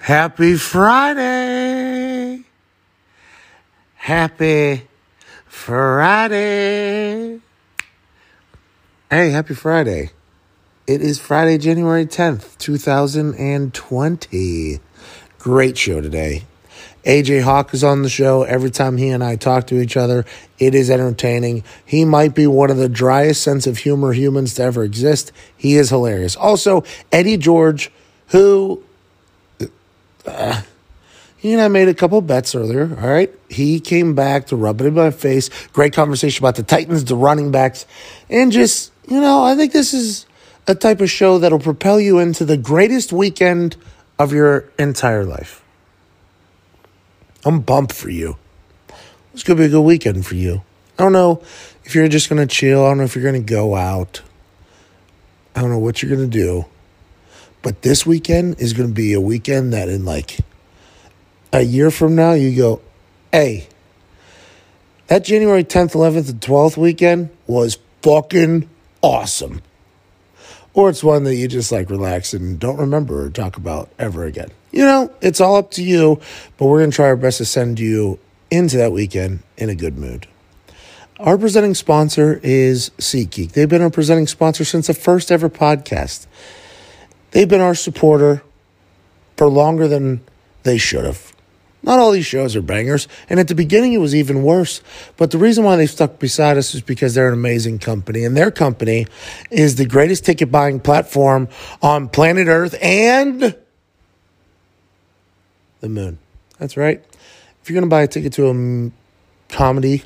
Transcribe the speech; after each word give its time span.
Happy 0.00 0.56
Friday. 0.56 2.44
Happy 3.94 4.88
Friday. 5.46 7.40
Hey, 9.10 9.30
happy 9.30 9.54
Friday. 9.54 10.10
It 10.86 11.00
is 11.00 11.18
Friday, 11.18 11.56
January 11.56 12.04
10th, 12.04 12.58
2020. 12.58 14.80
Great 15.38 15.78
show 15.78 16.02
today. 16.02 16.44
AJ 17.04 17.42
Hawk 17.42 17.74
is 17.74 17.84
on 17.84 18.02
the 18.02 18.08
show. 18.08 18.44
Every 18.44 18.70
time 18.70 18.96
he 18.96 19.08
and 19.10 19.22
I 19.22 19.36
talk 19.36 19.66
to 19.68 19.80
each 19.80 19.96
other, 19.96 20.24
it 20.58 20.74
is 20.74 20.90
entertaining. 20.90 21.64
He 21.84 22.04
might 22.04 22.34
be 22.34 22.46
one 22.46 22.70
of 22.70 22.78
the 22.78 22.88
driest 22.88 23.42
sense 23.42 23.66
of 23.66 23.78
humor 23.78 24.12
humans 24.12 24.54
to 24.54 24.62
ever 24.62 24.84
exist. 24.84 25.32
He 25.56 25.76
is 25.76 25.90
hilarious. 25.90 26.34
Also, 26.36 26.84
Eddie 27.12 27.36
George, 27.36 27.90
who 28.28 28.82
uh, 30.26 30.62
he 31.36 31.52
and 31.52 31.60
I 31.60 31.68
made 31.68 31.88
a 31.88 31.94
couple 31.94 32.22
bets 32.22 32.54
earlier. 32.54 32.96
All 33.00 33.08
right. 33.08 33.30
He 33.50 33.80
came 33.80 34.14
back 34.14 34.46
to 34.46 34.56
rub 34.56 34.80
it 34.80 34.86
in 34.86 34.94
my 34.94 35.10
face. 35.10 35.50
Great 35.74 35.92
conversation 35.92 36.42
about 36.42 36.56
the 36.56 36.62
Titans, 36.62 37.04
the 37.04 37.16
running 37.16 37.50
backs, 37.50 37.84
and 38.30 38.50
just, 38.50 38.92
you 39.06 39.20
know, 39.20 39.44
I 39.44 39.54
think 39.54 39.72
this 39.72 39.92
is 39.92 40.24
a 40.66 40.74
type 40.74 41.02
of 41.02 41.10
show 41.10 41.38
that'll 41.38 41.58
propel 41.58 42.00
you 42.00 42.18
into 42.18 42.46
the 42.46 42.56
greatest 42.56 43.12
weekend 43.12 43.76
of 44.18 44.32
your 44.32 44.70
entire 44.78 45.24
life. 45.24 45.63
I'm 47.44 47.62
pumped 47.62 47.92
for 47.92 48.10
you. 48.10 48.36
It's 49.32 49.42
going 49.42 49.56
to 49.56 49.62
be 49.62 49.66
a 49.66 49.70
good 49.70 49.82
weekend 49.82 50.24
for 50.24 50.34
you. 50.34 50.62
I 50.98 51.02
don't 51.02 51.12
know 51.12 51.42
if 51.84 51.94
you're 51.94 52.08
just 52.08 52.28
going 52.28 52.46
to 52.46 52.52
chill. 52.52 52.84
I 52.84 52.88
don't 52.88 52.98
know 52.98 53.04
if 53.04 53.14
you're 53.14 53.24
going 53.24 53.44
to 53.44 53.52
go 53.52 53.74
out. 53.74 54.22
I 55.54 55.60
don't 55.60 55.70
know 55.70 55.78
what 55.78 56.02
you're 56.02 56.14
going 56.14 56.30
to 56.30 56.38
do. 56.38 56.66
But 57.62 57.82
this 57.82 58.04
weekend 58.06 58.60
is 58.60 58.72
going 58.72 58.88
to 58.88 58.94
be 58.94 59.12
a 59.12 59.20
weekend 59.20 59.72
that 59.72 59.88
in 59.88 60.04
like 60.04 60.38
a 61.52 61.62
year 61.62 61.90
from 61.90 62.14
now, 62.14 62.32
you 62.32 62.56
go, 62.56 62.80
hey, 63.32 63.68
that 65.06 65.24
January 65.24 65.64
10th, 65.64 65.92
11th, 65.92 66.30
and 66.30 66.40
12th 66.40 66.76
weekend 66.76 67.30
was 67.46 67.78
fucking 68.02 68.68
awesome. 69.02 69.62
Or 70.74 70.90
it's 70.90 71.04
one 71.04 71.24
that 71.24 71.36
you 71.36 71.46
just 71.46 71.70
like 71.70 71.90
relax 71.90 72.34
and 72.34 72.58
don't 72.58 72.78
remember 72.78 73.24
or 73.24 73.30
talk 73.30 73.56
about 73.56 73.88
ever 73.98 74.24
again. 74.24 74.50
You 74.74 74.84
know, 74.84 75.14
it's 75.20 75.40
all 75.40 75.54
up 75.54 75.70
to 75.72 75.84
you, 75.84 76.20
but 76.58 76.66
we're 76.66 76.80
going 76.80 76.90
to 76.90 76.96
try 76.96 77.06
our 77.06 77.16
best 77.16 77.38
to 77.38 77.44
send 77.44 77.78
you 77.78 78.18
into 78.50 78.76
that 78.78 78.90
weekend 78.90 79.44
in 79.56 79.68
a 79.68 79.74
good 79.76 79.96
mood. 79.96 80.26
Our 81.20 81.38
presenting 81.38 81.74
sponsor 81.74 82.40
is 82.42 82.90
SeatGeek. 82.98 83.52
They've 83.52 83.68
been 83.68 83.82
our 83.82 83.90
presenting 83.90 84.26
sponsor 84.26 84.64
since 84.64 84.88
the 84.88 84.94
first 84.94 85.30
ever 85.30 85.48
podcast. 85.48 86.26
They've 87.30 87.48
been 87.48 87.60
our 87.60 87.76
supporter 87.76 88.42
for 89.36 89.46
longer 89.46 89.86
than 89.86 90.22
they 90.64 90.76
should 90.76 91.04
have. 91.04 91.32
Not 91.84 92.00
all 92.00 92.10
these 92.10 92.26
shows 92.26 92.56
are 92.56 92.62
bangers, 92.62 93.06
and 93.28 93.38
at 93.38 93.46
the 93.46 93.54
beginning 93.54 93.92
it 93.92 93.98
was 93.98 94.12
even 94.12 94.42
worse. 94.42 94.82
But 95.16 95.30
the 95.30 95.38
reason 95.38 95.62
why 95.62 95.76
they 95.76 95.86
stuck 95.86 96.18
beside 96.18 96.56
us 96.56 96.74
is 96.74 96.80
because 96.80 97.14
they're 97.14 97.28
an 97.28 97.34
amazing 97.34 97.78
company, 97.78 98.24
and 98.24 98.36
their 98.36 98.50
company 98.50 99.06
is 99.52 99.76
the 99.76 99.86
greatest 99.86 100.24
ticket 100.24 100.50
buying 100.50 100.80
platform 100.80 101.48
on 101.80 102.08
planet 102.08 102.48
Earth 102.48 102.74
and 102.82 103.54
the 105.84 105.90
moon. 105.90 106.18
That's 106.58 106.76
right. 106.76 107.04
If 107.62 107.68
you're 107.68 107.74
going 107.74 107.88
to 107.88 107.90
buy 107.90 108.02
a 108.02 108.08
ticket 108.08 108.32
to 108.34 108.50
a 108.50 109.52
comedy 109.52 110.02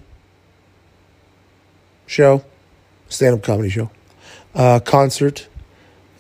show, 2.07 2.45
stand 3.09 3.37
up 3.37 3.43
comedy 3.43 3.71
show, 3.71 3.91
a 4.55 4.83
concert, 4.85 5.49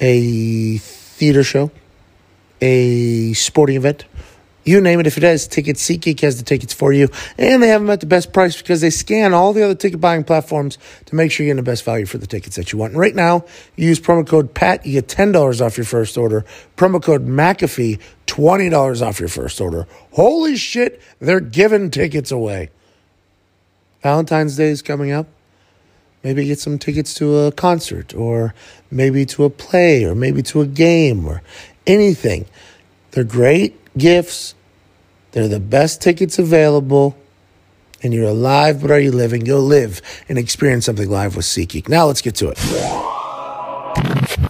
a 0.00 0.78
theater 0.78 1.42
show, 1.42 1.70
a 2.60 3.32
sporting 3.34 3.76
event, 3.76 4.04
you 4.68 4.80
name 4.80 5.00
it. 5.00 5.06
If 5.06 5.16
it 5.16 5.22
has 5.22 5.48
tickets, 5.48 5.84
SeatGeek 5.88 6.20
has 6.20 6.38
the 6.38 6.44
tickets 6.44 6.72
for 6.72 6.92
you. 6.92 7.08
And 7.38 7.62
they 7.62 7.68
have 7.68 7.80
them 7.80 7.90
at 7.90 8.00
the 8.00 8.06
best 8.06 8.32
price 8.32 8.56
because 8.56 8.80
they 8.80 8.90
scan 8.90 9.32
all 9.32 9.52
the 9.52 9.64
other 9.64 9.74
ticket 9.74 10.00
buying 10.00 10.24
platforms 10.24 10.78
to 11.06 11.14
make 11.14 11.32
sure 11.32 11.44
you're 11.44 11.54
getting 11.54 11.64
the 11.64 11.70
best 11.70 11.84
value 11.84 12.06
for 12.06 12.18
the 12.18 12.26
tickets 12.26 12.56
that 12.56 12.72
you 12.72 12.78
want. 12.78 12.92
And 12.92 13.00
right 13.00 13.14
now, 13.14 13.44
you 13.76 13.88
use 13.88 13.98
promo 13.98 14.26
code 14.26 14.54
PAT, 14.54 14.84
you 14.84 15.00
get 15.00 15.08
$10 15.08 15.64
off 15.64 15.76
your 15.76 15.86
first 15.86 16.18
order. 16.18 16.44
Promo 16.76 17.02
code 17.02 17.26
McAfee, 17.26 18.00
$20 18.26 19.06
off 19.06 19.18
your 19.18 19.28
first 19.28 19.60
order. 19.60 19.86
Holy 20.12 20.56
shit, 20.56 21.00
they're 21.18 21.40
giving 21.40 21.90
tickets 21.90 22.30
away. 22.30 22.70
Valentine's 24.02 24.56
Day 24.56 24.68
is 24.68 24.82
coming 24.82 25.10
up. 25.10 25.26
Maybe 26.22 26.44
get 26.46 26.58
some 26.58 26.78
tickets 26.78 27.14
to 27.14 27.38
a 27.38 27.52
concert 27.52 28.14
or 28.14 28.54
maybe 28.90 29.24
to 29.26 29.44
a 29.44 29.50
play 29.50 30.04
or 30.04 30.14
maybe 30.14 30.42
to 30.42 30.60
a 30.60 30.66
game 30.66 31.26
or 31.26 31.42
anything. 31.86 32.46
They're 33.12 33.24
great 33.24 33.76
gifts. 33.96 34.54
They're 35.32 35.48
the 35.48 35.60
best 35.60 36.00
tickets 36.00 36.38
available. 36.38 37.16
And 38.02 38.14
you're 38.14 38.28
alive, 38.28 38.80
but 38.80 38.92
are 38.92 39.00
you 39.00 39.10
living? 39.10 39.42
Go 39.42 39.58
live 39.58 40.00
and 40.28 40.38
experience 40.38 40.86
something 40.86 41.10
live 41.10 41.34
with 41.34 41.44
SeatGeek. 41.46 41.88
Now 41.88 42.06
let's 42.06 42.20
get 42.20 42.36
to 42.36 42.50
it. 42.54 42.58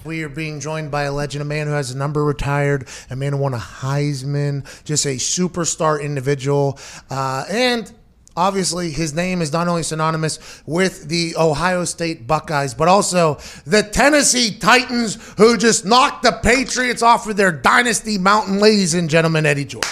We 0.04 0.22
are 0.22 0.28
being 0.28 0.60
joined 0.60 0.90
by 0.90 1.04
a 1.04 1.12
legend, 1.12 1.42
a 1.42 1.46
man 1.46 1.66
who 1.66 1.72
has 1.72 1.90
a 1.90 1.96
number 1.96 2.24
retired, 2.24 2.88
a 3.08 3.16
man 3.16 3.32
who 3.32 3.38
won 3.38 3.54
a 3.54 3.58
Heisman, 3.58 4.66
just 4.84 5.06
a 5.06 5.16
superstar 5.16 6.02
individual. 6.02 6.78
Uh, 7.08 7.44
and 7.48 7.90
obviously, 8.36 8.90
his 8.90 9.14
name 9.14 9.40
is 9.40 9.50
not 9.50 9.66
only 9.66 9.82
synonymous 9.82 10.62
with 10.66 11.08
the 11.08 11.34
Ohio 11.36 11.84
State 11.84 12.26
Buckeyes, 12.26 12.74
but 12.74 12.88
also 12.88 13.38
the 13.64 13.82
Tennessee 13.82 14.58
Titans, 14.58 15.16
who 15.38 15.56
just 15.56 15.86
knocked 15.86 16.22
the 16.22 16.32
Patriots 16.32 17.02
off 17.02 17.26
of 17.26 17.36
their 17.36 17.52
dynasty 17.52 18.18
mountain. 18.18 18.58
Ladies 18.58 18.92
and 18.92 19.08
gentlemen, 19.08 19.46
Eddie 19.46 19.64
George. 19.64 19.84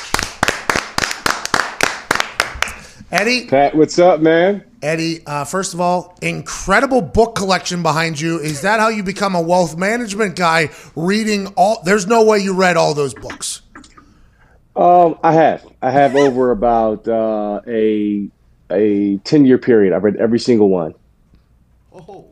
Eddie, 3.10 3.46
Pat, 3.46 3.74
what's 3.76 3.98
up, 3.98 4.20
man? 4.20 4.64
Eddie, 4.82 5.24
uh, 5.26 5.44
first 5.44 5.74
of 5.74 5.80
all, 5.80 6.18
incredible 6.22 7.00
book 7.00 7.36
collection 7.36 7.82
behind 7.82 8.20
you. 8.20 8.38
Is 8.40 8.62
that 8.62 8.80
how 8.80 8.88
you 8.88 9.04
become 9.04 9.36
a 9.36 9.40
wealth 9.40 9.76
management 9.76 10.34
guy? 10.34 10.70
Reading 10.96 11.46
all, 11.56 11.82
there's 11.84 12.06
no 12.06 12.24
way 12.24 12.40
you 12.40 12.52
read 12.52 12.76
all 12.76 12.94
those 12.94 13.14
books. 13.14 13.62
Um, 14.74 15.18
I 15.22 15.32
have. 15.32 15.66
I 15.80 15.90
have 15.90 16.16
over 16.16 16.50
about 16.50 17.06
uh, 17.06 17.60
a 17.66 18.28
a 18.70 19.16
ten 19.18 19.46
year 19.46 19.58
period. 19.58 19.94
I've 19.94 20.04
read 20.04 20.16
every 20.16 20.40
single 20.40 20.68
one. 20.68 20.94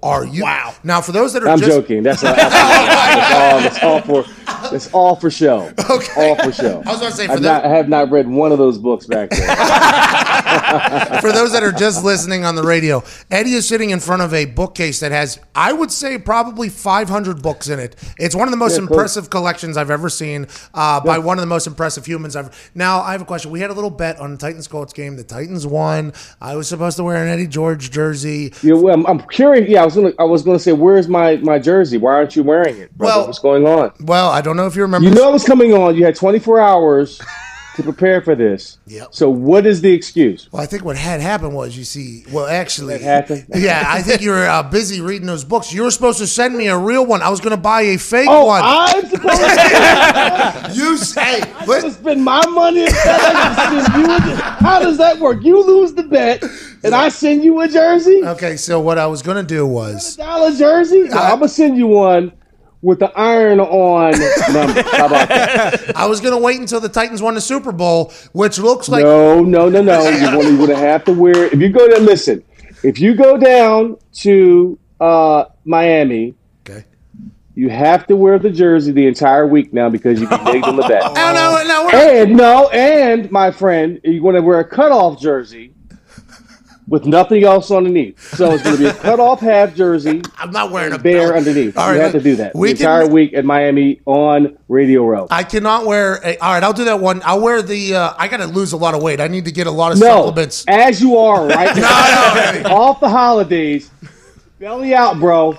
Are 0.03 0.27
you? 0.27 0.43
Wow. 0.43 0.75
Now, 0.83 1.01
for 1.01 1.13
those 1.13 1.33
that 1.33 1.43
are 1.43 1.49
I'm 1.49 1.59
just, 1.59 1.71
joking. 1.71 2.03
That's, 2.03 2.23
not, 2.23 2.37
that's, 2.37 3.33
all, 3.33 3.61
that's 3.61 3.83
all 3.83 4.01
for 4.03 4.71
that's 4.71 4.93
all 4.93 5.17
for 5.17 5.31
show. 5.31 5.73
Okay. 5.91 6.29
All 6.29 6.37
for 6.37 6.53
show. 6.53 6.83
I 6.85 6.91
was 6.91 7.01
gonna 7.01 7.13
say, 7.13 7.27
for 7.27 7.35
I've 7.35 7.43
not, 7.43 7.65
I 7.65 7.69
have 7.69 7.89
not 7.89 8.11
read 8.11 8.29
one 8.29 8.53
of 8.53 8.59
those 8.59 8.79
books 8.79 9.07
back 9.07 9.31
there. 9.31 9.47
for 11.21 11.33
those 11.33 11.53
that 11.53 11.63
are 11.63 11.73
just 11.73 12.05
listening 12.05 12.45
on 12.45 12.55
the 12.55 12.63
radio, 12.63 13.03
Eddie 13.31 13.55
is 13.55 13.67
sitting 13.67 13.91
in 13.91 14.01
front 14.01 14.23
of 14.23 14.33
a 14.35 14.45
bookcase 14.45 15.01
that 15.01 15.13
has, 15.13 15.39
I 15.55 15.73
would 15.73 15.91
say, 15.91 16.19
probably 16.19 16.69
500 16.69 17.43
books 17.43 17.69
in 17.69 17.79
it. 17.79 17.97
It's 18.19 18.35
one 18.35 18.49
of 18.49 18.53
the 18.53 18.57
most 18.57 18.77
Yeah, 18.77 18.83
impressive 18.83 19.31
collections 19.31 19.77
I've 19.77 19.91
ever 19.91 20.09
seen 20.09 20.47
uh, 20.73 21.01
by 21.01 21.19
one 21.19 21.39
of 21.39 21.43
the 21.43 21.47
most 21.47 21.67
impressive 21.67 22.07
humans 22.07 22.37
I've. 22.37 22.71
Now, 22.75 23.01
I 23.01 23.13
have 23.13 23.23
a 23.23 23.25
question. 23.25 23.51
We 23.51 23.61
had 23.61 23.71
a 23.71 23.75
little 23.75 23.91
bet 23.91 24.19
on 24.19 24.33
the 24.33 24.37
Titans 24.39 24.69
Colts 24.69 24.93
game. 24.93 25.17
The 25.17 25.25
Titans 25.25 25.67
won. 25.67 26.13
I 26.41 26.57
was 26.57 26.69
supposed 26.69 26.97
to 26.99 27.05
wear 27.05 27.23
an 27.23 27.29
Eddie 27.29 27.47
George 27.47 27.91
jersey. 27.91 28.53
Yeah, 28.63 28.75
well, 28.75 28.95
I'm, 28.95 29.07
I'm 29.07 29.21
curious. 29.29 29.69
Yeah, 29.69 29.83
I 29.83 29.85
was 29.85 29.95
gonna 29.95 30.13
I 30.19 30.25
was 30.25 30.43
gonna 30.43 30.59
say, 30.59 30.73
where's 30.73 31.09
my 31.09 31.37
my 31.39 31.59
jersey? 31.59 31.99
Why 31.99 32.13
aren't 32.15 32.37
you 32.37 32.43
wearing 32.43 32.77
it? 32.79 32.97
Brother? 32.97 33.19
Well- 33.19 33.27
what's 33.27 33.39
going 33.39 33.67
on? 33.67 33.93
Well, 34.01 34.31
I 34.31 34.41
don't 34.41 34.57
know 34.57 34.67
if 34.67 34.77
you 34.77 34.83
remember. 34.83 35.09
You 35.09 35.15
know 35.15 35.29
it 35.29 35.33
was 35.33 35.45
coming 35.45 35.73
on. 35.75 35.95
You 35.97 36.05
had 36.05 36.15
24 36.17 36.61
hours 36.61 37.21
to 37.77 37.83
prepare 37.83 38.21
for 38.21 38.35
this. 38.35 38.79
Yep. 38.87 39.09
So 39.11 39.29
what 39.29 39.67
is 39.67 39.81
the 39.81 39.93
excuse? 39.93 40.49
Well, 40.53 40.63
I 40.63 40.67
think 40.67 40.85
what 40.85 40.97
had 40.97 41.21
happened 41.21 41.55
was, 41.55 41.77
you 41.77 41.85
see, 41.85 42.25
well, 42.33 42.47
actually, 42.47 43.01
yeah, 43.55 43.85
I 43.87 44.03
think 44.03 44.21
you 44.21 44.31
were 44.31 44.47
uh, 44.47 44.63
busy 44.63 45.01
reading 45.01 45.27
those 45.27 45.45
books. 45.45 45.73
You 45.73 45.83
were 45.83 45.91
supposed 45.91 46.19
to 46.19 46.27
send 46.27 46.57
me 46.57 46.69
a 46.69 46.79
real 46.79 47.05
one. 47.05 47.23
I 47.23 47.31
was 47.31 47.41
going 47.41 47.51
to 47.55 47.61
buy 47.61 47.83
a 47.83 47.99
fake 47.99 48.29
Oh, 48.31 48.47
one. 48.47 48.63
I'm 48.65 49.07
supposed 49.07 49.41
to. 49.41 50.71
you 50.75 50.97
say, 50.97 51.43
I'm 51.43 51.67
gonna 51.67 51.91
spend 51.91 52.25
my 52.25 52.45
money 52.47 52.83
instead 52.83 53.33
you 53.97 54.05
a, 54.07 54.21
How 54.61 54.79
does 54.81 54.99
that 54.99 55.19
work? 55.19 55.43
You 55.43 55.65
lose 55.65 55.93
the 55.95 56.03
bet, 56.05 56.43
and 56.83 56.95
I 56.95 57.09
send 57.09 57.43
you 57.45 57.61
a 57.61 57.69
jersey, 57.69 58.23
okay. 58.25 58.57
So 58.57 58.81
what 58.81 58.99
I 58.99 59.07
was 59.07 59.23
going 59.23 59.37
to 59.37 59.43
do 59.43 59.67
was, 59.67 60.17
dollar 60.17 60.53
jersey. 60.53 61.05
I'm 61.05 61.39
gonna 61.41 61.49
send 61.49 61.77
you 61.77 61.87
one 61.89 62.33
with 62.85 62.99
the 62.99 63.11
iron 63.19 63.61
on 63.61 64.13
numbers. 64.53 64.85
How 64.93 65.07
about 65.07 65.29
that? 65.29 65.97
I 65.97 66.07
was 66.07 66.21
going 66.21 66.35
to 66.35 66.41
wait 66.41 66.61
until 66.61 66.81
the 66.81 66.89
Titans 66.89 67.23
won 67.23 67.35
the 67.35 67.41
Super 67.41 67.73
Bowl, 67.73 68.13
which 68.33 68.59
looks 68.59 68.89
like 68.89 69.05
no, 69.05 69.43
no, 69.43 69.69
no, 69.69 69.83
no. 69.83 70.09
You're 70.09 70.33
going 70.33 70.69
to 70.69 70.77
have 70.77 71.05
to 71.07 71.13
wear. 71.13 71.47
If 71.47 71.61
you 71.61 71.71
go 71.71 71.89
there, 71.89 72.01
listen. 72.01 72.45
If 72.83 73.01
you 73.01 73.15
go 73.15 73.39
down 73.39 73.97
to 74.17 74.79
uh, 75.01 75.47
Miami, 75.65 76.35
okay. 76.69 76.85
you 77.55 77.71
have 77.71 78.07
to 78.09 78.17
wear 78.17 78.39
the 78.39 78.51
jersey 78.51 78.93
the 78.93 79.07
entire 79.07 79.47
week 79.47 79.73
now 79.73 79.89
because 79.89 80.21
you 80.21 80.27
can 80.27 80.45
nagged 80.45 80.67
on 80.67 80.77
the 80.77 80.83
back. 80.83 81.03
Oh, 81.03 81.15
no, 81.15 81.67
no, 81.67 81.99
And 81.99 82.37
no, 82.37 82.69
and 82.69 83.31
my 83.31 83.51
friend, 83.51 83.99
you're 84.05 84.21
going 84.21 84.35
to 84.35 84.43
wear 84.43 84.61
a 84.61 84.69
cutoff 84.69 85.19
jersey 85.19 85.74
with 86.87 87.07
nothing 87.07 87.45
else 87.45 87.71
underneath. 87.71 88.21
So 88.37 88.53
it's 88.53 88.63
going 88.63 88.77
to 88.77 88.83
be 88.83 88.89
a 88.89 88.95
cut 89.03 89.21
off 89.21 89.41
half 89.41 89.75
jersey, 89.75 90.23
I'm 90.39 90.51
not 90.51 90.71
wearing 90.71 90.93
a 90.93 90.99
bare 90.99 91.33
belt. 91.33 91.37
underneath. 91.37 91.77
All 91.79 91.95
you 91.95 92.01
have 92.01 92.13
to 92.13 92.21
do 92.21 92.37
that 92.37 92.55
we 92.55 92.73
the 92.73 92.81
entire 92.81 93.09
week 93.09 93.35
at 93.35 93.45
Miami 93.45 94.01
on 94.07 94.59
Radio 94.69 95.05
Row. 95.07 95.27
I 95.31 95.45
cannot 95.45 95.87
wear. 95.87 96.21
A, 96.25 96.37
all 96.39 96.53
right, 96.55 96.63
I'll 96.63 96.73
do 96.73 96.85
that 96.85 97.01
one. 97.01 97.23
I'll 97.25 97.41
wear 97.41 97.63
the. 97.63 97.95
Uh, 97.97 98.15
I 98.19 98.29
got 98.29 98.39
to 98.39 98.47
lose 98.47 98.73
a 98.73 98.77
lot 98.77 98.95
of 98.95 99.03
weight. 99.03 99.21
I 99.21 99.29
need 99.29 99.45
to 99.47 99.53
get 99.53 99.67
a 99.67 99.71
lot 99.71 99.93
of 99.93 99.99
no, 99.99 100.27
supplements. 100.27 100.65
as 100.69 101.01
you 101.01 101.17
are 101.17 101.47
right 101.49 101.75
now, 101.77 102.33
no, 102.35 102.41
Eddie. 102.41 102.65
off 102.65 103.01
the 103.01 103.09
holidays. 103.09 103.91
Belly 104.59 104.95
out, 104.95 105.19
bro. 105.19 105.57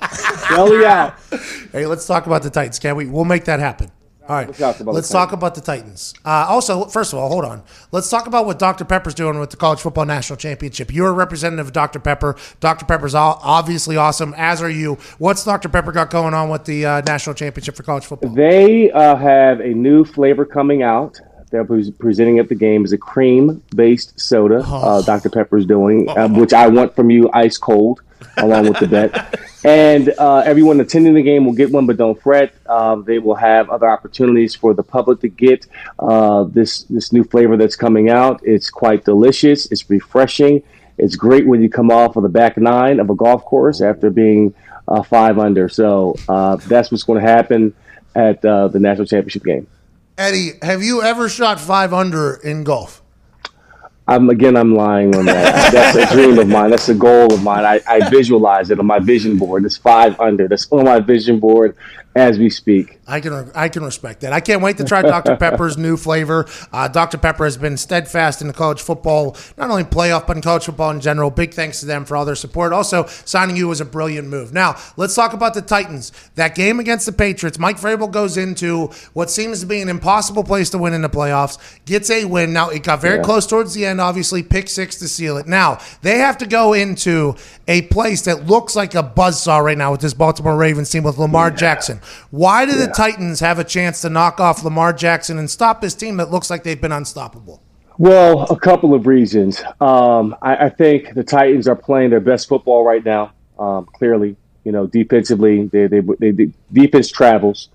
Belly 0.49 0.85
out. 0.85 1.15
Hey, 1.71 1.85
let's 1.85 2.07
talk 2.07 2.25
about 2.25 2.41
the 2.41 2.49
Titans, 2.49 2.79
can 2.79 2.95
we? 2.95 3.05
We'll 3.05 3.25
make 3.25 3.43
that 3.45 3.59
happen. 3.59 3.91
All 4.27 4.35
right, 4.35 4.47
Let's 4.47 4.57
talk 4.57 4.79
about 4.79 4.91
the 4.91 4.95
let's 4.95 5.09
talk 5.09 5.31
about 5.33 5.55
the 5.55 5.61
Titans. 5.61 6.15
Uh, 6.25 6.47
also, 6.49 6.85
first 6.85 7.13
of 7.13 7.19
all, 7.19 7.29
hold 7.29 7.45
on. 7.45 7.61
Let's 7.91 8.09
talk 8.09 8.25
about 8.25 8.47
what 8.47 8.57
Dr. 8.57 8.83
Pepper's 8.83 9.13
doing 9.13 9.39
with 9.39 9.51
the 9.51 9.57
College 9.57 9.81
Football 9.81 10.05
National 10.05 10.35
Championship. 10.35 10.91
You're 10.91 11.09
a 11.09 11.13
representative 11.13 11.67
of 11.67 11.73
Dr. 11.73 11.99
Pepper. 11.99 12.35
Dr. 12.59 12.85
Pepper's 12.85 13.13
obviously 13.13 13.97
awesome, 13.97 14.33
as 14.35 14.63
are 14.63 14.69
you. 14.69 14.97
What's 15.19 15.43
Dr. 15.43 15.69
Pepper 15.69 15.91
got 15.91 16.09
going 16.09 16.33
on 16.33 16.49
with 16.49 16.65
the 16.65 16.85
uh, 16.87 17.01
National 17.01 17.35
Championship 17.35 17.75
for 17.75 17.83
college 17.83 18.05
football? 18.05 18.31
They 18.33 18.91
uh, 18.91 19.15
have 19.15 19.59
a 19.59 19.73
new 19.75 20.03
flavor 20.03 20.43
coming 20.43 20.81
out. 20.81 21.19
They're 21.51 21.63
pre- 21.63 21.91
presenting 21.91 22.39
at 22.39 22.49
the 22.49 22.55
game 22.55 22.83
is 22.83 22.93
a 22.93 22.97
cream-based 22.97 24.19
soda. 24.19 24.63
Uh, 24.65 25.03
Dr. 25.03 25.29
Pepper's 25.29 25.67
doing, 25.67 26.09
uh, 26.09 26.29
which 26.29 26.51
I 26.51 26.67
want 26.67 26.95
from 26.95 27.11
you, 27.11 27.29
ice 27.31 27.59
cold, 27.59 28.01
along 28.37 28.67
with 28.67 28.79
the 28.79 28.87
bet. 28.87 29.39
And 29.63 30.09
uh, 30.19 30.43
everyone 30.45 30.79
attending 30.79 31.15
the 31.15 31.23
game 31.23 31.45
will 31.45 31.53
get 31.53 31.71
one, 31.71 31.87
but 31.87 31.97
don't 31.97 32.21
fret. 32.21 32.53
Uh, 32.67 32.97
they 32.97 33.17
will 33.17 33.35
have 33.35 33.69
other 33.69 33.89
opportunities 33.89 34.53
for 34.53 34.73
the 34.73 34.83
public 34.83 35.21
to 35.21 35.27
get 35.27 35.65
uh, 35.97 36.43
this 36.43 36.83
this 36.83 37.11
new 37.11 37.23
flavor 37.23 37.57
that's 37.57 37.75
coming 37.75 38.09
out. 38.09 38.41
It's 38.43 38.69
quite 38.69 39.05
delicious. 39.05 39.71
It's 39.71 39.89
refreshing. 39.89 40.61
It's 40.97 41.15
great 41.15 41.47
when 41.47 41.61
you 41.61 41.69
come 41.69 41.91
off 41.91 42.15
of 42.15 42.23
the 42.23 42.29
back 42.29 42.57
nine 42.57 42.99
of 42.99 43.09
a 43.09 43.15
golf 43.15 43.43
course 43.43 43.81
after 43.81 44.09
being 44.09 44.53
uh, 44.87 45.03
five 45.03 45.39
under. 45.39 45.67
So 45.67 46.15
uh, 46.29 46.57
that's 46.57 46.91
what's 46.91 47.03
going 47.03 47.21
to 47.23 47.27
happen 47.27 47.73
at 48.15 48.43
uh, 48.45 48.67
the 48.69 48.79
national 48.79 49.07
championship 49.07 49.43
game. 49.43 49.67
Eddie, 50.17 50.53
have 50.61 50.81
you 50.81 51.01
ever 51.01 51.27
shot 51.27 51.59
five 51.59 51.93
under 51.93 52.35
in 52.35 52.63
golf? 52.63 53.01
I'm 54.07 54.29
again. 54.29 54.55
I'm 54.55 54.75
lying 54.75 55.15
on 55.15 55.25
that. 55.25 55.71
That's 55.73 56.11
a 56.11 56.15
dream 56.15 56.37
of 56.37 56.47
mine. 56.47 56.69
That's 56.69 56.89
a 56.89 56.95
goal 56.95 57.33
of 57.33 57.41
mine. 57.43 57.65
I, 57.65 57.81
I 57.87 58.07
visualize 58.09 58.69
it 58.69 58.79
on 58.79 58.85
my 58.85 58.99
vision 58.99 59.37
board. 59.37 59.65
It's 59.65 59.77
five 59.77 60.19
under. 60.19 60.47
That's 60.47 60.71
on 60.71 60.85
my 60.85 60.99
vision 60.99 61.39
board 61.39 61.75
as 62.15 62.39
we 62.39 62.49
speak. 62.49 62.97
I 63.07 63.19
can 63.19 63.51
I 63.53 63.67
can 63.67 63.83
respect 63.83 64.21
that. 64.21 64.31
I 64.31 64.39
can't 64.39 64.61
wait 64.61 64.77
to 64.77 64.85
try 64.85 65.01
Dr. 65.01 65.35
Pepper's 65.39 65.77
new 65.77 65.97
flavor. 65.97 66.45
Uh, 66.71 66.87
Dr. 66.87 67.17
Pepper 67.17 67.43
has 67.43 67.57
been 67.57 67.75
steadfast 67.77 68.41
in 68.41 68.47
the 68.47 68.53
college 68.53 68.81
football, 68.81 69.35
not 69.57 69.69
only 69.69 69.83
playoff, 69.83 70.25
but 70.25 70.37
in 70.37 70.41
college 70.41 70.63
football 70.63 70.91
in 70.91 71.01
general. 71.01 71.29
Big 71.29 71.53
thanks 71.53 71.81
to 71.81 71.85
them 71.85 72.05
for 72.05 72.15
all 72.15 72.23
their 72.23 72.35
support. 72.35 72.71
Also, 72.71 73.05
signing 73.25 73.57
you 73.57 73.67
was 73.67 73.81
a 73.81 73.85
brilliant 73.85 74.29
move. 74.29 74.53
Now, 74.53 74.75
let's 74.95 75.13
talk 75.13 75.33
about 75.33 75.53
the 75.55 75.61
Titans. 75.61 76.13
That 76.35 76.55
game 76.55 76.79
against 76.79 77.05
the 77.05 77.11
Patriots, 77.11 77.59
Mike 77.59 77.77
Vrabel 77.77 78.09
goes 78.09 78.37
into 78.37 78.87
what 79.13 79.29
seems 79.29 79.59
to 79.59 79.65
be 79.65 79.81
an 79.81 79.89
impossible 79.89 80.43
place 80.45 80.69
to 80.69 80.77
win 80.77 80.93
in 80.93 81.01
the 81.01 81.09
playoffs, 81.09 81.57
gets 81.85 82.09
a 82.09 82.23
win. 82.25 82.53
Now, 82.53 82.69
it 82.69 82.83
got 82.83 83.01
very 83.01 83.17
Yeah. 83.17 83.23
close 83.23 83.45
towards 83.45 83.73
the 83.73 83.85
end, 83.85 83.94
obviously, 83.99 84.43
pick 84.43 84.69
six 84.69 84.97
to 84.97 85.07
seal 85.07 85.37
it. 85.37 85.47
Now, 85.47 85.79
they 86.01 86.19
have 86.19 86.37
to 86.39 86.47
go 86.47 86.73
into 86.73 87.35
a 87.67 87.83
place 87.83 88.21
that 88.23 88.45
looks 88.45 88.75
like 88.75 88.95
a 88.95 89.03
buzzsaw 89.03 89.63
right 89.63 89.77
now 89.77 89.91
with 89.91 90.01
this 90.01 90.13
Baltimore 90.13 90.57
Ravens 90.57 90.89
team 90.89 91.03
with 91.03 91.17
Lamar 91.17 91.51
Jackson. 91.51 91.99
Why 92.31 92.65
do 92.65 92.73
the 92.73 92.87
Titans 92.87 93.39
have 93.39 93.59
a 93.59 93.63
chance 93.63 94.01
to 94.01 94.09
knock 94.09 94.39
off 94.39 94.63
Lamar 94.63 94.93
Jackson 94.93 95.37
and 95.37 95.49
stop 95.49 95.81
this 95.81 95.95
team 95.95 96.17
that 96.17 96.31
looks 96.31 96.49
like 96.49 96.63
they've 96.63 96.79
been 96.79 96.91
unstoppable? 96.91 97.61
Well, 97.97 98.43
a 98.43 98.59
couple 98.59 98.93
of 98.93 99.07
reasons. 99.07 99.63
Um, 99.79 100.35
I, 100.41 100.65
I 100.65 100.69
think 100.69 101.13
the 101.13 101.23
Titans 101.23 101.67
are 101.67 101.75
playing 101.75 102.09
their 102.09 102.19
best 102.19 102.49
football 102.49 102.83
right 102.83 103.03
now. 103.03 103.31
Um, 103.57 103.85
clearly, 103.85 104.35
you 104.65 104.71
know, 104.73 104.85
defensively, 104.85 105.67
they, 105.67 105.87
they, 105.87 106.01
they, 106.19 106.31
they 106.31 106.51
defense 106.73 107.09
travels. 107.09 107.69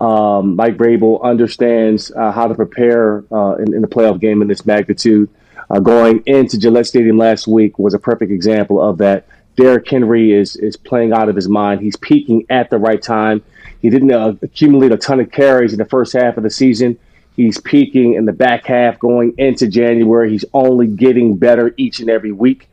Um, 0.00 0.56
Mike 0.56 0.76
Vrabel 0.76 1.22
understands 1.22 2.12
uh, 2.12 2.30
how 2.30 2.46
to 2.46 2.54
prepare 2.54 3.24
uh, 3.32 3.56
in, 3.56 3.74
in 3.74 3.82
the 3.82 3.88
playoff 3.88 4.20
game 4.20 4.42
in 4.42 4.48
this 4.48 4.66
magnitude. 4.66 5.30
Uh, 5.70 5.80
going 5.80 6.22
into 6.26 6.58
Gillette 6.58 6.86
Stadium 6.86 7.18
last 7.18 7.46
week 7.46 7.78
was 7.78 7.94
a 7.94 7.98
perfect 7.98 8.30
example 8.30 8.80
of 8.80 8.98
that. 8.98 9.26
Derrick 9.56 9.88
Henry 9.88 10.32
is 10.32 10.56
is 10.56 10.76
playing 10.76 11.12
out 11.12 11.28
of 11.28 11.34
his 11.34 11.48
mind. 11.48 11.80
He's 11.80 11.96
peaking 11.96 12.44
at 12.50 12.68
the 12.68 12.78
right 12.78 13.00
time. 13.00 13.42
He 13.80 13.90
didn't 13.90 14.12
uh, 14.12 14.34
accumulate 14.42 14.92
a 14.92 14.96
ton 14.96 15.20
of 15.20 15.30
carries 15.30 15.72
in 15.72 15.78
the 15.78 15.86
first 15.86 16.12
half 16.12 16.36
of 16.36 16.42
the 16.42 16.50
season. 16.50 16.98
He's 17.36 17.60
peaking 17.60 18.14
in 18.14 18.24
the 18.24 18.32
back 18.32 18.66
half 18.66 18.98
going 18.98 19.34
into 19.38 19.68
January. 19.68 20.30
He's 20.30 20.44
only 20.54 20.86
getting 20.86 21.36
better 21.36 21.74
each 21.76 22.00
and 22.00 22.08
every 22.08 22.32
week. 22.32 22.68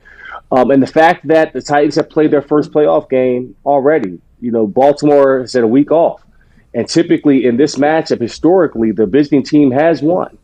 Um, 0.52 0.72
and 0.72 0.82
the 0.82 0.88
fact 0.88 1.28
that 1.28 1.52
the 1.52 1.62
Titans 1.62 1.96
have 1.96 2.10
played 2.10 2.32
their 2.32 2.42
first 2.42 2.72
playoff 2.72 3.10
game 3.10 3.56
already, 3.66 4.22
you 4.40 4.52
know, 4.52 4.68
Baltimore 4.68 5.42
has 5.42 5.54
had 5.54 5.64
a 5.64 5.68
week 5.68 5.92
off. 5.92 6.24
And 6.74 6.88
typically 6.88 7.46
in 7.46 7.58
this 7.58 7.76
matchup, 7.76 8.22
historically, 8.22 8.92
the 8.92 9.06
visiting 9.06 9.44
team 9.44 9.72
has 9.72 10.02
won. 10.02 10.38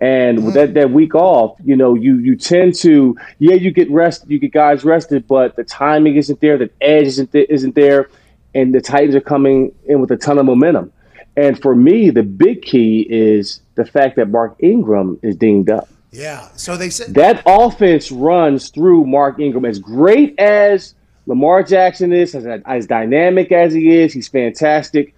And 0.00 0.44
with 0.44 0.54
that, 0.54 0.74
that 0.74 0.90
week 0.90 1.14
off, 1.14 1.56
you 1.64 1.76
know, 1.76 1.94
you 1.94 2.18
you 2.18 2.36
tend 2.36 2.74
to 2.76 3.16
yeah, 3.38 3.54
you 3.54 3.70
get 3.70 3.90
rest, 3.90 4.28
you 4.28 4.38
get 4.38 4.52
guys 4.52 4.84
rested, 4.84 5.26
but 5.26 5.56
the 5.56 5.64
timing 5.64 6.16
isn't 6.16 6.40
there, 6.40 6.58
the 6.58 6.70
edge 6.80 7.06
isn't 7.06 7.32
th- 7.32 7.48
isn't 7.48 7.74
there, 7.74 8.10
and 8.54 8.74
the 8.74 8.80
Titans 8.80 9.14
are 9.14 9.20
coming 9.20 9.74
in 9.86 10.00
with 10.00 10.10
a 10.10 10.16
ton 10.16 10.38
of 10.38 10.46
momentum. 10.46 10.92
And 11.36 11.60
for 11.60 11.74
me, 11.74 12.10
the 12.10 12.22
big 12.22 12.62
key 12.62 13.06
is 13.08 13.60
the 13.76 13.84
fact 13.84 14.16
that 14.16 14.28
Mark 14.28 14.56
Ingram 14.60 15.18
is 15.22 15.36
dinged 15.36 15.70
up. 15.70 15.88
Yeah. 16.10 16.48
So 16.54 16.76
they 16.76 16.90
said 16.90 17.14
That 17.14 17.42
offense 17.44 18.12
runs 18.12 18.70
through 18.70 19.04
Mark 19.06 19.40
Ingram. 19.40 19.64
As 19.64 19.78
great 19.78 20.38
as 20.38 20.94
Lamar 21.26 21.62
Jackson 21.62 22.12
is, 22.12 22.34
as, 22.34 22.62
as 22.64 22.86
dynamic 22.86 23.50
as 23.50 23.72
he 23.72 23.98
is, 23.98 24.12
he's 24.12 24.28
fantastic. 24.28 25.14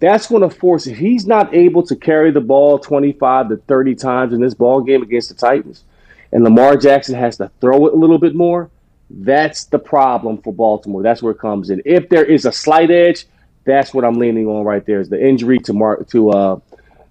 That's 0.00 0.26
going 0.26 0.42
to 0.42 0.50
force 0.50 0.86
if 0.86 0.98
he's 0.98 1.26
not 1.26 1.54
able 1.54 1.82
to 1.86 1.96
carry 1.96 2.30
the 2.30 2.40
ball 2.40 2.78
25 2.78 3.48
to 3.48 3.56
30 3.56 3.94
times 3.94 4.32
in 4.32 4.40
this 4.40 4.54
ball 4.54 4.82
game 4.82 5.02
against 5.02 5.28
the 5.28 5.34
Titans, 5.34 5.84
and 6.32 6.44
Lamar 6.44 6.76
Jackson 6.76 7.14
has 7.14 7.36
to 7.38 7.50
throw 7.60 7.86
it 7.86 7.94
a 7.94 7.96
little 7.96 8.18
bit 8.18 8.34
more. 8.34 8.70
That's 9.10 9.64
the 9.64 9.78
problem 9.78 10.38
for 10.38 10.52
Baltimore. 10.52 11.02
That's 11.02 11.22
where 11.22 11.32
it 11.32 11.38
comes 11.38 11.70
in. 11.70 11.80
If 11.84 12.08
there 12.08 12.24
is 12.24 12.44
a 12.44 12.52
slight 12.52 12.90
edge, 12.90 13.26
that's 13.64 13.94
what 13.94 14.04
I'm 14.04 14.18
leaning 14.18 14.46
on 14.46 14.64
right 14.64 14.84
there. 14.84 15.00
Is 15.00 15.08
the 15.08 15.24
injury 15.24 15.58
to 15.60 15.72
Mark 15.72 16.08
to 16.08 16.30
uh 16.30 16.60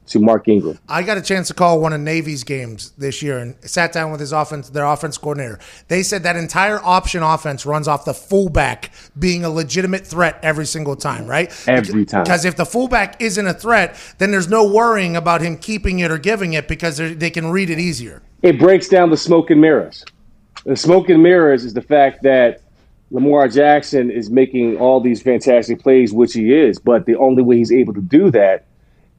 to 0.07 0.19
Mark 0.19 0.47
Ingram. 0.47 0.77
I 0.87 1.03
got 1.03 1.17
a 1.17 1.21
chance 1.21 1.47
to 1.47 1.53
call 1.53 1.79
one 1.79 1.93
of 1.93 2.01
Navy's 2.01 2.43
games 2.43 2.91
this 2.97 3.21
year 3.21 3.37
and 3.37 3.55
sat 3.61 3.93
down 3.93 4.11
with 4.11 4.19
his 4.19 4.31
offense, 4.31 4.69
their 4.69 4.85
offense 4.85 5.17
coordinator. 5.17 5.59
They 5.87 6.03
said 6.03 6.23
that 6.23 6.35
entire 6.35 6.79
option 6.83 7.23
offense 7.23 7.65
runs 7.65 7.87
off 7.87 8.05
the 8.05 8.13
fullback 8.13 8.91
being 9.17 9.45
a 9.45 9.49
legitimate 9.49 10.05
threat 10.05 10.39
every 10.43 10.65
single 10.65 10.95
time, 10.95 11.27
right? 11.27 11.51
Every 11.67 12.05
time. 12.05 12.23
Because 12.23 12.45
if 12.45 12.55
the 12.55 12.65
fullback 12.65 13.21
isn't 13.21 13.47
a 13.47 13.53
threat, 13.53 13.97
then 14.17 14.31
there's 14.31 14.49
no 14.49 14.67
worrying 14.67 15.15
about 15.15 15.41
him 15.41 15.57
keeping 15.57 15.99
it 15.99 16.11
or 16.11 16.17
giving 16.17 16.53
it 16.53 16.67
because 16.67 16.97
they 16.97 17.29
can 17.29 17.51
read 17.51 17.69
it 17.69 17.79
easier. 17.79 18.21
it 18.41 18.59
breaks 18.59 18.87
down 18.87 19.09
the 19.09 19.17
smoke 19.17 19.49
and 19.49 19.61
mirrors. 19.61 20.03
The 20.65 20.75
smoke 20.75 21.09
and 21.09 21.21
mirrors 21.21 21.65
is 21.65 21.73
the 21.73 21.81
fact 21.81 22.23
that 22.23 22.61
Lamar 23.11 23.47
Jackson 23.47 24.09
is 24.09 24.29
making 24.29 24.77
all 24.77 24.99
these 24.99 25.21
fantastic 25.21 25.79
plays, 25.79 26.13
which 26.13 26.33
he 26.33 26.53
is, 26.53 26.79
but 26.79 27.05
the 27.05 27.15
only 27.15 27.43
way 27.43 27.57
he's 27.57 27.71
able 27.71 27.93
to 27.93 28.01
do 28.01 28.31
that 28.31 28.65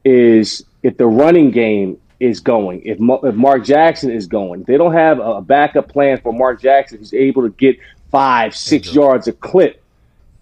is 0.05 0.63
if 0.83 0.95
the 0.97 1.07
running 1.07 1.51
game 1.51 1.97
is 2.19 2.39
going, 2.39 2.81
if, 2.85 2.97
Ma- 2.99 3.19
if 3.23 3.35
Mark 3.35 3.65
Jackson 3.65 4.09
is 4.09 4.25
going. 4.27 4.63
They 4.63 4.77
don't 4.77 4.93
have 4.93 5.19
a 5.19 5.41
backup 5.41 5.89
plan 5.89 6.21
for 6.21 6.31
Mark 6.31 6.61
Jackson 6.61 6.99
who's 6.99 7.13
able 7.13 7.41
to 7.43 7.49
get 7.49 7.77
five, 8.11 8.55
six 8.55 8.93
yards 8.93 9.27
a 9.27 9.33
clip. 9.33 9.81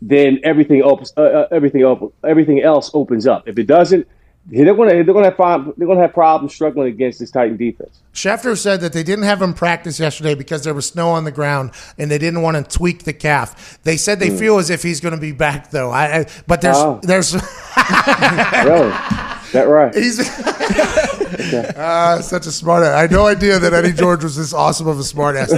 Then 0.01 0.39
everything 0.43 0.83
opens, 0.83 1.13
uh, 1.17 1.21
uh, 1.21 1.47
everything 1.51 1.83
op- 1.83 2.13
everything 2.23 2.61
else 2.61 2.91
opens 2.93 3.25
up. 3.25 3.47
If 3.47 3.57
it 3.57 3.67
doesn't, 3.67 4.05
they're 4.47 4.75
going 4.75 4.89
to 4.89 4.95
they're 4.95 5.05
going 5.05 5.23
to 5.23 5.29
have 5.29 5.35
prob- 5.37 5.73
they're 5.77 5.87
going 5.87 5.97
to 5.97 6.01
have 6.01 6.13
problems 6.13 6.53
struggling 6.53 6.89
against 6.89 7.19
this 7.19 7.31
Titan 7.31 7.55
defense. 7.55 8.01
Schefter 8.13 8.57
said 8.57 8.81
that 8.81 8.91
they 8.91 9.01
didn't 9.03 9.23
have 9.23 9.41
him 9.41 9.53
practice 9.53 10.01
yesterday 10.01 10.35
because 10.35 10.65
there 10.65 10.73
was 10.73 10.85
snow 10.85 11.09
on 11.11 11.23
the 11.23 11.31
ground 11.31 11.71
and 11.97 12.11
they 12.11 12.17
didn't 12.17 12.41
want 12.41 12.57
to 12.57 12.77
tweak 12.77 13.05
the 13.05 13.13
calf. 13.13 13.79
They 13.83 13.95
said 13.95 14.19
they 14.19 14.29
feel 14.37 14.57
as 14.57 14.69
if 14.69 14.83
he's 14.83 14.99
going 14.99 15.15
to 15.15 15.21
be 15.21 15.31
back 15.31 15.71
though. 15.71 15.89
I, 15.91 16.19
I 16.19 16.25
but 16.47 16.59
there's 16.59 16.75
Oh. 16.77 16.99
there's 17.01 17.33
Really? 18.63 18.93
That 19.53 19.67
right. 19.67 19.93
He's 19.93 20.19
ah, 21.77 22.19
such 22.21 22.47
a 22.47 22.51
smart 22.51 22.83
ass. 22.83 22.95
I 22.95 23.01
had 23.01 23.11
no 23.11 23.27
idea 23.27 23.59
that 23.59 23.71
Eddie 23.71 23.93
George 23.93 24.23
was 24.23 24.35
this 24.35 24.53
awesome 24.53 24.87
of 24.87 24.99
a 24.99 25.03
smart 25.03 25.35
ass. 25.35 25.51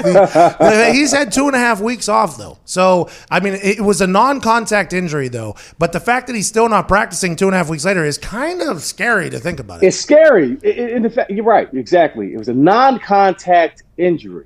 He's 0.94 1.14
had 1.14 1.32
two 1.32 1.48
and 1.48 1.56
a 1.56 1.60
half 1.60 1.80
weeks 1.82 2.10
off 2.10 2.38
though. 2.38 2.58
So 2.66 3.10
I 3.32 3.40
mean, 3.40 3.54
it 3.54 3.82
was 3.82 4.02
a 4.02 4.08
non-contact 4.08 4.92
injury 4.94 5.30
though. 5.30 5.56
But 5.80 5.94
the 5.94 6.02
fact 6.02 6.28
that 6.28 6.36
he's 6.36 6.48
still 6.48 6.68
not 6.68 6.88
practicing 6.88 7.36
two 7.36 7.46
and 7.46 7.56
a 7.56 7.58
half 7.58 7.70
weeks 7.70 7.86
later 7.86 8.04
is 8.04 8.18
kind 8.18 8.62
of 8.62 8.82
scary 8.84 9.30
to 9.30 9.40
think 9.40 9.60
about 9.60 9.82
it. 9.82 9.88
It's 9.88 9.98
scary. 9.98 10.58
In 10.64 11.04
the 11.04 11.10
fact, 11.10 11.32
you're 11.32 11.46
right. 11.46 11.74
Exactly. 11.74 12.34
It 12.34 12.38
was 12.38 12.50
a 12.50 12.54
non-contact 12.54 13.84
injury. 13.98 14.46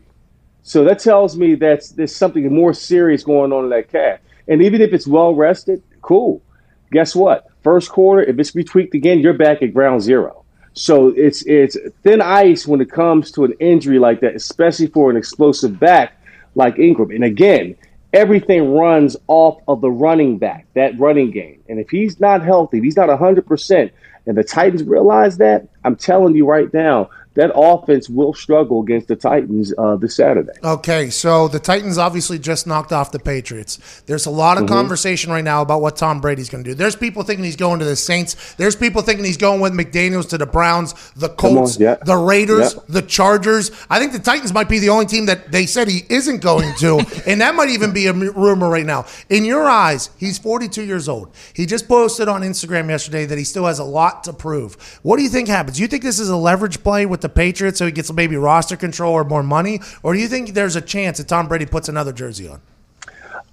So 0.62 0.84
that 0.84 1.00
tells 1.00 1.36
me 1.36 1.56
that 1.56 1.92
there's 1.96 2.16
something 2.16 2.54
more 2.54 2.76
serious 2.76 3.24
going 3.24 3.52
on 3.52 3.64
in 3.64 3.70
that 3.72 3.92
calf. 3.92 4.20
And 4.48 4.62
even 4.62 4.82
if 4.82 4.94
it's 4.94 5.08
well 5.08 5.34
rested, 5.34 5.82
cool. 6.02 6.44
Guess 6.92 7.16
what? 7.16 7.49
First 7.64 7.90
quarter, 7.92 8.24
if 8.24 8.40
it's 8.40 8.52
retweaked 8.52 8.94
again, 8.94 9.20
you're 9.20 9.34
back 9.34 9.62
at 9.62 9.74
ground 9.74 10.02
zero. 10.02 10.46
So 10.74 11.08
it's 11.10 11.42
it's 11.44 11.78
thin 12.04 12.22
ice 12.22 12.66
when 12.66 12.80
it 12.80 12.90
comes 12.90 13.32
to 13.32 13.44
an 13.44 13.54
injury 13.60 14.00
like 14.00 14.22
that, 14.22 14.36
especially 14.36 14.88
for 14.88 15.10
an 15.10 15.18
explosive 15.18 15.80
back 15.80 16.14
like 16.56 16.80
Ingram. 16.80 17.12
And 17.12 17.24
again, 17.24 17.76
everything 18.14 18.74
runs 18.74 19.18
off 19.28 19.62
of 19.68 19.82
the 19.82 19.92
running 19.92 20.38
back, 20.38 20.68
that 20.76 20.98
running 21.00 21.32
game. 21.32 21.62
And 21.70 21.80
if 21.80 21.90
he's 21.90 22.20
not 22.20 22.44
healthy, 22.44 22.78
if 22.78 22.84
he's 22.84 22.98
not 22.98 23.10
100%, 23.10 23.92
and 24.26 24.38
the 24.38 24.44
Titans 24.44 24.84
realize 24.84 25.38
that, 25.38 25.68
I'm 25.84 25.96
telling 25.96 26.36
you 26.36 26.46
right 26.46 26.72
now, 26.74 27.10
that 27.36 27.52
offense 27.56 28.10
will 28.10 28.34
struggle 28.34 28.82
against 28.82 29.08
the 29.08 29.16
Titans 29.16 29.74
uh, 29.78 29.96
this 29.96 30.16
Saturday. 30.16 30.52
Okay, 30.64 31.10
so 31.10 31.48
the 31.48 31.60
Titans 31.60 31.98
obviously 31.98 32.40
just 32.40 32.66
knocked 32.66 32.92
off 32.92 33.12
the 33.12 33.20
Patriots. 33.20 34.02
There's 34.08 34.26
a 34.26 34.32
lot 34.32 34.58
of 34.58 34.66
mm-hmm. 34.66 34.74
conversation 34.74 35.32
right 35.32 35.44
now 35.44 35.62
about 35.62 35.82
what 35.82 35.96
Tom 35.96 36.22
Brady's 36.22 36.50
going 36.50 36.64
to 36.64 36.72
do. 36.72 36.74
There's 36.74 36.96
people 36.96 37.24
thinking 37.24 37.46
he's 37.46 37.56
going 37.56 37.80
to 37.80 37.86
the 37.86 37.96
Saints. 37.96 38.56
There's 38.56 38.76
people 38.76 39.04
thinking 39.04 39.24
he's 39.24 39.38
going 39.38 39.62
with 39.62 39.74
McDaniels 39.74 40.28
to 40.30 40.38
the 40.38 40.48
Browns, 40.48 40.94
the 41.14 41.30
Colts, 41.30 41.80
yeah. 41.80 41.96
the 42.04 42.18
Raiders, 42.18 42.74
yeah. 42.74 42.82
the 42.90 43.02
Chargers. 43.04 43.72
I 43.90 44.00
think 44.00 44.12
the 44.12 44.20
Titans 44.20 44.52
might 44.52 44.68
be 44.68 44.80
the 44.80 44.90
only 44.90 45.06
team 45.06 45.28
that 45.28 45.52
they 45.52 45.66
said 45.66 45.88
he 45.88 46.04
isn't 46.10 46.42
going 46.42 46.74
to, 46.80 46.98
and 47.28 47.42
that 47.42 47.54
might 47.56 47.70
even 47.70 47.94
be 47.94 48.08
a 48.08 48.14
rumor 48.14 48.70
right 48.70 48.86
now. 48.86 49.06
In 49.30 49.46
your 49.46 49.70
eyes, 49.70 50.10
he's 50.18 50.40
42 50.40 50.84
years 50.84 51.08
old. 51.08 51.34
He 51.54 51.66
just 51.66 51.88
posted 51.88 52.28
on 52.28 52.42
Instagram 52.42 52.90
yesterday 52.90 53.26
that 53.26 53.38
he 53.38 53.44
still 53.44 53.66
has 53.66 53.80
a 53.80 53.84
lot 53.84 54.24
to 54.24 54.34
prove. 54.34 55.00
What 55.04 55.18
do 55.18 55.24
you 55.24 55.30
think 55.30 55.48
happens? 55.48 55.78
Do 55.78 55.84
you 55.84 55.88
think 55.88 56.04
this 56.04 56.20
is 56.20 56.30
a 56.30 56.36
leverage 56.36 56.84
play 56.84 57.06
with 57.06 57.19
the 57.22 57.30
the 57.30 57.36
Patriots 57.36 57.80
so 57.80 57.86
he 57.86 57.92
gets 57.92 58.12
maybe 58.12 58.36
roster 58.36 58.76
control 58.76 59.14
or 59.14 59.24
more 59.24 59.44
money? 59.44 59.80
Or 60.04 60.14
do 60.14 60.20
you 60.20 60.28
think 60.28 60.54
there's 60.54 60.76
a 60.76 60.82
chance 60.82 61.18
that 61.20 61.28
Tom 61.28 61.48
Brady 61.48 61.66
puts 61.66 61.90
another 61.90 62.12
jersey 62.12 62.48
on? 62.48 62.62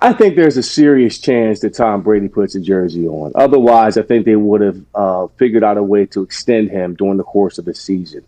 I 0.00 0.12
think 0.12 0.37
there's 0.37 0.58
a 0.58 0.62
serious 0.62 1.18
chance 1.18 1.61
that 1.61 1.75
Tom 1.75 2.02
Brady 2.02 2.28
puts 2.28 2.54
a 2.54 2.61
jersey 2.61 3.08
on. 3.08 3.32
Otherwise, 3.35 3.96
I 3.96 4.02
think 4.02 4.26
they 4.26 4.37
would 4.37 4.61
have 4.61 4.82
uh, 4.94 5.26
figured 5.38 5.64
out 5.64 5.78
a 5.78 5.82
way 5.82 6.04
to 6.06 6.23
extend 6.23 6.70
him 6.70 6.94
during 6.94 7.16
the 7.16 7.25
course 7.25 7.56
of 7.56 7.64
the 7.64 7.75
season. 7.75 8.23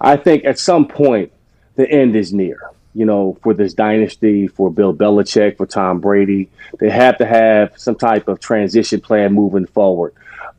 I 0.00 0.16
think 0.16 0.44
at 0.44 0.58
some 0.58 0.86
point, 0.86 1.32
the 1.76 1.88
end 1.90 2.14
is 2.14 2.32
near. 2.32 2.60
You 2.94 3.06
know, 3.06 3.38
for 3.42 3.54
this 3.54 3.74
dynasty, 3.74 4.46
for 4.46 4.70
Bill 4.70 4.94
Belichick, 4.94 5.56
for 5.56 5.66
Tom 5.66 5.98
Brady, 6.00 6.50
they 6.78 6.90
have 6.90 7.18
to 7.18 7.26
have 7.26 7.72
some 7.76 7.96
type 7.96 8.28
of 8.28 8.38
transition 8.38 9.00
plan 9.00 9.32
moving 9.32 9.66
forward. 9.66 10.14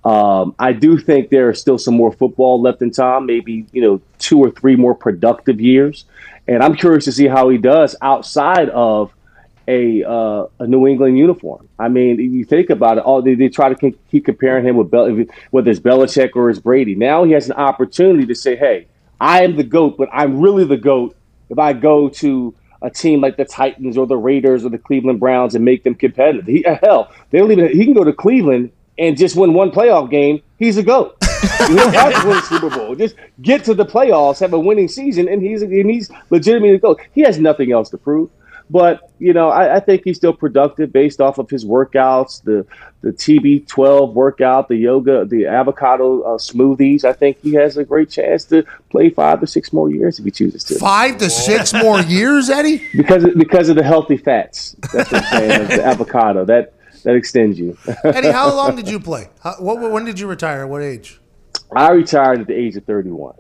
Um, 0.06 0.54
I 0.60 0.72
do 0.72 1.00
think 1.00 1.30
there 1.30 1.50
is 1.50 1.60
still 1.60 1.80
some 1.80 1.96
more 1.96 2.12
football 2.12 2.62
left 2.62 2.84
in 2.84 2.92
Tom, 2.92 3.26
maybe, 3.26 3.66
you 3.74 3.82
know, 3.82 4.02
two 4.20 4.40
or 4.40 4.52
three 4.52 4.76
more 4.76 4.94
productive 4.94 5.60
years. 5.60 6.06
And 6.48 6.62
I'm 6.62 6.76
curious 6.76 7.06
to 7.06 7.12
see 7.12 7.26
how 7.26 7.50
he 7.50 7.58
does 7.58 7.96
outside 8.04 8.70
of 8.70 9.12
a, 9.68 10.04
uh, 10.04 10.46
a 10.60 10.68
New 10.68 10.86
England 10.86 11.18
uniform. 11.18 11.68
I 11.80 11.88
mean, 11.88 12.20
you 12.20 12.46
think 12.46 12.70
about 12.70 13.00
it, 13.00 13.04
all 13.04 13.24
they, 13.24 13.34
they 13.34 13.50
try 13.50 13.74
to 13.74 13.92
keep 14.12 14.26
comparing 14.26 14.64
him 14.64 14.78
with 14.78 14.92
Bel- 14.92 15.26
whether 15.50 15.72
it's 15.72 15.80
Belichick 15.80 16.36
or 16.36 16.52
it's 16.52 16.60
Brady. 16.60 16.94
Now 16.94 17.24
he 17.24 17.32
has 17.32 17.50
an 17.50 17.56
opportunity 17.56 18.28
to 18.28 18.36
say, 18.36 18.56
hey, 18.56 18.86
I 19.20 19.44
am 19.44 19.56
the 19.56 19.64
GOAT, 19.64 19.98
but 19.98 20.10
I'm 20.14 20.40
really 20.40 20.66
the 20.66 20.78
GOAT 20.78 21.16
if 21.50 21.58
I 21.58 21.74
go 21.74 22.10
to 22.10 22.54
a 22.84 22.92
team 22.92 23.22
like 23.22 23.38
the 23.38 23.46
Titans 23.46 23.98
or 23.98 24.06
the 24.06 24.18
Raiders 24.18 24.66
or 24.66 24.70
the 24.70 24.78
Cleveland 24.78 25.20
Browns 25.20 25.56
and 25.56 25.66
make 25.66 25.84
them 25.84 25.96
competitive. 25.96 26.46
He, 26.46 26.64
hell, 26.84 27.12
they 27.32 27.40
don't 27.40 27.52
even, 27.52 27.70
he 27.70 27.86
can 27.86 27.96
go 27.96 28.04
to 28.04 28.14
Cleveland 28.14 28.72
and 28.98 29.18
just 29.18 29.36
win 29.36 29.54
one 29.54 29.72
playoff 29.72 30.10
game, 30.10 30.42
he's 30.58 30.78
a 30.78 30.84
goat. 30.84 31.18
you 31.70 31.76
don't 31.76 31.94
have 31.94 32.22
to 32.22 32.28
win 32.28 32.38
a 32.38 32.42
Super 32.42 32.70
Bowl. 32.70 32.96
Just 32.96 33.16
get 33.42 33.64
to 33.66 33.74
the 33.74 33.86
playoffs, 33.86 34.40
have 34.40 34.54
a 34.54 34.60
winning 34.60 34.88
season, 34.88 35.28
and 35.28 35.42
he's 35.42 35.62
and 35.62 35.90
he's 35.90 36.10
legitimately 36.30 36.76
a 36.76 36.80
goat. 36.80 37.02
He 37.14 37.22
has 37.22 37.40
nothing 37.40 37.72
else 37.72 37.90
to 37.92 37.98
prove. 37.98 38.30
But 38.70 39.12
you 39.20 39.32
know, 39.32 39.50
I, 39.50 39.76
I, 39.76 39.80
think 39.80 40.02
he's 40.06 40.18
still 40.18 40.34
productive 40.34 40.92
based 40.92 41.22
off 41.22 41.38
of 41.38 41.50
his 41.50 41.64
workouts, 41.64 42.44
the 42.44 42.66
the 43.02 43.12
TB12 43.12 44.14
workout, 44.14 44.70
the 44.70 44.76
yoga, 44.76 45.24
the 45.24 45.46
avocado 45.46 46.22
uh, 46.22 46.38
smoothies. 46.40 47.06
I 47.06 47.14
think 47.14 47.40
he 47.42 47.54
has 47.54 47.78
a 47.78 47.84
great 47.86 48.10
chance 48.10 48.46
to 48.46 48.64
play 48.90 49.12
five 49.12 49.40
to 49.42 49.48
six 49.48 49.72
more 49.72 49.92
years 49.92 50.18
if 50.18 50.26
he 50.26 50.32
chooses 50.32 50.64
to. 50.64 50.80
Five 50.80 51.20
to 51.20 51.30
six 51.30 51.74
more 51.74 52.02
years, 52.02 52.50
Eddie? 52.50 52.82
Because 52.96 53.24
of, 53.24 53.36
because 53.36 53.70
of 53.70 53.76
the 53.76 53.84
healthy 53.84 54.18
fats. 54.18 54.76
That's 54.92 55.12
what 55.12 55.24
I'm 55.26 55.40
saying. 55.40 55.68
the 55.68 55.86
avocado 55.86 56.46
that 56.46 56.74
that 57.06 57.16
extends 57.16 57.58
you. 57.58 57.78
Eddie, 58.04 58.32
how 58.32 58.54
long 58.54 58.76
did 58.76 58.90
you 58.90 59.00
play? 59.00 59.30
How, 59.42 59.56
what, 59.60 59.80
when 59.92 60.06
did 60.06 60.20
you 60.20 60.28
retire? 60.28 60.68
What 60.68 60.82
age? 60.82 61.20
I 61.76 61.92
retired 61.92 62.42
at 62.42 62.48
the 62.48 62.54
age 62.54 62.76
of 62.76 62.86
31. 62.86 63.36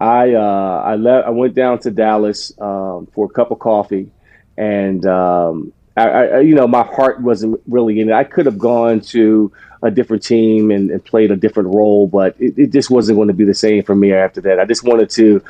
I 0.00 0.34
uh, 0.34 0.82
I 0.84 0.96
left. 0.96 1.26
I 1.26 1.30
went 1.30 1.54
down 1.54 1.78
to 1.80 1.90
Dallas 1.90 2.52
um, 2.60 3.08
for 3.14 3.26
a 3.26 3.28
cup 3.28 3.50
of 3.50 3.58
coffee, 3.58 4.10
and 4.56 5.04
um, 5.06 5.72
I, 5.96 6.08
I, 6.08 6.40
you 6.40 6.54
know, 6.54 6.66
my 6.66 6.82
heart 6.82 7.20
wasn't 7.20 7.60
really 7.66 8.00
in 8.00 8.10
it. 8.10 8.12
I 8.12 8.24
could 8.24 8.46
have 8.46 8.58
gone 8.58 9.00
to 9.00 9.52
a 9.82 9.90
different 9.90 10.22
team 10.22 10.70
and, 10.70 10.90
and 10.90 11.04
played 11.04 11.30
a 11.30 11.36
different 11.36 11.74
role, 11.74 12.08
but 12.08 12.34
it, 12.40 12.58
it, 12.58 12.72
just 12.72 12.90
wasn't 12.90 13.16
going 13.16 13.28
to 13.28 13.34
be 13.34 13.44
the 13.44 13.54
same 13.54 13.82
for 13.84 13.94
me 13.94 14.12
after 14.12 14.40
that. 14.40 14.58
I 14.58 14.64
just 14.64 14.82
wanted 14.82 15.10
to 15.10 15.42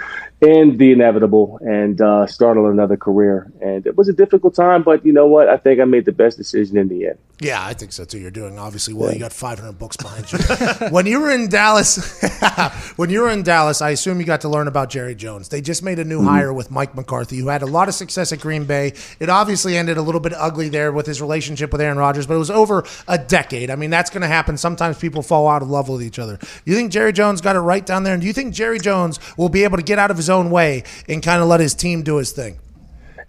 end 0.45 0.79
the 0.79 0.93
inevitable 0.93 1.59
and 1.63 2.01
uh, 2.01 2.27
start 2.27 2.57
on 2.57 2.67
another 2.67 2.97
career. 2.97 3.53
And 3.61 3.87
it 3.87 3.97
was 3.97 4.09
a 4.09 4.13
difficult 4.13 4.55
time, 4.55 4.83
but 4.83 5.05
you 5.05 5.13
know 5.13 5.27
what? 5.27 5.49
I 5.49 5.57
think 5.57 5.81
I 5.81 5.85
made 5.85 6.05
the 6.05 6.13
best 6.13 6.37
decision 6.37 6.77
in 6.77 6.89
the 6.89 7.07
end. 7.09 7.19
Yeah, 7.41 7.65
I 7.65 7.75
think 7.75 7.93
so 7.93 8.05
too. 8.05 8.19
You're 8.19 8.31
doing 8.31 8.59
obviously 8.59 8.95
well. 8.95 9.09
Yeah. 9.09 9.15
You 9.15 9.21
got 9.21 9.33
500 9.33 9.73
books 9.73 9.97
behind 9.97 10.33
you. 10.33 10.39
when 10.91 11.05
you 11.05 11.21
were 11.21 11.31
in 11.31 11.49
Dallas, 11.49 12.23
when 12.97 13.11
you 13.11 13.23
were 13.23 13.31
in 13.31 13.43
Dallas, 13.43 13.83
I 13.83 13.91
assume 13.91 14.21
you 14.21 14.27
got 14.27 14.43
to 14.43 14.49
learn 14.49 14.69
about 14.69 14.89
Jerry 14.89 15.17
Jones. 15.17 15.49
They 15.49 15.61
just 15.61 15.83
made 15.83 15.99
a 15.99 16.05
new 16.05 16.19
mm-hmm. 16.19 16.29
hire 16.29 16.53
with 16.53 16.71
Mike 16.71 16.95
McCarthy, 16.95 17.39
who 17.39 17.49
had 17.49 17.63
a 17.63 17.67
lot 17.67 17.89
of 17.89 17.95
success 17.95 18.33
at 18.33 18.41
Green 18.41 18.65
Bay. 18.65 18.93
It 19.19 19.29
obviously 19.29 19.77
ended 19.77 19.97
a 19.97 20.03
little 20.03 20.21
bit 20.21 20.33
ugly 20.35 20.69
there 20.69 20.93
with 20.93 21.07
his 21.07 21.21
relationship 21.21 21.73
with 21.73 21.81
Aaron 21.81 21.99
Rodgers, 21.99 22.27
but 22.27 22.35
it 22.35 22.39
was 22.39 22.51
over 22.51 22.85
a 23.09 23.19
decade. 23.19 23.69
I 23.69 23.77
mean, 23.77 23.91
that's 23.91 24.11
going 24.11 24.23
to 24.23 24.29
happen. 24.29 24.57
Sometimes 24.57 24.99
people 24.99 25.23
fall 25.23 25.49
out 25.49 25.61
of 25.61 25.69
love 25.69 25.89
with 25.89 26.03
each 26.03 26.21
other. 26.21 26.39
You 26.65 26.77
think 26.77 26.93
Jerry 26.93 27.13
Jones 27.13 27.41
got 27.41 27.57
it 27.57 27.61
right 27.61 27.85
down 27.85 28.05
there? 28.05 28.15
And 28.15 28.21
do 28.21 28.29
you 28.29 28.33
think 28.33 28.55
Jerry 28.55 28.79
Jones 28.79 29.19
will 29.37 29.49
be 29.49 29.65
able 29.65 29.77
to 29.77 29.83
get 29.83 29.99
out 29.99 30.13
of 30.13 30.17
his 30.17 30.31
own 30.31 30.34
way 30.43 30.85
and 31.09 31.23
kind 31.23 31.43
of 31.43 31.49
let 31.49 31.61
his 31.61 31.75
team 31.75 32.03
do 32.03 32.17
his 32.17 32.33
thing? 32.33 32.59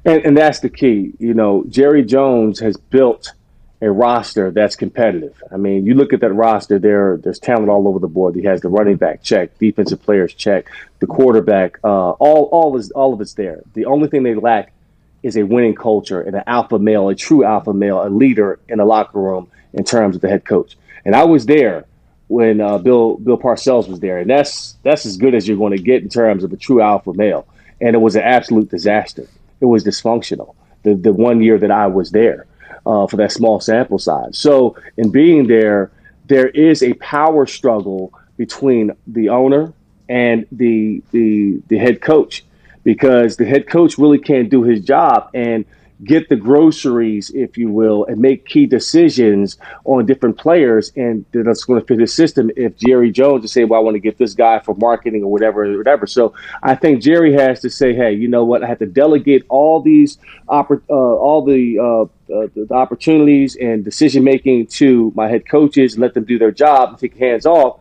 And, 0.06 0.26
and 0.26 0.38
that's 0.38 0.60
the 0.60 0.70
key. 0.70 1.14
You 1.20 1.34
know, 1.34 1.64
Jerry 1.68 2.04
Jones 2.04 2.60
has 2.60 2.78
built 2.78 3.34
a 3.82 3.92
roster 3.92 4.52
that's 4.52 4.76
competitive. 4.76 5.42
I 5.52 5.58
mean, 5.58 5.86
you 5.86 5.96
look 5.96 6.14
at 6.14 6.22
that 6.22 6.34
roster, 6.34 6.80
there 6.80 7.18
there's 7.18 7.40
talent 7.40 7.70
all 7.70 7.88
over 7.88 8.00
the 8.00 8.08
board. 8.08 8.36
He 8.36 8.44
has 8.44 8.62
the 8.62 8.70
running 8.70 8.96
back 8.96 9.22
check, 9.22 9.58
defensive 9.58 10.02
players 10.02 10.34
check, 10.34 10.70
the 11.00 11.08
quarterback, 11.08 11.80
uh, 11.84 12.12
all 12.12 12.44
all 12.52 12.78
is 12.78 12.92
all 12.92 13.14
of 13.14 13.22
it's 13.22 13.34
there. 13.34 13.62
The 13.74 13.86
only 13.86 14.08
thing 14.08 14.24
they 14.24 14.36
lack 14.36 14.72
is 15.24 15.36
a 15.38 15.44
winning 15.44 15.76
culture 15.76 16.22
and 16.22 16.36
an 16.36 16.44
alpha 16.48 16.80
male, 16.80 17.10
a 17.10 17.16
true 17.16 17.44
alpha 17.44 17.74
male, 17.74 18.02
a 18.02 18.10
leader 18.10 18.60
in 18.70 18.78
the 18.78 18.86
locker 18.86 19.20
room 19.20 19.50
in 19.74 19.84
terms 19.84 20.16
of 20.16 20.22
the 20.22 20.30
head 20.30 20.46
coach. 20.46 20.78
And 21.04 21.16
I 21.16 21.26
was 21.26 21.46
there 21.46 21.86
when 22.28 22.60
uh, 22.62 22.78
Bill 22.78 23.18
Bill 23.18 23.38
Parcells 23.38 23.88
was 23.88 24.00
there, 24.00 24.18
and 24.18 24.30
that's 24.30 24.74
that's 24.84 25.06
as 25.06 25.18
good 25.18 25.36
as 25.36 25.48
you're 25.48 25.58
going 25.58 25.76
to 25.76 25.82
get 25.82 26.04
in 26.04 26.10
terms 26.10 26.44
of 26.44 26.52
a 26.54 26.58
true 26.58 26.82
alpha 26.82 27.14
male. 27.14 27.48
And 27.82 27.96
it 27.96 28.00
was 28.00 28.16
an 28.16 28.24
absolute 28.24 28.70
disaster. 28.70 29.28
It 29.62 29.66
was 29.66 29.84
dysfunctional. 29.84 30.56
The 30.84 30.96
the 30.96 31.14
one 31.14 31.42
year 31.42 31.58
that 31.60 31.72
I 31.72 31.88
was 31.88 32.12
there 32.12 32.48
uh, 32.86 33.08
for 33.08 33.18
that 33.18 33.32
small 33.32 33.60
sample 33.60 34.00
size. 34.00 34.38
So 34.38 34.78
in 34.98 35.12
being 35.12 35.48
there, 35.48 35.92
there 36.26 36.48
is 36.48 36.82
a 36.84 36.94
power 36.96 37.46
struggle 37.46 38.14
between 38.38 38.92
the 39.08 39.30
owner 39.30 39.74
and 40.10 40.46
the 40.52 41.04
the 41.12 41.62
the 41.68 41.78
head 41.78 42.02
coach 42.02 42.44
because 42.84 43.38
the 43.38 43.46
head 43.46 43.68
coach 43.68 43.98
really 43.98 44.20
can't 44.20 44.50
do 44.50 44.64
his 44.64 44.82
job 44.82 45.30
and 45.34 45.66
get 46.04 46.28
the 46.30 46.36
groceries, 46.36 47.32
if 47.34 47.58
you 47.58 47.70
will, 47.70 48.06
and 48.06 48.20
make 48.20 48.46
key 48.46 48.66
decisions 48.66 49.58
on 49.86 50.06
different 50.06 50.38
players, 50.38 50.92
and 50.96 51.26
that's 51.32 51.64
going 51.64 51.80
to 51.80 51.86
fit 51.88 51.98
the 51.98 52.08
system. 52.08 52.52
If 52.56 52.78
Jerry 52.78 53.12
Jones 53.12 53.44
to 53.44 53.48
say, 53.48 53.64
"Well, 53.64 53.80
I 53.80 53.84
want 53.84 53.96
to 53.96 54.00
get 54.00 54.18
this 54.18 54.34
guy 54.34 54.60
for 54.60 54.76
marketing 54.76 55.24
or 55.24 55.32
whatever, 55.32 55.78
whatever," 55.78 56.06
so 56.06 56.34
I 56.62 56.76
think 56.76 57.02
Jerry 57.02 57.34
has 57.34 57.62
to 57.62 57.70
say, 57.70 57.94
"Hey, 57.94 58.14
you 58.14 58.28
know 58.28 58.44
what? 58.44 58.64
I 58.64 58.68
have 58.68 58.80
to 58.80 58.86
delegate 58.86 59.44
all 59.48 59.82
these, 59.82 60.18
oppor- 60.50 60.82
uh, 60.90 60.94
all 60.94 61.46
the, 61.46 61.80
uh, 61.80 62.02
uh, 62.34 62.48
the 62.54 62.68
opportunities 62.72 63.56
and 63.56 63.86
decision 63.86 64.24
making 64.24 64.68
to 64.68 65.14
my 65.16 65.30
head 65.30 65.48
coaches, 65.48 65.94
and 65.94 66.02
let 66.02 66.14
them 66.14 66.26
do 66.26 66.38
their 66.38 66.52
job, 66.52 66.90
and 66.90 67.00
take 67.00 67.16
hands 67.18 67.46
off." 67.46 67.80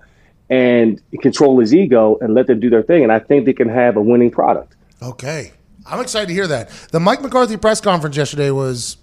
And 0.51 1.01
control 1.23 1.59
his 1.59 1.75
ego 1.75 2.19
and 2.21 2.35
let 2.35 2.47
them 2.47 2.61
do 2.61 2.69
their 2.69 2.83
thing. 2.83 3.03
And 3.03 3.11
I 3.11 3.19
think 3.19 3.47
they 3.47 3.55
can 3.55 3.69
have 3.71 3.97
a 3.97 4.03
winning 4.03 4.31
product. 4.31 4.77
Okay. 5.03 5.53
I'm 5.87 6.01
excited 6.01 6.29
to 6.29 6.35
hear 6.35 6.47
that. 6.47 6.71
The 6.91 7.01
Mike 7.01 7.23
McCarthy 7.23 7.57
press 7.57 7.81
conference 7.81 8.17
yesterday 8.17 8.51
was. 8.51 8.97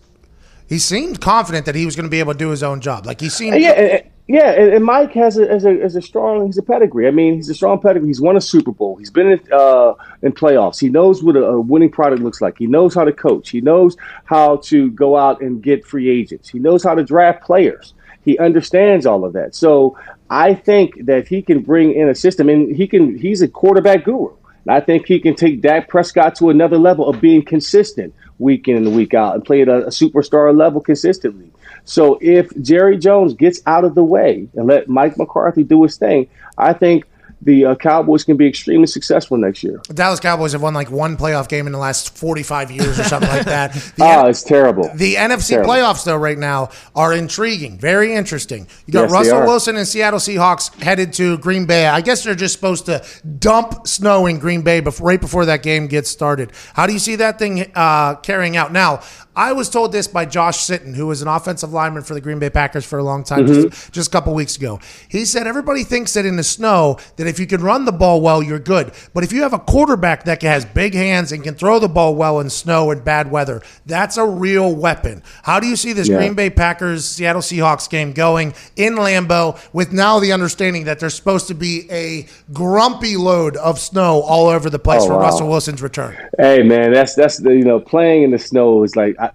He 0.67 0.79
seemed 0.79 1.19
confident 1.19 1.65
that 1.65 1.75
he 1.75 1.85
was 1.85 1.97
going 1.97 2.05
to 2.05 2.09
be 2.09 2.19
able 2.19 2.31
to 2.31 2.39
do 2.39 2.49
his 2.49 2.63
own 2.63 2.79
job. 2.79 3.05
Like 3.05 3.19
he 3.19 3.27
seemed. 3.27 3.59
Yeah, 3.59 4.03
Yeah, 4.31 4.51
and, 4.51 4.73
and 4.73 4.85
Mike 4.85 5.11
has 5.13 5.37
a, 5.37 5.45
has 5.45 5.65
a, 5.65 5.73
has 5.79 5.97
a 5.97 6.01
strong 6.01 6.45
he's 6.45 6.57
a 6.57 6.63
pedigree. 6.63 7.05
I 7.05 7.11
mean, 7.11 7.33
he's 7.33 7.49
a 7.49 7.53
strong 7.53 7.81
pedigree. 7.81 8.07
He's 8.07 8.21
won 8.21 8.37
a 8.37 8.41
Super 8.41 8.71
Bowl. 8.71 8.95
He's 8.95 9.11
been 9.11 9.31
in 9.31 9.41
uh, 9.51 9.93
in 10.21 10.31
playoffs. 10.31 10.79
He 10.79 10.87
knows 10.87 11.21
what 11.21 11.35
a, 11.35 11.43
a 11.43 11.59
winning 11.59 11.91
product 11.91 12.21
looks 12.21 12.39
like. 12.39 12.57
He 12.57 12.67
knows 12.67 12.95
how 12.95 13.03
to 13.03 13.11
coach. 13.11 13.49
He 13.49 13.59
knows 13.59 13.97
how 14.23 14.57
to 14.57 14.89
go 14.91 15.17
out 15.17 15.41
and 15.41 15.61
get 15.61 15.85
free 15.85 16.09
agents. 16.09 16.47
He 16.47 16.59
knows 16.59 16.81
how 16.81 16.95
to 16.95 17.03
draft 17.03 17.43
players. 17.43 17.93
He 18.23 18.37
understands 18.37 19.05
all 19.05 19.25
of 19.25 19.33
that. 19.33 19.53
So 19.53 19.97
I 20.29 20.53
think 20.53 21.05
that 21.07 21.27
he 21.27 21.41
can 21.41 21.59
bring 21.59 21.93
in 21.93 22.07
a 22.07 22.15
system, 22.15 22.47
and 22.47 22.73
he 22.73 22.87
can. 22.87 23.17
He's 23.17 23.41
a 23.41 23.49
quarterback 23.49 24.05
guru. 24.05 24.33
I 24.67 24.79
think 24.79 25.07
he 25.07 25.19
can 25.19 25.35
take 25.35 25.61
Dak 25.61 25.87
Prescott 25.89 26.35
to 26.35 26.49
another 26.49 26.77
level 26.77 27.09
of 27.09 27.19
being 27.19 27.43
consistent 27.43 28.13
week 28.37 28.67
in 28.67 28.77
and 28.77 28.95
week 28.95 29.13
out 29.13 29.35
and 29.35 29.45
play 29.45 29.61
at 29.61 29.69
a, 29.69 29.87
a 29.87 29.89
superstar 29.89 30.55
level 30.55 30.81
consistently. 30.81 31.51
So 31.83 32.17
if 32.21 32.49
Jerry 32.61 32.97
Jones 32.97 33.33
gets 33.33 33.61
out 33.65 33.85
of 33.85 33.95
the 33.95 34.03
way 34.03 34.47
and 34.53 34.67
let 34.67 34.87
Mike 34.87 35.17
McCarthy 35.17 35.63
do 35.63 35.83
his 35.83 35.97
thing, 35.97 36.27
I 36.57 36.73
think 36.73 37.05
the 37.41 37.65
uh, 37.65 37.75
Cowboys 37.75 38.23
can 38.23 38.37
be 38.37 38.47
extremely 38.47 38.87
successful 38.87 39.37
next 39.37 39.63
year. 39.63 39.81
The 39.87 39.93
Dallas 39.93 40.19
Cowboys 40.19 40.51
have 40.51 40.61
won 40.61 40.73
like 40.73 40.91
one 40.91 41.17
playoff 41.17 41.49
game 41.49 41.65
in 41.65 41.73
the 41.73 41.79
last 41.79 42.15
45 42.17 42.71
years 42.71 42.99
or 42.99 43.03
something 43.03 43.29
like 43.29 43.45
that. 43.45 43.71
The 43.91 44.05
oh, 44.05 44.27
it's 44.27 44.43
terrible. 44.43 44.89
The 44.95 45.15
NFC 45.15 45.49
terrible. 45.49 45.71
playoffs, 45.71 46.05
though, 46.05 46.15
right 46.15 46.37
now 46.37 46.69
are 46.95 47.13
intriguing, 47.13 47.77
very 47.77 48.13
interesting. 48.13 48.67
You 48.85 48.93
got 48.93 49.03
Yes, 49.03 49.11
Russell. 49.11 49.41
Wilson 49.41 49.75
and 49.75 49.87
Seattle 49.87 50.19
Seahawks 50.19 50.73
headed 50.81 51.13
to 51.13 51.37
Green 51.39 51.65
Bay. 51.65 51.87
I 51.87 52.01
guess 52.01 52.23
they're 52.23 52.35
just 52.35 52.53
supposed 52.53 52.85
to 52.85 53.03
dump 53.39 53.87
snow 53.87 54.27
in 54.27 54.39
Green 54.39 54.61
Bay 54.61 54.79
before, 54.79 55.07
right 55.07 55.19
before 55.19 55.45
that 55.45 55.63
game 55.63 55.87
gets 55.87 56.09
started. 56.09 56.51
How 56.73 56.87
do 56.87 56.93
you 56.93 56.99
see 56.99 57.15
that 57.17 57.39
thing 57.39 57.71
uh, 57.75 58.15
carrying 58.15 58.55
out? 58.55 58.71
Now, 58.71 59.01
I 59.35 59.53
was 59.53 59.69
told 59.69 59.91
this 59.93 60.07
by 60.07 60.25
Josh 60.25 60.67
Sitton, 60.67 60.93
who 60.95 61.07
was 61.07 61.21
an 61.21 61.27
offensive 61.29 61.71
lineman 61.71 62.03
for 62.03 62.13
the 62.13 62.19
Green 62.21 62.37
Bay 62.39 62.49
Packers 62.49 62.85
for 62.85 62.99
a 62.99 63.03
long 63.03 63.23
time, 63.23 63.45
Mm-hmm. 63.45 63.69
just, 63.69 63.91
just 63.93 64.07
a 64.09 64.11
couple 64.11 64.33
weeks 64.33 64.57
ago. 64.57 64.79
He 65.07 65.23
said 65.23 65.47
everybody 65.47 65.83
thinks 65.85 66.13
that 66.15 66.25
in 66.25 66.35
the 66.35 66.43
snow 66.43 66.97
that 67.15 67.27
if 67.27 67.39
you 67.39 67.47
can 67.47 67.61
run 67.61 67.85
the 67.85 67.91
ball 67.93 68.19
well, 68.21 68.43
you're 68.43 68.59
good. 68.59 68.91
But 69.13 69.23
if 69.23 69.31
you 69.31 69.41
have 69.43 69.53
a 69.53 69.59
quarterback 69.59 70.25
that 70.25 70.41
has 70.41 70.65
big 70.65 70.93
hands 70.93 71.31
and 71.31 71.43
can 71.43 71.55
throw 71.55 71.79
the 71.79 71.87
ball 71.87 72.13
well 72.15 72.39
in 72.41 72.49
snow 72.49 72.91
and 72.91 73.03
bad 73.05 73.31
weather, 73.31 73.61
that's 73.85 74.17
a 74.17 74.25
real 74.25 74.75
weapon. 74.75 75.23
How 75.43 75.59
do 75.61 75.67
you 75.67 75.75
see 75.77 75.93
this 75.93 76.09
Yeah. 76.09 76.17
Green 76.17 76.33
Bay 76.33 76.49
Packers 76.49 77.05
Seattle 77.05 77.41
Seahawks 77.41 77.89
game 77.89 78.11
going 78.11 78.53
in 78.75 78.95
Lambeau 78.95 79.57
with 79.73 79.93
now 79.93 80.19
the 80.19 80.33
understanding 80.33 80.83
that 80.85 80.99
there's 80.99 81.13
supposed 81.15 81.47
to 81.47 81.53
be 81.55 81.89
a 81.89 82.25
grumpy 82.51 83.15
load 83.15 83.55
of 83.57 83.79
snow 83.79 84.21
all 84.21 84.47
over 84.47 84.69
the 84.69 84.79
place 84.79 85.03
Oh, 85.03 85.07
for 85.07 85.13
wow. 85.13 85.21
Russell 85.21 85.47
Wilson's 85.47 85.81
return? 85.81 86.17
Hey 86.37 86.63
man, 86.63 86.91
that's 86.91 87.15
that's 87.15 87.37
the 87.37 87.51
you 87.55 87.63
know 87.63 87.79
playing 87.79 88.23
in 88.23 88.31
the 88.31 88.39
snow 88.39 88.83
is 88.83 88.95
like 88.95 89.15
I, 89.21 89.31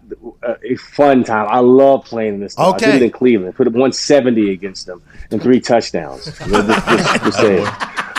a 0.65 0.77
fun 0.77 1.23
time. 1.25 1.47
I 1.49 1.61
love 1.61 2.05
playing 2.05 2.41
this. 2.41 2.55
the 2.55 2.63
snow. 2.63 2.65
I 2.65 2.75
Okay. 2.77 2.87
did 2.93 3.03
it 3.03 3.05
in 3.07 3.11
Cleveland. 3.11 3.55
Put 3.55 3.67
up 3.67 3.73
170 3.75 4.51
against 4.51 4.87
them 4.87 5.03
and 5.31 5.43
three 5.43 5.61
touchdowns. 5.61 6.25
Just, 6.39 6.39
just- 6.41 7.25
just 7.25 7.39
saying. 7.39 7.67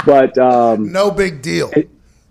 But 0.06 0.38
um, 0.38 0.92
No 0.92 1.12
big 1.12 1.42
deal. 1.42 1.72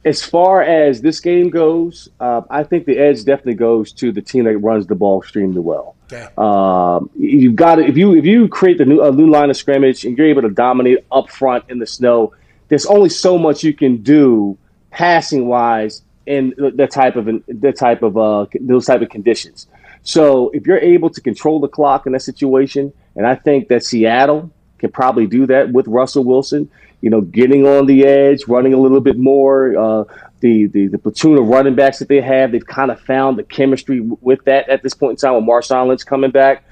as 0.05 0.23
far 0.23 0.63
as 0.63 1.03
this 1.03 1.21
game 1.21 1.51
goes, 1.51 2.09
uh, 2.21 2.43
I 2.49 2.63
think 2.63 2.87
the 2.87 2.97
edge 2.99 3.25
definitely 3.25 3.55
goes 3.55 3.93
to 3.95 4.13
the 4.13 4.23
team 4.23 4.45
that 4.45 4.57
runs 4.59 4.87
the 4.87 4.95
ball 4.95 5.21
extremely 5.21 5.61
well. 5.61 5.95
Okay. 6.13 6.27
Um, 6.39 7.11
you've 7.19 7.57
got 7.57 7.75
to, 7.77 7.83
if 7.85 7.97
you 7.97 8.15
if 8.15 8.25
you 8.25 8.47
create 8.49 8.79
the 8.79 8.85
new 8.85 9.03
a 9.03 9.11
new 9.11 9.29
line 9.29 9.51
of 9.51 9.57
scrimmage 9.57 10.05
and 10.05 10.17
you're 10.17 10.29
able 10.29 10.43
to 10.43 10.51
dominate 10.51 10.99
up 11.11 11.29
front 11.31 11.65
in 11.69 11.81
the 11.81 11.87
snow, 11.87 12.33
there's 12.69 12.87
only 12.87 13.09
so 13.09 13.37
much 13.37 13.65
you 13.65 13.75
can 13.75 13.97
do 14.03 14.57
passing 14.93 15.49
wise 15.49 16.03
in 16.27 16.55
the 16.57 16.87
type 16.87 17.17
of 17.17 17.27
that 17.27 17.77
type 17.77 18.03
of 18.03 18.17
uh, 18.17 18.47
those 18.61 18.87
type 18.87 19.03
of 19.03 19.09
conditions. 19.09 19.67
So 20.03 20.51
if 20.51 20.67
you're 20.67 20.79
able 20.79 21.11
to 21.11 21.21
control 21.21 21.61
the 21.61 21.69
clock 21.69 22.07
in 22.07 22.13
that 22.13 22.23
situation, 22.23 22.93
and 23.17 23.27
I 23.27 23.35
think 23.35 23.69
that 23.69 23.83
Seattle 23.83 24.51
can 24.79 24.91
probably 24.91 25.27
do 25.27 25.47
that 25.47 25.73
with 25.73 25.87
Russell 25.89 26.25
Wilson, 26.25 26.71
you 27.01 27.11
know, 27.11 27.21
getting 27.21 27.67
on 27.67 27.87
the 27.87 28.05
edge, 28.05 28.47
running 28.47 28.75
a 28.75 28.79
little 28.79 29.01
bit 29.01 29.19
more. 29.19 29.77
Uh, 29.77 30.05
the, 30.41 30.67
the 30.67 30.89
the 30.89 30.99
platoon 30.99 31.39
of 31.39 31.47
running 31.47 31.75
backs 31.75 31.99
that 31.99 32.09
they 32.09 32.21
have, 32.21 32.53
they've 32.53 32.67
kind 32.67 32.91
of 32.91 33.01
found 33.01 33.39
the 33.39 33.43
chemistry 33.43 34.01
with 34.01 34.45
that 34.45 34.69
at 34.69 34.83
this 34.83 34.95
point 34.95 35.13
in 35.13 35.17
time. 35.17 35.35
With 35.35 35.45
Marshawn 35.45 35.89
Lynch 35.89 36.05
coming 36.05 36.31
back, 36.31 36.65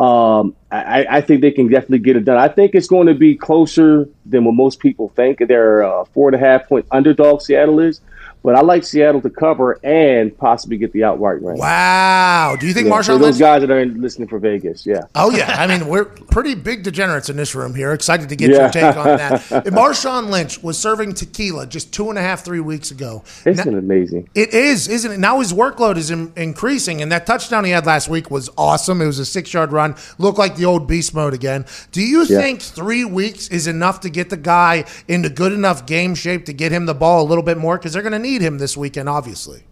um, 0.00 0.56
I, 0.70 1.06
I 1.08 1.20
think 1.20 1.40
they 1.40 1.52
can 1.52 1.68
definitely 1.68 2.00
get 2.00 2.16
it 2.16 2.24
done. 2.24 2.36
I 2.36 2.48
think 2.48 2.74
it's 2.74 2.88
going 2.88 3.06
to 3.06 3.14
be 3.14 3.36
closer 3.36 4.08
than 4.26 4.44
what 4.44 4.54
most 4.54 4.80
people 4.80 5.08
think. 5.10 5.38
They're 5.46 5.84
uh, 5.84 6.04
four 6.06 6.28
and 6.28 6.34
a 6.34 6.38
half 6.38 6.68
point 6.68 6.86
underdog. 6.90 7.42
Seattle 7.42 7.78
is, 7.78 8.00
but 8.42 8.54
I 8.54 8.60
like 8.60 8.84
Seattle 8.84 9.20
to 9.22 9.30
cover 9.30 9.78
and 9.84 10.36
possibly 10.36 10.76
get 10.76 10.92
the 10.92 11.04
outright 11.04 11.40
win. 11.42 11.56
Wow. 11.58 12.56
Do 12.58 12.66
you 12.66 12.72
think 12.74 12.88
Yeah, 12.88 12.94
Marshawn 12.94 13.06
those 13.18 13.20
Lynch? 13.20 13.38
guys 13.38 13.60
that 13.60 13.70
are 13.70 13.78
in, 13.78 14.00
listening 14.00 14.28
for 14.28 14.38
Vegas, 14.38 14.84
yeah. 14.86 15.02
Oh 15.14 15.30
yeah, 15.30 15.54
I 15.58 15.66
mean 15.66 15.86
we're 15.88 16.04
pretty 16.06 16.54
big 16.54 16.82
degenerates 16.82 17.28
in 17.28 17.36
this 17.36 17.54
room 17.54 17.74
here. 17.74 17.92
Excited 17.92 18.28
to 18.28 18.36
get 18.36 18.50
Yeah. 18.50 18.62
your 18.62 18.70
take 18.70 18.96
on 18.96 19.04
that. 19.16 19.32
If 19.66 19.74
Marshawn 19.74 20.30
Lynch 20.30 20.62
was 20.62 20.76
serving 20.78 21.14
tequila 21.14 21.66
just 21.66 21.92
two 21.92 22.08
and 22.10 22.18
a 22.18 22.22
half, 22.22 22.44
three 22.44 22.60
weeks 22.60 22.90
ago. 22.90 23.22
Isn't 23.44 23.64
Now- 23.70 23.76
it 23.76 23.78
amazing? 23.78 24.28
it 24.34 24.52
is, 24.54 24.88
isn't 24.88 25.12
it? 25.12 25.18
Now 25.18 25.40
his 25.40 25.52
workload 25.52 25.96
is 25.96 26.10
in, 26.10 26.32
increasing, 26.36 27.00
and 27.02 27.12
that 27.12 27.26
touchdown 27.26 27.64
he 27.64 27.70
had 27.70 27.86
last 27.86 28.08
week 28.08 28.30
was 28.30 28.50
awesome. 28.58 29.00
It 29.00 29.06
was 29.06 29.18
a 29.18 29.24
six-yard 29.24 29.72
run, 29.72 29.94
looked 30.18 30.38
like 30.38 30.56
the 30.56 30.64
old 30.64 30.88
beast 30.88 31.14
mode 31.14 31.34
again. 31.34 31.64
Do 31.92 32.00
you 32.02 32.24
Yeah. 32.24 32.40
think 32.40 32.60
three 32.60 33.04
weeks 33.04 33.48
is 33.48 33.66
enough 33.66 34.00
to 34.00 34.10
get 34.10 34.30
the 34.30 34.36
guy 34.36 34.84
into 35.06 35.28
good 35.28 35.52
enough 35.52 35.86
game 35.86 36.14
shape 36.14 36.44
to 36.46 36.52
get 36.52 36.72
him 36.72 36.86
the 36.86 36.94
ball 36.94 37.22
a 37.22 37.28
little 37.28 37.44
bit 37.44 37.58
more? 37.58 37.76
Because 37.78 37.92
they're 37.92 38.02
going 38.02 38.12
to 38.12 38.18
need 38.18 38.31
him 38.40 38.58
this 38.58 38.76
weekend, 38.76 39.08
obviously. 39.08 39.64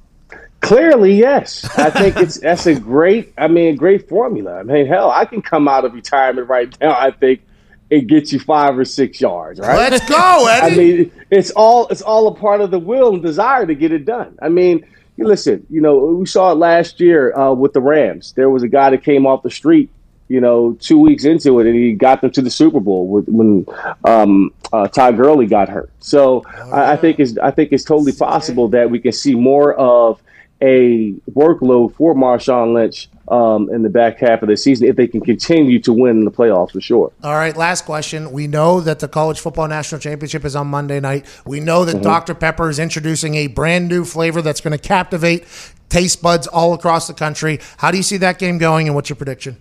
Clearly, 0.61 1.15
yes. 1.15 1.65
I 1.79 1.91
think 1.91 2.17
it's 2.17 2.39
that's 2.41 2.67
a 2.67 2.79
great. 2.79 3.33
I 3.39 3.49
mean, 3.49 3.77
great 3.77 4.09
formula. 4.09 4.61
I 4.61 4.63
mean, 4.63 4.87
hell, 4.87 5.11
I 5.11 5.25
can 5.25 5.43
come 5.43 5.69
out 5.69 5.85
of 5.85 5.95
retirement 5.95 6.49
right 6.49 6.77
now. 6.81 6.93
I 6.93 7.11
think 7.11 7.41
it 7.89 8.07
gets 8.07 8.33
you 8.33 8.39
five 8.39 8.79
or 8.79 8.85
six 8.85 9.21
yards. 9.21 9.59
Right. 9.59 9.91
Let's 9.91 10.09
go, 10.09 10.47
Eddie. 10.51 10.75
I 10.75 10.77
mean, 10.77 11.13
it's 11.31 11.51
all 11.53 11.89
it's 11.89 12.03
all 12.03 12.29
a 12.29 12.35
part 12.35 12.61
of 12.61 12.71
the 12.71 12.79
will 12.79 13.15
and 13.15 13.23
desire 13.23 13.67
to 13.67 13.75
get 13.75 13.91
it 13.93 14.05
done. 14.05 14.39
I 14.43 14.49
mean, 14.49 14.87
you 15.17 15.27
listen. 15.27 15.67
You 15.71 15.81
know, 15.81 15.99
we 15.99 16.27
saw 16.27 16.53
it 16.53 16.57
last 16.57 17.01
year 17.01 17.37
uh, 17.37 17.53
with 17.53 17.73
the 17.73 17.81
Rams. 17.81 18.33
There 18.37 18.51
was 18.51 18.63
a 18.63 18.69
guy 18.69 18.91
that 18.91 19.03
came 19.03 19.27
off 19.27 19.43
the 19.43 19.51
street. 19.51 19.91
You 20.31 20.41
know, 20.41 20.77
two 20.81 20.99
weeks 20.99 21.25
into 21.25 21.59
it, 21.59 21.67
and 21.67 21.75
he 21.75 21.93
got 21.93 22.21
them 22.21 22.31
to 22.31 22.41
the 22.41 22.51
Super 22.51 22.79
Bowl 22.79 23.09
with, 23.09 23.29
when 23.29 23.67
um, 24.05 24.55
uh, 24.73 24.87
Todd 24.87 25.17
Gurley 25.17 25.47
got 25.47 25.69
hurt. 25.69 25.91
So 25.99 26.45
I, 26.73 26.93
I 26.93 26.97
think 26.97 27.19
it's 27.19 27.37
I 27.39 27.51
think 27.51 27.73
it's 27.73 27.83
totally 27.85 28.13
possible 28.13 28.69
that 28.69 28.89
we 28.91 29.01
can 29.01 29.11
see 29.11 29.35
more 29.35 29.75
of 29.75 30.23
a 30.63 31.15
workload 31.33 31.95
for 31.95 32.15
Marshawn 32.15 32.75
Lynch 32.75 33.09
um, 33.29 33.71
in 33.75 33.83
the 33.83 33.89
back 33.89 34.19
half 34.21 34.43
of 34.43 34.49
the 34.49 34.57
season 34.57 34.87
if 34.89 34.95
they 34.95 35.09
can 35.09 35.21
continue 35.21 35.81
to 35.81 35.93
win 35.93 36.25
the 36.25 36.31
playoffs 36.31 36.73
for 36.73 36.81
sure. 36.81 37.11
All 37.25 37.35
right, 37.35 37.57
last 37.57 37.85
question. 37.87 38.31
We 38.31 38.47
know 38.47 38.81
that 38.83 38.99
the 39.01 39.09
college 39.09 39.41
football 39.41 39.67
national 39.69 40.01
championship 40.01 40.45
is 40.45 40.55
on 40.55 40.67
Monday 40.69 41.01
night. 41.01 41.27
We 41.45 41.59
know 41.61 41.85
Mm-hmm. 41.85 41.97
that 41.99 42.03
Dr. 42.05 42.35
Pepper 42.35 42.69
is 42.69 42.79
introducing 42.79 43.35
a 43.37 43.47
brand 43.49 43.89
new 43.89 44.05
flavor 44.05 44.43
that's 44.43 44.61
going 44.61 44.77
to 44.79 44.89
captivate 44.89 45.45
taste 45.89 46.23
buds 46.23 46.47
all 46.47 46.73
across 46.75 47.09
the 47.09 47.15
country. 47.15 47.59
How 47.79 47.91
do 47.91 47.97
you 47.97 48.03
see 48.05 48.19
that 48.19 48.39
game 48.39 48.59
going, 48.59 48.87
and 48.87 48.95
what's 48.95 49.09
your 49.09 49.17
prediction? 49.17 49.57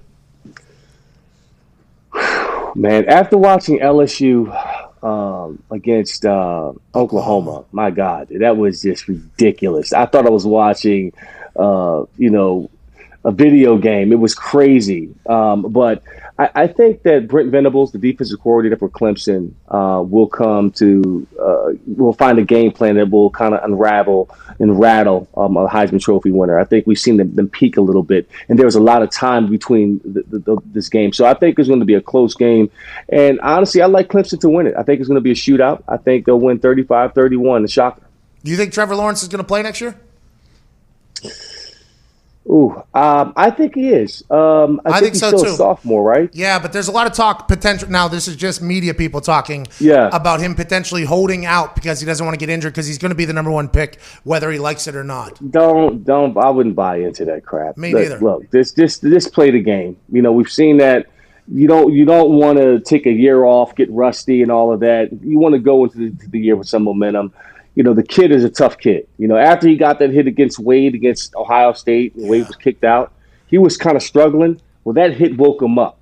Man, 2.76 3.08
after 3.10 3.38
watching 3.38 3.80
LSU 3.80 5.04
um, 5.04 5.62
against 5.72 6.26
uh, 6.26 6.74
Oklahoma, 6.94 7.66
my 7.72 7.92
God, 7.92 8.28
that 8.40 8.58
was 8.58 8.82
just 8.82 9.08
ridiculous. 9.08 9.94
I 9.94 10.06
thought 10.06 10.26
I 10.26 10.30
was 10.30 10.46
watching, 10.46 11.14
uh, 11.56 12.06
you 12.18 12.30
know, 12.30 12.70
a 13.24 13.32
video 13.32 13.78
game. 13.78 14.12
It 14.12 14.20
was 14.20 14.36
crazy. 14.36 15.14
Um, 15.28 15.64
but 15.64 16.04
I, 16.40 16.50
I 16.56 16.68
think 16.68 17.04
that 17.04 17.28
Brent 17.28 17.52
Venables, 17.52 17.92
the 17.92 17.98
defensive 17.98 18.40
coordinator 18.40 18.78
for 18.78 18.90
Clemson, 18.90 19.52
uh, 19.68 20.02
will 20.02 20.28
come 20.28 20.72
to, 20.72 21.28
uh, 21.40 21.74
will 21.86 22.14
find 22.14 22.40
a 22.40 22.46
game 22.46 22.72
plan 22.72 22.96
that 22.96 23.12
will 23.12 23.30
kind 23.30 23.54
of 23.54 23.62
unravel 23.64 24.30
and 24.60 24.80
rattle 24.80 25.28
um, 25.36 25.58
a 25.58 25.68
Heisman 25.68 26.02
Trophy 26.02 26.32
winner. 26.32 26.58
I 26.58 26.64
think 26.64 26.88
we've 26.88 26.98
seen 26.98 27.18
them, 27.18 27.36
them 27.36 27.50
peak 27.50 27.76
a 27.76 27.82
little 27.82 28.04
bit, 28.04 28.30
and 28.48 28.58
there 28.58 28.66
was 28.66 28.76
a 28.76 28.80
lot 28.80 29.04
of 29.04 29.12
time 29.12 29.50
between 29.50 30.00
the, 30.06 30.24
the, 30.30 30.40
the, 30.40 30.58
this 30.66 30.88
game. 30.88 31.12
So 31.12 31.26
I 31.26 31.34
think 31.34 31.60
it's 31.60 31.68
going 31.68 31.82
to 31.82 31.86
be 31.86 31.96
a 31.96 32.02
close 32.02 32.34
game. 32.34 32.72
And 33.10 33.42
honestly, 33.42 33.82
I 33.82 33.88
like 33.88 34.08
Clemson 34.08 34.40
to 34.40 34.50
win 34.50 34.66
it. 34.66 34.76
I 34.78 34.84
think 34.84 35.02
it's 35.02 35.10
going 35.10 35.16
to 35.16 35.22
be 35.22 35.32
a 35.32 35.36
shootout. 35.36 35.84
I 35.90 35.98
think 35.98 36.26
they'll 36.26 36.40
win 36.40 36.60
35 36.60 37.14
31, 37.14 37.64
the 37.64 37.68
shocker. 37.68 38.02
Do 38.46 38.52
you 38.52 38.56
think 38.58 38.72
Trevor 38.72 38.96
Lawrence 38.96 39.22
is 39.22 39.28
going 39.28 39.44
to 39.44 39.48
play 39.48 39.62
next 39.62 39.82
year? 39.82 40.00
Ooh, 42.50 42.84
um, 42.96 43.34
I 43.36 43.52
think 43.52 43.76
he 43.76 43.90
is. 43.90 44.24
Um, 44.32 44.82
I, 44.84 44.90
I 44.90 45.00
think, 45.00 45.04
think 45.04 45.14
he's 45.14 45.20
so, 45.20 45.28
still 45.30 45.44
too. 45.44 45.52
a 45.52 45.56
sophomore, 45.56 46.04
right? 46.04 46.30
Yeah, 46.34 46.58
but 46.58 46.74
there's 46.74 46.88
a 46.88 46.92
lot 46.92 47.06
of 47.06 47.14
talk 47.14 47.48
potential. 47.48 47.88
Now, 47.90 48.08
this 48.08 48.28
is 48.28 48.36
just 48.36 48.60
media 48.60 48.96
people 48.96 49.22
talking 49.22 49.68
Yeah. 49.80 50.10
about 50.12 50.40
him 50.40 50.56
potentially 50.56 51.06
holding 51.06 51.46
out 51.46 51.76
because 51.76 52.00
he 52.00 52.08
doesn't 52.08 52.26
want 52.26 52.34
to 52.34 52.44
get 52.44 52.52
injured 52.52 52.74
because 52.74 52.88
he's 52.88 52.98
going 52.98 53.12
to 53.12 53.16
be 53.16 53.26
the 53.26 53.34
number 53.34 53.52
one 53.52 53.70
pick, 53.70 54.02
whether 54.24 54.50
he 54.52 54.58
likes 54.58 54.88
it 54.88 54.96
or 54.96 55.04
not. 55.04 55.40
Don't 55.52 56.04
don't. 56.04 56.36
I 56.38 56.50
wouldn't 56.50 56.76
buy 56.76 56.98
into 56.98 57.24
that 57.26 57.46
crap. 57.46 57.78
Me 57.78 57.94
look, 57.94 58.02
neither. 58.02 58.20
Look, 58.20 58.50
this 58.50 58.72
this 58.72 58.98
this 58.98 59.28
play 59.28 59.52
the 59.52 59.62
game. 59.62 59.98
You 60.12 60.24
know, 60.24 60.32
we've 60.32 60.50
seen 60.50 60.78
that. 60.78 61.06
You 61.52 61.68
don't 61.68 61.94
you 61.94 62.06
don't 62.06 62.32
want 62.32 62.58
to 62.60 62.80
take 62.80 63.06
a 63.08 63.12
year 63.12 63.44
off, 63.46 63.76
get 63.76 63.92
rusty, 63.92 64.42
and 64.42 64.52
all 64.52 64.74
of 64.74 64.80
that. 64.82 65.10
You 65.24 65.40
want 65.40 65.54
to 65.54 65.60
go 65.60 65.84
into 65.84 65.98
the, 66.12 66.28
the 66.28 66.40
year 66.40 66.56
with 66.56 66.68
some 66.68 66.84
momentum. 66.84 67.34
You 67.80 67.84
know, 67.84 67.94
the 67.94 68.04
kid 68.04 68.34
is 68.34 68.44
a 68.44 68.50
tough 68.50 68.78
kid. 68.78 69.08
You 69.18 69.30
know, 69.30 69.38
after 69.38 69.66
he 69.66 69.78
got 69.78 70.00
that 70.00 70.10
hit 70.10 70.28
against 70.28 70.60
Wade 70.60 70.96
against 70.96 71.34
Ohio 71.34 71.72
State, 71.72 72.14
and 72.14 72.28
Wade 72.30 72.46
was 72.46 72.58
kicked 72.58 72.84
out. 72.84 73.14
He 73.48 73.58
was 73.58 73.78
kind 73.78 73.96
of 73.96 74.04
struggling. 74.04 74.60
Well, 74.84 74.96
that 74.96 75.14
hit 75.14 75.38
woke 75.38 75.62
him 75.62 75.80
up. 75.80 75.98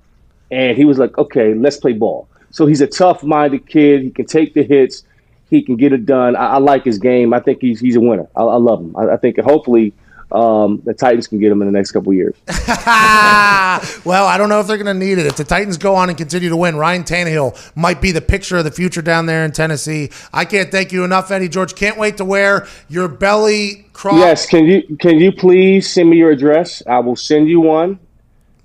and 0.50 0.76
he 0.76 0.84
was 0.84 0.98
like, 0.98 1.16
"Okay, 1.16 1.54
let's 1.54 1.76
play 1.76 1.92
ball." 1.92 2.26
So 2.50 2.66
he's 2.66 2.80
a 2.80 2.88
tough-minded 2.88 3.68
kid. 3.68 4.02
He 4.02 4.10
can 4.10 4.26
take 4.26 4.54
the 4.54 4.64
hits. 4.64 5.04
He 5.50 5.62
can 5.62 5.76
get 5.76 5.92
it 5.92 6.04
done. 6.04 6.34
I, 6.34 6.54
I 6.54 6.58
like 6.58 6.82
his 6.84 6.98
game. 6.98 7.32
I 7.32 7.38
think 7.38 7.60
he's 7.60 7.78
he's 7.78 7.94
a 7.94 8.00
winner. 8.00 8.26
I, 8.34 8.42
I 8.42 8.56
love 8.56 8.80
him. 8.80 8.96
I, 8.96 9.10
I 9.10 9.16
think 9.16 9.38
hopefully 9.38 9.92
um, 10.30 10.82
the 10.84 10.92
Titans 10.92 11.26
can 11.26 11.38
get 11.38 11.50
him 11.50 11.62
in 11.62 11.68
the 11.68 11.72
next 11.72 11.92
couple 11.92 12.12
years. 12.12 12.34
well, 12.46 14.26
I 14.26 14.36
don't 14.36 14.48
know 14.48 14.60
if 14.60 14.66
they're 14.66 14.76
going 14.76 14.86
to 14.86 14.94
need 14.94 15.18
it. 15.18 15.26
If 15.26 15.36
the 15.36 15.44
Titans 15.44 15.78
go 15.78 15.94
on 15.94 16.10
and 16.10 16.18
continue 16.18 16.50
to 16.50 16.56
win, 16.56 16.76
Ryan 16.76 17.04
Tannehill 17.04 17.72
might 17.74 18.02
be 18.02 18.12
the 18.12 18.20
picture 18.20 18.58
of 18.58 18.64
the 18.64 18.70
future 18.70 19.00
down 19.00 19.26
there 19.26 19.44
in 19.44 19.52
Tennessee. 19.52 20.10
I 20.32 20.44
can't 20.44 20.70
thank 20.70 20.92
you 20.92 21.04
enough, 21.04 21.30
Eddie 21.30 21.48
George. 21.48 21.74
Can't 21.74 21.96
wait 21.98 22.18
to 22.18 22.24
wear 22.24 22.66
your 22.88 23.08
belly 23.08 23.86
cross. 23.94 24.18
Yes, 24.18 24.46
can 24.46 24.66
you 24.66 24.96
can 24.98 25.18
you 25.18 25.32
please 25.32 25.90
send 25.90 26.10
me 26.10 26.18
your 26.18 26.30
address? 26.30 26.82
I 26.86 26.98
will 26.98 27.16
send 27.16 27.48
you 27.48 27.60
one. 27.60 27.98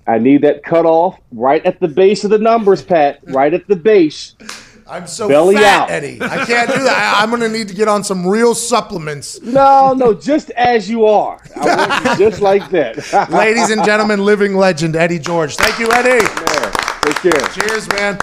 I 0.06 0.18
need 0.18 0.42
that 0.42 0.62
cut 0.62 0.84
off 0.84 1.18
right 1.32 1.64
at 1.64 1.80
the 1.80 1.88
base 1.88 2.24
of 2.24 2.30
the 2.30 2.38
numbers, 2.38 2.82
Pat. 2.82 3.20
Right 3.24 3.54
at 3.54 3.66
the 3.68 3.76
base. 3.76 4.34
I'm 4.86 5.06
so 5.06 5.28
Belly 5.28 5.54
fat, 5.54 5.82
out. 5.82 5.90
Eddie. 5.90 6.18
I 6.20 6.44
can't 6.44 6.68
do 6.70 6.82
that. 6.84 7.16
I, 7.16 7.22
I'm 7.22 7.30
going 7.30 7.40
to 7.40 7.48
need 7.48 7.68
to 7.68 7.74
get 7.74 7.88
on 7.88 8.04
some 8.04 8.26
real 8.26 8.54
supplements. 8.54 9.40
No, 9.40 9.94
no, 9.94 10.12
just 10.12 10.50
as 10.50 10.90
you 10.90 11.06
are. 11.06 11.40
I 11.56 11.76
want 11.76 12.20
you 12.20 12.26
just 12.30 12.42
like 12.42 12.68
that. 12.70 13.30
Ladies 13.30 13.70
and 13.70 13.82
gentlemen, 13.84 14.24
living 14.24 14.56
legend, 14.56 14.94
Eddie 14.94 15.18
George. 15.18 15.56
Thank 15.56 15.78
you, 15.78 15.90
Eddie. 15.90 16.24
Yeah, 16.24 16.70
Take 17.02 17.16
care. 17.16 17.48
Cheers, 17.52 17.88
man. 17.88 18.18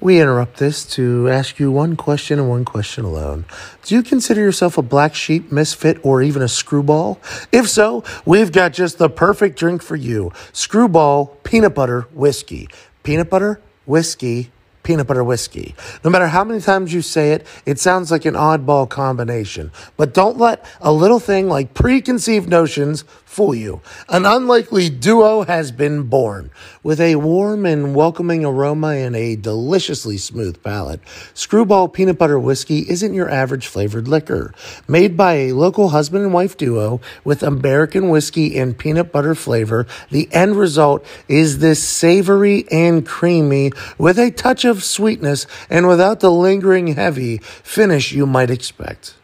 We 0.00 0.20
interrupt 0.20 0.58
this 0.58 0.84
to 0.94 1.28
ask 1.28 1.58
you 1.58 1.72
one 1.72 1.96
question 1.96 2.38
and 2.38 2.48
one 2.48 2.64
question 2.64 3.04
alone. 3.04 3.44
Do 3.84 3.94
you 3.94 4.02
consider 4.02 4.40
yourself 4.40 4.78
a 4.78 4.82
black 4.82 5.14
sheep, 5.14 5.50
misfit, 5.50 5.98
or 6.04 6.22
even 6.22 6.42
a 6.42 6.48
screwball? 6.48 7.18
If 7.50 7.68
so, 7.68 8.04
we've 8.24 8.52
got 8.52 8.72
just 8.72 8.98
the 8.98 9.08
perfect 9.08 9.58
drink 9.58 9.82
for 9.82 9.96
you 9.96 10.32
Screwball 10.52 11.36
Peanut 11.42 11.74
Butter 11.74 12.02
Whiskey. 12.12 12.68
Peanut 13.02 13.30
butter, 13.30 13.60
whiskey, 13.86 14.50
peanut 14.86 15.08
butter 15.08 15.24
whiskey. 15.24 15.74
No 16.04 16.10
matter 16.10 16.28
how 16.28 16.44
many 16.44 16.60
times 16.60 16.94
you 16.94 17.02
say 17.02 17.32
it, 17.32 17.44
it 17.66 17.80
sounds 17.80 18.12
like 18.12 18.24
an 18.24 18.34
oddball 18.34 18.88
combination. 18.88 19.72
But 19.96 20.14
don't 20.14 20.38
let 20.38 20.64
a 20.80 20.92
little 20.92 21.18
thing 21.18 21.48
like 21.48 21.74
preconceived 21.74 22.48
notions 22.48 23.02
fool 23.36 23.54
you. 23.54 23.82
An 24.08 24.24
unlikely 24.24 24.88
duo 24.88 25.42
has 25.42 25.70
been 25.70 26.04
born. 26.04 26.50
With 26.82 27.00
a 27.02 27.16
warm 27.16 27.66
and 27.66 27.94
welcoming 27.94 28.46
aroma 28.46 28.94
and 28.94 29.14
a 29.14 29.36
deliciously 29.36 30.16
smooth 30.16 30.62
palate, 30.62 31.00
Screwball 31.34 31.92
Peanut 31.92 32.16
Butter 32.16 32.38
Whiskey 32.38 32.88
isn't 32.88 33.12
your 33.12 33.28
average 33.28 33.66
flavored 33.66 34.08
liquor. 34.08 34.54
Made 34.88 35.18
by 35.18 35.34
a 35.34 35.52
local 35.52 35.90
husband 35.90 36.24
and 36.24 36.32
wife 36.32 36.56
duo 36.56 37.02
with 37.24 37.42
American 37.42 38.08
whiskey 38.08 38.56
and 38.56 38.78
peanut 38.78 39.12
butter 39.12 39.34
flavor, 39.34 39.86
the 40.10 40.32
end 40.32 40.56
result 40.56 41.04
is 41.28 41.58
this 41.58 41.86
savory 41.86 42.64
and 42.70 43.04
creamy 43.04 43.70
with 43.98 44.18
a 44.18 44.30
touch 44.30 44.64
of 44.64 44.75
sweetness 44.82 45.46
and 45.70 45.88
without 45.88 46.20
the 46.20 46.30
lingering 46.30 46.88
heavy 46.88 47.38
finish 47.38 48.12
you 48.12 48.26
might 48.26 48.50
expect. 48.50 49.14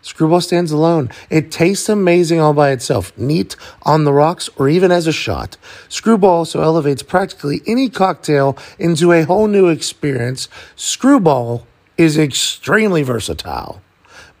Screwball 0.00 0.40
stands 0.40 0.70
alone. 0.70 1.10
It 1.28 1.50
tastes 1.50 1.88
amazing 1.88 2.40
all 2.40 2.54
by 2.54 2.70
itself, 2.70 3.16
neat 3.18 3.56
on 3.82 4.04
the 4.04 4.12
rocks, 4.12 4.48
or 4.56 4.68
even 4.68 4.90
as 4.90 5.06
a 5.06 5.12
shot. 5.12 5.56
Screwball 5.88 6.30
also 6.30 6.62
elevates 6.62 7.02
practically 7.02 7.60
any 7.66 7.90
cocktail 7.90 8.56
into 8.78 9.12
a 9.12 9.24
whole 9.24 9.48
new 9.48 9.68
experience. 9.68 10.48
Screwball 10.76 11.66
is 11.98 12.16
extremely 12.16 13.02
versatile. 13.02 13.82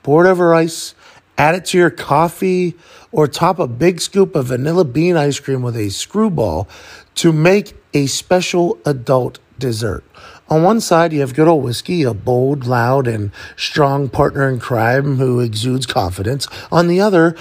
Pour 0.02 0.24
it 0.24 0.30
over 0.30 0.54
ice, 0.54 0.94
add 1.36 1.54
it 1.54 1.66
to 1.66 1.78
your 1.78 1.90
coffee, 1.90 2.74
or 3.12 3.26
top 3.26 3.58
a 3.58 3.66
big 3.66 4.00
scoop 4.00 4.34
of 4.34 4.46
vanilla 4.46 4.84
bean 4.84 5.16
ice 5.16 5.40
cream 5.40 5.60
with 5.60 5.76
a 5.76 5.90
screwball 5.90 6.68
to 7.14 7.32
make 7.32 7.76
a 7.92 8.06
special 8.06 8.78
adult 8.86 9.38
dessert. 9.58 10.04
On 10.50 10.62
one 10.62 10.80
side, 10.80 11.12
you 11.12 11.20
have 11.20 11.34
good 11.34 11.48
old 11.48 11.62
whiskey, 11.62 12.02
a 12.04 12.14
bold, 12.14 12.66
loud, 12.66 13.06
and 13.06 13.30
strong 13.56 14.08
partner 14.08 14.48
in 14.48 14.58
crime 14.58 15.16
who 15.16 15.40
exudes 15.40 15.84
confidence. 15.84 16.48
On 16.72 16.88
the 16.88 17.00
other, 17.00 17.36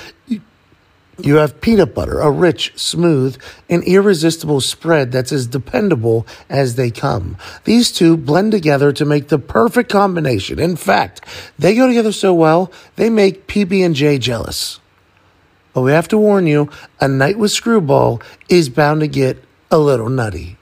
you 1.19 1.35
have 1.35 1.61
peanut 1.61 1.95
butter, 1.95 2.19
a 2.19 2.29
rich, 2.29 2.73
smooth, 2.75 3.41
and 3.69 3.83
irresistible 3.85 4.61
spread 4.61 5.11
that's 5.11 5.31
as 5.31 5.47
dependable 5.47 6.27
as 6.49 6.75
they 6.75 6.91
come. 6.91 7.37
These 7.63 7.91
two 7.91 8.17
blend 8.17 8.51
together 8.51 8.91
to 8.93 9.05
make 9.05 9.29
the 9.29 9.39
perfect 9.39 9.89
combination. 9.89 10.59
In 10.59 10.75
fact, 10.75 11.21
they 11.57 11.75
go 11.75 11.87
together 11.87 12.11
so 12.11 12.33
well, 12.33 12.71
they 12.97 13.09
make 13.09 13.47
PB&J 13.47 14.19
jealous. 14.19 14.79
But 15.73 15.81
we 15.81 15.91
have 15.91 16.07
to 16.09 16.17
warn 16.17 16.45
you, 16.45 16.69
a 16.99 17.07
night 17.07 17.37
with 17.37 17.51
Screwball 17.51 18.21
is 18.49 18.69
bound 18.69 19.01
to 19.01 19.07
get 19.07 19.43
a 19.71 19.79
little 19.79 20.09
nutty. 20.09 20.57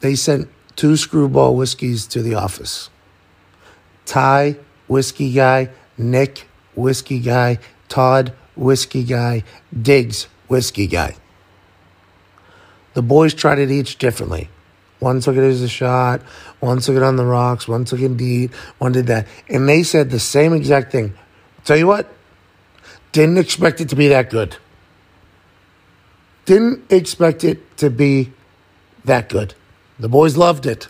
They 0.00 0.16
sent 0.16 0.48
two 0.76 0.96
Screwball 0.96 1.54
whiskeys 1.54 2.06
to 2.08 2.22
the 2.22 2.34
office. 2.34 2.90
Ty, 4.04 4.56
whiskey 4.88 5.32
guy, 5.32 5.70
Nick, 5.96 6.48
whiskey 6.74 7.20
guy, 7.20 7.58
Todd, 7.88 8.32
whiskey 8.56 9.04
guy, 9.04 9.44
Diggs, 9.80 10.28
whiskey 10.48 10.86
guy. 10.86 11.16
The 12.94 13.02
boys 13.02 13.34
tried 13.34 13.58
it 13.58 13.70
each 13.70 13.98
differently. 13.98 14.48
One 14.98 15.20
took 15.20 15.36
it 15.36 15.42
as 15.42 15.62
a 15.62 15.68
shot, 15.68 16.22
one 16.60 16.78
took 16.78 16.96
it 16.96 17.02
on 17.02 17.16
the 17.16 17.24
rocks, 17.24 17.66
one 17.66 17.84
took 17.84 18.00
it 18.00 18.16
deep, 18.16 18.54
one 18.78 18.92
did 18.92 19.06
that. 19.08 19.26
And 19.48 19.68
they 19.68 19.82
said 19.82 20.10
the 20.10 20.20
same 20.20 20.52
exact 20.52 20.92
thing. 20.92 21.14
Tell 21.64 21.76
you 21.76 21.86
what, 21.86 22.12
didn't 23.10 23.38
expect 23.38 23.80
it 23.80 23.88
to 23.88 23.96
be 23.96 24.08
that 24.08 24.30
good. 24.30 24.56
Didn't 26.44 26.90
expect 26.90 27.44
it 27.44 27.76
to 27.78 27.90
be 27.90 28.32
that 29.04 29.28
good. 29.28 29.54
The 30.02 30.08
boys 30.08 30.36
loved 30.36 30.66
it. 30.66 30.88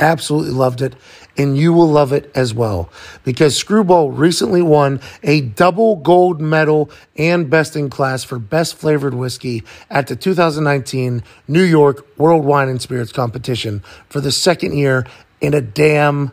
Absolutely 0.00 0.52
loved 0.52 0.80
it. 0.80 0.94
And 1.36 1.56
you 1.56 1.74
will 1.74 1.86
love 1.86 2.14
it 2.14 2.32
as 2.34 2.54
well. 2.54 2.88
Because 3.24 3.54
Screwball 3.54 4.10
recently 4.10 4.62
won 4.62 5.02
a 5.22 5.42
double 5.42 5.96
gold 5.96 6.40
medal 6.40 6.90
and 7.14 7.50
best 7.50 7.76
in 7.76 7.90
class 7.90 8.24
for 8.24 8.38
best 8.38 8.74
flavored 8.74 9.12
whiskey 9.12 9.64
at 9.90 10.06
the 10.06 10.16
2019 10.16 11.22
New 11.46 11.62
York 11.62 12.06
World 12.16 12.46
Wine 12.46 12.70
and 12.70 12.80
Spirits 12.80 13.12
competition 13.12 13.82
for 14.08 14.22
the 14.22 14.32
second 14.32 14.78
year 14.78 15.06
in 15.42 15.52
a 15.52 15.60
damn 15.60 16.32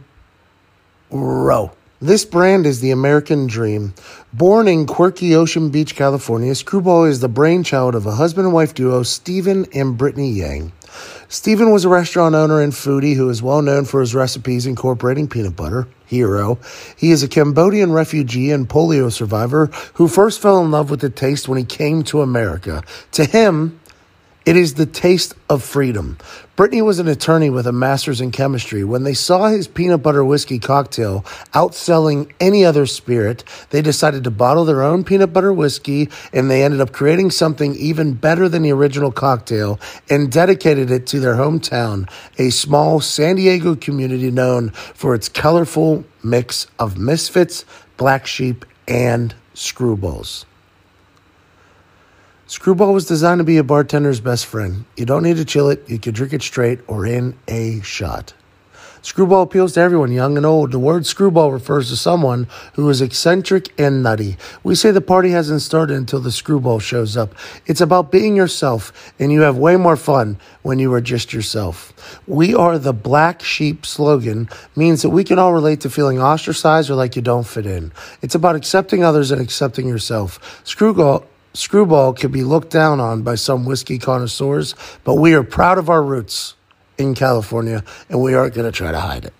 row. 1.11 1.73
This 2.01 2.23
brand 2.23 2.65
is 2.65 2.79
the 2.79 2.91
American 2.91 3.47
dream. 3.47 3.93
Born 4.31 4.69
in 4.69 4.85
quirky 4.85 5.35
Ocean 5.35 5.69
Beach, 5.69 5.97
California, 5.97 6.55
Screwball 6.55 7.03
is 7.03 7.19
the 7.19 7.27
brainchild 7.27 7.93
of 7.93 8.05
a 8.05 8.11
husband 8.11 8.45
and 8.45 8.53
wife 8.53 8.73
duo, 8.73 9.03
Steven 9.03 9.65
and 9.73 9.97
Brittany 9.97 10.33
Yeng. 10.33 10.71
Steven 11.27 11.71
was 11.71 11.85
a 11.85 11.89
restaurant 11.89 12.35
owner 12.35 12.61
and 12.61 12.73
foodie 12.73 13.15
who 13.15 13.29
is 13.29 13.41
well 13.41 13.61
known 13.61 13.85
for 13.85 14.01
his 14.01 14.15
recipes 14.15 14.65
incorporating 14.65 15.27
peanut 15.27 15.55
butter. 15.55 15.87
Hero. 16.05 16.57
He 16.97 17.11
is 17.11 17.21
a 17.21 17.27
Cambodian 17.27 17.91
refugee 17.91 18.49
and 18.51 18.67
polio 18.67 19.11
survivor 19.11 19.67
who 19.93 20.07
first 20.07 20.41
fell 20.41 20.59
in 20.63 20.71
love 20.71 20.89
with 20.89 21.01
the 21.01 21.09
taste 21.11 21.47
when 21.47 21.59
he 21.59 21.63
came 21.63 22.03
to 22.05 22.21
America. 22.21 22.83
To 23.11 23.25
him, 23.25 23.79
it 24.49 24.57
is 24.57 24.73
the 24.73 24.85
taste 24.87 25.35
of 25.47 25.61
freedom. 25.61 26.17
Brittany 26.55 26.81
was 26.81 26.97
an 26.97 27.07
attorney 27.07 27.51
with 27.51 27.67
a 27.67 27.71
master's 27.71 28.19
in 28.19 28.31
chemistry. 28.31 28.83
When 28.83 29.03
they 29.03 29.13
saw 29.13 29.47
his 29.47 29.67
peanut 29.67 30.01
butter 30.01 30.25
whiskey 30.25 30.57
cocktail 30.57 31.21
outselling 31.53 32.31
any 32.39 32.65
other 32.65 32.87
spirit, 32.87 33.43
they 33.69 33.83
decided 33.83 34.23
to 34.23 34.31
bottle 34.31 34.65
their 34.65 34.81
own 34.81 35.03
peanut 35.03 35.33
butter 35.33 35.53
whiskey 35.53 36.09
and 36.33 36.49
they 36.49 36.63
ended 36.63 36.81
up 36.81 36.93
creating 36.93 37.29
something 37.29 37.75
even 37.75 38.13
better 38.13 38.49
than 38.49 38.63
the 38.63 38.71
original 38.71 39.11
cocktail 39.11 39.79
and 40.09 40.31
dedicated 40.31 40.89
it 40.89 41.05
to 41.05 41.19
their 41.19 41.35
hometown, 41.35 42.09
a 42.39 42.49
small 42.49 42.99
San 42.99 43.35
Diego 43.35 43.75
community 43.75 44.31
known 44.31 44.71
for 44.71 45.13
its 45.13 45.29
colorful 45.29 46.03
mix 46.23 46.65
of 46.79 46.97
misfits, 46.97 47.65
black 47.97 48.25
sheep, 48.25 48.65
and 48.87 49.35
screwballs. 49.53 50.45
Screwball 52.49 52.93
was 52.93 53.05
designed 53.05 53.37
to 53.37 53.43
be 53.43 53.59
a 53.59 53.63
bartender's 53.63 54.19
best 54.19 54.47
friend. 54.47 54.85
You 54.97 55.05
don't 55.05 55.21
need 55.21 55.37
to 55.37 55.45
chill 55.45 55.69
it, 55.69 55.87
you 55.87 55.99
can 55.99 56.15
drink 56.15 56.33
it 56.33 56.41
straight 56.41 56.79
or 56.87 57.05
in 57.05 57.37
a 57.47 57.79
shot. 57.81 58.33
Screwball 59.03 59.43
appeals 59.43 59.73
to 59.73 59.81
everyone, 59.81 60.11
young 60.11 60.35
and 60.35 60.47
old. 60.47 60.71
The 60.71 60.79
word 60.79 61.05
screwball 61.05 61.51
refers 61.51 61.89
to 61.89 61.95
someone 61.95 62.47
who 62.73 62.89
is 62.89 63.01
eccentric 63.01 63.71
and 63.79 64.01
nutty. 64.01 64.35
We 64.63 64.73
say 64.73 64.89
the 64.89 64.99
party 64.99 65.29
hasn't 65.29 65.61
started 65.61 65.95
until 65.95 66.21
the 66.21 66.31
screwball 66.31 66.79
shows 66.79 67.15
up. 67.15 67.35
It's 67.67 67.81
about 67.81 68.11
being 68.11 68.35
yourself, 68.35 69.13
and 69.19 69.31
you 69.31 69.41
have 69.41 69.55
way 69.55 69.75
more 69.75 69.95
fun 69.95 70.39
when 70.63 70.79
you 70.79 70.91
are 70.95 71.01
just 71.01 71.31
yourself. 71.31 72.19
We 72.25 72.55
are 72.55 72.79
the 72.79 72.93
black 72.93 73.43
sheep 73.43 73.85
slogan 73.85 74.49
means 74.75 75.03
that 75.03 75.11
we 75.11 75.23
can 75.23 75.37
all 75.37 75.53
relate 75.53 75.81
to 75.81 75.89
feeling 75.91 76.19
ostracized 76.19 76.89
or 76.89 76.95
like 76.95 77.15
you 77.15 77.21
don't 77.21 77.45
fit 77.45 77.67
in. 77.67 77.91
It's 78.23 78.33
about 78.33 78.55
accepting 78.55 79.03
others 79.03 79.29
and 79.29 79.39
accepting 79.39 79.87
yourself. 79.87 80.59
Screwball 80.63 81.27
Screwball 81.59 82.13
can 82.13 82.31
be 82.31 82.41
looked 82.41 82.69
down 82.69 83.01
on 83.01 83.21
by 83.21 83.35
some 83.35 83.65
whiskey 83.65 83.99
connoisseurs, 83.99 84.75
but 85.03 85.15
we 85.15 85.33
are 85.33 85.43
proud 85.43 85.77
of 85.77 85.89
our 85.89 86.01
roots 86.01 86.55
in 86.97 87.13
California 87.13 87.83
and 88.07 88.21
we 88.21 88.33
aren't 88.33 88.53
going 88.53 88.65
to 88.65 88.71
try 88.71 88.93
to 88.93 88.99
hide 88.99 89.25
it. 89.25 89.33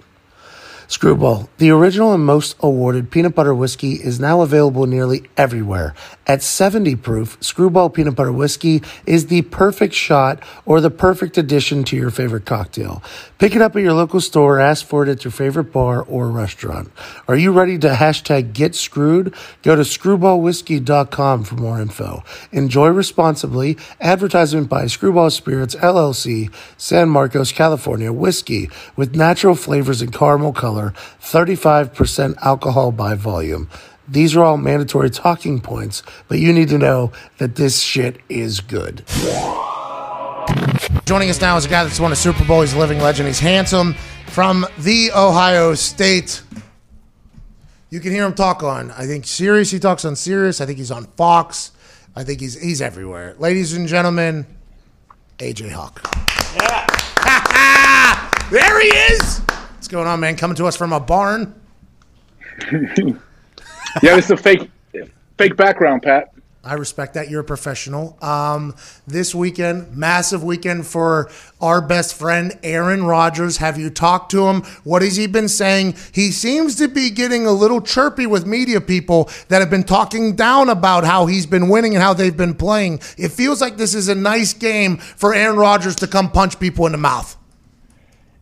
Screwball, 0.90 1.50
the 1.60 1.70
original 1.70 2.14
and 2.14 2.26
most 2.26 2.56
awarded 2.62 3.12
peanut 3.12 3.36
butter 3.36 3.54
whiskey, 3.54 3.94
is 3.94 4.20
now 4.20 4.42
available 4.42 4.88
nearly 4.88 5.22
everywhere. 5.38 5.94
At 6.26 6.42
70 6.42 6.96
proof, 6.96 7.38
Screwball 7.42 7.94
peanut 7.94 8.16
butter 8.16 8.32
whiskey 8.32 8.82
is 9.06 9.28
the 9.28 9.44
perfect 9.44 9.94
shot 9.94 10.42
or 10.66 10.82
the 10.82 10.90
perfect 10.90 11.38
addition 11.38 11.84
to 11.86 11.96
your 11.96 12.10
favorite 12.10 12.46
cocktail. 12.46 13.04
Pick 13.38 13.56
it 13.56 13.62
up 13.62 13.76
at 13.76 13.84
your 13.84 13.94
local 13.94 14.20
store, 14.20 14.60
ask 14.60 14.84
for 14.84 15.04
it 15.04 15.10
at 15.10 15.24
your 15.24 15.32
favorite 15.32 15.72
bar 15.72 16.02
or 16.02 16.30
restaurant. 16.30 16.92
Are 17.28 17.38
you 17.38 17.52
ready 17.52 17.78
to 17.80 17.90
hashtag 17.90 18.54
get 18.54 18.74
screwed? 18.74 19.36
Go 19.62 19.76
to 19.76 19.84
screwballwhiskey.com 19.84 21.44
for 21.44 21.56
more 21.56 21.80
info. 21.80 22.24
Enjoy 22.52 22.88
responsibly. 22.88 23.78
Advertisement 24.02 24.70
by 24.70 24.86
Screwball 24.88 25.30
Spirits 25.30 25.76
LLC, 25.76 26.52
San 26.78 27.10
Marcos, 27.10 27.52
California. 27.52 28.12
Whiskey 28.12 28.72
with 28.96 29.16
natural 29.16 29.54
flavors 29.54 30.02
and 30.02 30.12
caramel 30.12 30.54
color, 30.54 30.79
35% 31.22 32.38
alcohol 32.38 32.92
by 32.92 33.16
volume. 33.16 33.70
These 34.08 34.36
are 34.36 34.44
all 34.44 34.58
mandatory 34.58 35.10
talking 35.12 35.60
points, 35.60 36.02
but 36.28 36.40
you 36.40 36.52
need 36.52 36.70
to 36.70 36.78
know 36.78 37.12
that 37.38 37.56
this 37.56 37.82
shit 37.82 38.18
is 38.28 38.60
good. 38.60 39.04
Joining 41.06 41.30
us 41.30 41.40
now 41.40 41.58
is 41.58 41.66
a 41.66 41.70
guy 41.70 41.84
that's 41.84 42.00
won 42.00 42.12
a 42.12 42.16
Super 42.16 42.44
Bowl. 42.46 42.62
He's 42.62 42.74
a 42.74 42.80
living 42.80 43.00
legend. 43.00 43.28
He's 43.28 43.40
handsome 43.40 43.94
from 44.28 44.66
the 44.80 45.12
Ohio 45.16 45.76
State. 45.76 46.42
You 47.92 48.00
can 48.00 48.12
hear 48.12 48.26
him 48.26 48.34
talk 48.34 48.64
on, 48.64 48.92
I 48.92 49.06
think, 49.06 49.26
Sirius. 49.26 49.72
He 49.72 49.80
talks 49.80 50.06
on 50.06 50.16
Sirius. 50.16 50.62
I 50.62 50.66
think 50.66 50.78
he's 50.78 50.92
on 50.92 51.06
Fox. 51.18 51.72
I 52.16 52.24
think 52.24 52.40
he's 52.40 52.60
he's 52.60 52.82
everywhere. 52.82 53.36
Ladies 53.40 53.74
and 53.74 53.88
gentlemen, 53.88 54.46
AJ 55.38 55.72
Hawk. 55.72 56.02
Yeah. 56.56 56.88
there 58.52 58.82
he 58.82 58.88
is. 58.88 59.42
Going 59.90 60.06
on, 60.06 60.20
man? 60.20 60.36
Coming 60.36 60.56
to 60.58 60.68
us 60.68 60.76
from 60.76 60.94
a 60.94 61.00
barn. 61.00 61.60
yeah, 62.72 64.18
it's 64.18 64.30
a 64.30 64.38
fake 64.38 64.70
fake 65.36 65.58
background, 65.58 66.04
Pat. 66.04 66.32
I 66.64 66.76
respect 66.76 67.16
that. 67.16 67.30
You're 67.30 67.42
a 67.42 67.46
professional. 67.46 68.16
Um, 68.22 68.76
this 69.08 69.34
weekend, 69.34 69.98
massive 69.98 70.44
weekend 70.44 70.86
for 70.86 71.32
our 71.60 71.82
best 71.82 72.14
friend, 72.14 72.54
Aaron 72.62 73.04
Rodgers. 73.04 73.58
Have 73.58 73.80
you 73.80 73.90
talked 73.90 74.30
to 74.32 74.48
him? 74.48 74.62
What 74.84 75.02
has 75.02 75.16
he 75.16 75.26
been 75.26 75.48
saying? 75.48 75.96
He 76.12 76.32
seems 76.32 76.76
to 76.76 76.88
be 76.88 77.10
getting 77.10 77.48
a 77.48 77.52
little 77.52 77.82
chirpy 77.82 78.28
with 78.28 78.46
media 78.46 78.82
people 78.82 79.28
that 79.48 79.60
have 79.60 79.72
been 79.72 79.86
talking 79.86 80.36
down 80.36 80.70
about 80.70 81.04
how 81.04 81.26
he's 81.26 81.48
been 81.48 81.68
winning 81.68 81.96
and 81.96 82.04
how 82.04 82.14
they've 82.14 82.38
been 82.38 82.54
playing. 82.54 83.00
It 83.18 83.30
feels 83.30 83.60
like 83.60 83.78
this 83.78 83.96
is 83.96 84.08
a 84.08 84.14
nice 84.14 84.54
game 84.54 84.98
for 84.98 85.34
Aaron 85.34 85.58
Rodgers 85.58 85.96
to 85.96 86.08
come 86.08 86.30
punch 86.30 86.60
people 86.60 86.86
in 86.86 86.92
the 86.92 87.00
mouth. 87.00 87.39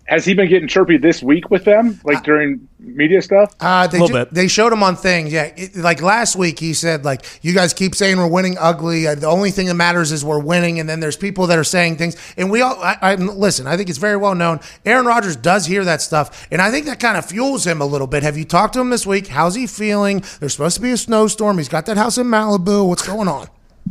Has 0.08 0.24
he 0.24 0.34
been 0.34 0.48
getting 0.48 0.70
chirpy 0.70 0.96
this 0.96 1.22
week 1.22 1.50
with 1.50 1.66
them, 1.66 2.00
like 2.06 2.24
during 2.24 2.66
media 2.80 3.22
stuff? 3.22 3.54
Uh, 3.60 3.88
they, 3.88 4.00
ju- 4.08 4.26
they 4.32 4.48
showed 4.48 4.72
him 4.72 4.82
on 4.82 4.96
things. 4.96 5.34
Yeah, 5.34 5.52
it, 5.58 5.76
like 5.76 6.02
last 6.02 6.38
week, 6.38 6.60
he 6.60 6.74
said 6.74 7.04
like, 7.04 7.26
"You 7.42 7.54
guys 7.54 7.74
keep 7.74 7.94
saying 7.94 8.16
we're 8.16 8.28
winning 8.28 8.56
ugly. 8.58 9.06
Uh, 9.06 9.16
the 9.16 9.28
only 9.28 9.52
thing 9.52 9.68
that 9.68 9.74
matters 9.74 10.14
is 10.14 10.24
we're 10.24 10.40
winning." 10.40 10.80
And 10.80 10.88
then 10.88 11.02
there's 11.02 11.18
people 11.18 11.48
that 11.48 11.60
are 11.60 11.66
saying 11.66 11.98
things, 11.98 12.16
and 12.38 12.50
we 12.50 12.62
all. 12.62 12.82
I, 12.82 12.98
I 13.02 13.16
listen. 13.16 13.68
I 13.68 13.76
think 13.76 13.90
it's 13.90 13.98
very 13.98 14.16
well 14.16 14.34
known. 14.34 14.62
Aaron 14.86 15.06
Rodgers 15.06 15.36
does 15.36 15.66
hear 15.66 15.84
that 15.84 16.02
stuff, 16.02 16.48
and 16.52 16.62
I 16.62 16.72
think 16.72 16.86
that 16.86 17.02
kind 17.02 17.18
of 17.18 17.26
fuels 17.26 17.68
him 17.68 17.82
a 17.82 17.86
little 17.86 18.08
bit. 18.08 18.24
Have 18.24 18.38
you 18.38 18.46
talked 18.46 18.76
to 18.76 18.80
him 18.80 18.90
this 18.90 19.06
week? 19.06 19.28
How's 19.28 19.56
he 19.56 19.68
feeling? 19.68 20.24
There's 20.40 20.54
supposed 20.54 20.78
to 20.78 20.82
be 20.82 20.92
a 20.92 20.98
snowstorm. 20.98 21.58
He's 21.58 21.68
got 21.68 21.86
that 21.88 21.98
house 21.98 22.18
in 22.18 22.28
Malibu. 22.28 22.88
What's 22.88 23.06
going 23.06 23.28
on? 23.28 23.48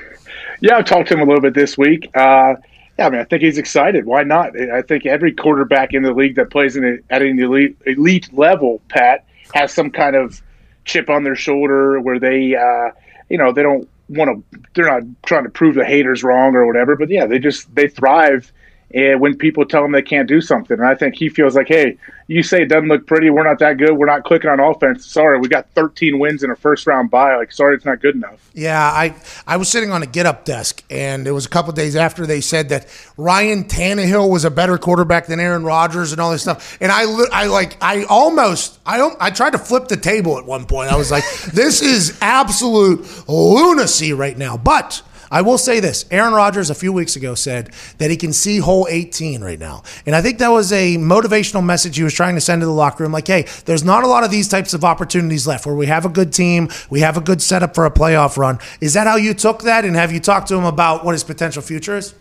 Yeah, 0.63 0.77
I've 0.77 0.85
talked 0.85 1.07
to 1.07 1.15
him 1.15 1.21
a 1.21 1.25
little 1.25 1.41
bit 1.41 1.55
this 1.55 1.75
week. 1.75 2.07
Uh, 2.13 2.53
yeah, 3.01 3.07
I 3.07 3.09
mean, 3.09 3.21
I 3.21 3.23
think 3.23 3.41
he's 3.41 3.57
excited. 3.57 4.05
Why 4.05 4.21
not? 4.21 4.59
I 4.59 4.83
think 4.83 5.07
every 5.07 5.33
quarterback 5.33 5.93
in 5.93 6.03
the 6.03 6.13
league 6.13 6.35
that 6.35 6.51
plays 6.51 6.77
a, 6.77 6.99
at 7.09 7.23
an 7.23 7.39
elite, 7.39 7.75
elite 7.87 8.31
level, 8.31 8.79
Pat, 8.89 9.25
has 9.55 9.73
some 9.73 9.89
kind 9.89 10.15
of 10.15 10.39
chip 10.85 11.09
on 11.09 11.23
their 11.23 11.35
shoulder 11.35 11.99
where 11.99 12.19
they, 12.19 12.55
uh, 12.55 12.91
you 13.29 13.39
know, 13.39 13.51
they 13.51 13.63
don't 13.63 13.89
want 14.07 14.29
to. 14.51 14.59
They're 14.75 14.85
not 14.85 15.01
trying 15.25 15.45
to 15.45 15.49
prove 15.49 15.73
the 15.73 15.83
haters 15.83 16.23
wrong 16.23 16.55
or 16.55 16.67
whatever. 16.67 16.95
But 16.95 17.09
yeah, 17.09 17.25
they 17.25 17.39
just 17.39 17.73
they 17.73 17.87
thrive 17.87 18.53
Eh, 18.93 19.15
when 19.15 19.37
people 19.37 19.65
tell 19.65 19.85
him 19.85 19.91
they 19.91 20.01
can't 20.01 20.27
do 20.27 20.41
something. 20.41 20.77
And 20.77 20.85
I 20.85 20.95
think 20.95 21.15
he 21.15 21.29
feels 21.29 21.55
like, 21.55 21.67
hey, 21.67 21.97
you 22.27 22.43
say 22.43 22.63
it 22.63 22.69
doesn't 22.69 22.89
look 22.89 23.07
pretty. 23.07 23.29
We're 23.29 23.43
not 23.43 23.59
that 23.59 23.77
good. 23.77 23.91
We're 23.97 24.05
not 24.05 24.23
clicking 24.23 24.49
on 24.49 24.59
offense. 24.59 25.05
Sorry, 25.05 25.39
we 25.39 25.47
got 25.47 25.69
13 25.71 26.19
wins 26.19 26.43
in 26.43 26.49
a 26.51 26.55
first 26.55 26.87
round 26.87 27.09
bye. 27.09 27.35
Like, 27.35 27.51
sorry, 27.51 27.75
it's 27.75 27.85
not 27.85 28.01
good 28.01 28.15
enough. 28.15 28.49
Yeah, 28.53 28.81
I 28.81 29.15
I 29.47 29.57
was 29.57 29.69
sitting 29.69 29.91
on 29.91 30.03
a 30.03 30.05
get 30.05 30.25
up 30.25 30.45
desk, 30.45 30.83
and 30.89 31.27
it 31.27 31.31
was 31.31 31.45
a 31.45 31.49
couple 31.49 31.71
days 31.73 31.95
after 31.95 32.25
they 32.25 32.41
said 32.41 32.69
that 32.69 32.87
Ryan 33.17 33.65
Tannehill 33.65 34.29
was 34.29 34.45
a 34.45 34.51
better 34.51 34.77
quarterback 34.77 35.27
than 35.27 35.39
Aaron 35.39 35.63
Rodgers 35.63 36.11
and 36.11 36.19
all 36.19 36.31
this 36.31 36.41
stuff. 36.41 36.77
And 36.81 36.91
I 36.91 37.03
I 37.31 37.47
like 37.47 37.77
I 37.81 38.03
almost 38.05 38.79
I 38.85 39.15
I 39.19 39.29
tried 39.29 39.51
to 39.51 39.59
flip 39.59 39.87
the 39.87 39.97
table 39.97 40.37
at 40.37 40.45
one 40.45 40.65
point. 40.65 40.91
I 40.91 40.95
was 40.95 41.11
like, 41.11 41.23
this 41.53 41.81
is 41.81 42.17
absolute 42.21 43.07
lunacy 43.27 44.13
right 44.13 44.37
now, 44.37 44.57
but. 44.57 45.01
I 45.31 45.41
will 45.41 45.57
say 45.57 45.79
this 45.79 46.05
Aaron 46.11 46.33
Rodgers 46.33 46.69
a 46.69 46.75
few 46.75 46.91
weeks 46.91 47.15
ago 47.15 47.35
said 47.35 47.71
that 47.97 48.11
he 48.11 48.17
can 48.17 48.33
see 48.33 48.57
hole 48.57 48.85
18 48.89 49.41
right 49.41 49.57
now. 49.57 49.83
And 50.05 50.13
I 50.13 50.21
think 50.21 50.39
that 50.39 50.49
was 50.49 50.73
a 50.73 50.97
motivational 50.97 51.63
message 51.63 51.95
he 51.95 52.03
was 52.03 52.13
trying 52.13 52.35
to 52.35 52.41
send 52.41 52.61
to 52.61 52.65
the 52.65 52.71
locker 52.73 53.03
room 53.03 53.13
like, 53.13 53.27
hey, 53.27 53.47
there's 53.65 53.83
not 53.83 54.03
a 54.03 54.07
lot 54.07 54.25
of 54.25 54.31
these 54.31 54.49
types 54.49 54.73
of 54.73 54.83
opportunities 54.83 55.47
left 55.47 55.65
where 55.65 55.75
we 55.75 55.87
have 55.87 56.05
a 56.05 56.09
good 56.09 56.33
team, 56.33 56.67
we 56.89 56.99
have 56.99 57.15
a 57.15 57.21
good 57.21 57.41
setup 57.41 57.73
for 57.73 57.85
a 57.85 57.91
playoff 57.91 58.35
run. 58.35 58.59
Is 58.81 58.93
that 58.93 59.07
how 59.07 59.15
you 59.15 59.33
took 59.33 59.61
that? 59.61 59.85
And 59.85 59.95
have 59.95 60.11
you 60.11 60.19
talked 60.19 60.49
to 60.49 60.55
him 60.55 60.65
about 60.65 61.05
what 61.05 61.13
his 61.13 61.23
potential 61.23 61.61
future 61.61 61.95
is? 61.95 62.13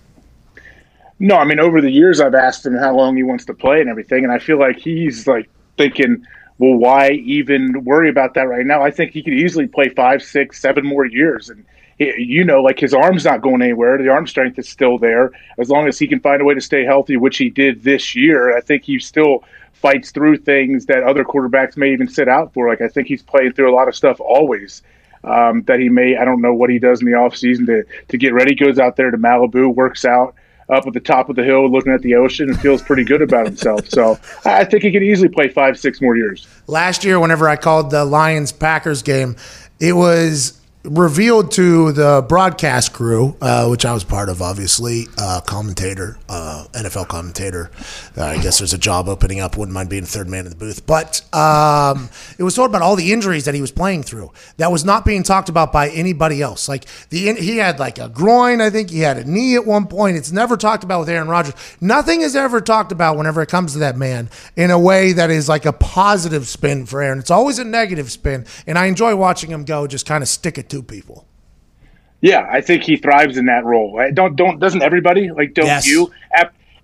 No, 1.18 1.36
I 1.36 1.44
mean, 1.44 1.60
over 1.60 1.80
the 1.80 1.90
years, 1.90 2.20
I've 2.20 2.34
asked 2.34 2.64
him 2.64 2.74
how 2.76 2.94
long 2.94 3.16
he 3.16 3.22
wants 3.24 3.44
to 3.46 3.54
play 3.54 3.80
and 3.80 3.90
everything. 3.90 4.24
And 4.24 4.32
I 4.32 4.38
feel 4.38 4.58
like 4.58 4.78
he's 4.78 5.26
like 5.26 5.50
thinking, 5.76 6.24
well, 6.58 6.76
why 6.76 7.10
even 7.10 7.84
worry 7.84 8.08
about 8.08 8.34
that 8.34 8.48
right 8.48 8.64
now? 8.64 8.82
I 8.82 8.90
think 8.90 9.12
he 9.12 9.22
could 9.22 9.34
easily 9.34 9.66
play 9.66 9.88
five, 9.88 10.22
six, 10.22 10.60
seven 10.60 10.86
more 10.86 11.04
years. 11.04 11.50
And 11.50 11.64
you 12.00 12.44
know, 12.44 12.62
like 12.62 12.78
his 12.78 12.94
arm's 12.94 13.24
not 13.24 13.42
going 13.42 13.62
anywhere. 13.62 13.98
The 13.98 14.08
arm 14.08 14.26
strength 14.26 14.58
is 14.58 14.68
still 14.68 14.98
there. 14.98 15.32
As 15.58 15.68
long 15.68 15.86
as 15.86 15.98
he 15.98 16.06
can 16.06 16.20
find 16.20 16.40
a 16.40 16.44
way 16.44 16.54
to 16.54 16.60
stay 16.60 16.84
healthy, 16.84 17.16
which 17.16 17.36
he 17.36 17.50
did 17.50 17.82
this 17.82 18.14
year, 18.14 18.56
I 18.56 18.60
think 18.60 18.84
he 18.84 18.98
still 18.98 19.44
fights 19.74 20.10
through 20.10 20.38
things 20.38 20.86
that 20.86 21.02
other 21.02 21.24
quarterbacks 21.24 21.76
may 21.76 21.92
even 21.92 22.08
sit 22.08 22.28
out 22.28 22.52
for. 22.54 22.68
Like 22.68 22.80
I 22.80 22.88
think 22.88 23.06
he's 23.06 23.22
playing 23.22 23.52
through 23.52 23.72
a 23.72 23.74
lot 23.74 23.88
of 23.88 23.94
stuff 23.94 24.20
always. 24.20 24.82
Um, 25.22 25.64
that 25.64 25.78
he 25.78 25.90
may, 25.90 26.16
I 26.16 26.24
don't 26.24 26.40
know 26.40 26.54
what 26.54 26.70
he 26.70 26.78
does 26.78 27.02
in 27.02 27.06
the 27.06 27.12
off 27.12 27.36
season 27.36 27.66
to, 27.66 27.84
to 28.08 28.16
get 28.16 28.32
ready. 28.32 28.54
Goes 28.54 28.78
out 28.78 28.96
there 28.96 29.10
to 29.10 29.18
Malibu, 29.18 29.74
works 29.74 30.06
out 30.06 30.34
up 30.70 30.86
at 30.86 30.94
the 30.94 31.00
top 31.00 31.28
of 31.28 31.36
the 31.36 31.44
hill, 31.44 31.70
looking 31.70 31.92
at 31.92 32.00
the 32.00 32.14
ocean, 32.14 32.48
and 32.48 32.58
feels 32.60 32.80
pretty 32.80 33.04
good 33.04 33.20
about 33.20 33.44
himself. 33.44 33.86
So 33.88 34.18
I 34.44 34.64
think 34.64 34.82
he 34.82 34.92
could 34.92 35.02
easily 35.02 35.28
play 35.28 35.48
five, 35.48 35.78
six 35.78 36.00
more 36.00 36.16
years. 36.16 36.46
Last 36.66 37.04
year, 37.04 37.20
whenever 37.20 37.48
I 37.48 37.56
called 37.56 37.90
the 37.90 38.04
Lions 38.04 38.52
Packers 38.52 39.02
game, 39.02 39.36
it 39.78 39.92
was 39.92 40.59
revealed 40.82 41.52
to 41.52 41.92
the 41.92 42.24
broadcast 42.26 42.92
crew, 42.94 43.36
uh, 43.42 43.68
which 43.68 43.84
I 43.84 43.92
was 43.92 44.02
part 44.02 44.30
of, 44.30 44.40
obviously, 44.40 45.06
uh, 45.18 45.40
commentator, 45.42 46.16
uh, 46.28 46.66
NFL 46.72 47.08
commentator. 47.08 47.70
Uh, 48.16 48.24
I 48.24 48.38
guess 48.38 48.58
there's 48.58 48.72
a 48.72 48.78
job 48.78 49.06
opening 49.08 49.40
up. 49.40 49.58
Wouldn't 49.58 49.74
mind 49.74 49.90
being 49.90 50.04
third 50.06 50.28
man 50.28 50.46
in 50.46 50.50
the 50.50 50.56
booth. 50.56 50.86
But 50.86 51.22
um, 51.34 52.08
it 52.38 52.44
was 52.44 52.54
told 52.54 52.70
about 52.70 52.80
all 52.80 52.96
the 52.96 53.12
injuries 53.12 53.44
that 53.44 53.54
he 53.54 53.60
was 53.60 53.70
playing 53.70 54.04
through. 54.04 54.32
That 54.56 54.72
was 54.72 54.84
not 54.84 55.04
being 55.04 55.22
talked 55.22 55.50
about 55.50 55.70
by 55.70 55.90
anybody 55.90 56.40
else. 56.40 56.68
Like 56.68 56.86
the 57.10 57.34
he 57.34 57.58
had 57.58 57.78
like 57.78 57.98
a 57.98 58.08
groin. 58.08 58.60
I 58.62 58.70
think 58.70 58.90
he 58.90 59.00
had 59.00 59.18
a 59.18 59.24
knee 59.24 59.56
at 59.56 59.66
one 59.66 59.86
point. 59.86 60.16
It's 60.16 60.32
never 60.32 60.56
talked 60.56 60.82
about 60.82 61.00
with 61.00 61.08
Aaron 61.10 61.28
Rodgers. 61.28 61.54
Nothing 61.80 62.22
is 62.22 62.34
ever 62.34 62.60
talked 62.60 62.90
about 62.90 63.18
whenever 63.18 63.42
it 63.42 63.48
comes 63.48 63.74
to 63.74 63.80
that 63.80 63.96
man 63.96 64.30
in 64.56 64.70
a 64.70 64.78
way 64.78 65.12
that 65.12 65.30
is 65.30 65.48
like 65.48 65.66
a 65.66 65.72
positive 65.72 66.48
spin 66.48 66.86
for 66.86 67.02
Aaron. 67.02 67.18
It's 67.18 67.30
always 67.30 67.58
a 67.58 67.64
negative 67.64 68.10
spin, 68.10 68.46
and 68.66 68.78
I 68.78 68.86
enjoy 68.86 69.14
watching 69.14 69.50
him 69.50 69.64
go. 69.64 69.86
Just 69.86 70.06
kind 70.06 70.22
of 70.22 70.28
stick 70.28 70.56
it 70.56 70.69
two 70.70 70.82
people. 70.82 71.26
Yeah, 72.22 72.48
I 72.50 72.60
think 72.60 72.84
he 72.84 72.96
thrives 72.96 73.36
in 73.36 73.46
that 73.46 73.64
role. 73.64 74.00
Don't 74.12 74.36
don't 74.36 74.58
doesn't 74.58 74.82
everybody 74.82 75.30
like 75.30 75.54
don't 75.54 75.66
yes. 75.66 75.86
you? 75.86 76.10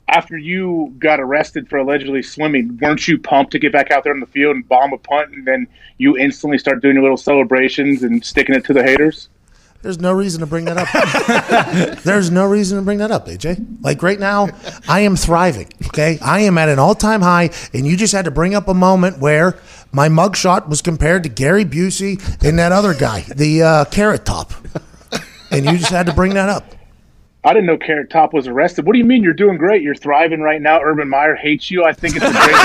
After 0.08 0.38
you 0.38 0.94
got 1.00 1.18
arrested 1.18 1.68
for 1.68 1.78
allegedly 1.78 2.22
swimming, 2.22 2.78
weren't 2.80 3.08
you 3.08 3.18
pumped 3.18 3.50
to 3.52 3.58
get 3.58 3.72
back 3.72 3.90
out 3.90 4.04
there 4.04 4.12
on 4.12 4.20
the 4.20 4.26
field 4.26 4.54
and 4.54 4.68
bomb 4.68 4.92
a 4.92 4.98
punt, 4.98 5.32
and 5.32 5.44
then 5.44 5.66
you 5.98 6.16
instantly 6.16 6.58
start 6.58 6.80
doing 6.80 6.94
your 6.94 7.02
little 7.02 7.16
celebrations 7.16 8.04
and 8.04 8.24
sticking 8.24 8.54
it 8.54 8.64
to 8.66 8.72
the 8.72 8.84
haters? 8.84 9.28
There's 9.86 10.00
no 10.00 10.12
reason 10.12 10.40
to 10.40 10.46
bring 10.46 10.64
that 10.64 10.78
up. 10.78 11.98
There's 12.02 12.28
no 12.28 12.44
reason 12.44 12.76
to 12.76 12.82
bring 12.82 12.98
that 12.98 13.12
up, 13.12 13.28
AJ. 13.28 13.84
Like 13.84 14.02
right 14.02 14.18
now, 14.18 14.48
I 14.88 15.02
am 15.02 15.14
thriving. 15.14 15.68
Okay, 15.86 16.18
I 16.20 16.40
am 16.40 16.58
at 16.58 16.68
an 16.68 16.80
all-time 16.80 17.22
high, 17.22 17.50
and 17.72 17.86
you 17.86 17.96
just 17.96 18.12
had 18.12 18.24
to 18.24 18.32
bring 18.32 18.56
up 18.56 18.66
a 18.66 18.74
moment 18.74 19.20
where 19.20 19.56
my 19.92 20.08
mugshot 20.08 20.68
was 20.68 20.82
compared 20.82 21.22
to 21.22 21.28
Gary 21.28 21.64
Busey 21.64 22.20
and 22.44 22.58
that 22.58 22.72
other 22.72 22.94
guy, 22.94 23.20
the 23.32 23.62
uh, 23.62 23.84
Carrot 23.84 24.24
Top, 24.24 24.54
and 25.52 25.64
you 25.64 25.78
just 25.78 25.92
had 25.92 26.06
to 26.06 26.12
bring 26.12 26.34
that 26.34 26.48
up. 26.48 26.64
I 27.44 27.52
didn't 27.52 27.66
know 27.66 27.78
Carrot 27.78 28.10
Top 28.10 28.34
was 28.34 28.48
arrested. 28.48 28.86
What 28.86 28.94
do 28.94 28.98
you 28.98 29.04
mean 29.04 29.22
you're 29.22 29.34
doing 29.34 29.56
great? 29.56 29.82
You're 29.82 29.94
thriving 29.94 30.40
right 30.40 30.60
now. 30.60 30.80
Urban 30.82 31.08
Meyer 31.08 31.36
hates 31.36 31.70
you. 31.70 31.84
I 31.84 31.92
think 31.92 32.16
it's 32.16 32.24
a 32.24 32.32
great. 32.32 32.56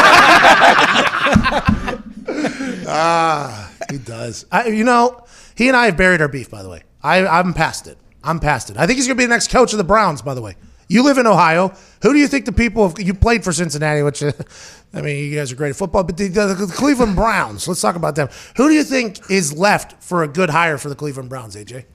ah, 2.88 3.72
he 3.92 4.00
does. 4.00 4.48
I, 4.52 4.70
you 4.70 4.84
know, 4.84 5.24
he 5.54 5.68
and 5.68 5.78
I 5.78 5.86
have 5.86 5.98
buried 5.98 6.20
our 6.20 6.28
beef. 6.28 6.50
By 6.50 6.64
the 6.64 6.70
way, 6.70 6.82
I, 7.04 7.26
I'm 7.26 7.54
past 7.54 7.88
it. 7.88 7.98
I'm 8.24 8.40
past 8.40 8.70
it. 8.70 8.78
I 8.78 8.86
think 8.86 8.98
he's 8.98 9.08
going 9.08 9.18
to 9.18 9.22
be 9.22 9.26
the 9.26 9.30
next 9.30 9.50
coach 9.50 9.74
of 9.74 9.78
the 9.78 9.84
Browns. 9.84 10.22
By 10.22 10.34
the 10.34 10.42
way, 10.42 10.56
You 10.88 11.04
live 11.04 11.18
in 11.18 11.26
Ohio. 11.26 11.74
Who 12.04 12.14
do 12.14 12.20
you 12.20 12.28
think 12.28 12.46
the 12.46 12.52
people 12.52 12.86
of, 12.86 13.00
you 13.00 13.14
played 13.14 13.44
for 13.44 13.52
Cincinnati, 13.52 14.04
which 14.04 14.22
uh, 14.22 14.32
I 14.94 15.02
mean, 15.02 15.18
you 15.32 15.36
guys 15.36 15.52
are 15.52 15.56
great 15.56 15.70
at 15.72 15.76
football, 15.76 16.04
but 16.04 16.18
the, 16.18 16.28
the, 16.28 16.54
the 16.54 16.74
Cleveland 16.74 17.16
Browns. 17.16 17.68
Let's 17.68 17.82
talk 17.82 17.96
about 17.96 18.16
them. 18.16 18.30
Who 18.58 18.68
do 18.68 18.76
you 18.76 18.84
think 18.84 19.30
is 19.32 19.58
left 19.58 20.04
for 20.04 20.22
a 20.24 20.28
good 20.28 20.50
hire 20.50 20.78
for 20.78 20.90
the 20.90 20.96
Cleveland 20.96 21.30
Browns, 21.30 21.56
AJ? 21.56 21.86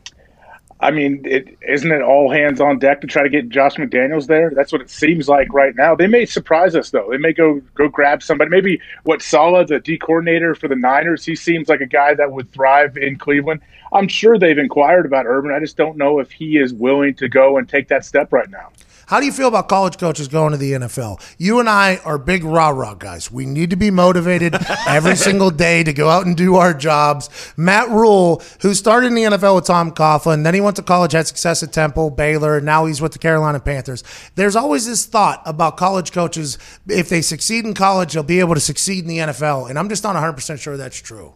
I 0.78 0.90
mean, 0.90 1.22
it, 1.24 1.56
isn't 1.66 1.90
it 1.90 2.02
all 2.02 2.30
hands 2.30 2.60
on 2.60 2.78
deck 2.78 3.00
to 3.00 3.06
try 3.06 3.22
to 3.22 3.30
get 3.30 3.48
Josh 3.48 3.76
McDaniels 3.76 4.26
there? 4.26 4.52
That's 4.54 4.72
what 4.72 4.82
it 4.82 4.90
seems 4.90 5.26
like 5.26 5.52
right 5.52 5.74
now. 5.74 5.94
They 5.94 6.06
may 6.06 6.26
surprise 6.26 6.76
us 6.76 6.90
though. 6.90 7.08
They 7.10 7.16
may 7.16 7.32
go 7.32 7.62
go 7.74 7.88
grab 7.88 8.22
somebody. 8.22 8.50
Maybe 8.50 8.80
what 9.04 9.22
Saleh, 9.22 9.66
the 9.66 9.80
D 9.80 9.96
coordinator 9.96 10.54
for 10.54 10.68
the 10.68 10.76
Niners, 10.76 11.24
he 11.24 11.34
seems 11.34 11.68
like 11.68 11.80
a 11.80 11.86
guy 11.86 12.14
that 12.14 12.30
would 12.30 12.52
thrive 12.52 12.98
in 12.98 13.16
Cleveland. 13.16 13.62
I'm 13.92 14.08
sure 14.08 14.38
they've 14.38 14.58
inquired 14.58 15.06
about 15.06 15.24
Urban. 15.26 15.50
I 15.50 15.60
just 15.60 15.78
don't 15.78 15.96
know 15.96 16.18
if 16.18 16.30
he 16.30 16.58
is 16.58 16.74
willing 16.74 17.14
to 17.14 17.28
go 17.28 17.56
and 17.56 17.66
take 17.66 17.88
that 17.88 18.04
step 18.04 18.32
right 18.32 18.50
now. 18.50 18.70
How 19.06 19.20
do 19.20 19.26
you 19.26 19.30
feel 19.30 19.46
about 19.46 19.68
college 19.68 19.98
coaches 19.98 20.26
going 20.26 20.50
to 20.50 20.56
the 20.56 20.72
NFL? 20.72 21.20
You 21.38 21.60
and 21.60 21.68
I 21.68 21.98
are 21.98 22.18
big 22.18 22.42
rah 22.42 22.70
rah 22.70 22.94
guys. 22.94 23.30
We 23.30 23.46
need 23.46 23.70
to 23.70 23.76
be 23.76 23.92
motivated 23.92 24.56
every 24.88 25.14
single 25.14 25.50
day 25.50 25.84
to 25.84 25.92
go 25.92 26.08
out 26.08 26.26
and 26.26 26.36
do 26.36 26.56
our 26.56 26.74
jobs. 26.74 27.30
Matt 27.56 27.88
Rhule, 27.88 28.42
who 28.62 28.74
started 28.74 29.06
in 29.06 29.14
the 29.14 29.22
NFL 29.22 29.54
with 29.54 29.64
Tom 29.64 29.92
Coughlin, 29.92 30.42
then 30.42 30.54
he 30.54 30.60
went 30.60 30.74
to 30.76 30.82
college, 30.82 31.12
had 31.12 31.28
success 31.28 31.62
at 31.62 31.72
Temple, 31.72 32.10
Baylor, 32.10 32.60
now 32.60 32.86
he's 32.86 33.00
with 33.00 33.12
the 33.12 33.20
Carolina 33.20 33.60
Panthers. 33.60 34.02
There's 34.34 34.56
always 34.56 34.86
this 34.86 35.06
thought 35.06 35.40
about 35.46 35.76
college 35.76 36.10
coaches 36.10 36.58
if 36.88 37.08
they 37.08 37.22
succeed 37.22 37.64
in 37.64 37.74
college, 37.74 38.14
they'll 38.14 38.24
be 38.24 38.40
able 38.40 38.54
to 38.54 38.60
succeed 38.60 39.04
in 39.04 39.08
the 39.08 39.18
NFL. 39.18 39.70
And 39.70 39.78
I'm 39.78 39.88
just 39.88 40.02
not 40.02 40.16
100% 40.16 40.58
sure 40.58 40.76
that's 40.76 41.00
true. 41.00 41.32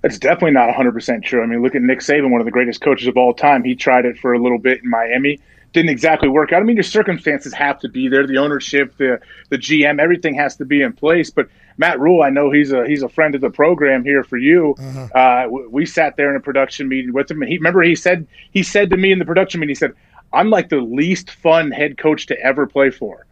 That's 0.00 0.18
definitely 0.18 0.52
not 0.52 0.70
100% 0.74 1.22
true. 1.22 1.42
I 1.42 1.46
mean, 1.46 1.62
look 1.62 1.74
at 1.74 1.82
Nick 1.82 1.98
Saban, 1.98 2.30
one 2.30 2.40
of 2.40 2.46
the 2.46 2.50
greatest 2.50 2.80
coaches 2.80 3.08
of 3.08 3.18
all 3.18 3.34
time. 3.34 3.62
He 3.62 3.74
tried 3.74 4.06
it 4.06 4.16
for 4.16 4.32
a 4.32 4.38
little 4.38 4.58
bit 4.58 4.82
in 4.82 4.88
Miami 4.88 5.38
didn't 5.72 5.90
exactly 5.90 6.28
work 6.28 6.52
out. 6.52 6.60
I 6.60 6.64
mean, 6.64 6.76
your 6.76 6.82
circumstances 6.82 7.52
have 7.54 7.78
to 7.80 7.88
be 7.88 8.08
there. 8.08 8.26
The 8.26 8.38
ownership, 8.38 8.96
the 8.98 9.20
the 9.48 9.58
GM, 9.58 10.00
everything 10.00 10.34
has 10.34 10.56
to 10.56 10.64
be 10.64 10.82
in 10.82 10.92
place. 10.92 11.30
But 11.30 11.48
Matt 11.78 11.98
Rhule, 11.98 12.22
I 12.22 12.30
know 12.30 12.50
he's 12.50 12.72
a 12.72 12.86
he's 12.86 13.02
a 13.02 13.08
friend 13.08 13.34
of 13.34 13.40
the 13.40 13.50
program 13.50 14.04
here 14.04 14.22
for 14.22 14.36
you. 14.36 14.74
Uh-huh. 14.78 15.18
Uh, 15.18 15.48
we 15.70 15.86
sat 15.86 16.16
there 16.16 16.30
in 16.30 16.36
a 16.36 16.40
production 16.40 16.88
meeting 16.88 17.12
with 17.12 17.30
him, 17.30 17.42
and 17.42 17.50
he 17.50 17.56
remember 17.56 17.82
he 17.82 17.96
said 17.96 18.26
he 18.50 18.62
said 18.62 18.90
to 18.90 18.96
me 18.96 19.12
in 19.12 19.18
the 19.18 19.24
production 19.24 19.60
meeting, 19.60 19.70
he 19.70 19.74
said, 19.78 19.92
"I'm 20.32 20.50
like 20.50 20.68
the 20.68 20.80
least 20.80 21.30
fun 21.30 21.70
head 21.70 21.96
coach 21.96 22.26
to 22.26 22.38
ever 22.40 22.66
play 22.66 22.90
for." 22.90 23.26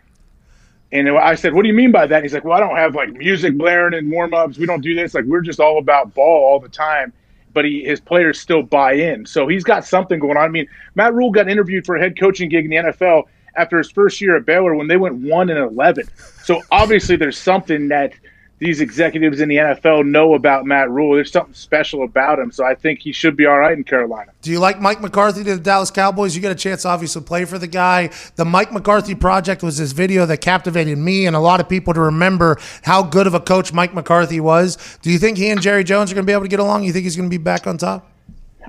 And 0.92 1.08
I 1.08 1.34
said, 1.34 1.54
"What 1.54 1.62
do 1.62 1.68
you 1.68 1.74
mean 1.74 1.92
by 1.92 2.06
that?" 2.06 2.16
And 2.16 2.24
he's 2.24 2.34
like, 2.34 2.44
"Well, 2.44 2.56
I 2.56 2.60
don't 2.60 2.76
have 2.76 2.94
like 2.94 3.12
music 3.12 3.56
blaring 3.56 3.94
and 3.94 4.10
warm 4.10 4.32
ups. 4.32 4.56
We 4.56 4.66
don't 4.66 4.80
do 4.80 4.94
this. 4.94 5.14
Like 5.14 5.24
we're 5.26 5.42
just 5.42 5.60
all 5.60 5.78
about 5.78 6.14
ball 6.14 6.44
all 6.50 6.58
the 6.58 6.68
time." 6.68 7.12
But 7.52 7.64
he, 7.64 7.82
his 7.84 8.00
players 8.00 8.40
still 8.40 8.62
buy 8.62 8.92
in. 8.92 9.26
So 9.26 9.48
he's 9.48 9.64
got 9.64 9.84
something 9.84 10.18
going 10.18 10.36
on. 10.36 10.44
I 10.44 10.48
mean, 10.48 10.66
Matt 10.94 11.14
Rhule 11.14 11.30
got 11.30 11.48
interviewed 11.48 11.84
for 11.84 11.96
a 11.96 12.00
head 12.00 12.18
coaching 12.18 12.48
gig 12.48 12.64
in 12.64 12.70
the 12.70 12.76
NFL 12.76 13.24
after 13.56 13.78
his 13.78 13.90
first 13.90 14.20
year 14.20 14.36
at 14.36 14.46
Baylor 14.46 14.74
when 14.74 14.86
they 14.86 14.96
went 14.96 15.16
one 15.16 15.50
and 15.50 15.58
eleven. 15.58 16.04
So 16.42 16.62
obviously, 16.70 17.16
there's 17.16 17.38
something 17.38 17.88
that 17.88 18.12
these 18.60 18.82
executives 18.82 19.40
in 19.40 19.48
the 19.48 19.56
NFL 19.56 20.06
know 20.06 20.34
about 20.34 20.66
Matt 20.66 20.90
Rhule. 20.90 21.14
There's 21.14 21.32
something 21.32 21.54
special 21.54 22.04
about 22.04 22.38
him, 22.38 22.52
so 22.52 22.62
I 22.64 22.74
think 22.74 23.00
he 23.00 23.10
should 23.10 23.34
be 23.34 23.46
all 23.46 23.58
right 23.58 23.76
in 23.76 23.84
Carolina. 23.84 24.32
Do 24.42 24.50
you 24.50 24.60
like 24.60 24.78
Mike 24.78 25.00
McCarthy 25.00 25.42
to 25.44 25.56
the 25.56 25.60
Dallas 25.60 25.90
Cowboys? 25.90 26.36
You 26.36 26.42
get 26.42 26.52
a 26.52 26.54
chance, 26.54 26.84
obviously, 26.84 27.22
to 27.22 27.26
play 27.26 27.46
for 27.46 27.58
the 27.58 27.66
guy. 27.66 28.10
The 28.36 28.44
Mike 28.44 28.70
McCarthy 28.70 29.14
project 29.14 29.62
was 29.62 29.78
this 29.78 29.92
video 29.92 30.26
that 30.26 30.42
captivated 30.42 30.98
me 30.98 31.26
and 31.26 31.34
a 31.34 31.40
lot 31.40 31.60
of 31.60 31.70
people 31.70 31.94
to 31.94 32.00
remember 32.00 32.58
how 32.82 33.02
good 33.02 33.26
of 33.26 33.32
a 33.32 33.40
coach 33.40 33.72
Mike 33.72 33.94
McCarthy 33.94 34.40
was. 34.40 34.76
Do 35.00 35.10
you 35.10 35.18
think 35.18 35.38
he 35.38 35.48
and 35.48 35.62
Jerry 35.62 35.82
Jones 35.82 36.12
are 36.12 36.14
going 36.14 36.26
to 36.26 36.30
be 36.30 36.34
able 36.34 36.44
to 36.44 36.48
get 36.48 36.60
along? 36.60 36.84
You 36.84 36.92
think 36.92 37.04
he's 37.04 37.16
going 37.16 37.30
to 37.30 37.34
be 37.34 37.42
back 37.42 37.66
on 37.66 37.78
top? 37.78 38.06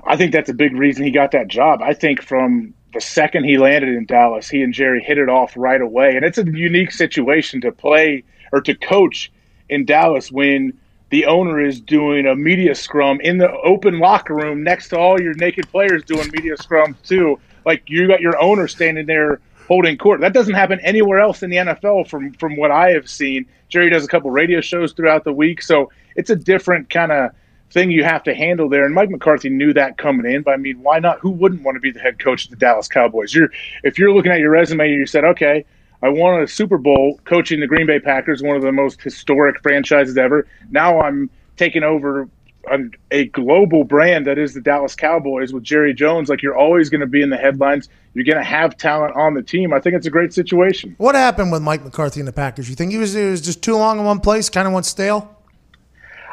I 0.04 0.16
think 0.16 0.32
that's 0.32 0.48
a 0.48 0.54
big 0.54 0.74
reason 0.74 1.04
he 1.04 1.10
got 1.10 1.32
that 1.32 1.48
job. 1.48 1.82
I 1.82 1.92
think 1.92 2.22
from 2.22 2.72
the 2.94 3.00
second 3.00 3.44
he 3.44 3.58
landed 3.58 3.90
in 3.90 4.06
Dallas, 4.06 4.48
he 4.48 4.62
and 4.62 4.72
Jerry 4.72 5.02
hit 5.02 5.18
it 5.18 5.28
off 5.28 5.52
right 5.54 5.82
away. 5.82 6.16
And 6.16 6.24
it's 6.24 6.38
a 6.38 6.44
unique 6.44 6.92
situation 6.92 7.60
to 7.60 7.72
play 7.72 8.24
or 8.52 8.62
to 8.62 8.74
coach 8.74 9.30
in 9.68 9.84
Dallas 9.84 10.30
when 10.30 10.72
the 11.10 11.26
owner 11.26 11.60
is 11.60 11.80
doing 11.80 12.26
a 12.26 12.34
media 12.34 12.74
scrum 12.74 13.20
in 13.20 13.36
the 13.36 13.50
open 13.50 13.98
locker 13.98 14.34
room 14.34 14.62
next 14.62 14.88
to 14.88 14.98
all 14.98 15.20
your 15.20 15.34
naked 15.34 15.68
players 15.68 16.02
doing 16.04 16.30
media 16.32 16.56
scrum 16.56 16.96
too. 17.04 17.38
Like 17.66 17.82
you 17.86 18.08
got 18.08 18.20
your 18.20 18.38
owner 18.40 18.66
standing 18.66 19.06
there 19.06 19.40
holding 19.68 19.98
court. 19.98 20.20
That 20.20 20.32
doesn't 20.32 20.54
happen 20.54 20.80
anywhere 20.80 21.20
else 21.20 21.42
in 21.42 21.50
the 21.50 21.56
NFL 21.56 22.08
from 22.08 22.32
from 22.34 22.56
what 22.56 22.70
I 22.70 22.90
have 22.90 23.08
seen. 23.08 23.46
Jerry 23.68 23.90
does 23.90 24.04
a 24.04 24.08
couple 24.08 24.30
radio 24.30 24.60
shows 24.60 24.92
throughout 24.92 25.24
the 25.24 25.32
week, 25.32 25.62
so 25.62 25.90
it's 26.16 26.30
a 26.30 26.36
different 26.36 26.90
kind 26.90 27.12
of 27.12 27.30
thing 27.70 27.90
you 27.90 28.04
have 28.04 28.22
to 28.24 28.34
handle 28.34 28.68
there. 28.68 28.84
And 28.84 28.94
Mike 28.94 29.10
McCarthy 29.10 29.48
knew 29.48 29.72
that 29.72 29.96
coming 29.98 30.30
in. 30.30 30.42
But 30.42 30.52
I 30.52 30.56
mean, 30.56 30.82
why 30.82 30.98
not? 30.98 31.20
Who 31.20 31.30
wouldn't 31.30 31.62
want 31.62 31.76
to 31.76 31.80
be 31.80 31.90
the 31.90 32.00
head 32.00 32.18
coach 32.18 32.44
of 32.44 32.50
the 32.50 32.56
Dallas 32.56 32.88
Cowboys? 32.88 33.34
You're 33.34 33.50
if 33.82 33.98
you're 33.98 34.12
looking 34.12 34.32
at 34.32 34.40
your 34.40 34.50
resume, 34.50 34.90
and 34.90 34.94
you 34.94 35.06
said, 35.06 35.24
okay, 35.24 35.64
I 36.02 36.08
won 36.08 36.42
a 36.42 36.48
Super 36.48 36.78
Bowl 36.78 37.20
coaching 37.24 37.60
the 37.60 37.66
Green 37.66 37.86
Bay 37.86 38.00
Packers, 38.00 38.42
one 38.42 38.56
of 38.56 38.62
the 38.62 38.72
most 38.72 39.00
historic 39.00 39.62
franchises 39.62 40.18
ever. 40.18 40.46
Now 40.70 41.00
I'm 41.00 41.30
taking 41.56 41.84
over 41.84 42.28
a, 42.70 42.78
a, 43.10 43.26
global 43.26 43.84
brand 43.84 44.26
that 44.26 44.38
is 44.38 44.54
the 44.54 44.60
Dallas 44.60 44.94
Cowboys 44.94 45.52
with 45.52 45.62
Jerry 45.62 45.94
Jones. 45.94 46.28
Like 46.28 46.42
you're 46.42 46.56
always 46.56 46.90
going 46.90 47.00
to 47.00 47.06
be 47.06 47.22
in 47.22 47.30
the 47.30 47.36
headlines. 47.36 47.88
You're 48.14 48.24
going 48.24 48.38
to 48.38 48.44
have 48.44 48.76
talent 48.76 49.14
on 49.16 49.34
the 49.34 49.42
team. 49.42 49.72
I 49.72 49.80
think 49.80 49.96
it's 49.96 50.06
a 50.06 50.10
great 50.10 50.32
situation. 50.32 50.94
What 50.98 51.14
happened 51.14 51.52
with 51.52 51.62
Mike 51.62 51.84
McCarthy 51.84 52.20
and 52.20 52.28
the 52.28 52.32
Packers? 52.32 52.68
You 52.68 52.76
think 52.76 52.92
he 52.92 52.98
was, 52.98 53.14
it 53.14 53.30
was 53.30 53.40
just 53.40 53.62
too 53.62 53.76
long 53.76 53.98
in 53.98 54.04
one 54.04 54.20
place, 54.20 54.48
kind 54.48 54.66
of 54.66 54.74
went 54.74 54.86
stale? 54.86 55.36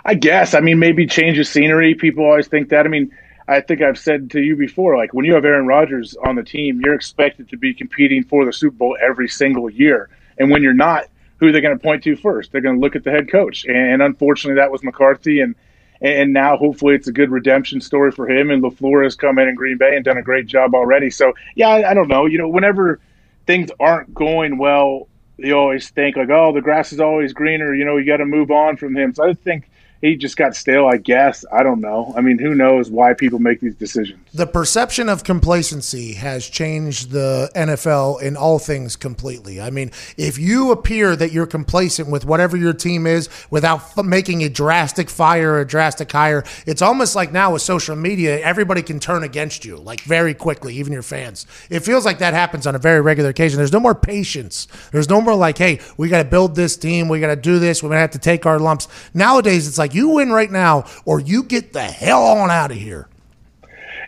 I 0.05 0.15
guess. 0.15 0.53
I 0.53 0.62
mean, 0.62 0.79
maybe 0.79 1.05
change 1.05 1.38
of 1.39 1.47
scenery. 1.47 1.93
People 1.95 2.25
always 2.25 2.47
think 2.47 2.69
that. 2.69 2.86
I 2.86 2.89
mean, 2.89 3.12
I 3.50 3.62
think 3.62 3.82
I've 3.82 3.98
said 3.98 4.30
to 4.32 4.42
you 4.42 4.56
before, 4.56 4.96
like 4.96 5.14
when 5.14 5.26
you 5.26 5.34
have 5.34 5.44
Aaron 5.44 5.66
Rodgers 5.66 6.16
on 6.24 6.36
the 6.36 6.44
team, 6.44 6.82
you're 6.84 6.94
expected 6.94 7.50
to 7.50 7.58
be 7.58 7.74
competing 7.74 8.24
for 8.24 8.46
the 8.46 8.54
Super 8.54 8.76
Bowl 8.76 8.98
every 9.02 9.28
single 9.28 9.70
year. 9.70 10.10
And 10.38 10.52
when 10.52 10.62
you're 10.62 10.74
not, 10.74 11.06
who 11.38 11.48
are 11.48 11.52
they 11.52 11.62
going 11.62 11.76
to 11.76 11.82
point 11.82 12.04
to 12.04 12.16
first? 12.16 12.52
They're 12.52 12.62
going 12.62 12.76
to 12.76 12.82
look 12.82 12.96
at 12.96 13.04
the 13.04 13.12
head 13.12 13.32
coach. 13.32 13.66
And 13.66 14.04
unfortunately, 14.04 14.56
that 14.62 14.72
was 14.72 14.84
McCarthy. 14.84 15.42
And 15.42 15.56
and 16.02 16.32
now 16.32 16.56
hopefully 16.56 16.96
it's 16.96 17.08
a 17.08 17.12
good 17.12 17.30
redemption 17.32 17.82
story 17.82 18.12
for 18.12 18.30
him. 18.30 18.52
And 18.52 18.64
LaFleur 18.64 19.04
has 19.04 19.16
come 19.16 19.40
in 19.40 19.48
in 19.48 19.56
Green 19.56 19.78
Bay 19.78 19.96
and 19.96 20.06
done 20.06 20.18
a 20.18 20.22
great 20.22 20.46
job 20.46 20.76
already. 20.76 21.10
So 21.10 21.34
yeah, 21.56 21.70
I, 21.70 21.92
I 21.92 21.94
don't 21.94 22.08
know. 22.08 22.26
You 22.26 22.38
know, 22.38 22.48
whenever 22.48 23.00
things 23.48 23.70
aren't 23.80 24.14
going 24.14 24.58
well, 24.58 25.08
you 25.38 25.58
always 25.58 25.90
think 25.90 26.16
like, 26.16 26.30
oh, 26.30 26.54
the 26.54 26.62
grass 26.62 26.94
is 26.94 27.00
always 27.00 27.34
greener. 27.34 27.74
You 27.74 27.84
know, 27.84 27.98
you 27.98 28.06
got 28.06 28.18
to 28.18 28.26
move 28.26 28.52
on 28.52 28.78
from 28.78 28.96
him. 28.96 29.14
So 29.14 29.28
I 29.28 29.34
think 29.34 29.70
he 30.02 30.16
just 30.16 30.38
got 30.38 30.56
stale, 30.56 30.88
I 30.88 30.98
guess. 30.98 31.44
I 31.52 31.62
don't 31.62 31.82
know. 31.82 32.14
I 32.16 32.22
mean, 32.22 32.40
who 32.40 32.56
knows 32.56 32.90
why 32.90 33.14
people 33.14 33.40
make 33.40 33.60
these 33.60 33.76
decisions? 33.76 34.20
The 34.34 34.48
perception 34.48 35.10
of 35.10 35.24
complacency 35.24 36.14
has 36.14 36.48
changed 36.48 37.12
the 37.12 37.52
NFL 37.56 38.22
in 38.22 38.38
all 38.38 38.60
things 38.60 38.96
completely. 38.96 39.60
I 39.60 39.70
mean, 39.72 39.92
if 40.16 40.38
you 40.38 40.72
appear 40.72 41.16
that 41.18 41.32
you're 41.34 41.48
complacent 41.48 42.10
with 42.10 42.24
whatever 42.24 42.56
your 42.56 42.74
team 42.74 43.06
is 43.06 43.30
without 43.50 43.80
f- 43.98 44.06
making 44.06 44.44
a 44.44 44.50
drastic 44.50 45.10
fire 45.10 45.54
or 45.54 45.62
a 45.62 45.68
drastic 45.68 46.12
hire, 46.12 46.46
it's 46.66 46.82
almost 46.82 47.16
like 47.16 47.34
now 47.34 47.54
with 47.54 47.62
social 47.62 47.96
media, 47.96 48.40
everybody 48.40 48.82
can 48.82 49.00
turn 49.00 49.24
against 49.24 49.66
you 49.66 49.76
like 49.78 50.02
very 50.02 50.34
quickly, 50.34 50.76
even 50.76 50.94
your 50.94 51.02
fans. 51.02 51.46
It 51.70 51.82
feels 51.82 52.06
like 52.06 52.20
that 52.20 52.34
happens 52.34 52.66
on 52.66 52.76
a 52.76 52.80
very 52.80 53.02
regular 53.02 53.32
occasion. 53.32 53.58
There's 53.58 53.74
no 53.74 53.80
more 53.80 53.96
patience. 53.96 54.68
There's 54.92 55.10
no 55.10 55.20
more 55.20 55.36
like, 55.36 55.58
hey, 55.58 55.80
we 55.98 56.08
got 56.08 56.24
to 56.24 56.30
build 56.30 56.56
this 56.56 56.78
team. 56.78 57.10
We 57.10 57.20
got 57.20 57.28
to 57.28 57.36
do 57.36 57.60
this. 57.60 57.84
We're 57.84 57.90
going 57.90 57.98
to 57.98 58.02
have 58.02 58.12
to 58.12 58.20
take 58.20 58.46
our 58.46 58.60
lumps. 58.60 58.88
Nowadays, 59.14 59.68
it's 59.68 59.78
like, 59.78 59.88
like 59.89 59.95
you 59.95 60.10
win 60.10 60.32
right 60.32 60.52
now, 60.52 60.86
or 61.06 61.19
you 61.19 61.43
get 61.43 61.73
the 61.73 61.82
hell 61.82 62.23
on 62.23 62.52
out 62.52 62.71
of 62.71 62.78
here. 62.78 63.08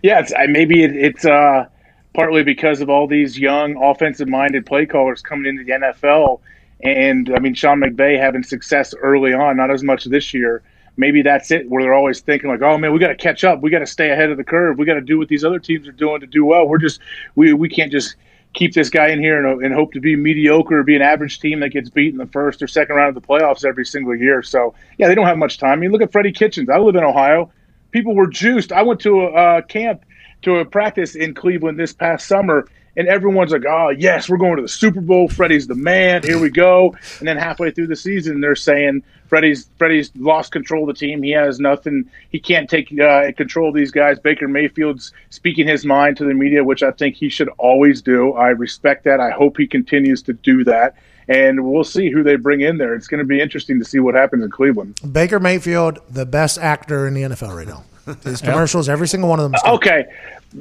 Yeah, 0.03 0.19
it's, 0.19 0.33
maybe 0.49 0.83
it, 0.83 0.95
it's 0.95 1.25
uh, 1.25 1.65
partly 2.13 2.43
because 2.43 2.81
of 2.81 2.89
all 2.89 3.07
these 3.07 3.37
young 3.37 3.81
offensive-minded 3.81 4.65
play 4.65 4.85
callers 4.85 5.21
coming 5.21 5.47
into 5.47 5.63
the 5.63 5.71
NFL, 5.71 6.39
and 6.83 7.31
I 7.35 7.39
mean 7.39 7.53
Sean 7.53 7.79
McVay 7.79 8.19
having 8.19 8.43
success 8.43 8.93
early 9.01 9.33
on, 9.33 9.57
not 9.57 9.71
as 9.71 9.83
much 9.83 10.05
this 10.05 10.33
year. 10.33 10.63
Maybe 10.97 11.21
that's 11.21 11.49
it, 11.51 11.69
where 11.69 11.81
they're 11.81 11.93
always 11.93 12.19
thinking 12.19 12.49
like, 12.49 12.61
"Oh 12.61 12.77
man, 12.77 12.91
we 12.93 12.99
got 12.99 13.07
to 13.07 13.15
catch 13.15 13.43
up. 13.43 13.61
We 13.61 13.69
got 13.69 13.79
to 13.79 13.87
stay 13.87 14.11
ahead 14.11 14.29
of 14.29 14.37
the 14.37 14.43
curve. 14.43 14.77
We 14.77 14.85
got 14.85 14.95
to 14.95 15.01
do 15.01 15.17
what 15.17 15.29
these 15.29 15.43
other 15.43 15.59
teams 15.59 15.87
are 15.87 15.93
doing 15.93 16.21
to 16.21 16.27
do 16.27 16.45
well. 16.45 16.67
We're 16.67 16.77
just 16.77 16.99
we 17.35 17.53
we 17.53 17.69
can't 17.69 17.91
just." 17.91 18.15
Keep 18.53 18.73
this 18.73 18.89
guy 18.89 19.09
in 19.09 19.19
here 19.19 19.45
and, 19.45 19.63
and, 19.63 19.73
hope 19.73 19.93
to 19.93 19.99
be 19.99 20.15
mediocre 20.15 20.79
or 20.79 20.83
be 20.83 20.95
an 20.95 21.01
average 21.01 21.39
team 21.39 21.61
that 21.61 21.69
gets 21.69 21.89
beat 21.89 22.11
in 22.11 22.17
the 22.17 22.25
first 22.27 22.61
or 22.61 22.67
second 22.67 22.95
round 22.95 23.15
of 23.15 23.21
the 23.21 23.25
playoffs 23.27 23.63
every 23.63 23.85
single 23.85 24.15
year. 24.15 24.43
So, 24.43 24.73
yeah, 24.97 25.07
they 25.07 25.15
don't 25.15 25.27
have 25.27 25.37
much 25.37 25.57
time. 25.57 25.71
I 25.71 25.75
mean, 25.77 25.91
look 25.91 26.01
at 26.01 26.11
Freddie 26.11 26.33
Kitchens. 26.33 26.69
I 26.69 26.77
live 26.77 26.95
in 26.95 27.03
Ohio. 27.03 27.51
People 27.91 28.13
were 28.13 28.27
juiced. 28.27 28.71
I 28.71 28.81
went 28.81 28.99
to 29.01 29.21
a, 29.21 29.57
a 29.57 29.61
camp 29.63 30.03
to 30.41 30.57
a 30.57 30.65
practice 30.65 31.15
in 31.15 31.33
Cleveland 31.33 31.79
this 31.79 31.93
past 31.93 32.27
summer, 32.27 32.67
and 32.97 33.07
everyone's 33.07 33.51
like, 33.51 33.65
"Oh, 33.65 33.89
yes, 33.89 34.29
we're 34.29 34.37
going 34.37 34.57
to 34.57 34.61
the 34.61 34.67
Super 34.67 35.01
Bowl. 35.01 35.27
Freddie's 35.27 35.67
the 35.67 35.75
man. 35.75 36.23
Here 36.23 36.39
we 36.39 36.49
go." 36.49 36.95
And 37.19 37.27
then 37.27 37.37
halfway 37.37 37.71
through 37.71 37.87
the 37.87 37.95
season, 37.95 38.41
they're 38.41 38.55
saying 38.55 39.03
Freddie's 39.27 39.69
Freddie's 39.77 40.11
lost 40.17 40.51
control 40.51 40.89
of 40.89 40.93
the 40.93 40.99
team. 40.99 41.23
He 41.23 41.31
has 41.31 41.59
nothing. 41.59 42.09
He 42.31 42.39
can't 42.39 42.69
take 42.69 42.91
uh, 42.99 43.31
control 43.31 43.69
of 43.69 43.75
these 43.75 43.91
guys. 43.91 44.19
Baker 44.19 44.47
Mayfield's 44.47 45.13
speaking 45.29 45.67
his 45.67 45.85
mind 45.85 46.17
to 46.17 46.25
the 46.25 46.33
media, 46.33 46.63
which 46.63 46.83
I 46.83 46.91
think 46.91 47.15
he 47.15 47.29
should 47.29 47.47
always 47.57 48.01
do. 48.01 48.33
I 48.33 48.49
respect 48.49 49.05
that. 49.05 49.21
I 49.21 49.31
hope 49.31 49.57
he 49.57 49.67
continues 49.67 50.21
to 50.23 50.33
do 50.33 50.65
that. 50.65 50.95
And 51.29 51.63
we'll 51.63 51.85
see 51.85 52.09
who 52.09 52.23
they 52.23 52.35
bring 52.35 52.59
in 52.59 52.77
there. 52.77 52.93
It's 52.93 53.07
going 53.07 53.19
to 53.19 53.25
be 53.25 53.39
interesting 53.39 53.79
to 53.79 53.85
see 53.85 53.99
what 53.99 54.15
happens 54.15 54.43
in 54.43 54.51
Cleveland. 54.51 54.99
Baker 55.13 55.39
Mayfield, 55.39 55.99
the 56.09 56.25
best 56.25 56.57
actor 56.57 57.07
in 57.07 57.13
the 57.13 57.21
NFL 57.21 57.55
right 57.55 57.67
now. 57.67 57.85
His 58.23 58.41
commercials, 58.41 58.89
every 58.89 59.07
single 59.07 59.29
one 59.29 59.39
of 59.39 59.49
them. 59.49 59.61
Okay, 59.65 60.05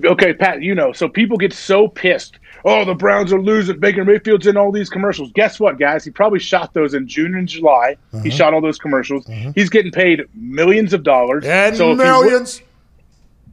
okay, 0.05 0.33
Pat. 0.33 0.63
You 0.63 0.75
know, 0.75 0.93
so 0.93 1.09
people 1.09 1.37
get 1.37 1.53
so 1.53 1.89
pissed 1.89 2.39
oh, 2.65 2.85
the 2.85 2.95
Browns 2.95 3.33
are 3.33 3.41
losing. 3.41 3.79
Baker 3.79 4.05
Mayfield's 4.05 4.47
in 4.47 4.57
all 4.57 4.73
these 4.73 4.91
commercials. 4.91 5.31
Guess 5.33 5.61
what, 5.61 5.79
guys? 5.79 6.05
He 6.05 6.11
probably 6.11 6.39
shot 6.39 6.75
those 6.75 6.95
in 6.95 7.07
June 7.09 7.35
and 7.35 7.49
July. 7.49 7.97
Uh-huh. 8.13 8.23
He 8.23 8.31
shot 8.31 8.55
all 8.55 8.61
those 8.61 8.79
commercials. 8.79 9.27
He's 9.55 9.71
getting 9.71 9.93
paid 9.93 10.23
millions 10.35 10.93
of 10.93 11.03
dollars. 11.03 11.45
And 11.45 11.77
So 11.77 11.93
if 11.93 11.99
he 11.99 12.05
would- 12.05 12.05
millions. 12.05 12.63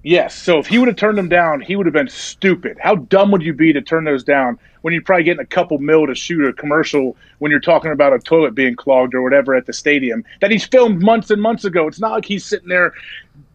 Yes. 0.04 0.36
So 0.36 0.58
if 0.60 0.68
he 0.68 0.78
would 0.78 0.88
have 0.88 0.96
turned 0.96 1.18
them 1.18 1.28
down, 1.28 1.60
he 1.60 1.76
would 1.76 1.86
have 1.86 1.94
been 1.94 2.08
stupid. 2.08 2.78
How 2.80 2.96
dumb 2.96 3.30
would 3.32 3.42
you 3.42 3.54
be 3.54 3.74
to 3.74 3.82
turn 3.82 4.06
those 4.06 4.24
down 4.24 4.58
when 4.82 4.94
you're 4.94 5.02
probably 5.04 5.24
getting 5.26 5.42
a 5.42 5.46
couple 5.46 5.78
mil 5.80 6.08
to 6.08 6.16
shoot 6.16 6.48
a 6.48 6.54
commercial 6.54 7.18
when 7.40 7.52
you're 7.52 7.60
talking 7.60 7.92
about 7.92 8.14
a 8.14 8.20
toilet 8.20 8.56
being 8.56 8.74
clogged 8.76 9.14
or 9.14 9.22
whatever 9.22 9.54
at 9.54 9.66
the 9.66 9.74
stadium 9.74 10.24
that 10.40 10.50
he's 10.50 10.66
filmed 10.66 11.02
months 11.02 11.30
and 11.30 11.42
months 11.42 11.66
ago? 11.66 11.88
It's 11.88 12.00
not 12.00 12.12
like 12.12 12.24
he's 12.26 12.46
sitting 12.46 12.70
there 12.70 12.94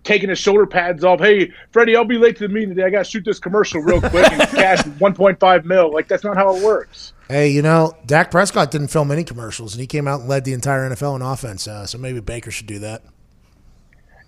taking 0.04 0.28
his 0.28 0.38
shoulder 0.38 0.66
pads 0.66 1.04
off. 1.04 1.20
Hey, 1.20 1.52
Freddie, 1.70 1.96
I'll 1.96 2.04
be 2.04 2.18
late 2.18 2.36
to 2.38 2.48
the 2.48 2.52
meeting 2.52 2.70
today. 2.70 2.84
I 2.84 2.90
got 2.90 3.04
to 3.04 3.10
shoot 3.10 3.24
this 3.24 3.38
commercial 3.38 3.80
real 3.80 4.00
quick 4.00 4.30
and 4.32 4.40
cash 4.50 4.78
1.5 4.80 5.64
mil. 5.64 5.92
Like 5.92 6.08
that's 6.08 6.24
not 6.24 6.36
how 6.36 6.56
it 6.56 6.62
works. 6.62 7.12
Hey, 7.28 7.48
you 7.48 7.62
know, 7.62 7.96
Dak 8.04 8.30
Prescott 8.30 8.70
didn't 8.70 8.88
film 8.88 9.10
any 9.10 9.24
commercials, 9.24 9.74
and 9.74 9.80
he 9.80 9.86
came 9.86 10.06
out 10.06 10.20
and 10.20 10.28
led 10.28 10.44
the 10.44 10.52
entire 10.52 10.88
NFL 10.88 11.16
in 11.16 11.22
offense. 11.22 11.66
Uh, 11.66 11.86
so 11.86 11.98
maybe 11.98 12.20
Baker 12.20 12.50
should 12.50 12.66
do 12.66 12.78
that. 12.80 13.02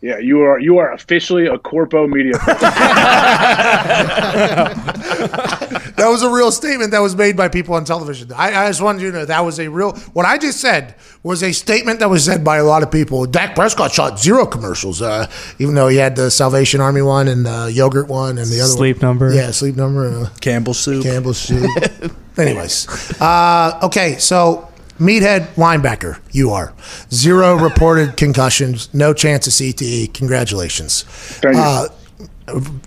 Yeah, 0.00 0.18
you 0.18 0.42
are 0.42 0.58
you 0.60 0.78
are 0.78 0.92
officially 0.92 1.46
a 1.46 1.58
corpo 1.58 2.06
media. 2.06 2.34
That 5.96 6.08
was 6.08 6.22
a 6.22 6.30
real 6.30 6.50
statement 6.50 6.90
that 6.90 6.98
was 6.98 7.14
made 7.14 7.36
by 7.36 7.48
people 7.48 7.74
on 7.76 7.84
television. 7.84 8.32
I, 8.32 8.64
I 8.64 8.68
just 8.68 8.82
wanted 8.82 9.02
you 9.02 9.12
to 9.12 9.18
know 9.18 9.24
that 9.26 9.40
was 9.44 9.60
a 9.60 9.68
real. 9.68 9.92
What 10.12 10.26
I 10.26 10.38
just 10.38 10.60
said 10.60 10.96
was 11.22 11.42
a 11.42 11.52
statement 11.52 12.00
that 12.00 12.10
was 12.10 12.24
said 12.24 12.44
by 12.44 12.56
a 12.56 12.64
lot 12.64 12.82
of 12.82 12.90
people. 12.90 13.24
Dak 13.26 13.54
Prescott 13.54 13.92
shot 13.92 14.18
zero 14.18 14.44
commercials, 14.44 15.00
uh, 15.00 15.30
even 15.58 15.74
though 15.74 15.88
he 15.88 15.96
had 15.96 16.16
the 16.16 16.30
Salvation 16.30 16.80
Army 16.80 17.00
one 17.00 17.28
and 17.28 17.46
the 17.46 17.70
yogurt 17.72 18.08
one 18.08 18.38
and 18.38 18.48
the 18.48 18.60
other 18.60 18.72
Sleep 18.72 18.96
one. 18.96 19.08
number. 19.08 19.32
Yeah, 19.32 19.52
sleep 19.52 19.76
number. 19.76 20.08
Uh, 20.08 20.28
Campbell's 20.40 20.80
soup. 20.80 21.04
Campbell's 21.04 21.38
soup. 21.38 21.70
Anyways, 22.38 22.88
uh, 23.20 23.78
okay, 23.84 24.18
so 24.18 24.68
meathead 24.98 25.46
linebacker, 25.54 26.18
you 26.32 26.50
are 26.50 26.72
zero 27.12 27.56
reported 27.62 28.16
concussions, 28.16 28.92
no 28.94 29.12
chance 29.14 29.46
of 29.46 29.52
CTE. 29.52 30.12
Congratulations. 30.14 31.02
Thank 31.02 31.56
you. 31.56 31.62
Uh, 31.62 31.88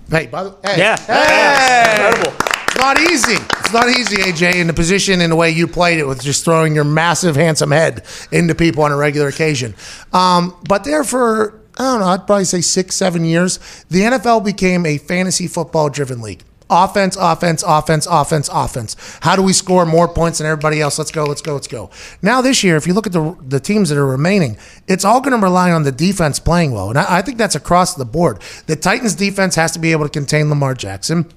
hey, 0.10 0.28
by 0.28 0.44
the, 0.44 0.56
hey, 0.64 0.78
Yeah. 0.78 0.98
hey. 0.98 2.34
It's 2.70 2.78
not 2.78 3.00
easy. 3.00 3.34
It's 3.60 3.74
not 3.74 3.90
easy, 3.90 4.18
AJ, 4.18 4.56
in 4.56 4.68
the 4.68 4.74
position 4.74 5.20
and 5.22 5.32
the 5.32 5.36
way 5.36 5.50
you 5.50 5.68
played 5.68 5.98
it 6.00 6.06
with 6.08 6.22
just 6.22 6.46
throwing 6.46 6.76
your 6.76 6.84
massive, 6.84 7.36
handsome 7.36 7.72
head 7.72 8.06
into 8.32 8.54
people 8.54 8.84
on 8.84 8.92
a 8.92 8.96
regular 8.98 9.28
occasion. 9.30 9.74
Um, 10.14 10.56
but 10.68 10.84
there 10.84 11.04
for, 11.04 11.60
I 11.78 11.84
don't 11.84 12.00
know, 12.02 12.06
I'd 12.08 12.28
probably 12.28 12.46
say 12.46 12.62
six, 12.62 12.96
seven 12.96 13.26
years, 13.26 13.58
the 13.90 14.02
NFL 14.02 14.46
became 14.46 14.86
a 14.86 15.00
fantasy 15.00 15.48
football 15.48 15.90
driven 15.90 16.22
league. 16.22 16.44
Offense, 16.70 17.16
offense, 17.20 17.64
offense, 17.66 18.06
offense, 18.10 18.50
offense. 18.52 18.96
How 19.22 19.36
do 19.36 19.42
we 19.42 19.54
score 19.54 19.86
more 19.86 20.08
points 20.08 20.40
than 20.40 20.48
everybody 20.48 20.82
else? 20.82 20.98
Let's 20.98 21.12
go, 21.12 21.24
let's 21.24 21.42
go, 21.42 21.54
let's 21.54 21.68
go. 21.68 21.90
Now 22.22 22.42
this 22.42 22.64
year, 22.64 22.76
if 22.76 22.86
you 22.86 22.94
look 22.94 23.08
at 23.08 23.14
the 23.14 23.38
the 23.48 23.60
teams 23.60 23.90
that 23.90 23.98
are 23.98 24.06
remaining, 24.06 24.58
it's 24.88 25.06
all 25.06 25.22
going 25.22 25.40
to 25.40 25.44
rely 25.44 25.72
on 25.72 25.84
the 25.84 25.92
defense 25.92 26.40
playing 26.40 26.72
well, 26.72 26.90
and 26.90 26.98
I, 26.98 27.20
I 27.20 27.22
think 27.22 27.38
that's 27.38 27.56
across 27.56 27.96
the 27.96 28.06
board. 28.06 28.42
The 28.66 28.76
Titans' 28.76 29.16
defense 29.16 29.56
has 29.56 29.72
to 29.74 29.80
be 29.80 29.92
able 29.92 30.04
to 30.04 30.12
contain 30.12 30.50
Lamar 30.50 30.74
Jackson. 30.74 31.32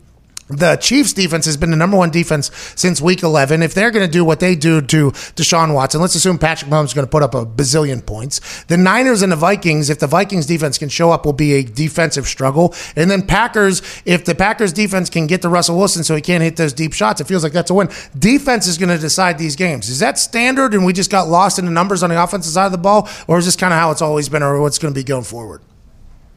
The 0.51 0.76
Chiefs 0.76 1.12
defense 1.12 1.44
has 1.46 1.57
been 1.57 1.70
the 1.70 1.76
number 1.76 1.96
one 1.96 2.11
defense 2.11 2.51
since 2.74 3.01
week 3.01 3.22
11. 3.22 3.62
If 3.62 3.72
they're 3.72 3.92
going 3.92 4.05
to 4.05 4.11
do 4.11 4.24
what 4.24 4.40
they 4.40 4.57
do 4.57 4.80
to 4.80 5.11
Deshaun 5.12 5.74
Watson, 5.74 6.01
let's 6.01 6.16
assume 6.16 6.38
Patrick 6.38 6.70
Mahomes 6.70 6.86
is 6.86 6.94
going 6.94 7.07
to 7.07 7.11
put 7.11 7.22
up 7.22 7.34
a 7.34 7.46
bazillion 7.46 8.05
points. 8.05 8.64
The 8.64 8.76
Niners 8.76 9.22
and 9.22 9.30
the 9.30 9.36
Vikings, 9.36 9.90
if 9.90 10.01
the 10.01 10.09
Vikings 10.09 10.46
defense 10.46 10.76
can 10.76 10.88
show 10.88 11.12
up, 11.12 11.24
will 11.24 11.32
be 11.32 11.53
a 11.53 11.62
defensive 11.62 12.26
struggle. 12.26 12.74
And 12.96 13.09
then 13.09 13.22
Packers, 13.22 13.80
if 14.05 14.24
the 14.24 14.34
Packers 14.34 14.72
defense 14.72 15.09
can 15.09 15.28
get 15.28 15.42
to 15.42 15.48
Russell 15.48 15.78
Wilson 15.78 16.03
so 16.03 16.16
he 16.16 16.20
can't 16.20 16.42
hit 16.42 16.57
those 16.57 16.72
deep 16.72 16.94
shots, 16.94 17.20
it 17.20 17.28
feels 17.28 17.44
like 17.44 17.53
that's 17.53 17.70
a 17.70 17.74
win. 17.74 17.88
Defense 18.18 18.66
is 18.66 18.76
going 18.76 18.88
to 18.88 18.98
decide 18.98 19.38
these 19.38 19.55
games. 19.55 19.88
Is 19.88 20.01
that 20.01 20.18
standard 20.18 20.74
and 20.74 20.84
we 20.84 20.92
just 20.92 21.12
got 21.12 21.28
lost 21.28 21.61
in 21.61 21.64
the 21.64 21.70
numbers 21.70 22.03
on 22.03 22.11
the 22.11 22.20
offensive 22.20 22.53
side 22.53 22.66
of 22.66 22.72
the 22.72 22.78
ball? 22.78 23.09
Or 23.28 23.38
is 23.38 23.44
this 23.44 23.55
kind 23.55 23.72
of 23.72 23.78
how 23.78 23.92
it's 23.92 24.03
always 24.03 24.28
been 24.28 24.42
or 24.42 24.61
what's 24.61 24.78
going 24.78 24.92
to 24.92 24.98
be 24.98 25.05
going 25.05 25.24
forward? 25.24 25.62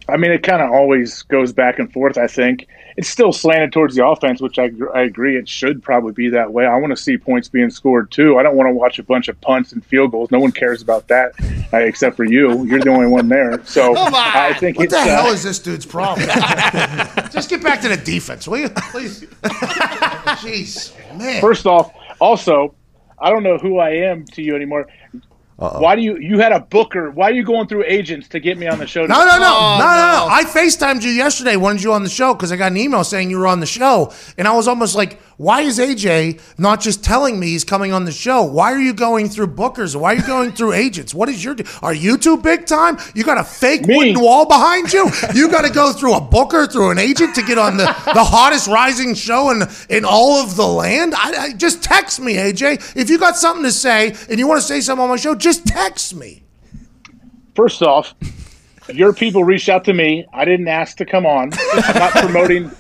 I 0.07 0.17
mean, 0.17 0.31
it 0.31 0.43
kind 0.43 0.61
of 0.61 0.71
always 0.71 1.23
goes 1.23 1.53
back 1.53 1.79
and 1.79 1.91
forth. 1.91 2.17
I 2.17 2.27
think 2.27 2.67
it's 2.97 3.09
still 3.09 3.33
slanted 3.33 3.71
towards 3.71 3.95
the 3.95 4.05
offense, 4.05 4.41
which 4.41 4.59
I, 4.59 4.71
I 4.93 5.01
agree 5.01 5.37
it 5.37 5.47
should 5.47 5.81
probably 5.81 6.13
be 6.13 6.29
that 6.29 6.51
way. 6.51 6.65
I 6.65 6.75
want 6.77 6.91
to 6.91 7.01
see 7.01 7.17
points 7.17 7.47
being 7.47 7.69
scored 7.69 8.11
too. 8.11 8.37
I 8.37 8.43
don't 8.43 8.55
want 8.55 8.67
to 8.67 8.73
watch 8.73 8.99
a 8.99 9.03
bunch 9.03 9.27
of 9.27 9.39
punts 9.41 9.71
and 9.71 9.83
field 9.85 10.11
goals. 10.11 10.31
No 10.31 10.39
one 10.39 10.51
cares 10.51 10.81
about 10.81 11.07
that 11.07 11.33
uh, 11.73 11.77
except 11.77 12.15
for 12.15 12.23
you. 12.23 12.63
You're 12.65 12.79
the 12.79 12.89
only 12.89 13.07
one 13.07 13.27
there. 13.29 13.63
So 13.65 13.95
I 13.97 14.53
think 14.59 14.77
What 14.77 14.89
the 14.89 14.97
uh, 14.97 15.03
hell 15.03 15.27
is 15.31 15.43
this 15.43 15.59
dude's 15.59 15.85
problem? 15.85 16.27
Just 17.31 17.49
get 17.49 17.63
back 17.63 17.81
to 17.81 17.89
the 17.89 17.97
defense, 17.97 18.47
will 18.47 18.59
you? 18.59 18.69
Please. 18.69 19.21
Jeez, 19.43 21.17
man. 21.17 21.41
First 21.41 21.65
off, 21.65 21.91
also, 22.19 22.75
I 23.19 23.29
don't 23.29 23.43
know 23.43 23.57
who 23.57 23.79
I 23.79 23.89
am 23.89 24.25
to 24.25 24.41
you 24.41 24.55
anymore. 24.55 24.87
Why 25.57 25.95
do 25.95 26.01
you 26.01 26.17
you 26.17 26.39
had 26.39 26.51
a 26.51 26.59
booker? 26.59 27.11
Why 27.11 27.29
are 27.29 27.33
you 27.33 27.43
going 27.43 27.67
through 27.67 27.85
agents 27.85 28.27
to 28.29 28.39
get 28.39 28.57
me 28.57 28.67
on 28.67 28.79
the 28.79 28.87
show? 28.87 29.05
No, 29.05 29.19
no, 29.19 29.25
no, 29.25 29.37
no, 29.37 29.39
no, 29.39 29.45
oh, 29.45 29.77
no. 29.77 30.27
I 30.29 30.43
FaceTimed 30.45 31.03
you 31.03 31.11
yesterday, 31.11 31.55
wanted 31.57 31.83
you 31.83 31.93
on 31.93 32.03
the 32.03 32.09
show 32.09 32.33
because 32.33 32.51
I 32.51 32.55
got 32.55 32.71
an 32.71 32.77
email 32.77 33.03
saying 33.03 33.29
you 33.29 33.37
were 33.37 33.47
on 33.47 33.59
the 33.59 33.65
show. 33.65 34.11
And 34.37 34.47
I 34.47 34.53
was 34.53 34.67
almost 34.67 34.95
like, 34.95 35.21
why 35.37 35.61
is 35.61 35.79
AJ 35.79 36.39
not 36.57 36.79
just 36.81 37.03
telling 37.03 37.39
me 37.39 37.47
he's 37.47 37.63
coming 37.63 37.91
on 37.91 38.05
the 38.05 38.11
show? 38.11 38.43
Why 38.43 38.71
are 38.71 38.79
you 38.79 38.93
going 38.93 39.29
through 39.29 39.47
bookers? 39.47 39.95
Why 39.95 40.13
are 40.13 40.17
you 40.17 40.27
going 40.27 40.51
through 40.51 40.73
agents? 40.85 41.13
What 41.13 41.29
is 41.29 41.43
your 41.43 41.55
de- 41.55 41.65
Are 41.81 41.93
you 41.93 42.17
too 42.17 42.37
big 42.37 42.65
time? 42.65 42.97
You 43.15 43.23
got 43.23 43.37
a 43.37 43.43
fake 43.43 43.85
Me. 43.87 43.95
wooden 43.97 44.19
wall 44.21 44.47
behind 44.47 44.93
you? 44.93 45.09
You 45.33 45.49
got 45.49 45.63
to 45.65 45.71
go 45.71 45.91
through 45.93 46.13
a 46.15 46.21
booker, 46.21 46.67
through 46.67 46.91
an 46.91 46.99
agent 46.99 47.35
to 47.35 47.41
get 47.43 47.57
on 47.57 47.77
the, 47.77 47.85
the 47.85 48.23
hottest 48.23 48.67
rising 48.67 49.13
show 49.15 49.49
in, 49.49 49.63
in 49.89 50.05
all 50.05 50.43
of 50.43 50.55
the 50.55 50.67
land? 50.67 51.13
I, 51.15 51.45
I 51.45 51.53
Just 51.53 51.83
text 51.83 52.19
me, 52.19 52.35
AJ. 52.35 52.95
If 52.95 53.09
you 53.09 53.17
got 53.17 53.35
something 53.35 53.63
to 53.63 53.71
say 53.71 54.15
and 54.29 54.37
you 54.39 54.47
want 54.47 54.61
to 54.61 54.67
say 54.67 54.81
something 54.81 55.03
on 55.03 55.09
my 55.09 55.15
show, 55.17 55.35
just 55.35 55.65
text 55.65 56.15
me. 56.15 56.43
First 57.55 57.81
off, 57.81 58.13
your 58.91 59.13
people 59.13 59.43
reached 59.43 59.69
out 59.69 59.85
to 59.85 59.93
me. 59.93 60.25
I 60.33 60.43
didn't 60.45 60.67
ask 60.67 60.97
to 60.97 61.05
come 61.05 61.25
on. 61.25 61.51
I'm 61.73 61.95
not 61.99 62.11
promoting. 62.13 62.71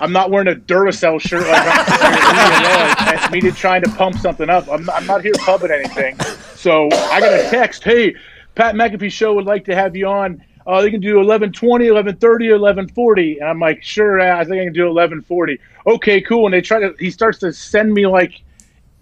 I'm 0.00 0.12
not 0.12 0.30
wearing 0.30 0.48
a 0.48 0.54
Duracell 0.54 1.20
shirt 1.20 1.46
like 1.46 1.62
I'm 1.62 3.04
That's 3.04 3.30
me 3.30 3.40
to 3.42 3.52
trying 3.52 3.82
to 3.82 3.90
pump 3.90 4.16
something 4.16 4.48
up. 4.48 4.66
I'm 4.68 4.84
not, 4.84 4.96
I'm 4.96 5.06
not 5.06 5.22
here 5.22 5.34
pumping 5.38 5.70
anything. 5.70 6.18
So 6.54 6.88
I 6.92 7.20
got 7.20 7.32
a 7.32 7.48
text. 7.50 7.84
Hey, 7.84 8.14
Pat 8.54 8.74
McAfee 8.74 9.12
show 9.12 9.34
would 9.34 9.44
like 9.44 9.64
to 9.66 9.74
have 9.74 9.94
you 9.94 10.06
on. 10.06 10.42
Uh, 10.66 10.80
they 10.82 10.90
can 10.90 11.00
do 11.00 11.16
1120, 11.16 11.90
1130, 11.90 12.50
1140. 12.52 13.38
And 13.38 13.48
I'm 13.48 13.60
like, 13.60 13.82
sure, 13.82 14.20
uh, 14.20 14.38
I 14.38 14.44
think 14.44 14.60
I 14.60 14.64
can 14.64 14.72
do 14.72 14.84
1140. 14.86 15.58
Okay, 15.86 16.20
cool. 16.22 16.46
And 16.46 16.54
they 16.54 16.60
try 16.60 16.80
to, 16.80 16.94
he 16.98 17.10
starts 17.10 17.38
to 17.40 17.52
send 17.52 17.92
me 17.92 18.06
like 18.06 18.42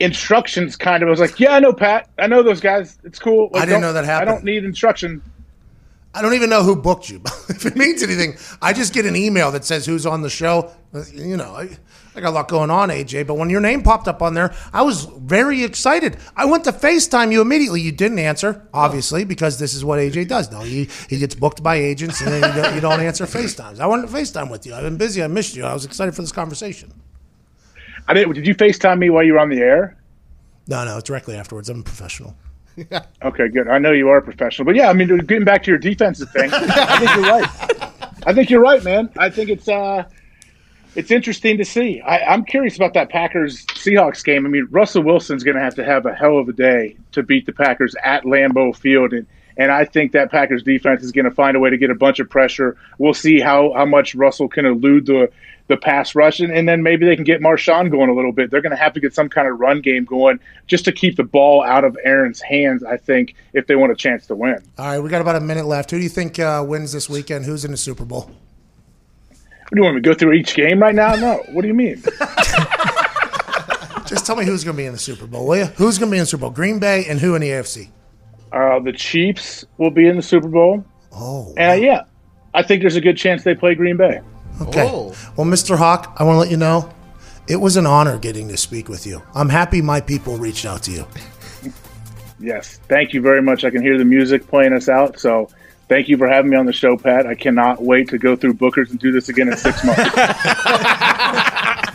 instructions 0.01 0.77
kind 0.77 1.03
of. 1.03 1.09
I 1.09 1.11
was 1.11 1.21
like, 1.21 1.39
yeah, 1.39 1.55
I 1.55 1.61
know, 1.61 1.73
Pat. 1.73 2.09
I 2.19 2.27
know 2.27 2.43
those 2.43 2.61
guys. 2.61 2.99
It's 3.05 3.19
cool. 3.19 3.51
Like, 3.53 3.63
I 3.63 3.67
didn't 3.67 3.83
know 3.83 3.93
that 3.93 4.05
happened. 4.05 4.31
I 4.31 4.33
don't 4.33 4.45
need 4.45 4.65
instruction. 4.65 5.23
I 6.19 6.23
don't 6.23 6.35
even 6.35 6.51
know 6.51 6.65
who 6.65 6.75
booked 6.75 7.09
you. 7.09 7.23
if 7.49 7.65
it 7.65 7.77
means 7.77 8.03
anything, 8.03 8.35
I 8.61 8.73
just 8.73 8.93
get 8.93 9.07
an 9.07 9.15
email 9.15 9.53
that 9.53 9.65
says 9.65 9.87
who's 9.87 10.05
on 10.05 10.23
the 10.23 10.29
show. 10.29 10.73
You 11.13 11.37
know, 11.37 11.55
I, 11.55 11.69
I 12.17 12.21
got 12.21 12.31
a 12.31 12.31
lot 12.31 12.49
going 12.49 12.71
on, 12.71 12.89
AJ. 12.89 13.29
But 13.29 13.35
when 13.35 13.51
your 13.51 13.61
name 13.61 13.85
popped 13.85 14.09
up 14.09 14.21
on 14.21 14.35
there, 14.35 14.53
I 14.73 14.83
was 14.83 15.05
very 15.05 15.63
excited. 15.63 16.17
I 16.37 16.47
went 16.47 16.65
to 16.65 16.73
FaceTime 16.73 17.31
you 17.31 17.41
immediately. 17.41 17.83
You 17.83 17.93
didn't 17.93 18.19
answer, 18.19 18.67
obviously, 18.75 19.25
because 19.25 19.61
this 19.61 19.75
is 19.75 19.85
what 19.85 20.01
AJ 20.01 20.27
does. 20.27 20.51
No, 20.51 20.63
he, 20.63 20.89
he 21.09 21.21
gets 21.21 21.37
booked 21.37 21.63
by 21.63 21.77
agents 21.77 22.21
and 22.21 22.33
then 22.33 22.53
you 22.53 22.63
don't, 22.63 22.75
you 22.75 22.81
don't 22.81 23.01
answer 23.01 23.25
FaceTimes. 23.25 23.79
I 23.79 23.87
wanted 23.87 24.09
to 24.09 24.13
FaceTime 24.13 24.51
with 24.51 24.67
you. 24.67 24.75
I've 24.75 24.83
been 24.83 24.97
busy. 24.97 25.23
I 25.23 25.29
missed 25.29 25.55
you. 25.55 25.65
I 25.65 25.73
was 25.73 25.85
excited 25.85 26.17
for 26.17 26.23
this 26.23 26.33
conversation. 26.33 26.93
I 28.09 28.15
didn't. 28.15 28.33
Did 28.35 28.45
you 28.45 28.57
FaceTime 28.57 28.99
me 28.99 29.09
while 29.09 29.23
you 29.23 29.35
were 29.35 29.39
on 29.39 29.51
the 29.51 29.61
air? 29.61 29.97
No, 30.67 30.85
no, 30.85 31.01
directly 31.01 31.37
afterwards. 31.37 31.69
I'm 31.69 31.81
a 31.81 31.85
professional. 31.85 32.35
Okay, 33.23 33.49
good. 33.49 33.69
I 33.69 33.79
know 33.79 33.93
you 33.93 34.09
are 34.09 34.19
a 34.19 34.23
professional, 34.23 34.65
but 34.65 34.77
yeah, 34.77 34.89
I 34.89 34.93
mean, 34.93 35.09
getting 35.19 35.45
back 35.45 35.65
to 35.65 35.71
your 35.71 35.79
defensive 35.79 36.31
thing, 36.31 36.51
I 36.53 36.99
think 36.99 37.15
you're 37.15 37.25
right. 37.25 37.93
I 38.27 38.33
think 38.33 38.51
you're 38.51 38.61
right, 38.61 38.83
man. 38.85 39.11
I 39.19 39.29
think 39.29 39.51
it's 39.51 39.69
uh, 39.69 40.05
it's 40.95 41.11
interesting 41.11 41.59
to 41.59 41.65
see. 41.65 42.01
I, 42.01 42.33
I'm 42.33 42.45
curious 42.45 42.77
about 42.77 42.95
that 42.95 43.11
Packers 43.11 43.67
Seahawks 43.67 44.25
game. 44.25 44.47
I 44.47 44.49
mean, 44.49 44.69
Russell 44.71 45.03
Wilson's 45.03 45.43
going 45.43 45.57
to 45.57 45.63
have 45.63 45.75
to 45.77 45.85
have 45.85 46.07
a 46.07 46.15
hell 46.15 46.39
of 46.39 46.49
a 46.49 46.53
day 46.53 46.97
to 47.13 47.23
beat 47.23 47.47
the 47.47 47.53
Packers 47.53 47.95
at 48.05 48.25
Lambeau 48.25 48.75
Field, 48.77 49.13
and 49.13 49.27
and 49.57 49.73
I 49.73 49.85
think 49.85 50.13
that 50.13 50.31
Packers 50.31 50.63
defense 50.63 51.03
is 51.03 51.11
going 51.11 51.25
to 51.25 51.33
find 51.33 51.57
a 51.57 51.61
way 51.61 51.71
to 51.71 51.77
get 51.77 51.91
a 51.91 51.95
bunch 51.95 52.21
of 52.21 52.31
pressure. 52.31 52.77
We'll 52.99 53.15
see 53.15 53.41
how 53.41 53.73
how 53.75 53.85
much 53.85 54.15
Russell 54.15 54.49
can 54.49 54.65
elude 54.65 55.07
the 55.07 55.31
the 55.69 55.77
pass 55.77 56.15
rush, 56.15 56.41
and, 56.41 56.53
and 56.53 56.69
then 56.69 56.83
maybe 56.83 57.07
they 57.07 57.15
can 57.15 57.25
get 57.25 57.41
Marshawn 57.41 57.91
going 57.91 58.11
a 58.11 58.15
little 58.15 58.33
bit. 58.33 58.51
They're 58.51 58.61
going 58.63 58.71
to 58.77 58.77
have 58.77 58.93
to 58.95 59.01
get 59.01 59.15
some 59.15 59.29
kind 59.29 59.47
of 59.47 59.61
run 59.61 59.81
game 59.81 60.05
going 60.05 60.41
just 60.67 60.85
to 60.87 60.93
keep 60.93 61.17
the 61.17 61.23
ball 61.25 61.63
out 61.63 61.85
of 61.85 61.97
Aaron's 62.05 62.41
hands. 62.41 62.83
I 62.83 62.97
think 62.97 63.35
if 63.53 63.67
they 63.67 63.77
want 63.77 63.93
a 63.93 63.95
chance 63.95 64.27
to 64.27 64.35
win. 64.35 64.59
All 64.79 64.87
right, 64.87 64.99
we 64.99 65.09
got 65.09 65.21
about 65.21 65.37
a 65.37 65.41
minute 65.41 65.67
left. 65.67 65.91
Who 65.91 65.99
do 65.99 66.03
you 66.03 66.09
think 66.09 66.39
uh, 66.39 66.65
wins 66.67 66.93
this 66.93 67.09
weekend? 67.09 67.45
Who's 67.45 67.65
in 67.65 67.71
the 67.71 67.77
Super 67.77 68.05
Bowl? 68.05 68.31
What, 69.31 69.71
do 69.73 69.77
you 69.77 69.83
want 69.83 69.97
me 69.97 70.03
to 70.03 70.09
go 70.09 70.15
through 70.15 70.33
each 70.33 70.55
game 70.55 70.81
right 70.81 70.95
now? 70.95 71.15
No. 71.15 71.43
What 71.53 71.63
do 71.63 71.69
you 71.69 71.75
mean? 71.75 72.03
Just 74.07 74.25
tell 74.25 74.37
me 74.37 74.47
who's 74.47 74.65
going 74.65 74.75
to 74.75 74.81
be 74.81 74.87
in 74.87 74.93
the 74.93 74.99
Super 74.99 75.27
Bowl, 75.27 75.47
will 75.47 75.59
you? 75.59 75.65
Who's 75.67 75.99
going 75.99 76.09
to 76.09 76.13
be 76.13 76.17
in 76.19 76.23
the 76.23 76.27
Super 76.27 76.41
Bowl? 76.43 76.51
Green 76.51 76.79
Bay 76.79 77.05
and 77.07 77.21
who 77.21 77.35
in 77.35 77.43
the 77.43 77.51
AFC? 77.51 77.91
Uh, 78.51 78.79
the 78.81 78.93
Chiefs 78.93 79.67
will 79.77 79.91
be 79.91 80.09
in 80.09 80.17
the 80.17 80.23
Super 80.23 80.49
Bowl, 80.49 80.83
Oh, 81.13 81.53
and 81.59 81.73
uh, 81.73 81.85
yeah, 81.85 82.05
I 82.55 82.63
think 82.63 82.81
there's 82.81 82.97
a 82.97 83.01
good 83.01 83.19
chance 83.19 83.45
they 83.45 83.55
play 83.55 83.75
Green 83.75 83.97
Bay. 83.99 84.21
Okay. 84.63 84.89
Oh. 84.89 85.15
Well, 85.37 85.47
Mr. 85.47 85.77
Hawk, 85.77 86.15
I 86.19 86.25
want 86.25 86.37
to 86.37 86.41
let 86.41 86.51
you 86.51 86.57
know 86.57 86.91
it 87.49 87.57
was 87.57 87.77
an 87.77 87.87
honor 87.87 88.19
getting 88.19 88.49
to 88.49 88.57
speak 88.57 88.89
with 88.89 89.07
you. 89.07 89.23
I'm 89.35 89.49
happy 89.49 89.81
my 89.81 90.01
people 90.01 90.37
reached 90.37 90.65
out 90.67 90.83
to 90.85 90.91
you. 90.91 91.07
Yes, 92.41 92.79
thank 92.89 93.13
you 93.13 93.21
very 93.21 93.43
much. 93.43 93.65
I 93.65 93.71
can 93.71 93.83
hear 93.83 93.99
the 93.99 94.05
music 94.05 94.47
playing 94.47 94.73
us 94.73 94.89
out, 94.89 95.19
so 95.19 95.49
thank 95.89 96.09
you 96.09 96.17
for 96.17 96.29
having 96.29 96.51
me 96.51 96.57
on 96.57 96.67
the 96.67 96.73
show, 96.73 96.97
Pat. 96.97 97.27
I 97.27 97.35
cannot 97.35 97.83
wait 97.83 98.09
to 98.11 98.19
go 98.19 98.37
through 98.37 98.55
Booker's 98.55 98.91
and 98.91 98.99
do 99.01 99.11
this 99.11 99.29
again 99.29 99.49
in 99.49 99.57
six 99.57 99.83
months. 99.85 100.05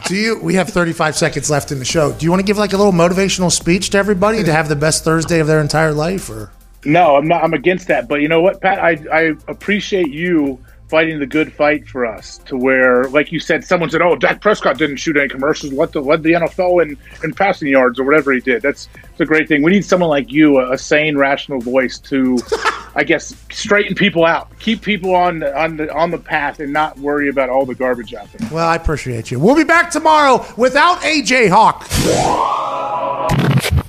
do 0.08 0.16
you? 0.16 0.40
We 0.40 0.56
have 0.56 0.70
35 0.70 1.16
seconds 1.16 1.50
left 1.50 1.72
in 1.72 1.80
the 1.80 1.86
show. 1.86 2.12
Do 2.12 2.26
you 2.26 2.30
want 2.30 2.42
to 2.42 2.46
give 2.46 2.58
like 2.58 2.74
a 2.74 2.78
little 2.78 2.92
motivational 2.92 3.52
speech 3.52 3.92
to 3.92 3.98
everybody 3.98 4.44
to 4.44 4.52
have 4.52 4.68
the 4.68 4.76
best 4.76 5.04
Thursday 5.06 5.40
of 5.40 5.48
their 5.48 5.62
entire 5.62 5.94
life, 5.94 6.30
or? 6.30 6.52
No, 6.84 7.16
I'm 7.16 7.28
not. 7.28 7.44
I'm 7.44 7.54
against 7.54 7.88
that. 7.88 8.10
But 8.10 8.16
you 8.16 8.28
know 8.28 8.42
what, 8.42 8.60
Pat? 8.60 8.80
I 8.80 8.98
I 9.12 9.34
appreciate 9.48 10.10
you 10.10 10.60
fighting 10.90 11.20
the 11.20 11.26
good 11.26 11.52
fight 11.54 11.88
for 11.88 12.06
us 12.06 12.38
to 12.46 12.56
where, 12.58 13.06
like 13.06 13.32
you 13.32 13.40
said, 13.40 13.64
someone 13.64 13.90
said, 13.90 14.02
"Oh, 14.02 14.16
Dak 14.16 14.42
Prescott 14.42 14.78
didn't 14.78 14.98
shoot 14.98 15.18
any 15.18 15.28
commercials, 15.28 15.74
led 15.74 15.92
the 15.92 16.02
led 16.02 16.24
the 16.24 16.34
NFL 16.34 16.84
in, 16.84 16.98
in 17.24 17.34
passing 17.34 17.68
yards 17.68 18.00
or 18.00 18.04
whatever 18.04 18.32
he 18.32 18.40
did." 18.40 18.62
That's 18.62 18.90
it's 19.10 19.22
a 19.22 19.26
great 19.26 19.48
thing. 19.48 19.64
We 19.64 19.72
need 19.72 19.86
someone 19.86 20.10
like 20.10 20.32
you, 20.32 20.60
a, 20.60 20.74
a 20.74 20.78
sane, 20.78 21.18
rational 21.18 21.60
voice 21.60 22.00
to, 22.00 22.38
I 22.96 23.04
guess, 23.04 23.36
straighten 23.52 23.96
people 23.96 24.26
out, 24.26 24.58
keep 24.60 24.82
people 24.82 25.16
on 25.16 25.44
on 25.44 25.78
the 25.78 25.94
on 25.94 26.12
the 26.12 26.20
path, 26.20 26.60
and 26.60 26.74
not 26.74 26.98
worry 27.00 27.30
about 27.30 27.50
all 27.50 27.66
the 27.66 27.76
garbage 27.76 28.14
out 28.14 28.32
there. 28.32 28.50
Well, 28.52 28.68
I 28.68 28.76
appreciate 28.76 29.32
you. 29.32 29.40
We'll 29.40 29.56
be 29.56 29.64
back 29.64 29.90
tomorrow 29.90 30.46
without 30.58 31.00
AJ 31.00 31.50
Hawk. 31.50 31.88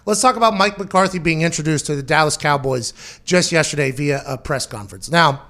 Let's 0.07 0.21
talk 0.21 0.37
about 0.37 0.55
Mike 0.55 0.79
McCarthy 0.79 1.19
being 1.19 1.41
introduced 1.41 1.87
to 1.87 1.97
the 1.97 2.03
Dallas 2.03 2.37
Cowboys 2.37 3.21
just 3.25 3.53
yesterday 3.53 3.91
via 3.91 4.23
a 4.27 4.37
press 4.37 4.67
conference. 4.67 5.11
Now, 5.11 5.45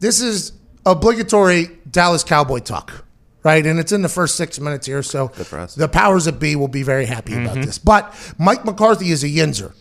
this 0.00 0.22
is 0.22 0.52
obligatory 0.84 1.70
Dallas 1.90 2.24
Cowboy 2.24 2.60
talk, 2.60 3.04
right? 3.42 3.64
And 3.64 3.78
it's 3.78 3.92
in 3.92 4.02
the 4.02 4.08
first 4.08 4.36
six 4.36 4.58
minutes 4.60 4.86
here, 4.86 5.02
so 5.02 5.28
the 5.76 5.88
powers 5.88 6.24
that 6.26 6.38
be 6.38 6.56
will 6.56 6.68
be 6.68 6.82
very 6.82 7.06
happy 7.06 7.32
mm-hmm. 7.32 7.46
about 7.46 7.64
this. 7.64 7.78
But 7.78 8.14
Mike 8.38 8.64
McCarthy 8.64 9.10
is 9.10 9.24
a 9.24 9.28
Yinzer, 9.28 9.74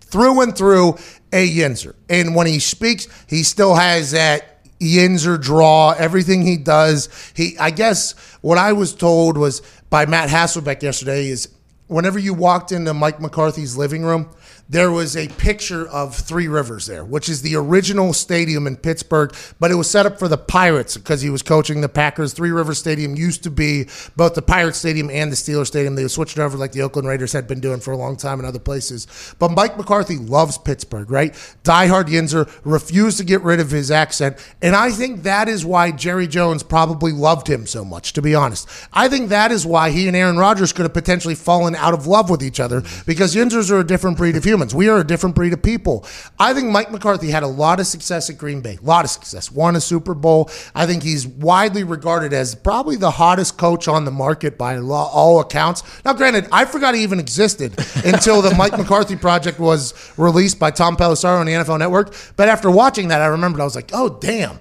through 0.00 0.40
and 0.42 0.56
through 0.56 0.98
a 1.32 1.48
Yinzer. 1.48 1.94
And 2.08 2.34
when 2.34 2.46
he 2.46 2.58
speaks, 2.58 3.08
he 3.28 3.42
still 3.42 3.74
has 3.74 4.12
that 4.12 4.64
Yinzer 4.78 5.40
draw. 5.40 5.92
Everything 5.92 6.42
he 6.42 6.56
does, 6.56 7.08
he. 7.34 7.56
I 7.58 7.70
guess 7.70 8.12
what 8.40 8.58
I 8.58 8.72
was 8.72 8.94
told 8.94 9.38
was 9.38 9.62
by 9.90 10.06
Matt 10.06 10.28
Hasselbeck 10.28 10.82
yesterday 10.82 11.28
is 11.28 11.48
whenever 11.86 12.18
you 12.18 12.34
walked 12.34 12.72
into 12.72 12.92
Mike 12.94 13.20
McCarthy's 13.20 13.76
living 13.76 14.02
room 14.02 14.28
there 14.72 14.90
was 14.90 15.18
a 15.18 15.28
picture 15.28 15.86
of 15.86 16.16
Three 16.16 16.48
Rivers 16.48 16.86
there, 16.86 17.04
which 17.04 17.28
is 17.28 17.42
the 17.42 17.56
original 17.56 18.14
stadium 18.14 18.66
in 18.66 18.76
Pittsburgh, 18.76 19.34
but 19.60 19.70
it 19.70 19.74
was 19.74 19.90
set 19.90 20.06
up 20.06 20.18
for 20.18 20.28
the 20.28 20.38
Pirates 20.38 20.96
because 20.96 21.20
he 21.20 21.28
was 21.28 21.42
coaching 21.42 21.82
the 21.82 21.90
Packers. 21.90 22.32
Three 22.32 22.50
Rivers 22.50 22.78
Stadium 22.78 23.14
used 23.14 23.42
to 23.42 23.50
be 23.50 23.86
both 24.16 24.34
the 24.34 24.40
Pirates 24.40 24.78
Stadium 24.78 25.10
and 25.10 25.30
the 25.30 25.36
Steelers 25.36 25.66
Stadium. 25.66 25.94
They 25.94 26.08
switched 26.08 26.38
it 26.38 26.40
over 26.40 26.56
like 26.56 26.72
the 26.72 26.80
Oakland 26.80 27.06
Raiders 27.06 27.34
had 27.34 27.46
been 27.46 27.60
doing 27.60 27.80
for 27.80 27.92
a 27.92 27.98
long 27.98 28.16
time 28.16 28.40
in 28.40 28.46
other 28.46 28.58
places. 28.58 29.34
But 29.38 29.50
Mike 29.50 29.76
McCarthy 29.76 30.16
loves 30.16 30.56
Pittsburgh, 30.56 31.10
right? 31.10 31.34
Diehard 31.64 32.06
Yinzer, 32.06 32.50
refused 32.64 33.18
to 33.18 33.24
get 33.24 33.42
rid 33.42 33.60
of 33.60 33.70
his 33.70 33.90
accent. 33.90 34.38
And 34.62 34.74
I 34.74 34.90
think 34.90 35.24
that 35.24 35.50
is 35.50 35.66
why 35.66 35.90
Jerry 35.90 36.26
Jones 36.26 36.62
probably 36.62 37.12
loved 37.12 37.46
him 37.46 37.66
so 37.66 37.84
much, 37.84 38.14
to 38.14 38.22
be 38.22 38.34
honest. 38.34 38.66
I 38.94 39.08
think 39.08 39.28
that 39.28 39.52
is 39.52 39.66
why 39.66 39.90
he 39.90 40.08
and 40.08 40.16
Aaron 40.16 40.38
Rodgers 40.38 40.72
could 40.72 40.86
have 40.86 40.94
potentially 40.94 41.34
fallen 41.34 41.74
out 41.74 41.92
of 41.92 42.06
love 42.06 42.30
with 42.30 42.42
each 42.42 42.58
other 42.58 42.82
because 43.04 43.34
Yinzers 43.34 43.70
are 43.70 43.80
a 43.80 43.86
different 43.86 44.16
breed 44.16 44.34
of 44.34 44.44
human 44.44 44.61
humans. 44.62 44.74
We 44.74 44.88
are 44.88 44.98
a 44.98 45.04
different 45.04 45.34
breed 45.34 45.52
of 45.52 45.62
people. 45.62 46.06
I 46.38 46.54
think 46.54 46.70
Mike 46.70 46.90
McCarthy 46.90 47.30
had 47.30 47.42
a 47.42 47.48
lot 47.48 47.80
of 47.80 47.86
success 47.86 48.30
at 48.30 48.38
Green 48.38 48.60
Bay, 48.60 48.78
a 48.80 48.84
lot 48.84 49.04
of 49.04 49.10
success, 49.10 49.50
won 49.50 49.76
a 49.76 49.80
Super 49.80 50.14
Bowl. 50.14 50.50
I 50.74 50.86
think 50.86 51.02
he's 51.02 51.26
widely 51.26 51.84
regarded 51.84 52.32
as 52.32 52.54
probably 52.54 52.96
the 52.96 53.10
hottest 53.10 53.58
coach 53.58 53.88
on 53.88 54.04
the 54.04 54.10
market 54.10 54.56
by 54.56 54.78
all 54.78 55.40
accounts. 55.40 55.82
Now, 56.04 56.12
granted, 56.12 56.46
I 56.52 56.64
forgot 56.64 56.94
he 56.94 57.02
even 57.02 57.18
existed 57.18 57.72
until 58.04 58.42
the 58.42 58.54
Mike 58.54 58.76
McCarthy 58.78 59.16
project 59.16 59.58
was 59.58 59.94
released 60.16 60.58
by 60.58 60.70
Tom 60.70 60.96
Pelissero 60.96 61.40
on 61.40 61.46
the 61.46 61.52
NFL 61.52 61.78
Network. 61.78 62.14
But 62.36 62.48
after 62.48 62.70
watching 62.70 63.08
that, 63.08 63.20
I 63.20 63.26
remembered 63.26 63.60
I 63.60 63.64
was 63.64 63.74
like, 63.74 63.90
oh, 63.92 64.18
damn. 64.20 64.58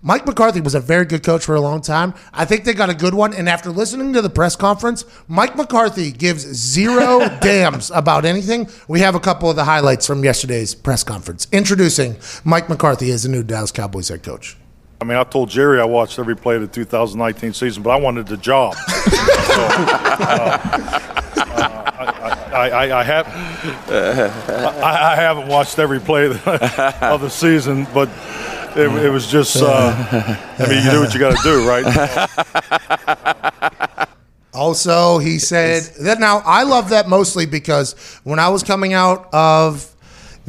Mike 0.00 0.24
McCarthy 0.26 0.60
was 0.60 0.76
a 0.76 0.80
very 0.80 1.04
good 1.04 1.24
coach 1.24 1.44
for 1.44 1.56
a 1.56 1.60
long 1.60 1.80
time. 1.80 2.14
I 2.32 2.44
think 2.44 2.64
they 2.64 2.72
got 2.72 2.88
a 2.88 2.94
good 2.94 3.14
one. 3.14 3.34
And 3.34 3.48
after 3.48 3.70
listening 3.70 4.12
to 4.12 4.22
the 4.22 4.30
press 4.30 4.54
conference, 4.54 5.04
Mike 5.26 5.56
McCarthy 5.56 6.12
gives 6.12 6.42
zero 6.42 7.18
damns 7.40 7.90
about 7.90 8.24
anything. 8.24 8.68
We 8.86 9.00
have 9.00 9.16
a 9.16 9.20
couple 9.20 9.50
of 9.50 9.56
the 9.56 9.64
highlights 9.64 10.06
from 10.06 10.22
yesterday's 10.22 10.72
press 10.72 11.02
conference 11.02 11.48
introducing 11.50 12.16
Mike 12.44 12.68
McCarthy 12.68 13.10
as 13.10 13.24
the 13.24 13.28
new 13.28 13.42
Dallas 13.42 13.72
Cowboys 13.72 14.08
head 14.08 14.22
coach. 14.22 14.56
I 15.00 15.04
mean, 15.04 15.18
I 15.18 15.24
told 15.24 15.48
Jerry 15.48 15.80
I 15.80 15.84
watched 15.84 16.18
every 16.20 16.36
play 16.36 16.54
of 16.56 16.60
the 16.60 16.68
2019 16.68 17.52
season, 17.52 17.82
but 17.82 17.90
I 17.90 17.96
wanted 17.96 18.28
the 18.28 18.36
job. 18.36 18.74
so, 18.86 18.90
uh, 18.94 20.58
uh, 21.36 22.50
I, 22.52 22.70
I, 22.70 23.00
I, 23.00 23.02
have, 23.02 23.26
I, 23.88 25.12
I, 25.12 25.16
haven't 25.16 25.48
watched 25.48 25.78
every 25.78 26.00
play 26.00 26.26
of 26.26 26.44
the, 26.44 26.98
of 27.02 27.20
the 27.20 27.30
season, 27.30 27.86
but 27.94 28.08
it, 28.78 29.04
it 29.04 29.10
was 29.10 29.26
just, 29.26 29.56
uh, 29.56 29.94
I 30.58 30.66
mean, 30.68 30.84
you 30.84 30.90
do 30.90 31.00
what 31.00 31.12
you 31.12 31.20
got 31.20 31.36
to 31.36 31.42
do, 31.42 31.68
right? 31.68 31.84
Also, 34.58 35.18
he 35.18 35.38
said 35.38 35.84
that 36.00 36.18
now 36.18 36.42
I 36.44 36.64
love 36.64 36.88
that 36.88 37.08
mostly 37.08 37.46
because 37.46 37.92
when 38.24 38.40
I 38.40 38.48
was 38.48 38.64
coming 38.64 38.92
out 38.92 39.32
of 39.32 39.94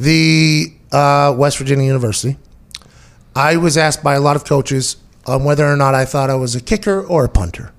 the 0.00 0.72
uh, 0.90 1.32
West 1.38 1.58
Virginia 1.58 1.86
University, 1.86 2.36
I 3.36 3.56
was 3.56 3.76
asked 3.76 4.02
by 4.02 4.14
a 4.14 4.20
lot 4.20 4.34
of 4.34 4.44
coaches 4.44 4.96
on 5.26 5.44
whether 5.44 5.64
or 5.64 5.76
not 5.76 5.94
I 5.94 6.06
thought 6.06 6.28
I 6.28 6.34
was 6.34 6.56
a 6.56 6.60
kicker 6.60 7.00
or 7.06 7.26
a 7.26 7.28
punter. 7.28 7.72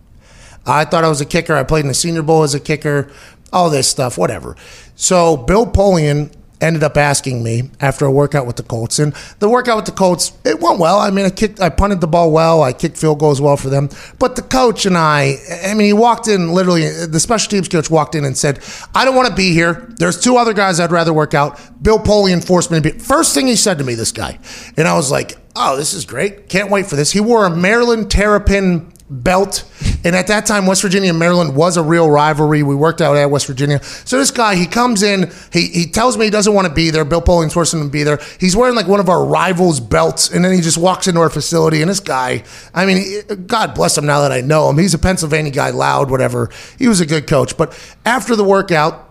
I 0.66 0.86
thought 0.86 1.04
I 1.04 1.10
was 1.10 1.20
a 1.20 1.26
kicker. 1.26 1.54
I 1.54 1.64
played 1.64 1.82
in 1.82 1.89
the 1.89 1.93
Senior 1.93 2.22
Bowl 2.22 2.43
as 2.43 2.54
a 2.54 2.62
kicker, 2.62 3.12
all 3.52 3.70
this 3.70 3.89
stuff, 3.89 4.18
whatever. 4.18 4.56
So 4.95 5.36
Bill 5.36 5.66
Polian 5.66 6.34
ended 6.62 6.84
up 6.84 6.95
asking 6.95 7.43
me 7.43 7.70
after 7.80 8.05
a 8.05 8.12
workout 8.12 8.45
with 8.45 8.55
the 8.55 8.64
Colts. 8.64 8.99
And 8.99 9.14
the 9.39 9.49
workout 9.49 9.78
with 9.78 9.86
the 9.86 9.91
Colts, 9.91 10.32
it 10.45 10.59
went 10.59 10.80
well. 10.80 10.99
I 10.99 11.09
mean, 11.09 11.26
I 11.26 11.30
kicked, 11.30 11.59
I 11.59 11.70
punted 11.70 11.99
the 11.99 12.07
ball 12.07 12.32
well. 12.32 12.62
I 12.62 12.72
kicked 12.72 12.97
field 12.97 13.20
goals 13.20 13.41
well 13.41 13.57
for 13.57 13.70
them. 13.70 13.89
But 14.20 14.36
the 14.36 14.41
coach 14.41 14.86
and 14.86 14.97
I, 14.97 15.36
I 15.66 15.74
mean, 15.74 15.88
he 15.88 15.93
walked 15.93 16.28
in 16.28 16.53
literally, 16.53 16.88
the 17.07 17.20
special 17.20 17.49
teams 17.49 17.68
coach 17.68 17.89
walked 17.89 18.16
in 18.16 18.24
and 18.24 18.38
said, 18.38 18.59
I 18.93 19.03
don't 19.03 19.16
want 19.16 19.28
to 19.28 19.36
be 19.36 19.53
here. 19.53 19.91
There's 19.97 20.20
two 20.20 20.38
other 20.38 20.53
guys 20.53 20.80
I'd 20.80 20.91
rather 20.91 21.14
work 21.14 21.34
out. 21.34 21.59
Bill 21.82 21.99
Polian 21.99 22.45
forced 22.45 22.72
me 22.72 22.80
to 22.80 22.93
be. 22.93 22.99
First 22.99 23.34
thing 23.34 23.47
he 23.47 23.55
said 23.55 23.80
to 23.80 23.84
me, 23.84 23.95
this 23.95 24.12
guy. 24.12 24.39
And 24.78 24.88
I 24.88 24.95
was 24.95 25.12
like, 25.12 25.38
oh, 25.55 25.76
this 25.76 25.93
is 25.93 26.05
great. 26.05 26.47
Can't 26.47 26.70
wait 26.70 26.86
for 26.86 26.95
this. 26.95 27.12
He 27.12 27.20
wore 27.20 27.45
a 27.45 27.49
Maryland 27.49 28.12
Terrapin 28.12 28.91
belt. 29.12 29.66
And 30.05 30.16
at 30.16 30.28
that 30.28 30.45
time, 30.45 30.66
West 30.66 30.82
Virginia 30.82 31.09
and 31.09 31.20
Maryland 31.20 31.55
was 31.55 31.76
a 31.76 31.84
real 31.84 32.09
rivalry. 32.09 32.64
We 32.64 32.74
worked 32.74 33.01
out 33.01 33.18
at 33.18 33.30
West 33.30 33.45
Virginia. 33.45 33.84
So 33.84 34.18
this 34.18 34.32
guy, 34.32 34.55
he 34.55 34.66
comes 34.66 35.03
in, 35.03 35.32
he, 35.51 35.68
he 35.68 35.86
tells 35.88 36.18
me 36.18 36.26
he 36.26 36.32
doesn't 36.32 36.53
want 36.53 36.68
to 36.68 36.74
be 36.74 36.89
there. 36.89 37.03
Bill 37.03 37.22
Polian's 37.22 37.53
forcing 37.53 37.82
him 37.82 37.88
to 37.88 37.91
be 37.91 38.03
there. 38.03 38.20
He's 38.39 38.55
wearing 38.55 38.76
like 38.76 38.88
one 38.88 39.01
of 39.01 39.09
our 39.09 39.26
rivals' 39.26 39.80
belts, 39.80 40.32
and 40.32 40.43
then 40.43 40.53
he 40.53 40.62
just 40.62 40.78
walks 40.78 41.07
into 41.07 41.20
our 41.20 41.30
facility. 41.30 41.82
And 41.82 41.89
this 41.89 41.99
guy, 41.99 42.43
I 42.74 42.86
mean, 42.86 43.22
God 43.45 43.76
bless 43.76 43.97
him 43.97 44.05
now 44.05 44.22
that 44.22 44.32
I 44.32 44.41
know 44.41 44.70
him. 44.70 44.78
He's 44.78 44.93
a 44.93 44.99
Pennsylvania 44.99 45.51
guy, 45.51 45.72
loud, 45.72 46.09
whatever. 46.09 46.49
He 46.80 46.88
was 46.88 47.01
a 47.01 47.05
good 47.05 47.28
coach. 47.28 47.57
But 47.57 47.78
after 48.05 48.36
the 48.36 48.45
workout, 48.45 49.11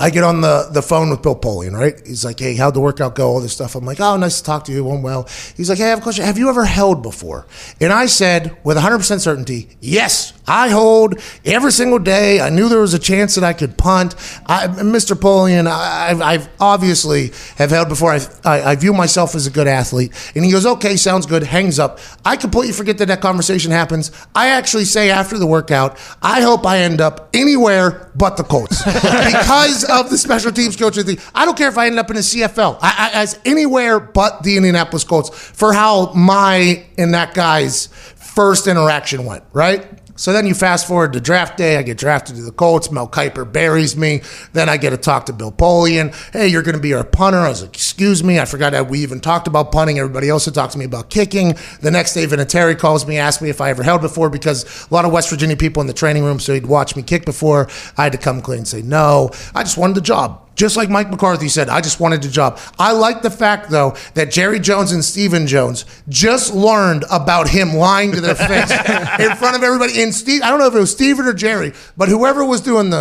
I 0.00 0.10
get 0.10 0.24
on 0.24 0.40
the, 0.40 0.68
the 0.72 0.82
phone 0.82 1.10
with 1.10 1.22
Bill 1.22 1.36
Polian, 1.36 1.72
right? 1.72 1.94
He's 2.06 2.24
like, 2.24 2.38
hey, 2.38 2.54
how'd 2.54 2.74
the 2.74 2.80
workout 2.80 3.14
go? 3.14 3.28
All 3.28 3.40
this 3.40 3.52
stuff. 3.52 3.74
I'm 3.74 3.84
like, 3.84 4.00
oh, 4.00 4.16
nice 4.16 4.38
to 4.38 4.44
talk 4.44 4.64
to 4.64 4.72
you. 4.72 4.84
Went 4.84 5.02
well. 5.02 5.28
He's 5.56 5.68
like, 5.68 5.78
hey, 5.78 5.84
I 5.84 5.88
have 5.88 5.98
a 5.98 6.02
question. 6.02 6.24
Have 6.24 6.38
you 6.38 6.48
ever 6.48 6.64
held 6.64 7.02
before? 7.02 7.46
And 7.80 7.92
I 7.92 8.06
said, 8.06 8.56
with 8.64 8.76
100% 8.76 9.20
certainty, 9.20 9.76
yes, 9.80 10.32
I 10.46 10.70
hold 10.70 11.20
every 11.44 11.72
single 11.72 11.98
day. 11.98 12.40
I 12.40 12.50
knew 12.50 12.68
there 12.68 12.80
was 12.80 12.94
a 12.94 12.98
chance 12.98 13.34
that 13.34 13.44
I 13.44 13.52
could 13.52 13.76
punt. 13.76 14.14
I, 14.46 14.66
Mr. 14.68 15.14
Polian, 15.14 15.66
I, 15.66 16.18
I've 16.20 16.48
obviously 16.58 17.32
have 17.56 17.70
held 17.70 17.88
before. 17.88 18.12
I, 18.12 18.20
I, 18.44 18.62
I 18.70 18.74
view 18.76 18.92
myself 18.92 19.34
as 19.34 19.46
a 19.46 19.50
good 19.50 19.66
athlete. 19.66 20.12
And 20.34 20.44
he 20.44 20.50
goes, 20.50 20.64
okay, 20.64 20.96
sounds 20.96 21.26
good. 21.26 21.42
Hangs 21.42 21.78
up. 21.78 21.98
I 22.24 22.36
completely 22.36 22.72
forget 22.72 22.98
that 22.98 23.08
that 23.08 23.20
conversation 23.20 23.70
happens. 23.70 24.10
I 24.34 24.48
actually 24.48 24.84
say 24.84 25.10
after 25.10 25.38
the 25.38 25.46
workout, 25.46 25.98
I 26.22 26.40
hope 26.40 26.66
I 26.66 26.78
end 26.78 27.00
up 27.00 27.28
anywhere 27.34 28.10
but 28.14 28.36
the 28.36 28.42
Colts 28.42 28.84
because 28.84 29.87
of 29.90 30.10
the 30.10 30.18
special 30.18 30.52
teams 30.52 30.76
coach. 30.76 30.98
I 31.34 31.44
don't 31.44 31.56
care 31.56 31.68
if 31.68 31.78
I 31.78 31.86
end 31.86 31.98
up 31.98 32.10
in 32.10 32.16
a 32.16 32.20
CFL, 32.20 32.78
I, 32.80 33.10
I, 33.14 33.20
as 33.20 33.38
anywhere 33.44 34.00
but 34.00 34.42
the 34.42 34.56
Indianapolis 34.56 35.04
Colts 35.04 35.30
for 35.30 35.72
how 35.72 36.12
my 36.12 36.84
and 36.96 37.14
that 37.14 37.34
guy's 37.34 37.88
first 38.16 38.66
interaction 38.66 39.24
went, 39.24 39.44
right? 39.52 39.86
So 40.18 40.32
then 40.32 40.46
you 40.46 40.54
fast 40.54 40.88
forward 40.88 41.12
to 41.12 41.20
draft 41.20 41.56
day. 41.56 41.76
I 41.76 41.82
get 41.82 41.96
drafted 41.96 42.34
to 42.36 42.42
the 42.42 42.50
Colts. 42.50 42.90
Mel 42.90 43.08
Kiper 43.08 43.50
buries 43.50 43.96
me. 43.96 44.22
Then 44.52 44.68
I 44.68 44.76
get 44.76 44.90
to 44.90 44.96
talk 44.96 45.26
to 45.26 45.32
Bill 45.32 45.52
Polian. 45.52 46.12
Hey, 46.32 46.48
you're 46.48 46.62
going 46.62 46.74
to 46.74 46.82
be 46.82 46.92
our 46.92 47.04
punter. 47.04 47.38
I 47.38 47.48
was 47.48 47.62
like, 47.62 47.74
excuse 47.74 48.24
me. 48.24 48.40
I 48.40 48.44
forgot 48.44 48.72
that 48.72 48.90
we 48.90 48.98
even 48.98 49.20
talked 49.20 49.46
about 49.46 49.70
punting. 49.70 49.98
Everybody 50.00 50.28
else 50.28 50.44
had 50.44 50.54
talked 50.54 50.72
to 50.72 50.78
me 50.78 50.84
about 50.84 51.08
kicking. 51.08 51.54
The 51.82 51.92
next 51.92 52.14
day, 52.14 52.26
Vinatieri 52.26 52.76
calls 52.76 53.06
me, 53.06 53.16
asks 53.16 53.40
me 53.40 53.48
if 53.48 53.60
I 53.60 53.70
ever 53.70 53.84
held 53.84 54.00
before 54.00 54.28
because 54.28 54.88
a 54.90 54.92
lot 54.92 55.04
of 55.04 55.12
West 55.12 55.30
Virginia 55.30 55.56
people 55.56 55.80
in 55.80 55.86
the 55.86 55.94
training 55.94 56.24
room, 56.24 56.40
so 56.40 56.52
he'd 56.52 56.66
watch 56.66 56.96
me 56.96 57.02
kick 57.04 57.24
before. 57.24 57.68
I 57.96 58.02
had 58.02 58.12
to 58.12 58.18
come 58.18 58.42
clean 58.42 58.58
and 58.58 58.68
say 58.68 58.82
no. 58.82 59.30
I 59.54 59.62
just 59.62 59.78
wanted 59.78 59.94
the 59.94 60.00
job. 60.00 60.47
Just 60.58 60.76
like 60.76 60.90
Mike 60.90 61.08
McCarthy 61.08 61.48
said, 61.48 61.68
I 61.68 61.80
just 61.80 62.00
wanted 62.00 62.24
a 62.24 62.28
job. 62.28 62.58
I 62.80 62.90
like 62.90 63.22
the 63.22 63.30
fact, 63.30 63.70
though, 63.70 63.94
that 64.14 64.32
Jerry 64.32 64.58
Jones 64.58 64.90
and 64.90 65.04
Stephen 65.04 65.46
Jones 65.46 65.84
just 66.08 66.52
learned 66.52 67.04
about 67.12 67.48
him 67.48 67.74
lying 67.74 68.10
to 68.10 68.20
their 68.20 68.34
face 68.34 68.72
in 68.72 69.36
front 69.36 69.54
of 69.54 69.62
everybody. 69.62 70.02
And 70.02 70.12
Steve, 70.12 70.42
I 70.42 70.50
don't 70.50 70.58
know 70.58 70.66
if 70.66 70.74
it 70.74 70.80
was 70.80 70.90
Stephen 70.90 71.26
or 71.26 71.32
Jerry, 71.32 71.74
but 71.96 72.08
whoever 72.08 72.44
was 72.44 72.60
doing 72.60 72.90
the 72.90 72.98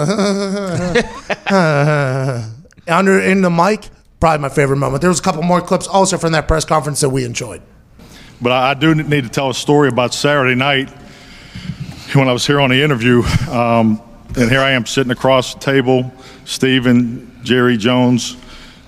under 2.88 3.20
in 3.20 3.42
the 3.42 3.50
mic, 3.50 3.90
probably 4.20 4.40
my 4.40 4.50
favorite 4.50 4.78
moment. 4.78 5.02
There 5.02 5.10
was 5.10 5.20
a 5.20 5.24
couple 5.24 5.42
more 5.42 5.60
clips 5.60 5.88
also 5.88 6.20
from 6.20 6.34
that 6.34 6.48
press 6.48 6.64
conference 6.64 7.02
that 7.02 7.10
we 7.10 7.26
enjoyed. 7.26 7.64
But 8.40 8.52
I, 8.52 8.70
I 8.70 8.74
do 8.76 8.94
need 8.94 9.24
to 9.24 9.30
tell 9.32 9.50
a 9.50 9.56
story 9.56 9.90
about 9.90 10.14
Saturday 10.14 10.54
night 10.54 10.92
when 12.14 12.30
I 12.30 12.34
was 12.34 12.46
here 12.46 12.60
on 12.60 12.70
the 12.70 12.84
interview. 12.84 13.24
Um, 13.50 14.00
and 14.36 14.52
here 14.52 14.60
I 14.62 14.72
am 14.72 14.86
sitting 14.86 15.12
across 15.12 15.56
the 15.56 15.60
table, 15.60 16.14
Stephen, 16.46 17.37
Jerry 17.48 17.78
Jones, 17.78 18.36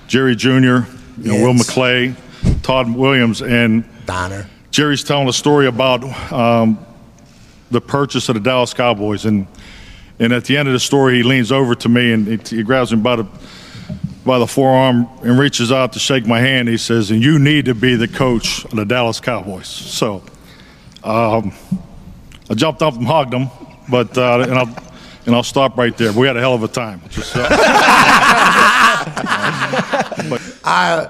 Jerry 0.07 0.35
Jr., 0.35 0.49
you 0.49 0.83
know, 1.17 1.41
Will 1.41 1.53
McClay, 1.53 2.13
Todd 2.61 2.93
Williams, 2.93 3.41
and 3.41 3.85
Donner. 4.05 4.49
Jerry's 4.69 5.01
telling 5.01 5.29
a 5.29 5.33
story 5.33 5.67
about 5.67 6.03
um, 6.33 6.77
the 7.71 7.79
purchase 7.79 8.27
of 8.27 8.35
the 8.35 8.41
Dallas 8.41 8.73
Cowboys, 8.73 9.25
and 9.25 9.47
and 10.19 10.33
at 10.33 10.43
the 10.43 10.57
end 10.57 10.67
of 10.67 10.73
the 10.73 10.79
story, 10.79 11.15
he 11.15 11.23
leans 11.23 11.53
over 11.53 11.73
to 11.75 11.87
me 11.87 12.11
and 12.11 12.27
he, 12.27 12.57
he 12.57 12.63
grabs 12.63 12.91
me 12.93 13.01
by 13.01 13.15
the 13.15 13.27
by 14.25 14.37
the 14.37 14.47
forearm 14.47 15.07
and 15.23 15.39
reaches 15.39 15.71
out 15.71 15.93
to 15.93 15.99
shake 15.99 16.27
my 16.27 16.41
hand. 16.41 16.67
He 16.67 16.77
says, 16.77 17.11
"And 17.11 17.23
you 17.23 17.39
need 17.39 17.63
to 17.65 17.73
be 17.73 17.95
the 17.95 18.09
coach 18.09 18.65
of 18.65 18.71
the 18.71 18.83
Dallas 18.83 19.21
Cowboys." 19.21 19.67
So, 19.67 20.21
um, 21.05 21.53
I 22.49 22.55
jumped 22.55 22.81
up 22.81 22.95
and 22.95 23.07
hugged 23.07 23.33
him, 23.33 23.47
but 23.89 24.17
uh, 24.17 24.41
and 24.41 24.53
I'll 24.53 24.88
and 25.29 25.35
I'll 25.35 25.43
stop 25.43 25.77
right 25.77 25.95
there. 25.95 26.11
We 26.11 26.25
had 26.25 26.37
a 26.37 26.39
hell 26.39 26.55
of 26.55 26.63
a 26.63 26.67
time. 26.67 27.01
Just, 27.09 27.35
uh, 27.35 27.47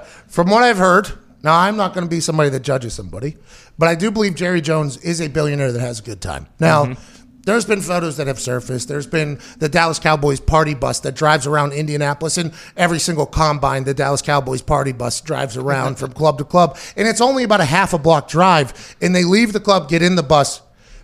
From 0.28 0.50
what 0.50 0.62
I've 0.62 0.76
heard, 0.76 1.10
now 1.42 1.58
I'm 1.58 1.78
not 1.78 1.94
going 1.94 2.04
to 2.04 2.10
be 2.10 2.20
somebody 2.20 2.50
that 2.50 2.60
judges 2.60 2.92
somebody, 2.92 3.38
but 3.78 3.88
I 3.88 3.94
do 3.94 4.10
believe 4.10 4.34
Jerry 4.34 4.60
Jones 4.60 4.98
is 4.98 5.22
a 5.22 5.28
billionaire 5.28 5.72
that 5.72 5.80
has 5.80 6.00
a 6.00 6.02
good 6.02 6.20
time. 6.20 6.48
Now, 6.58 6.96
there's 7.44 7.64
been 7.64 7.80
photos 7.80 8.18
that 8.18 8.26
have 8.26 8.38
surfaced. 8.38 8.88
There's 8.88 9.06
been 9.06 9.40
the 9.58 9.70
Dallas 9.70 9.98
Cowboys 9.98 10.38
party 10.38 10.74
bus 10.74 11.00
that 11.00 11.14
drives 11.14 11.46
around 11.46 11.72
Indianapolis, 11.72 12.36
and 12.36 12.52
every 12.76 12.98
single 12.98 13.24
combine, 13.24 13.84
the 13.84 13.94
Dallas 13.94 14.20
Cowboys 14.20 14.60
party 14.60 14.92
bus 14.92 15.22
drives 15.22 15.56
around 15.56 15.94
from 15.98 16.12
club 16.12 16.36
to 16.38 16.44
club, 16.44 16.76
and 16.94 17.08
it's 17.08 17.22
only 17.22 17.42
about 17.42 17.60
a 17.60 17.64
half 17.64 17.94
a 17.94 17.98
block 17.98 18.28
drive, 18.28 18.96
and 19.00 19.16
they 19.16 19.24
leave 19.24 19.54
the 19.54 19.60
club, 19.60 19.88
get 19.88 20.02
in 20.02 20.16
the 20.16 20.22
bus. 20.22 20.60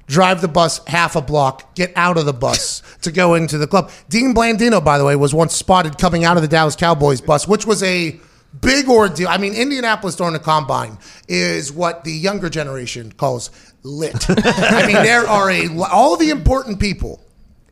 Drive 0.07 0.41
the 0.41 0.49
bus 0.49 0.85
half 0.87 1.17
a 1.17 1.21
block, 1.21 1.75
get 1.75 1.93
out 1.97 2.17
of 2.17 2.27
the 2.27 2.33
bus 2.33 2.83
to 3.03 3.11
go 3.11 3.35
into 3.35 3.59
the 3.59 3.67
club. 3.67 3.91
Dean 4.09 4.35
Blandino, 4.35 4.85
by 4.85 4.99
the 4.99 5.05
way, 5.05 5.17
was 5.17 5.35
once 5.35 5.55
spotted 5.55 5.99
coming 5.99 6.25
out 6.25 6.37
of 6.37 6.43
the 6.43 6.49
Dallas 6.49 6.77
Cowboys 6.77 7.21
bus, 7.21 7.49
which 7.49 7.67
was 7.67 7.83
a 7.83 8.19
big 8.61 8.89
ordeal. 8.89 9.29
I 9.29 9.39
mean, 9.39 9.55
Indianapolis 9.55 10.17
during 10.17 10.33
the 10.33 10.39
combine 10.39 10.99
is 11.29 11.73
what 11.73 12.05
the 12.05 12.13
younger 12.13 12.49
generation 12.49 13.13
calls 13.13 13.51
lit. 13.83 14.27
I 14.31 14.87
mean, 14.87 14.97
there 14.97 15.27
are 15.27 15.51
a 15.51 15.69
all 15.91 16.17
the 16.17 16.31
important 16.31 16.81
people 16.81 17.26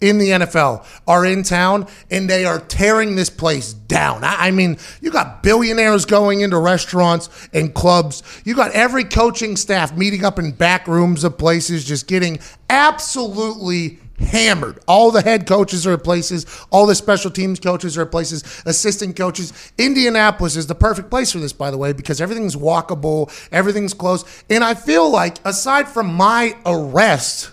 in 0.05 0.18
the 0.18 0.28
NFL 0.28 0.86
are 1.07 1.24
in 1.24 1.42
town 1.42 1.86
and 2.11 2.28
they 2.28 2.44
are 2.44 2.61
tearing 2.61 3.16
this 3.16 3.30
place 3.30 3.72
down. 3.72 4.22
I, 4.22 4.48
I 4.48 4.50
mean, 4.50 4.76
you 5.00 5.11
got 5.11 5.42
billionaires 5.42 6.05
going 6.05 6.40
into 6.40 6.59
restaurants 6.59 7.30
and 7.52 7.72
clubs. 7.74 8.22
You 8.44 8.55
got 8.55 8.72
every 8.72 9.05
coaching 9.05 9.57
staff 9.57 9.96
meeting 9.96 10.24
up 10.24 10.38
in 10.38 10.52
back 10.52 10.86
rooms 10.86 11.24
of 11.24 11.38
places, 11.38 11.84
just 11.84 12.07
getting 12.07 12.38
absolutely 12.68 13.98
hammered. 14.18 14.78
All 14.86 15.11
the 15.11 15.22
head 15.22 15.46
coaches 15.46 15.86
are 15.86 15.94
at 15.94 16.05
places, 16.05 16.46
all 16.70 16.86
the 16.86 16.94
special 16.94 17.30
teams 17.30 17.59
coaches 17.59 17.96
are 17.96 18.02
at 18.02 18.11
places, 18.11 18.62
assistant 18.66 19.16
coaches. 19.16 19.52
Indianapolis 19.78 20.57
is 20.57 20.66
the 20.66 20.74
perfect 20.74 21.11
place 21.11 21.32
for 21.32 21.38
this, 21.38 21.52
by 21.52 21.70
the 21.70 21.78
way, 21.78 21.92
because 21.92 22.20
everything's 22.20 22.57
walkable, 22.57 23.32
everything's 23.50 23.94
close. 23.94 24.24
And 24.50 24.62
I 24.62 24.74
feel 24.74 25.11
like, 25.11 25.38
aside 25.44 25.88
from 25.88 26.12
my 26.14 26.57
arrest, 26.66 27.50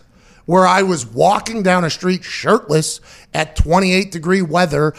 where 0.52 0.68
I 0.68 0.82
was 0.82 1.06
walking 1.06 1.64
down 1.64 1.86
a 1.86 1.90
street 1.90 2.26
shirtless 2.26 3.00
at 3.34 3.56
28 3.56 4.12
degree 4.12 4.42
weather, 4.42 4.94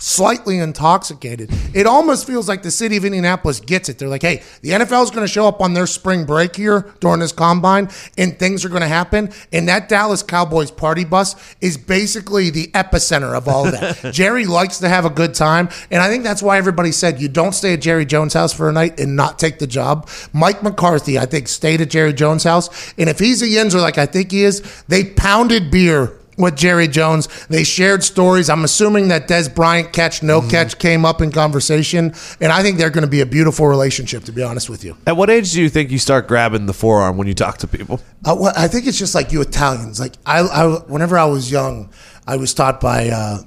slightly 0.00 0.58
intoxicated. 0.58 1.50
It 1.74 1.86
almost 1.86 2.26
feels 2.26 2.48
like 2.48 2.62
the 2.62 2.70
city 2.70 2.96
of 2.96 3.04
Indianapolis 3.04 3.60
gets 3.60 3.88
it. 3.88 3.98
They're 3.98 4.08
like, 4.08 4.22
hey, 4.22 4.42
the 4.62 4.70
NFL 4.70 5.04
is 5.04 5.10
going 5.10 5.26
to 5.26 5.32
show 5.32 5.46
up 5.46 5.60
on 5.60 5.74
their 5.74 5.86
spring 5.86 6.24
break 6.24 6.56
here 6.56 6.92
during 7.00 7.20
this 7.20 7.32
combine, 7.32 7.90
and 8.18 8.38
things 8.38 8.64
are 8.64 8.68
going 8.68 8.82
to 8.82 8.88
happen. 8.88 9.30
And 9.52 9.68
that 9.68 9.88
Dallas 9.88 10.22
Cowboys 10.22 10.70
party 10.70 11.04
bus 11.04 11.36
is 11.60 11.76
basically 11.76 12.50
the 12.50 12.68
epicenter 12.68 13.36
of 13.36 13.46
all 13.46 13.66
of 13.66 13.72
that. 13.72 14.12
Jerry 14.12 14.46
likes 14.46 14.78
to 14.78 14.88
have 14.88 15.04
a 15.04 15.10
good 15.10 15.34
time, 15.34 15.68
and 15.90 16.02
I 16.02 16.08
think 16.08 16.24
that's 16.24 16.42
why 16.42 16.58
everybody 16.58 16.92
said 16.92 17.20
you 17.20 17.28
don't 17.28 17.52
stay 17.52 17.74
at 17.74 17.80
Jerry 17.80 18.06
Jones' 18.06 18.34
house 18.34 18.52
for 18.52 18.68
a 18.68 18.72
night 18.72 18.98
and 18.98 19.16
not 19.16 19.38
take 19.38 19.58
the 19.58 19.66
job. 19.66 20.08
Mike 20.32 20.62
McCarthy, 20.62 21.18
I 21.18 21.26
think, 21.26 21.48
stayed 21.48 21.80
at 21.80 21.90
Jerry 21.90 22.12
Jones' 22.12 22.44
house, 22.44 22.94
and 22.98 23.08
if 23.08 23.18
he's 23.18 23.42
a 23.42 23.46
Yinzer 23.46 23.80
like 23.80 23.98
I 23.98 24.06
think 24.06 24.32
he 24.32 24.42
is, 24.42 24.60
they 24.88 25.04
pounded 25.04 25.70
beer 25.70 26.19
with 26.40 26.56
Jerry 26.56 26.88
Jones. 26.88 27.28
They 27.46 27.64
shared 27.64 28.02
stories. 28.04 28.48
I'm 28.50 28.64
assuming 28.64 29.08
that 29.08 29.28
Dez 29.28 29.52
Bryant 29.54 29.92
catch, 29.92 30.22
no 30.22 30.40
catch 30.40 30.78
came 30.78 31.04
up 31.04 31.20
in 31.20 31.32
conversation. 31.32 32.14
And 32.40 32.52
I 32.52 32.62
think 32.62 32.78
they're 32.78 32.90
going 32.90 33.04
to 33.04 33.10
be 33.10 33.20
a 33.20 33.26
beautiful 33.26 33.66
relationship, 33.66 34.24
to 34.24 34.32
be 34.32 34.42
honest 34.42 34.68
with 34.68 34.84
you. 34.84 34.96
At 35.06 35.16
what 35.16 35.30
age 35.30 35.52
do 35.52 35.62
you 35.62 35.68
think 35.68 35.90
you 35.90 35.98
start 35.98 36.28
grabbing 36.28 36.66
the 36.66 36.74
forearm 36.74 37.16
when 37.16 37.26
you 37.26 37.34
talk 37.34 37.58
to 37.58 37.66
people? 37.66 38.00
Uh, 38.24 38.36
well, 38.38 38.52
I 38.56 38.68
think 38.68 38.86
it's 38.86 38.98
just 38.98 39.14
like 39.14 39.32
you 39.32 39.40
Italians. 39.40 40.00
Like 40.00 40.14
I, 40.26 40.40
I 40.40 40.66
whenever 40.86 41.18
I 41.18 41.24
was 41.26 41.50
young, 41.50 41.90
I 42.26 42.36
was 42.36 42.54
taught 42.54 42.80
by 42.80 43.08
uh, 43.08 43.38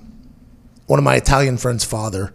one 0.87 0.99
of 0.99 1.03
my 1.03 1.15
Italian 1.15 1.57
friends' 1.57 1.83
father 1.83 2.33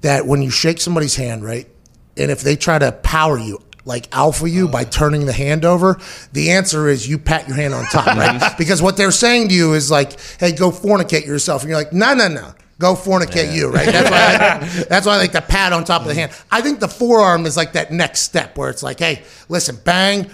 that 0.00 0.26
when 0.26 0.42
you 0.42 0.50
shake 0.50 0.80
somebody's 0.80 1.16
hand, 1.16 1.44
right, 1.44 1.68
and 2.16 2.30
if 2.30 2.40
they 2.40 2.56
try 2.56 2.78
to 2.78 2.92
power 2.92 3.38
you, 3.38 3.62
like 3.86 4.14
alpha 4.14 4.50
you 4.50 4.68
by 4.68 4.82
oh. 4.82 4.88
turning 4.90 5.24
the 5.24 5.32
hand 5.32 5.64
over, 5.64 5.98
the 6.32 6.50
answer 6.50 6.88
is 6.88 7.08
you 7.08 7.18
pat 7.18 7.48
your 7.48 7.56
hand 7.56 7.72
on 7.72 7.84
top, 7.86 8.06
right? 8.06 8.52
because 8.58 8.82
what 8.82 8.98
they're 8.98 9.10
saying 9.10 9.48
to 9.48 9.54
you 9.54 9.72
is 9.72 9.90
like, 9.90 10.20
hey, 10.38 10.52
go 10.52 10.70
fornicate 10.70 11.24
yourself, 11.24 11.62
and 11.62 11.70
you're 11.70 11.78
like, 11.78 11.92
no, 11.92 12.12
no, 12.12 12.28
no. 12.28 12.52
Go 12.78 12.94
fornicate 12.94 13.54
you, 13.54 13.70
right? 13.70 13.86
That's 13.86 14.10
why, 14.10 14.18
I, 14.18 14.84
that's 14.90 15.06
why 15.06 15.14
I 15.14 15.16
like 15.16 15.32
the 15.32 15.40
pat 15.40 15.72
on 15.72 15.84
top 15.84 16.02
of 16.02 16.08
the 16.08 16.14
hand. 16.14 16.30
I 16.50 16.60
think 16.60 16.78
the 16.78 16.88
forearm 16.88 17.46
is 17.46 17.56
like 17.56 17.72
that 17.72 17.90
next 17.90 18.20
step 18.20 18.58
where 18.58 18.68
it's 18.68 18.82
like, 18.82 18.98
hey, 18.98 19.22
listen, 19.48 19.78
bang, 19.82 20.30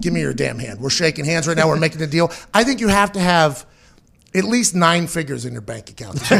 give 0.00 0.12
me 0.12 0.20
your 0.20 0.32
damn 0.32 0.60
hand. 0.60 0.78
We're 0.78 0.90
shaking 0.90 1.24
hands 1.24 1.48
right 1.48 1.56
now. 1.56 1.66
We're 1.66 1.80
making 1.80 2.00
a 2.02 2.06
deal. 2.06 2.30
I 2.54 2.62
think 2.62 2.80
you 2.80 2.86
have 2.86 3.10
to 3.12 3.20
have 3.20 3.66
at 4.34 4.44
least 4.44 4.74
nine 4.74 5.06
figures 5.06 5.44
in 5.44 5.52
your 5.52 5.62
bank 5.62 5.90
account. 5.90 6.18
you 6.30 6.38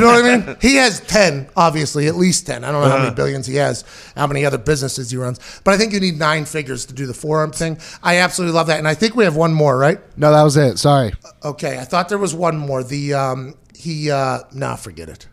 know 0.00 0.06
what 0.06 0.24
I 0.24 0.36
mean? 0.36 0.56
He 0.60 0.76
has 0.76 1.00
10, 1.00 1.48
obviously, 1.56 2.06
at 2.06 2.14
least 2.14 2.46
10. 2.46 2.64
I 2.64 2.70
don't 2.70 2.82
know 2.82 2.88
how 2.88 3.02
many 3.02 3.14
billions 3.14 3.46
he 3.46 3.56
has, 3.56 3.84
how 4.16 4.26
many 4.26 4.44
other 4.44 4.58
businesses 4.58 5.10
he 5.10 5.16
runs, 5.16 5.40
but 5.64 5.74
I 5.74 5.76
think 5.76 5.92
you 5.92 6.00
need 6.00 6.18
nine 6.18 6.44
figures 6.44 6.86
to 6.86 6.94
do 6.94 7.06
the 7.06 7.14
forearm 7.14 7.50
thing. 7.50 7.78
I 8.02 8.18
absolutely 8.18 8.54
love 8.54 8.68
that. 8.68 8.78
And 8.78 8.86
I 8.86 8.94
think 8.94 9.16
we 9.16 9.24
have 9.24 9.36
one 9.36 9.52
more, 9.52 9.76
right? 9.76 9.98
No, 10.16 10.30
that 10.30 10.42
was 10.42 10.56
it. 10.56 10.78
Sorry. 10.78 11.12
Okay, 11.44 11.78
I 11.78 11.84
thought 11.84 12.08
there 12.08 12.18
was 12.18 12.34
one 12.34 12.56
more. 12.56 12.84
The, 12.84 13.14
um, 13.14 13.54
he, 13.74 14.10
uh, 14.10 14.40
nah, 14.52 14.76
forget 14.76 15.08
it. 15.08 15.26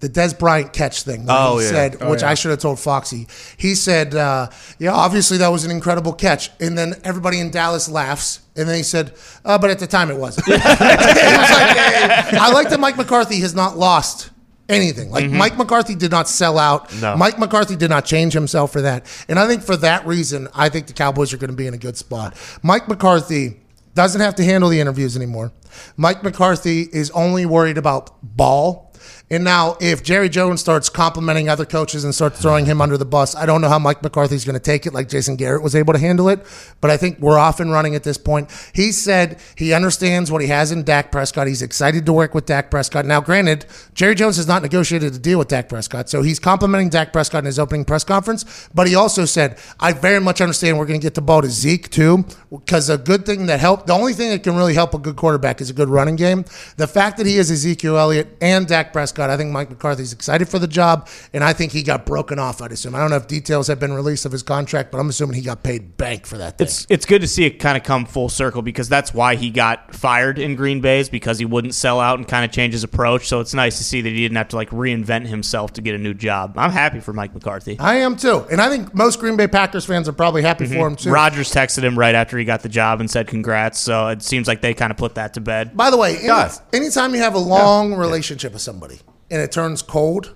The 0.00 0.08
Dez 0.08 0.38
Bryant 0.38 0.72
catch 0.72 1.02
thing. 1.02 1.26
where 1.26 1.36
Oh, 1.38 1.58
he 1.58 1.64
yeah. 1.66 1.70
said, 1.70 2.08
which 2.08 2.22
I 2.22 2.34
should 2.34 2.50
have 2.50 2.60
told 2.60 2.80
Foxy. 2.80 3.28
He 3.58 3.74
said, 3.74 4.14
uh, 4.14 4.48
"Yeah, 4.78 4.92
obviously 4.92 5.36
that 5.38 5.48
was 5.48 5.64
an 5.64 5.70
incredible 5.70 6.12
catch." 6.14 6.50
And 6.58 6.76
then 6.76 6.94
everybody 7.04 7.38
in 7.38 7.50
Dallas 7.50 7.88
laughs. 7.88 8.40
And 8.56 8.68
then 8.68 8.76
he 8.76 8.82
said, 8.82 9.12
uh, 9.44 9.58
"But 9.58 9.70
at 9.70 9.78
the 9.78 9.86
time, 9.86 10.10
it 10.10 10.16
wasn't." 10.16 10.46
It 10.48 10.52
was 10.54 11.50
like, 11.50 11.76
hey, 11.76 12.36
I 12.38 12.50
like 12.52 12.70
that 12.70 12.80
Mike 12.80 12.96
McCarthy 12.96 13.40
has 13.40 13.54
not 13.54 13.76
lost 13.76 14.30
anything. 14.70 15.10
Like 15.10 15.30
Mike 15.30 15.58
McCarthy 15.58 15.94
did 15.94 16.10
not 16.10 16.28
sell 16.28 16.58
out. 16.58 16.88
Mm-hmm. 16.88 17.00
No. 17.02 17.16
Mike 17.16 17.38
McCarthy 17.38 17.76
did 17.76 17.90
not 17.90 18.04
change 18.04 18.32
himself 18.32 18.72
for 18.72 18.80
that. 18.82 19.04
And 19.28 19.38
I 19.38 19.46
think 19.46 19.62
for 19.62 19.76
that 19.78 20.06
reason, 20.06 20.48
I 20.54 20.68
think 20.68 20.86
the 20.86 20.92
Cowboys 20.92 21.32
are 21.34 21.38
going 21.38 21.50
to 21.50 21.56
be 21.56 21.66
in 21.66 21.74
a 21.74 21.78
good 21.78 21.96
spot. 21.96 22.36
Mike 22.62 22.88
McCarthy 22.88 23.60
doesn't 23.94 24.20
have 24.20 24.36
to 24.36 24.44
handle 24.44 24.70
the 24.70 24.80
interviews 24.80 25.16
anymore. 25.16 25.52
Mike 25.96 26.22
McCarthy 26.22 26.82
is 26.92 27.10
only 27.10 27.44
worried 27.46 27.76
about 27.78 28.10
ball. 28.22 28.92
And 29.32 29.44
now, 29.44 29.76
if 29.80 30.02
Jerry 30.02 30.28
Jones 30.28 30.60
starts 30.60 30.88
complimenting 30.88 31.48
other 31.48 31.64
coaches 31.64 32.02
and 32.02 32.12
starts 32.12 32.42
throwing 32.42 32.66
him 32.66 32.80
under 32.80 32.98
the 32.98 33.04
bus, 33.04 33.36
I 33.36 33.46
don't 33.46 33.60
know 33.60 33.68
how 33.68 33.78
Mike 33.78 34.02
McCarthy's 34.02 34.44
going 34.44 34.54
to 34.54 34.60
take 34.60 34.86
it 34.86 34.92
like 34.92 35.08
Jason 35.08 35.36
Garrett 35.36 35.62
was 35.62 35.76
able 35.76 35.92
to 35.92 36.00
handle 36.00 36.28
it. 36.28 36.44
But 36.80 36.90
I 36.90 36.96
think 36.96 37.20
we're 37.20 37.38
off 37.38 37.60
and 37.60 37.70
running 37.70 37.94
at 37.94 38.02
this 38.02 38.18
point. 38.18 38.50
He 38.74 38.90
said 38.90 39.40
he 39.54 39.72
understands 39.72 40.32
what 40.32 40.42
he 40.42 40.48
has 40.48 40.72
in 40.72 40.82
Dak 40.82 41.12
Prescott. 41.12 41.46
He's 41.46 41.62
excited 41.62 42.06
to 42.06 42.12
work 42.12 42.34
with 42.34 42.46
Dak 42.46 42.72
Prescott. 42.72 43.06
Now, 43.06 43.20
granted, 43.20 43.66
Jerry 43.94 44.16
Jones 44.16 44.36
has 44.36 44.48
not 44.48 44.62
negotiated 44.62 45.14
a 45.14 45.18
deal 45.18 45.38
with 45.38 45.46
Dak 45.46 45.68
Prescott. 45.68 46.08
So 46.08 46.22
he's 46.22 46.40
complimenting 46.40 46.88
Dak 46.88 47.12
Prescott 47.12 47.44
in 47.44 47.46
his 47.46 47.60
opening 47.60 47.84
press 47.84 48.02
conference. 48.02 48.68
But 48.74 48.88
he 48.88 48.96
also 48.96 49.26
said, 49.26 49.58
I 49.78 49.92
very 49.92 50.20
much 50.20 50.40
understand 50.40 50.76
we're 50.76 50.86
going 50.86 51.00
to 51.00 51.06
get 51.06 51.14
the 51.14 51.22
ball 51.22 51.42
to 51.42 51.48
Zeke 51.48 51.88
too. 51.88 52.24
Because 52.50 52.90
a 52.90 52.98
good 52.98 53.26
thing 53.26 53.46
that 53.46 53.60
helped, 53.60 53.86
the 53.86 53.92
only 53.92 54.12
thing 54.12 54.30
that 54.30 54.42
can 54.42 54.56
really 54.56 54.74
help 54.74 54.92
a 54.92 54.98
good 54.98 55.14
quarterback 55.14 55.60
is 55.60 55.70
a 55.70 55.74
good 55.74 55.88
running 55.88 56.16
game. 56.16 56.44
The 56.78 56.88
fact 56.88 57.16
that 57.18 57.26
he 57.26 57.36
is 57.36 57.48
Ezekiel 57.48 57.96
Elliott 57.96 58.36
and 58.40 58.66
Dak 58.66 58.92
Prescott 58.92 59.19
Prescott. 59.20 59.30
I 59.30 59.36
think 59.36 59.52
Mike 59.52 59.70
McCarthy's 59.70 60.12
excited 60.12 60.48
for 60.48 60.58
the 60.58 60.66
job, 60.66 61.08
and 61.32 61.44
I 61.44 61.52
think 61.52 61.72
he 61.72 61.82
got 61.82 62.06
broken 62.06 62.38
off. 62.38 62.62
I'd 62.62 62.72
assume. 62.72 62.94
I 62.94 63.00
don't 63.00 63.10
know 63.10 63.16
if 63.16 63.26
details 63.26 63.68
have 63.68 63.78
been 63.78 63.92
released 63.92 64.24
of 64.24 64.32
his 64.32 64.42
contract, 64.42 64.90
but 64.90 64.98
I'm 64.98 65.08
assuming 65.08 65.36
he 65.36 65.42
got 65.42 65.62
paid 65.62 65.96
bank 65.96 66.26
for 66.26 66.38
that. 66.38 66.58
Thing. 66.58 66.66
It's 66.66 66.86
it's 66.88 67.06
good 67.06 67.20
to 67.20 67.28
see 67.28 67.44
it 67.44 67.58
kind 67.58 67.76
of 67.76 67.82
come 67.82 68.06
full 68.06 68.28
circle 68.28 68.62
because 68.62 68.88
that's 68.88 69.12
why 69.12 69.36
he 69.36 69.50
got 69.50 69.94
fired 69.94 70.38
in 70.38 70.56
Green 70.56 70.80
Bay 70.80 71.00
is 71.00 71.08
because 71.08 71.38
he 71.38 71.44
wouldn't 71.44 71.74
sell 71.74 72.00
out 72.00 72.18
and 72.18 72.26
kind 72.26 72.44
of 72.44 72.50
change 72.50 72.72
his 72.72 72.84
approach. 72.84 73.28
So 73.28 73.40
it's 73.40 73.54
nice 73.54 73.78
to 73.78 73.84
see 73.84 74.00
that 74.00 74.08
he 74.08 74.20
didn't 74.20 74.36
have 74.36 74.48
to 74.48 74.56
like 74.56 74.70
reinvent 74.70 75.26
himself 75.26 75.72
to 75.74 75.82
get 75.82 75.94
a 75.94 75.98
new 75.98 76.14
job. 76.14 76.54
I'm 76.56 76.70
happy 76.70 77.00
for 77.00 77.12
Mike 77.12 77.34
McCarthy. 77.34 77.78
I 77.78 77.96
am 77.96 78.16
too, 78.16 78.46
and 78.50 78.60
I 78.60 78.68
think 78.68 78.94
most 78.94 79.20
Green 79.20 79.36
Bay 79.36 79.48
Packers 79.48 79.84
fans 79.84 80.08
are 80.08 80.12
probably 80.12 80.42
happy 80.42 80.64
mm-hmm. 80.64 80.74
for 80.74 80.86
him 80.86 80.96
too. 80.96 81.10
Rodgers 81.10 81.52
texted 81.52 81.82
him 81.82 81.98
right 81.98 82.14
after 82.14 82.38
he 82.38 82.44
got 82.44 82.62
the 82.62 82.68
job 82.68 83.00
and 83.00 83.10
said 83.10 83.26
congrats. 83.26 83.78
So 83.78 84.08
it 84.08 84.22
seems 84.22 84.48
like 84.48 84.60
they 84.60 84.74
kind 84.74 84.90
of 84.90 84.96
put 84.96 85.16
that 85.16 85.34
to 85.34 85.40
bed. 85.40 85.76
By 85.76 85.90
the 85.90 85.96
way, 85.96 86.16
any, 86.16 86.26
Guys. 86.26 86.62
anytime 86.72 87.14
you 87.14 87.20
have 87.20 87.34
a 87.34 87.38
long 87.38 87.94
relationship 87.94 88.52
with 88.52 88.62
somebody 88.62 89.00
and 89.30 89.40
it 89.40 89.52
turns 89.52 89.82
cold, 89.82 90.34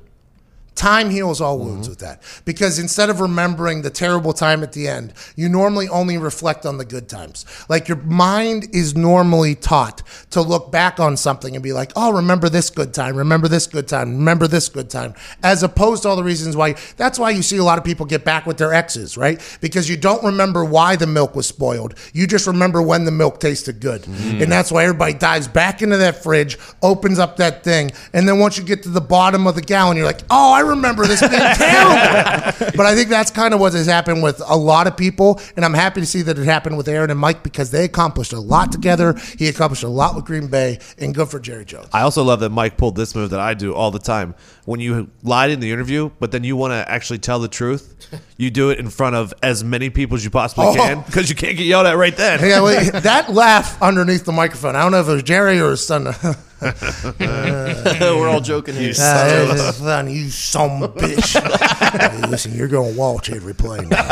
time 0.75 1.11
heals 1.11 1.41
all 1.41 1.55
Mm-hmm. 1.55 1.69
wounds 1.69 1.89
with 1.89 2.01
that. 2.01 2.21
Because 2.45 2.79
instead 2.79 3.11
of 3.11 3.21
remembering 3.21 3.83
the 3.83 3.91
terrible 3.91 4.33
time 4.33 4.63
at 4.63 4.73
the 4.73 4.89
end, 4.89 5.13
you 5.37 5.49
normally 5.49 5.89
only 5.89 6.19
reflect 6.19 6.67
on 6.67 6.79
the 6.79 6.85
good 6.85 7.09
times. 7.09 7.47
Like 7.69 7.87
your 7.87 7.99
mind 7.99 8.69
is 8.75 8.97
normally 8.97 9.55
taught 9.55 10.03
to 10.31 10.43
look 10.43 10.73
back 10.73 10.99
on 10.99 11.17
something 11.17 11.55
and 11.55 11.63
be 11.63 11.73
like, 11.73 11.93
oh, 11.95 12.13
remember 12.13 12.49
this 12.49 12.71
good 12.71 12.93
time, 12.93 13.17
remember 13.17 13.47
this 13.47 13.67
good 13.69 13.87
time, 13.87 14.17
remember 14.19 14.49
this 14.49 14.69
good 14.69 14.91
time, 14.91 15.15
as 15.43 15.63
opposed 15.63 16.03
to 16.03 16.09
all 16.09 16.17
the 16.17 16.25
reasons 16.25 16.57
why. 16.57 16.75
That's 16.97 17.19
why 17.19 17.31
you 17.31 17.43
see 17.43 17.57
a 17.59 17.65
lot 17.65 17.79
of 17.79 17.85
people 17.85 18.05
get 18.05 18.25
back 18.25 18.47
with 18.47 18.59
their 18.59 18.75
exes, 18.75 19.17
right? 19.17 19.41
Because 19.61 19.89
you 19.89 19.97
don't 19.97 20.25
remember 20.25 20.65
why 20.65 20.97
the 20.97 21.07
milk 21.07 21.37
was 21.37 21.47
spoiled. 21.47 21.95
You 22.13 22.27
just 22.27 22.47
remember 22.49 22.83
when 22.83 23.05
the 23.05 23.13
milk 23.13 23.39
tasted 23.39 23.81
good. 23.81 24.03
Mm-hmm. 24.03 24.43
And 24.43 24.51
that's 24.53 24.73
why 24.73 24.83
everybody 24.83 25.15
dives 25.15 25.47
back 25.47 25.83
into 25.83 25.99
that 25.99 26.23
fridge, 26.23 26.59
opens 26.83 27.19
up 27.21 27.37
that 27.37 27.63
thing, 27.63 27.93
and 28.13 28.29
then 28.29 28.41
once 28.41 28.59
you 28.59 28.65
get 28.65 28.83
to 28.83 28.89
the 28.89 29.01
bottom 29.01 29.47
of 29.47 29.55
the 29.55 29.63
gallon, 29.63 29.97
you're 29.97 30.07
like, 30.07 30.23
oh, 30.31 30.53
I 30.53 30.61
remember 30.69 31.07
this 31.07 31.21
being 31.21 31.33
terrible. 31.33 32.71
but 32.77 32.87
I 32.87 32.95
think 32.95 33.09
that's 33.09 33.31
kind 33.31 33.55
of 33.55 33.61
what 33.61 33.73
has 33.73 33.87
happened 33.87 34.23
with 34.23 34.41
a 34.47 34.57
lot 34.57 34.87
of 34.87 34.97
people. 34.97 35.41
And 35.57 35.65
I'm 35.65 35.75
happy 35.75 36.01
to 36.01 36.07
see 36.07 36.23
that 36.23 36.39
it 36.39 36.45
happened 36.45 36.77
with 36.77 36.89
Aaron 36.89 37.11
and 37.11 37.19
Mike 37.21 37.43
because 37.43 37.71
they 37.71 37.85
accomplished 37.85 38.33
a 38.33 38.41
lot 38.41 38.73
together. 38.73 39.15
He 39.39 39.49
accomplished 39.49 39.83
a 39.83 39.89
lot 39.89 40.15
with 40.15 40.25
Green 40.25 40.49
Bay, 40.49 40.79
and 40.99 41.15
good 41.15 41.29
for 41.29 41.39
Jerry 41.41 41.65
Jones. 41.65 41.89
I 41.93 42.03
also 42.03 42.23
love 42.25 42.41
that 42.41 42.51
Mike 42.51 42.77
pulled 42.77 42.97
this 42.97 43.15
move 43.15 43.31
that 43.31 43.41
I 43.41 43.55
do 43.55 43.75
all 43.75 43.91
the 43.91 43.99
time. 43.99 44.35
When 44.65 44.81
you 44.81 45.11
lied 45.23 45.51
in 45.51 45.61
the 45.61 45.71
interview, 45.73 46.11
but 46.19 46.31
then 46.33 46.43
you 46.45 46.57
want 46.57 46.73
to 46.73 46.91
actually 46.91 47.19
tell 47.19 47.39
the 47.39 47.49
truth, 47.49 47.91
you 48.39 48.51
do 48.51 48.71
it 48.71 48.79
in 48.79 48.89
front 48.89 49.15
of 49.17 49.35
as 49.43 49.63
many 49.63 49.91
people 49.91 50.17
as 50.17 50.25
you 50.25 50.31
possibly 50.31 50.67
Oh. 50.67 50.75
can 50.75 51.03
because 51.03 51.29
you 51.29 51.37
can't 51.37 51.57
get 51.57 51.67
yelled 51.67 51.87
at 51.87 51.97
right 51.97 52.17
then. 52.17 52.41
Yeah, 52.41 52.63
wait, 52.63 52.91
that 52.93 53.31
laugh 53.33 53.81
underneath 53.83 54.25
the 54.25 54.33
microphone. 54.33 54.75
I 54.77 54.83
don't 54.83 54.93
know 54.93 55.01
if 55.01 55.09
it 55.09 55.13
was 55.13 55.23
Jerry 55.23 55.61
or 55.61 55.71
his 55.73 55.87
son. 55.87 56.07
We're 57.21 58.29
all 58.29 58.41
joking 58.41 58.75
here. 58.75 58.95
Uh, 58.99 59.73
son, 59.73 60.09
you 60.09 60.31
son 60.31 60.83
of 60.83 60.83
a 60.83 60.89
bitch. 61.01 62.01
Hey, 62.01 62.27
listen, 62.29 62.55
you're 62.55 62.69
going 62.69 62.95
to 62.95 62.99
watch 62.99 63.31
every 63.31 63.55
play 63.55 63.85
now. 63.85 64.05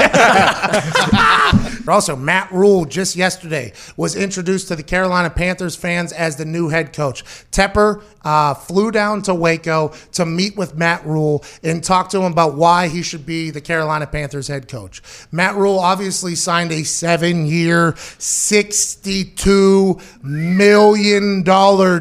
also, 1.93 2.17
Matt 2.17 2.51
Rhule 2.51 2.85
just 2.85 3.17
yesterday 3.17 3.73
was 3.97 4.17
introduced 4.17 4.69
to 4.69 4.77
the 4.77 4.83
Carolina 4.83 5.31
Panthers 5.31 5.77
fans 5.77 6.13
as 6.13 6.37
the 6.37 6.45
new 6.45 6.69
head 6.69 6.93
coach. 6.93 7.25
Tepper 7.53 8.03
uh, 8.25 8.55
flew 8.55 8.91
down 8.91 9.23
to 9.23 9.35
Waco 9.35 9.89
to 10.13 10.27
meet 10.27 10.57
with 10.57 10.77
Matt 10.77 11.07
Rhule 11.07 11.45
and 11.63 11.83
talk 11.83 12.11
to 12.11 12.19
him 12.19 12.33
about 12.33 12.55
why 12.55 12.89
he 12.89 13.03
should 13.03 13.25
be 13.25 13.51
the 13.51 13.61
Carolina 13.61 14.07
Panthers 14.07 14.49
head 14.49 14.69
coach. 14.69 15.01
Matt 15.31 15.55
Rhule 15.55 15.79
obviously 15.79 16.35
signed 16.35 16.73
a 16.73 16.85
seven 16.85 17.47
year, 17.47 17.93
$62 17.93 20.23
million 20.23 21.43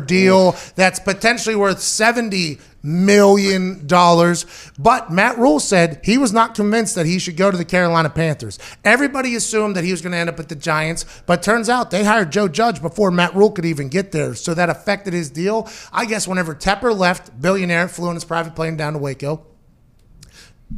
deal 0.05 0.40
that's 0.75 0.99
potentially 0.99 1.55
worth 1.55 1.79
70 1.79 2.59
million 2.83 3.85
dollars. 3.85 4.45
But 4.79 5.11
Matt 5.11 5.37
Rhule 5.37 5.59
said 5.59 6.01
he 6.03 6.17
was 6.17 6.33
not 6.33 6.55
convinced 6.55 6.95
that 6.95 7.05
he 7.05 7.19
should 7.19 7.37
go 7.37 7.51
to 7.51 7.57
the 7.57 7.65
Carolina 7.65 8.09
Panthers. 8.09 8.57
Everybody 8.83 9.35
assumed 9.35 9.75
that 9.75 9.83
he 9.83 9.91
was 9.91 10.01
going 10.01 10.13
to 10.13 10.17
end 10.17 10.29
up 10.29 10.39
at 10.39 10.49
the 10.49 10.55
Giants, 10.55 11.05
but 11.25 11.43
turns 11.43 11.69
out 11.69 11.91
they 11.91 12.03
hired 12.03 12.31
Joe 12.31 12.47
Judge 12.47 12.81
before 12.81 13.11
Matt 13.11 13.35
Rhule 13.35 13.51
could 13.51 13.65
even 13.65 13.89
get 13.89 14.11
there. 14.11 14.33
So 14.35 14.53
that 14.53 14.69
affected 14.69 15.13
his 15.13 15.29
deal. 15.29 15.69
I 15.93 16.05
guess 16.05 16.27
whenever 16.27 16.55
Tepper 16.55 16.97
left, 16.97 17.39
billionaire 17.39 17.87
flew 17.87 18.09
in 18.09 18.15
his 18.15 18.25
private 18.25 18.55
plane 18.55 18.77
down 18.77 18.93
to 18.93 18.99
Waco. 18.99 19.45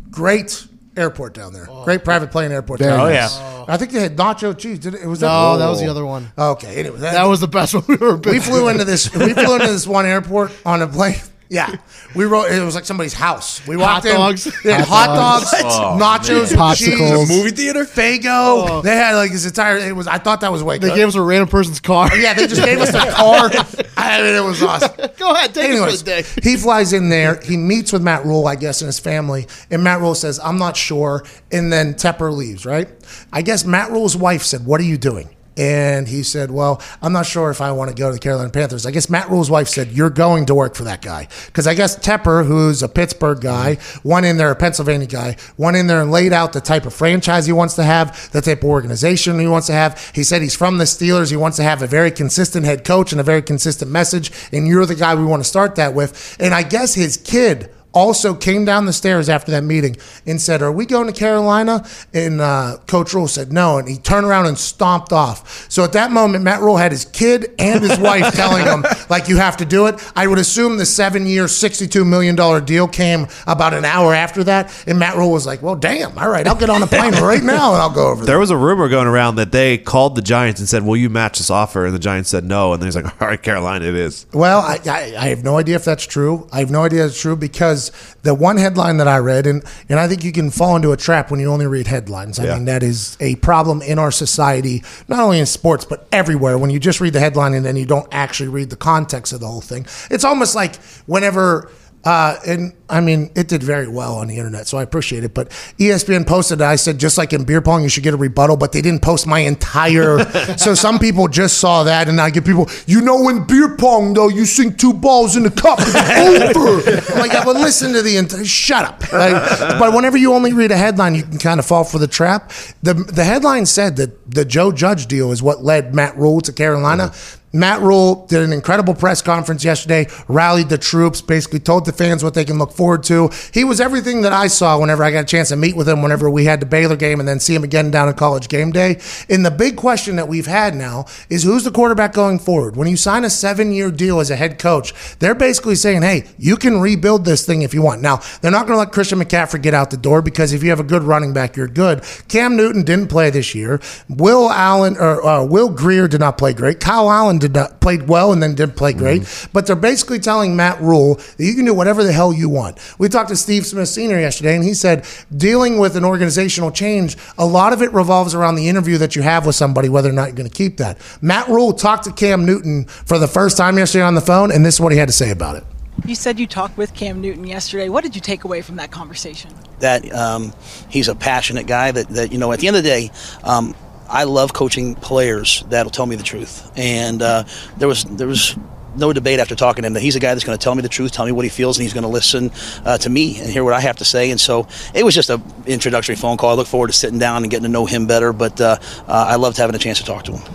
Great 0.10 0.68
airport 0.98 1.34
down 1.34 1.54
there. 1.54 1.68
Oh. 1.70 1.84
Great 1.84 2.04
private 2.04 2.32
plane 2.32 2.52
airport. 2.52 2.80
Very 2.80 2.92
down 2.92 3.00
Oh 3.02 3.06
there. 3.06 3.14
yeah. 3.16 3.66
I 3.68 3.78
think 3.78 3.92
they 3.92 4.02
had 4.02 4.16
nacho 4.18 4.58
cheese. 4.58 4.80
Did 4.80 4.96
it? 4.96 5.02
it 5.04 5.08
was 5.08 5.22
No, 5.22 5.58
that 5.58 5.68
was 5.70 5.80
the 5.80 5.88
other 5.88 6.06
one. 6.06 6.32
Okay. 6.38 6.76
Anyway, 6.78 7.00
That 7.00 7.26
was 7.26 7.40
the 7.40 7.48
best 7.48 7.74
one 7.74 7.84
we 7.88 7.96
ever 7.96 8.18
been 8.18 8.34
we 8.34 8.40
flew 8.40 8.68
into 8.68 8.86
this. 8.86 9.14
We 9.14 9.34
flew 9.34 9.56
into 9.56 9.68
this 9.68 9.88
one 9.88 10.06
airport 10.06 10.52
on 10.66 10.82
a 10.82 10.88
plane. 10.88 11.16
Yeah, 11.50 11.76
we 12.16 12.26
wrote. 12.26 12.52
It 12.52 12.64
was 12.64 12.74
like 12.74 12.86
somebody's 12.86 13.14
house. 13.14 13.66
We 13.68 13.78
walked 13.78 14.06
Hot 14.06 14.12
in. 14.12 14.16
dogs? 14.16 14.64
They 14.64 14.72
had 14.74 14.86
Hot 14.86 15.10
hot 15.10 15.42
dogs, 15.42 15.54
oh, 15.64 15.98
nachos, 16.02 16.52
Popsicles. 16.52 16.78
cheese, 16.78 17.30
Movie 17.30 17.52
theater? 17.52 17.84
Fago. 17.86 18.26
Oh. 18.70 18.82
They 18.82 18.96
had 18.96 19.16
like 19.16 19.32
this 19.32 19.46
entire. 19.46 19.78
It 19.78 19.96
was. 19.96 20.08
I 20.08 20.18
thought 20.18 20.42
that 20.42 20.52
was 20.52 20.64
way. 20.64 20.80
They 20.80 20.96
gave 20.96 21.08
us 21.08 21.16
a 21.16 21.22
random 21.22 21.50
person's 21.50 21.80
car. 21.80 22.16
Yeah, 22.18 22.34
they 22.34 22.48
just 22.48 22.64
gave 22.64 22.80
us 22.80 22.90
a 22.90 23.12
car. 23.12 23.50
I 23.98 24.22
mean, 24.22 24.36
it 24.36 24.44
was 24.44 24.64
awesome. 24.64 24.92
Go 25.18 25.32
ahead, 25.34 25.54
take 25.54 25.70
Anyways, 25.70 26.02
it 26.02 26.26
for 26.26 26.32
the 26.34 26.42
day. 26.42 26.50
he 26.50 26.58
flies 26.58 26.92
in 26.94 27.10
there. 27.10 27.40
He 27.42 27.56
meets 27.58 27.94
with 27.94 28.02
Matt 28.02 28.26
Rhule, 28.26 28.48
I 28.48 28.56
guess, 28.56 28.82
and 28.82 28.88
his 28.88 29.00
family. 29.00 29.46
And 29.70 29.84
Matt 29.84 30.00
Rhule 30.00 30.16
says, 30.16 30.40
I'm 30.40 30.58
not 30.58 30.76
sure. 30.76 31.24
And 31.52 31.72
then 31.72 31.94
Tepper 31.94 32.36
leaves, 32.36 32.66
right? 32.66 32.90
I 33.32 33.42
guess 33.44 33.64
Matt 33.66 33.92
Rhule's 33.92 34.18
wife 34.18 34.42
said, 34.44 34.66
What 34.66 34.82
are 34.82 34.86
you 34.86 34.98
doing? 34.98 35.30
And 35.56 36.08
he 36.08 36.24
said, 36.24 36.50
Well, 36.52 36.82
I'm 37.02 37.14
not 37.14 37.26
sure 37.26 37.52
if 37.52 37.62
I 37.62 37.72
want 37.72 37.90
to 37.90 37.96
go 37.96 38.10
to 38.10 38.14
the 38.14 38.20
Carolina 38.20 38.50
Panthers. 38.50 38.86
I 38.86 38.92
guess 38.92 39.10
Matt 39.10 39.30
Rhule's 39.30 39.52
wife 39.52 39.68
said, 39.68 39.92
You're 39.92 40.10
going 40.10 40.46
to 40.48 40.56
work 40.56 40.76
for 40.76 40.84
that 40.84 41.02
guy. 41.02 41.28
Because 41.46 41.68
I 41.68 41.74
guess 41.74 41.98
Tepper, 41.98 42.46
who's 42.46 42.82
a 42.82 42.90
Pittsburgh 42.90 43.40
guy, 43.40 43.76
one 44.02 44.26
in 44.26 44.38
there, 44.38 44.52
a 44.52 44.56
Pennsylvania 44.56 45.08
guy, 45.08 45.38
one 45.58 45.76
in 45.76 45.88
there 45.88 46.02
and 46.02 46.12
laid 46.12 46.34
out 46.34 46.54
the 46.54 46.62
type 46.62 46.86
of 46.86 46.94
franchise 46.94 47.46
he 47.46 47.54
wants 47.54 47.76
to 47.76 47.84
have, 47.84 48.32
the 48.32 48.42
type 48.42 48.60
of 48.60 48.70
organization 48.70 49.40
he 49.40 49.48
wants 49.48 49.68
to 49.68 49.74
have. 49.74 50.12
He 50.16 50.24
said 50.24 50.42
he's 50.42 50.56
from 50.56 50.78
the 50.78 50.86
Steelers. 50.86 51.30
He 51.30 51.38
wants 51.38 51.58
to 51.58 51.64
have 51.64 51.82
a 51.82 51.88
very 51.88 52.12
consistent 52.12 52.66
head 52.66 52.84
coach 52.84 53.12
and 53.12 53.22
a 53.22 53.24
very 53.24 53.42
consistent 53.42 53.92
message. 53.92 54.32
And 54.52 54.68
you're 54.68 54.86
the 54.86 54.96
guy 54.96 55.16
we 55.16 55.26
want 55.26 55.44
to 55.44 55.50
start 55.50 55.76
that 55.76 55.94
with. 55.94 56.38
And 56.40 56.54
I 56.54 56.64
guess 56.64 56.94
his 56.94 57.18
kid 57.18 57.70
also 57.94 58.34
came 58.34 58.66
down 58.66 58.86
the 58.86 58.94
stairs 58.94 59.30
after 59.30 59.52
that 59.52 59.64
meeting 59.64 59.96
and 60.26 60.42
said, 60.42 60.62
Are 60.62 60.72
we 60.72 60.86
going 60.86 61.08
to 61.08 61.14
Carolina? 61.14 61.86
And 62.14 62.42
uh, 62.42 62.78
Coach 62.88 63.14
Rhule 63.14 63.28
said, 63.28 63.52
No. 63.52 63.78
And 63.78 63.88
he 63.88 63.98
turned 63.98 64.26
around 64.26 64.48
and 64.48 64.58
stomped 64.58 65.14
off. 65.14 65.70
So 65.72 65.84
at 65.84 65.94
that 65.94 66.12
moment, 66.12 66.44
Matt 66.44 66.62
Rhule 66.62 66.78
had 66.78 66.92
his 66.92 67.06
kid 67.06 67.52
and 67.60 67.82
his 67.82 67.98
wife 68.00 68.34
telling 68.36 68.66
him, 68.66 68.84
like, 69.10 69.28
you 69.28 69.38
have 69.38 69.58
to 69.58 69.66
do 69.66 69.88
it. 69.88 69.96
I 70.16 70.28
would 70.28 70.40
assume 70.40 70.78
the 70.78 70.86
seven 70.86 71.26
year, 71.26 71.46
$62 71.46 72.06
million 72.06 72.36
deal 72.66 72.88
came 72.88 73.28
about 73.48 73.74
an 73.74 73.86
hour 73.86 74.14
after 74.14 74.44
that. 74.46 74.84
And 74.88 75.00
Matt 75.00 75.16
Rhule 75.16 75.32
was 75.32 75.46
like, 75.46 75.62
Well, 75.62 75.76
damn. 75.76 76.18
All 76.18 76.30
right, 76.30 76.48
I'll 76.48 76.56
get 76.56 76.70
on 76.70 76.82
a 76.84 76.88
plane 76.88 77.14
right 77.14 77.44
now 77.44 77.74
and 77.74 77.82
I'll 77.82 77.90
go 77.94 78.08
over 78.10 78.26
there. 78.26 78.34
There 78.34 78.40
was 78.40 78.50
a 78.50 78.58
rumor 78.58 78.90
going 78.90 79.08
around 79.08 79.36
that 79.36 79.52
they 79.52 79.78
called 79.78 80.16
the 80.16 80.22
Giants 80.22 80.60
and 80.60 80.68
said, 80.68 80.84
"Will 80.84 80.98
you 80.98 81.10
match 81.10 81.38
this 81.38 81.50
offer?" 81.50 81.86
And 81.86 81.94
the 81.94 82.00
Giants 82.00 82.30
said 82.30 82.44
no. 82.44 82.74
And 82.74 82.82
then 82.82 82.88
he's 82.88 82.96
like, 82.96 83.06
"All 83.22 83.28
right, 83.28 83.42
Carolina, 83.42 83.86
it 83.86 83.96
is." 83.96 84.26
Well, 84.34 84.60
I, 84.60 84.80
I, 84.86 85.16
I 85.18 85.28
have 85.28 85.44
no 85.44 85.58
idea 85.58 85.76
if 85.76 85.86
that's 85.86 86.06
true. 86.06 86.48
I 86.52 86.60
have 86.60 86.72
no 86.72 86.84
idea 86.84 87.06
if 87.06 87.12
it's 87.12 87.22
true 87.22 87.36
because 87.36 87.83
the 88.24 88.34
one 88.34 88.58
headline 88.58 88.98
that 88.98 89.08
I 89.08 89.18
read, 89.18 89.48
and, 89.48 89.64
and 89.90 90.00
I 90.00 90.08
think 90.08 90.24
you 90.24 90.32
can 90.32 90.50
fall 90.50 90.76
into 90.76 90.92
a 90.92 90.98
trap 90.98 91.32
when 91.32 91.40
you 91.40 91.52
only 91.52 91.68
read 91.68 91.88
headlines. 91.88 92.40
I 92.40 92.46
Yeah. 92.46 92.54
mean, 92.56 92.66
that 92.66 92.84
is 92.84 93.18
a 93.20 93.36
problem 93.38 93.82
in 93.82 94.00
our 94.00 94.12
society, 94.12 94.84
not 95.08 95.20
only 95.20 95.40
in 95.40 95.46
sports, 95.46 95.86
but 95.86 96.08
everywhere. 96.12 96.58
When 96.58 96.70
you 96.70 96.80
just 96.80 97.02
read 97.02 97.14
the 97.14 97.20
headline 97.20 97.54
and 97.54 97.66
then 97.66 97.76
you 97.76 97.86
don't 97.86 98.08
actually 98.12 98.50
read 98.50 98.70
the 98.70 98.76
context 98.76 99.34
of 99.34 99.40
the 99.40 99.48
whole 99.48 99.62
thing, 99.62 99.86
it's 100.10 100.24
almost 100.24 100.56
like 100.56 100.76
whenever. 101.06 101.70
Uh, 102.04 102.38
and 102.46 102.74
I 102.90 103.00
mean, 103.00 103.32
it 103.34 103.48
did 103.48 103.64
very 103.64 103.88
well 103.88 104.16
on 104.16 104.28
the 104.28 104.38
internet, 104.38 104.68
so 104.68 104.78
I 104.78 104.84
appreciate 104.84 105.24
it. 105.24 105.34
But 105.34 105.50
ESPN 105.80 106.28
posted, 106.28 106.62
I 106.62 106.76
said, 106.76 107.00
just 107.00 107.18
like 107.18 107.32
in 107.32 107.46
beer 107.46 107.62
pong, 107.62 107.82
you 107.84 107.90
should 107.90 108.04
get 108.04 108.14
a 108.14 108.18
rebuttal, 108.18 108.58
but 108.58 108.74
they 108.74 108.82
didn't 108.82 109.02
post 109.02 109.26
my 109.26 109.40
entire. 109.40 110.20
so 110.58 110.74
some 110.74 111.00
people 111.00 111.30
just 111.30 111.60
saw 111.60 111.84
that, 111.84 112.10
and 112.10 112.20
I 112.20 112.30
get 112.30 112.46
people, 112.46 112.70
you 112.88 113.02
know, 113.02 113.30
in 113.30 113.46
beer 113.46 113.78
pong, 113.78 114.14
though, 114.14 114.28
you 114.28 114.46
sink 114.46 114.78
two 114.78 114.94
balls 114.94 115.38
in 115.38 115.44
the 115.44 115.52
cup, 115.52 115.80
it's 115.82 116.58
over. 116.58 117.14
I'm 117.14 117.20
like, 117.20 117.32
yeah, 117.32 117.46
but 117.46 117.56
listen 117.56 117.94
to 117.94 118.02
the 118.02 118.18
entire. 118.18 118.44
Shut 118.44 118.86
up. 118.86 119.14
Like, 119.14 119.34
but 119.80 119.94
whenever 119.94 120.18
you 120.18 120.34
only 120.34 120.54
read 120.54 120.72
a 120.72 120.78
headline, 120.78 121.16
you 121.16 121.24
can 121.24 121.38
kind 121.38 121.60
of 121.60 121.66
fall 121.66 121.84
for 121.84 122.00
the 122.00 122.08
trap. 122.08 122.52
The 122.82 122.94
the 122.94 123.24
headline 123.24 123.66
said 123.66 123.96
that 123.96 124.30
the 124.30 124.44
Joe 124.46 124.72
Judge 124.72 125.08
deal 125.08 125.32
is 125.32 125.42
what 125.42 125.64
led 125.64 125.96
Matt 125.96 126.18
Rhule 126.18 126.42
to 126.42 126.52
Carolina. 126.52 127.14
Matt 127.56 127.82
Rhule 127.82 128.26
did 128.26 128.42
an 128.42 128.52
incredible 128.52 128.96
press 128.96 129.22
conference 129.22 129.64
yesterday, 129.64 130.08
rallied 130.28 130.70
the 130.70 130.78
troops, 130.80 131.22
basically 131.22 131.60
told 131.60 131.86
the 131.86 131.94
fans 131.94 132.24
what 132.24 132.34
they 132.34 132.46
can 132.46 132.58
look 132.58 132.72
forward 132.72 133.04
to. 133.04 133.30
He 133.54 133.64
was 133.64 133.80
everything 133.80 134.24
that 134.24 134.34
I 134.34 134.48
saw 134.48 134.80
whenever 134.80 135.04
I 135.04 135.12
got 135.12 135.26
a 135.26 135.28
chance 135.28 135.50
to 135.50 135.56
meet 135.56 135.76
with 135.76 135.88
him, 135.88 136.02
whenever 136.02 136.32
we 136.32 136.46
had 136.46 136.60
the 136.60 136.66
Baylor 136.66 136.96
game 136.96 137.20
and 137.20 137.30
then 137.30 137.40
see 137.40 137.54
him 137.54 137.64
again 137.64 137.92
down 137.92 138.10
at 138.10 138.18
college 138.18 138.50
game 138.50 138.72
day. 138.72 139.00
And 139.30 139.46
the 139.46 139.52
big 139.52 139.76
question 139.76 140.16
that 140.16 140.28
we've 140.28 140.48
had 140.48 140.76
now 140.76 141.06
is 141.30 141.44
who's 141.44 141.64
the 141.64 141.70
quarterback 141.70 142.14
going 142.14 142.40
forward? 142.40 142.76
When 142.76 142.88
you 142.88 142.98
sign 142.98 143.24
a 143.24 143.30
seven 143.30 143.72
year 143.72 143.92
deal 143.92 144.20
as 144.20 144.32
a 144.32 144.36
head 144.36 144.58
coach, 144.58 144.94
they're 145.20 145.36
basically 145.36 145.76
saying, 145.76 146.02
hey, 146.02 146.24
you 146.40 146.56
can 146.56 146.82
rebuild 146.82 147.24
this 147.24 147.46
thing 147.46 147.62
if 147.62 147.76
you 147.76 147.84
want. 147.84 148.02
Now, 148.02 148.22
they're 148.42 148.50
not 148.50 148.66
going 148.66 148.78
to 148.78 148.80
let 148.80 148.92
Christian 148.92 149.20
McCaffrey 149.20 149.62
get 149.62 149.76
out 149.76 149.92
the 149.92 149.98
door 149.98 150.24
because 150.24 150.54
if 150.54 150.64
you 150.64 150.72
have 150.72 150.80
a 150.80 150.84
good 150.84 151.04
running 151.04 151.34
back, 151.34 151.56
you're 151.56 151.68
good. 151.68 152.04
Cam 152.30 152.58
Newton 152.58 152.82
didn't 152.82 153.10
play 153.10 153.30
this 153.30 153.54
year. 153.54 153.80
Will 154.10 154.50
Allen 154.50 154.98
or 154.98 155.24
uh, 155.24 155.46
Will 155.46 155.70
Grier 155.70 156.08
did 156.08 156.20
not 156.20 156.40
play 156.40 156.54
great. 156.54 156.80
Kyle 156.80 157.12
Allen 157.12 157.43
did 157.44 157.54
not 157.54 157.80
played 157.82 158.08
well 158.08 158.32
and 158.32 158.42
then 158.42 158.56
didn't 158.56 158.76
play 158.76 158.94
great. 158.94 159.24
But 159.52 159.68
they're 159.68 159.76
basically 159.76 160.20
telling 160.20 160.56
Matt 160.56 160.80
Rhule 160.82 161.16
that 161.16 161.44
you 161.44 161.54
can 161.56 161.66
do 161.66 161.74
whatever 161.74 162.04
the 162.04 162.14
hell 162.14 162.34
you 162.34 162.50
want. 162.50 162.80
We 162.98 163.10
talked 163.10 163.30
to 163.30 163.36
Steve 163.36 163.66
Smith 163.66 163.90
Senior 163.90 164.20
yesterday, 164.20 164.56
and 164.56 164.64
he 164.64 164.74
said 164.74 165.06
dealing 165.36 165.78
with 165.78 165.96
an 165.96 166.06
organizational 166.06 166.72
change, 166.72 167.18
a 167.38 167.46
lot 167.46 167.74
of 167.74 167.82
it 167.82 167.92
revolves 167.94 168.34
around 168.34 168.56
the 168.56 168.70
interview 168.70 168.98
that 168.98 169.16
you 169.16 169.22
have 169.22 169.46
with 169.46 169.56
somebody, 169.56 169.90
whether 169.90 170.10
or 170.10 170.14
not 170.14 170.28
you're 170.28 170.36
going 170.36 170.50
to 170.50 170.56
keep 170.56 170.78
that. 170.78 170.98
Matt 171.22 171.48
Rhule 171.48 171.74
talked 171.74 172.06
to 172.06 172.12
Cam 172.12 172.46
Newton 172.46 172.86
for 172.86 173.20
the 173.20 173.28
first 173.28 173.58
time 173.58 173.78
yesterday 173.78 174.04
on 174.04 174.16
the 174.16 174.22
phone, 174.22 174.52
and 174.52 174.66
this 174.66 174.76
is 174.76 174.82
what 174.82 174.92
he 174.92 174.98
had 174.98 175.10
to 175.10 175.14
say 175.14 175.32
about 175.32 175.56
it. 175.56 175.64
You 176.06 176.16
said 176.16 176.40
you 176.40 176.48
talked 176.48 176.78
with 176.78 176.94
Cam 176.96 177.22
Newton 177.22 177.46
yesterday. 177.46 177.88
What 177.88 178.04
did 178.04 178.16
you 178.16 178.22
take 178.22 178.44
away 178.44 178.62
from 178.62 178.78
that 178.78 178.92
conversation? 178.92 179.52
that 179.84 180.12
um, 180.14 180.54
he's 180.90 181.08
a 181.08 181.16
passionate 181.16 181.68
guy. 181.68 181.92
That, 181.92 182.08
that 182.10 182.32
you 182.32 182.40
know, 182.40 182.52
at 182.52 182.60
the 182.60 182.68
end 182.68 182.78
of 182.78 182.84
the 182.84 182.90
day, 182.90 183.12
um, 183.44 183.76
I 184.14 184.26
love 184.26 184.54
coaching 184.54 184.94
players 184.94 185.64
that'll 185.70 185.92
tell 185.92 186.06
me 186.06 186.16
the 186.16 186.24
truth. 186.24 186.72
And 186.78 187.22
uh, 187.22 187.46
there 187.78 187.88
was 187.88 188.04
there 188.04 188.28
was 188.28 188.56
no 188.96 189.12
debate 189.12 189.40
after 189.40 189.56
talking 189.56 189.82
to 189.82 189.88
him 189.88 189.94
that 189.94 190.02
he's 190.02 190.16
a 190.16 190.20
guy 190.20 190.36
that's 190.36 190.46
going 190.46 190.56
to 190.56 190.64
tell 190.64 190.76
me 190.76 190.84
the 190.84 190.90
truth, 190.90 191.12
tell 191.12 191.26
me 191.26 191.32
what 191.32 191.46
he 191.46 191.50
feels, 191.50 191.80
and 191.80 191.84
he's 191.84 191.94
going 191.94 192.04
to 192.04 192.10
listen 192.10 192.52
uh, 192.86 192.96
to 193.00 193.10
me 193.10 193.40
and 193.40 193.50
hear 193.50 193.64
what 193.64 193.74
I 193.74 193.80
have 193.80 193.96
to 193.98 194.06
say. 194.06 194.30
And 194.30 194.40
so 194.40 194.68
it 194.94 195.04
was 195.04 195.16
just 195.16 195.32
an 195.32 195.42
introductory 195.66 196.16
phone 196.16 196.38
call. 196.38 196.52
I 196.52 196.54
look 196.54 196.68
forward 196.68 196.88
to 196.88 196.94
sitting 196.94 197.18
down 197.18 197.44
and 197.44 197.50
getting 197.50 197.64
to 197.64 197.70
know 197.70 197.88
him 197.88 198.06
better. 198.06 198.32
But 198.34 198.62
uh, 198.62 198.78
uh, 199.08 199.26
I 199.30 199.36
loved 199.36 199.58
having 199.58 199.76
a 199.76 199.80
chance 199.80 199.98
to 199.98 200.06
talk 200.06 200.26
to 200.26 200.34
him. 200.34 200.54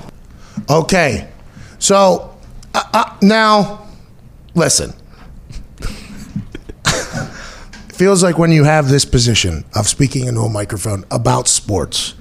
Okay. 0.71 1.29
So 1.81 2.39
uh, 2.75 2.83
uh, 2.93 3.17
now, 3.23 3.89
listen. 4.55 4.93
Feels 7.89 8.23
like 8.23 8.39
when 8.39 8.53
you 8.53 8.63
have 8.63 8.89
this 8.89 9.05
position 9.05 9.65
of 9.75 9.89
speaking 9.89 10.29
into 10.29 10.43
a 10.43 10.49
microphone 10.49 11.05
about 11.11 11.49
sports, 11.49 12.15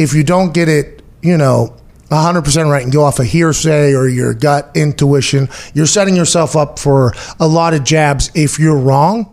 if 0.00 0.14
you 0.14 0.24
don't 0.24 0.54
get 0.54 0.68
it, 0.68 1.02
you 1.22 1.36
know, 1.36 1.76
100% 2.10 2.70
right 2.70 2.82
and 2.82 2.92
go 2.92 3.04
off 3.04 3.20
a 3.20 3.24
hearsay 3.24 3.92
or 3.92 4.08
your 4.08 4.34
gut 4.34 4.70
intuition, 4.74 5.48
you're 5.74 5.86
setting 5.86 6.16
yourself 6.16 6.56
up 6.56 6.78
for 6.78 7.12
a 7.38 7.46
lot 7.46 7.74
of 7.74 7.84
jabs 7.84 8.30
if 8.34 8.58
you're 8.58 8.78
wrong. 8.78 9.32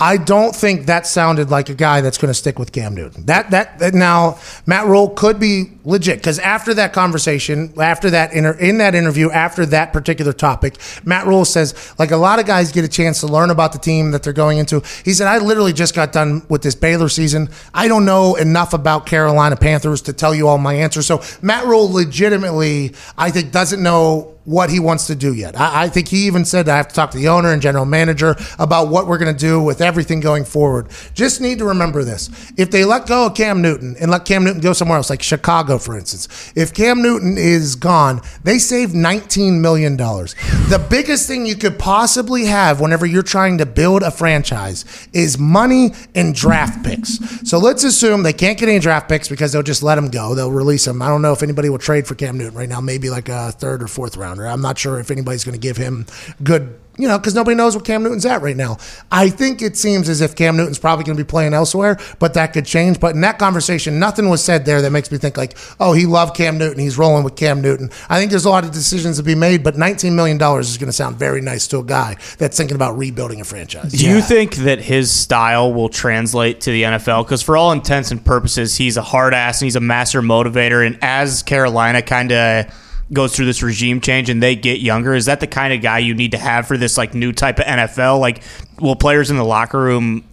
I 0.00 0.16
don't 0.16 0.54
think 0.54 0.86
that 0.86 1.08
sounded 1.08 1.50
like 1.50 1.68
a 1.70 1.74
guy 1.74 2.02
that's 2.02 2.18
going 2.18 2.30
to 2.30 2.34
stick 2.34 2.56
with 2.56 2.70
Cam 2.70 2.94
Newton. 2.94 3.26
That, 3.26 3.50
that 3.50 3.80
that 3.80 3.94
now 3.94 4.38
Matt 4.64 4.86
Rhule 4.86 5.08
could 5.08 5.40
be 5.40 5.72
legit 5.84 6.18
because 6.18 6.38
after 6.38 6.72
that 6.74 6.92
conversation, 6.92 7.72
after 7.80 8.08
that 8.10 8.32
inter, 8.32 8.52
in 8.52 8.78
that 8.78 8.94
interview, 8.94 9.28
after 9.30 9.66
that 9.66 9.92
particular 9.92 10.32
topic, 10.32 10.76
Matt 11.04 11.26
Rhule 11.26 11.44
says 11.44 11.94
like 11.98 12.12
a 12.12 12.16
lot 12.16 12.38
of 12.38 12.46
guys 12.46 12.70
get 12.70 12.84
a 12.84 12.88
chance 12.88 13.20
to 13.20 13.26
learn 13.26 13.50
about 13.50 13.72
the 13.72 13.78
team 13.80 14.12
that 14.12 14.22
they're 14.22 14.32
going 14.32 14.58
into. 14.58 14.82
He 15.04 15.12
said, 15.12 15.26
"I 15.26 15.38
literally 15.38 15.72
just 15.72 15.96
got 15.96 16.12
done 16.12 16.46
with 16.48 16.62
this 16.62 16.76
Baylor 16.76 17.08
season. 17.08 17.48
I 17.74 17.88
don't 17.88 18.04
know 18.04 18.36
enough 18.36 18.74
about 18.74 19.04
Carolina 19.04 19.56
Panthers 19.56 20.02
to 20.02 20.12
tell 20.12 20.32
you 20.32 20.46
all 20.46 20.58
my 20.58 20.74
answers." 20.74 21.06
So 21.06 21.22
Matt 21.42 21.66
Rhule 21.66 21.90
legitimately, 21.90 22.94
I 23.16 23.32
think, 23.32 23.50
doesn't 23.50 23.82
know 23.82 24.37
what 24.48 24.70
he 24.70 24.80
wants 24.80 25.06
to 25.06 25.14
do 25.14 25.34
yet. 25.34 25.60
I, 25.60 25.82
I, 25.82 25.88
think 25.90 26.08
he 26.08 26.26
even 26.26 26.42
said 26.46 26.70
I 26.70 26.78
have 26.78 26.88
to 26.88 26.94
talk 26.94 27.10
to 27.10 27.18
the 27.18 27.28
owner 27.28 27.52
and 27.52 27.60
general 27.60 27.84
manager 27.84 28.34
about 28.58 28.88
what 28.88 29.06
we're 29.06 29.18
going 29.18 29.34
to 29.34 29.38
do 29.38 29.62
with 29.62 29.82
everything 29.82 30.20
going 30.20 30.46
forward. 30.46 30.88
Just 31.12 31.42
need 31.42 31.58
to 31.58 31.66
remember 31.66 32.02
this. 32.02 32.30
If 32.56 32.70
they 32.70 32.86
let 32.86 33.06
go 33.06 33.26
of 33.26 33.34
Cam 33.34 33.60
Newton 33.60 33.94
and 34.00 34.10
let 34.10 34.24
Cam 34.24 34.44
Newton 34.44 34.62
go 34.62 34.72
somewhere 34.72 34.96
else, 34.96 35.10
like 35.10 35.20
Chicago, 35.20 35.76
for 35.76 35.98
instance, 35.98 36.50
if 36.56 36.72
Cam 36.72 37.02
Newton 37.02 37.36
is 37.36 37.74
gone, 37.74 38.22
they 38.42 38.58
save 38.58 38.90
$19 38.90 39.60
million. 39.60 39.98
The 39.98 40.86
biggest 40.88 41.28
thing 41.28 41.44
you 41.44 41.54
could 41.54 41.78
possibly 41.78 42.46
have 42.46 42.80
whenever 42.80 43.04
you're 43.04 43.22
trying 43.22 43.58
to 43.58 43.66
build 43.66 44.02
a 44.02 44.10
franchise 44.10 44.86
is 45.12 45.36
money 45.38 45.90
and 46.14 46.34
draft 46.34 46.82
picks. 46.86 47.18
So 47.46 47.58
let's 47.58 47.84
assume 47.84 48.22
they 48.22 48.32
can't 48.32 48.58
get 48.58 48.70
any 48.70 48.78
draft 48.78 49.10
picks 49.10 49.28
because 49.28 49.52
they'll 49.52 49.62
just 49.62 49.82
let 49.82 49.98
him 49.98 50.08
go. 50.08 50.34
They'll 50.34 50.50
release 50.50 50.86
him. 50.86 51.02
I 51.02 51.08
don't 51.08 51.20
know 51.20 51.34
if 51.34 51.42
anybody 51.42 51.68
will 51.68 51.76
trade 51.76 52.06
for 52.06 52.14
Cam 52.14 52.38
Newton 52.38 52.56
right 52.56 52.68
now, 52.68 52.80
maybe 52.80 53.10
like 53.10 53.28
a 53.28 53.52
third 53.52 53.82
or 53.82 53.88
fourth 53.88 54.16
round. 54.16 54.37
I'm 54.46 54.62
not 54.62 54.78
sure 54.78 55.00
if 55.00 55.10
anybody's 55.10 55.44
going 55.44 55.54
to 55.54 55.60
give 55.60 55.76
him 55.76 56.06
good 56.42 56.78
you 56.98 57.06
know, 57.06 57.16
because 57.16 57.34
nobody 57.34 57.54
knows 57.54 57.76
what 57.76 57.84
Cam 57.84 58.02
Newton's 58.02 58.26
at 58.26 58.42
right 58.42 58.56
now. 58.56 58.76
I 59.10 59.30
think 59.30 59.62
it 59.62 59.76
seems 59.76 60.08
as 60.08 60.20
if 60.20 60.34
Cam 60.34 60.56
Newton's 60.56 60.78
probably 60.78 61.04
going 61.04 61.16
to 61.16 61.24
be 61.24 61.28
playing 61.28 61.54
elsewhere, 61.54 61.96
but 62.18 62.34
that 62.34 62.52
could 62.52 62.66
change. 62.66 62.98
But 62.98 63.14
in 63.14 63.20
that 63.20 63.38
conversation, 63.38 64.00
nothing 64.00 64.28
was 64.28 64.42
said 64.42 64.66
there 64.66 64.82
that 64.82 64.90
makes 64.90 65.10
me 65.10 65.18
think 65.18 65.36
like, 65.36 65.56
oh, 65.78 65.92
he 65.92 66.06
loved 66.06 66.36
Cam 66.36 66.58
Newton. 66.58 66.80
He's 66.80 66.98
rolling 66.98 67.22
with 67.22 67.36
Cam 67.36 67.62
Newton. 67.62 67.90
I 68.08 68.18
think 68.18 68.30
there's 68.30 68.44
a 68.44 68.50
lot 68.50 68.64
of 68.64 68.72
decisions 68.72 69.16
to 69.18 69.22
be 69.22 69.36
made, 69.36 69.62
but 69.62 69.76
$19 69.76 70.12
million 70.14 70.36
is 70.58 70.76
going 70.76 70.88
to 70.88 70.92
sound 70.92 71.16
very 71.16 71.40
nice 71.40 71.68
to 71.68 71.78
a 71.78 71.84
guy 71.84 72.16
that's 72.36 72.56
thinking 72.56 72.74
about 72.74 72.98
rebuilding 72.98 73.40
a 73.40 73.44
franchise. 73.44 73.92
Do 73.92 74.08
you 74.08 74.20
think 74.20 74.56
that 74.56 74.80
his 74.80 75.12
style 75.12 75.72
will 75.72 75.88
translate 75.88 76.62
to 76.62 76.72
the 76.72 76.82
NFL? 76.82 77.24
Because 77.24 77.42
for 77.42 77.56
all 77.56 77.70
intents 77.70 78.10
and 78.10 78.24
purposes, 78.24 78.76
he's 78.76 78.96
a 78.96 79.02
hard 79.02 79.34
ass 79.34 79.60
and 79.60 79.66
he's 79.66 79.76
a 79.76 79.80
master 79.80 80.20
motivator. 80.20 80.84
And 80.84 80.98
as 81.00 81.44
Carolina 81.44 82.02
kind 82.02 82.32
of 82.32 82.74
goes 83.12 83.34
through 83.34 83.46
this 83.46 83.62
regime 83.62 84.00
change 84.00 84.28
and 84.28 84.42
they 84.42 84.54
get 84.56 84.80
younger, 84.80 85.14
is 85.14 85.26
that 85.26 85.40
the 85.40 85.46
kind 85.46 85.72
of 85.72 85.80
guy 85.82 85.98
you 85.98 86.14
need 86.14 86.32
to 86.32 86.38
have 86.38 86.66
for 86.66 86.76
this 86.76 86.98
like 86.98 87.14
new 87.14 87.32
type 87.32 87.58
of 87.58 87.64
NFL? 87.64 88.20
Like, 88.20 88.42
will 88.80 88.96
players 88.96 89.30
in 89.30 89.36
the 89.36 89.44
locker 89.44 89.80
room 89.80 90.24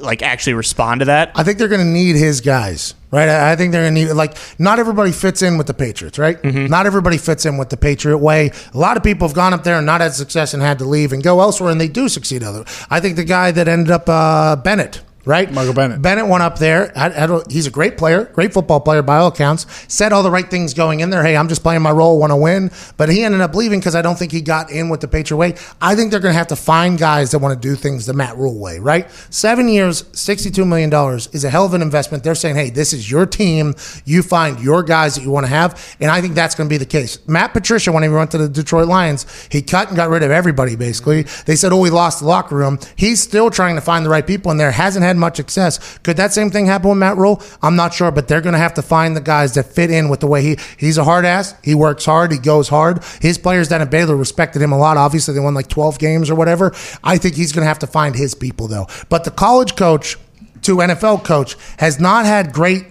like 0.00 0.22
actually 0.22 0.54
respond 0.54 1.00
to 1.00 1.04
that? 1.06 1.32
I 1.34 1.44
think 1.44 1.58
they're 1.58 1.68
going 1.68 1.80
to 1.80 1.86
need 1.86 2.16
his 2.16 2.40
guys, 2.40 2.94
right? 3.10 3.28
I 3.28 3.56
think 3.56 3.72
they're 3.72 3.82
going 3.82 3.94
to 3.94 4.00
need 4.00 4.12
like 4.12 4.36
not 4.58 4.78
everybody 4.78 5.12
fits 5.12 5.42
in 5.42 5.58
with 5.58 5.66
the 5.66 5.74
Patriots, 5.74 6.18
right? 6.18 6.42
Not 6.44 6.86
everybody 6.86 7.18
fits 7.18 7.44
in 7.44 7.58
with 7.58 7.68
the 7.68 7.76
Patriot 7.76 8.18
way. 8.18 8.50
A 8.72 8.78
lot 8.78 8.96
of 8.96 9.02
people 9.02 9.28
have 9.28 9.34
gone 9.34 9.52
up 9.52 9.64
there 9.64 9.76
and 9.76 9.86
not 9.86 10.00
had 10.00 10.14
success 10.14 10.54
and 10.54 10.62
had 10.62 10.78
to 10.78 10.84
leave 10.84 11.12
and 11.12 11.22
go 11.22 11.40
elsewhere, 11.40 11.70
and 11.70 11.80
they 11.80 11.88
do 11.88 12.08
succeed. 12.08 12.42
Other, 12.42 12.64
I 12.90 13.00
think 13.00 13.16
the 13.16 13.24
guy 13.24 13.50
that 13.52 13.68
ended 13.68 13.90
up 13.90 14.08
uh, 14.08 14.56
Bennett. 14.56 15.02
Right, 15.24 15.52
Michael 15.52 15.72
Bennett. 15.72 16.02
Bennett 16.02 16.26
went 16.26 16.42
up 16.42 16.58
there. 16.58 16.92
I, 16.96 17.22
I 17.22 17.26
don't, 17.28 17.48
he's 17.50 17.68
a 17.68 17.70
great 17.70 17.96
player, 17.96 18.24
great 18.24 18.52
football 18.52 18.80
player 18.80 19.02
by 19.02 19.18
all 19.18 19.28
accounts. 19.28 19.66
Said 19.86 20.12
all 20.12 20.24
the 20.24 20.32
right 20.32 20.50
things 20.50 20.74
going 20.74 20.98
in 20.98 21.10
there. 21.10 21.22
Hey, 21.22 21.36
I'm 21.36 21.48
just 21.48 21.62
playing 21.62 21.82
my 21.82 21.92
role, 21.92 22.18
want 22.18 22.32
to 22.32 22.36
win. 22.36 22.72
But 22.96 23.08
he 23.08 23.22
ended 23.22 23.40
up 23.40 23.54
leaving 23.54 23.78
because 23.78 23.94
I 23.94 24.02
don't 24.02 24.18
think 24.18 24.32
he 24.32 24.40
got 24.40 24.72
in 24.72 24.88
with 24.88 25.00
the 25.00 25.06
Patriot 25.06 25.38
way. 25.38 25.54
I 25.80 25.94
think 25.94 26.10
they're 26.10 26.18
going 26.18 26.32
to 26.32 26.38
have 26.38 26.48
to 26.48 26.56
find 26.56 26.98
guys 26.98 27.30
that 27.30 27.38
want 27.38 27.54
to 27.54 27.68
do 27.68 27.76
things 27.76 28.04
the 28.06 28.14
Matt 28.14 28.36
Rhule 28.36 28.58
way. 28.58 28.80
Right, 28.80 29.08
seven 29.30 29.68
years, 29.68 30.04
sixty-two 30.12 30.64
million 30.64 30.90
dollars 30.90 31.28
is 31.32 31.44
a 31.44 31.50
hell 31.50 31.66
of 31.66 31.74
an 31.74 31.82
investment. 31.82 32.24
They're 32.24 32.34
saying, 32.34 32.56
hey, 32.56 32.70
this 32.70 32.92
is 32.92 33.08
your 33.08 33.24
team. 33.24 33.74
You 34.04 34.22
find 34.22 34.58
your 34.58 34.82
guys 34.82 35.14
that 35.14 35.22
you 35.22 35.30
want 35.30 35.46
to 35.46 35.50
have, 35.50 35.96
and 36.00 36.10
I 36.10 36.20
think 36.20 36.34
that's 36.34 36.56
going 36.56 36.68
to 36.68 36.72
be 36.72 36.78
the 36.78 36.84
case. 36.84 37.20
Matt 37.28 37.52
Patricia, 37.52 37.92
when 37.92 38.02
he 38.02 38.08
went 38.08 38.32
to 38.32 38.38
the 38.38 38.48
Detroit 38.48 38.88
Lions, 38.88 39.26
he 39.52 39.62
cut 39.62 39.86
and 39.86 39.96
got 39.96 40.10
rid 40.10 40.24
of 40.24 40.32
everybody. 40.32 40.74
Basically, 40.74 41.22
they 41.46 41.54
said, 41.54 41.70
oh, 41.70 41.80
we 41.80 41.90
lost 41.90 42.20
the 42.20 42.26
locker 42.26 42.56
room. 42.56 42.80
He's 42.96 43.22
still 43.22 43.50
trying 43.50 43.76
to 43.76 43.80
find 43.80 44.04
the 44.04 44.10
right 44.10 44.26
people 44.26 44.50
in 44.50 44.56
there. 44.56 44.72
Hasn't 44.72 45.04
had 45.04 45.11
much 45.18 45.36
success. 45.36 45.98
Could 45.98 46.16
that 46.16 46.32
same 46.32 46.50
thing 46.50 46.66
happen 46.66 46.90
with 46.90 46.98
Matt 46.98 47.16
Rhule? 47.16 47.42
I'm 47.62 47.76
not 47.76 47.94
sure, 47.94 48.10
but 48.10 48.28
they're 48.28 48.40
going 48.40 48.54
to 48.54 48.58
have 48.58 48.74
to 48.74 48.82
find 48.82 49.16
the 49.16 49.20
guys 49.20 49.54
that 49.54 49.64
fit 49.64 49.90
in 49.90 50.08
with 50.08 50.20
the 50.20 50.26
way 50.26 50.42
he 50.42 50.58
he's 50.76 50.98
a 50.98 51.04
hard 51.04 51.24
ass. 51.24 51.54
He 51.62 51.74
works 51.74 52.04
hard. 52.04 52.32
He 52.32 52.38
goes 52.38 52.68
hard. 52.68 53.02
His 53.20 53.38
players 53.38 53.68
down 53.68 53.82
at 53.82 53.90
Baylor 53.90 54.16
respected 54.16 54.62
him 54.62 54.72
a 54.72 54.78
lot. 54.78 54.96
Obviously, 54.96 55.34
they 55.34 55.40
won 55.40 55.54
like 55.54 55.68
12 55.68 55.98
games 55.98 56.30
or 56.30 56.34
whatever. 56.34 56.72
I 57.02 57.18
think 57.18 57.36
he's 57.36 57.52
going 57.52 57.62
to 57.62 57.68
have 57.68 57.80
to 57.80 57.86
find 57.86 58.14
his 58.14 58.34
people 58.34 58.68
though. 58.68 58.86
But 59.08 59.24
the 59.24 59.30
college 59.30 59.76
coach 59.76 60.16
to 60.62 60.76
NFL 60.76 61.24
coach 61.24 61.56
has 61.78 62.00
not 62.00 62.24
had 62.24 62.52
great 62.52 62.86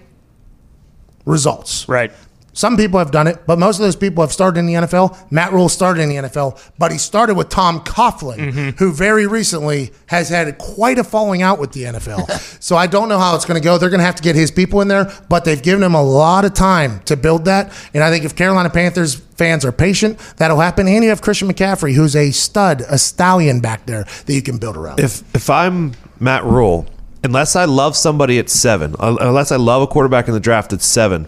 results. 1.25 1.87
Right. 1.87 2.11
Some 2.53 2.75
people 2.75 2.99
have 2.99 3.11
done 3.11 3.27
it, 3.27 3.45
but 3.47 3.59
most 3.59 3.77
of 3.77 3.83
those 3.83 3.95
people 3.95 4.23
have 4.23 4.33
started 4.33 4.59
in 4.59 4.65
the 4.65 4.73
NFL. 4.73 5.31
Matt 5.31 5.53
Rhule 5.53 5.69
started 5.69 6.01
in 6.01 6.09
the 6.09 6.15
NFL, 6.15 6.61
but 6.77 6.91
he 6.91 6.97
started 6.97 7.35
with 7.35 7.49
Tom 7.49 7.79
Coughlin, 7.81 8.37
mm-hmm. 8.37 8.69
who 8.77 8.91
very 8.91 9.25
recently 9.25 9.91
has 10.07 10.29
had 10.29 10.57
quite 10.57 10.99
a 10.99 11.03
falling 11.03 11.41
out 11.41 11.59
with 11.59 11.71
the 11.71 11.83
NFL. 11.83 12.29
so 12.61 12.75
I 12.75 12.87
don't 12.87 13.07
know 13.07 13.19
how 13.19 13.35
it's 13.35 13.45
going 13.45 13.59
to 13.59 13.63
go. 13.63 13.77
They're 13.77 13.89
going 13.89 13.99
to 13.99 14.05
have 14.05 14.15
to 14.15 14.23
get 14.23 14.35
his 14.35 14.51
people 14.51 14.81
in 14.81 14.89
there, 14.89 15.11
but 15.29 15.45
they've 15.45 15.61
given 15.61 15.81
him 15.81 15.95
a 15.95 16.03
lot 16.03 16.43
of 16.43 16.53
time 16.53 16.99
to 17.05 17.15
build 17.15 17.45
that. 17.45 17.71
And 17.93 18.03
I 18.03 18.09
think 18.09 18.25
if 18.25 18.35
Carolina 18.35 18.69
Panthers 18.69 19.15
fans 19.15 19.63
are 19.63 19.71
patient, 19.71 20.19
that'll 20.37 20.59
happen. 20.59 20.87
And 20.87 21.03
you 21.03 21.09
have 21.09 21.21
Christian 21.21 21.47
McCaffrey, 21.47 21.93
who's 21.93 22.15
a 22.15 22.31
stud, 22.31 22.81
a 22.89 22.97
stallion 22.97 23.61
back 23.61 23.85
there 23.85 24.03
that 24.03 24.33
you 24.33 24.41
can 24.41 24.57
build 24.57 24.75
around. 24.75 24.99
If 24.99 25.23
if 25.33 25.49
I'm 25.49 25.93
Matt 26.19 26.43
Rhule, 26.43 26.85
unless 27.23 27.55
I 27.55 27.65
love 27.65 27.95
somebody 27.95 28.39
at 28.39 28.49
seven, 28.49 28.95
unless 28.99 29.51
I 29.51 29.55
love 29.55 29.81
a 29.81 29.87
quarterback 29.87 30.27
in 30.27 30.33
the 30.33 30.39
draft 30.39 30.73
at 30.73 30.81
seven, 30.81 31.27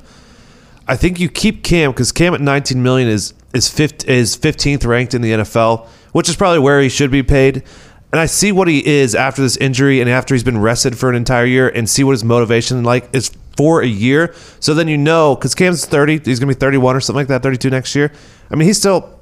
I 0.88 0.96
think 0.96 1.20
you 1.20 1.30
keep 1.30 1.64
Cam 1.64 1.92
because 1.92 2.12
Cam 2.12 2.34
at 2.34 2.42
19 2.42 2.82
million 2.82 3.08
is 3.08 3.34
is 3.54 3.70
fifth, 3.70 4.08
is 4.10 4.36
15th 4.36 4.86
ranked 4.86 5.14
in 5.14 5.22
the 5.22 5.32
NFL, 5.32 5.88
which 6.12 6.28
is 6.28 6.36
probably 6.36 6.60
where 6.60 6.82
he 6.82 6.90
should 6.90 7.12
be 7.12 7.22
paid. 7.22 7.64
And 8.12 8.20
I 8.20 8.26
see 8.26 8.52
what 8.52 8.68
he 8.68 8.86
is 8.86 9.16
after 9.16 9.42
this 9.42 9.58
injury 9.58 10.02
and 10.02 10.10
after 10.10 10.34
he's 10.34 10.44
been 10.44 10.60
rested 10.60 10.98
for 10.98 11.10
an 11.10 11.16
entire 11.16 11.46
year, 11.46 11.70
and 11.70 11.90
see 11.90 12.04
what 12.04 12.12
his 12.12 12.24
motivation 12.24 12.84
like 12.84 13.10
is 13.14 13.32
for 13.56 13.82
a 13.82 13.88
year. 13.88 14.34
So 14.60 14.74
then 14.74 14.88
you 14.88 14.98
know 14.98 15.36
because 15.36 15.56
Cam's 15.56 15.86
30, 15.86 16.22
he's 16.26 16.40
gonna 16.40 16.52
be 16.52 16.60
31 16.60 16.96
or 16.96 17.00
something 17.00 17.22
like 17.22 17.28
that, 17.28 17.44
32 17.44 17.70
next 17.70 17.96
year. 17.96 18.12
I 18.52 18.56
mean, 18.56 18.68
he's 18.68 18.78
still 18.78 19.20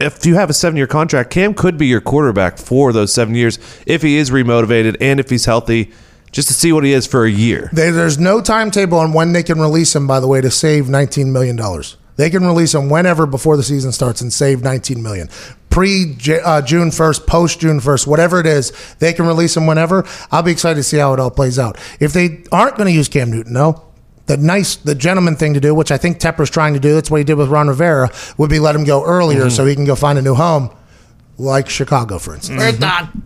if 0.00 0.26
you 0.26 0.34
have 0.34 0.50
a 0.50 0.54
seven 0.54 0.76
year 0.76 0.86
contract, 0.86 1.30
Cam 1.30 1.54
could 1.54 1.78
be 1.78 1.86
your 1.86 2.00
quarterback 2.00 2.58
for 2.58 2.92
those 2.92 3.12
seven 3.12 3.34
years 3.34 3.58
if 3.86 4.02
he 4.02 4.16
is 4.16 4.30
remotivated 4.30 4.96
and 5.00 5.20
if 5.20 5.30
he's 5.30 5.44
healthy, 5.44 5.92
just 6.32 6.48
to 6.48 6.54
see 6.54 6.72
what 6.72 6.82
he 6.84 6.92
is 6.92 7.06
for 7.06 7.24
a 7.24 7.30
year. 7.30 7.70
There- 7.72 7.92
There's 7.92 8.18
no 8.18 8.40
timetable 8.40 8.98
on 8.98 9.12
when 9.12 9.32
they 9.32 9.42
can 9.42 9.60
release 9.60 9.94
him, 9.94 10.06
by 10.06 10.18
the 10.18 10.26
way, 10.26 10.40
to 10.40 10.50
save 10.50 10.86
$19 10.86 11.26
million. 11.26 11.56
They 12.16 12.28
can 12.28 12.44
release 12.44 12.74
him 12.74 12.90
whenever 12.90 13.24
before 13.26 13.56
the 13.56 13.62
season 13.62 13.90
starts 13.92 14.20
and 14.20 14.32
save 14.32 14.62
19 14.62 15.02
million. 15.02 15.28
Pre 15.70 16.14
uh, 16.44 16.60
June 16.60 16.90
1st, 16.90 17.26
post 17.26 17.60
June 17.60 17.80
1st, 17.80 18.06
whatever 18.06 18.38
it 18.38 18.46
is, 18.46 18.72
they 18.98 19.14
can 19.14 19.26
release 19.26 19.56
him 19.56 19.66
whenever. 19.66 20.04
I'll 20.30 20.42
be 20.42 20.52
excited 20.52 20.76
to 20.76 20.82
see 20.82 20.98
how 20.98 21.14
it 21.14 21.20
all 21.20 21.30
plays 21.30 21.58
out. 21.58 21.78
If 22.00 22.12
they 22.12 22.44
aren't 22.52 22.76
going 22.76 22.86
to 22.88 22.92
use 22.92 23.08
Cam 23.08 23.30
Newton, 23.30 23.54
no, 23.54 23.82
the 24.26 24.36
nice, 24.36 24.76
the 24.76 24.94
gentleman 24.94 25.36
thing 25.36 25.54
to 25.54 25.60
do, 25.60 25.74
which 25.74 25.90
I 25.90 25.96
think 25.96 26.18
Tepper's 26.18 26.50
trying 26.50 26.74
to 26.74 26.80
do. 26.80 26.94
That's 26.94 27.10
what 27.10 27.16
he 27.18 27.24
did 27.24 27.34
with 27.38 27.48
Ron 27.48 27.68
Rivera. 27.68 28.10
Would 28.36 28.50
be 28.50 28.58
let 28.58 28.74
him 28.76 28.84
go 28.84 29.02
earlier 29.04 29.48
so 29.48 29.64
he 29.64 29.74
can 29.74 29.86
go 29.86 29.94
find 29.94 30.18
a 30.18 30.22
new 30.22 30.34
home, 30.34 30.68
like 31.38 31.70
Chicago, 31.70 32.18
for 32.18 32.34
instance. 32.34 32.58
We're 32.58 32.72
done. 32.78 33.22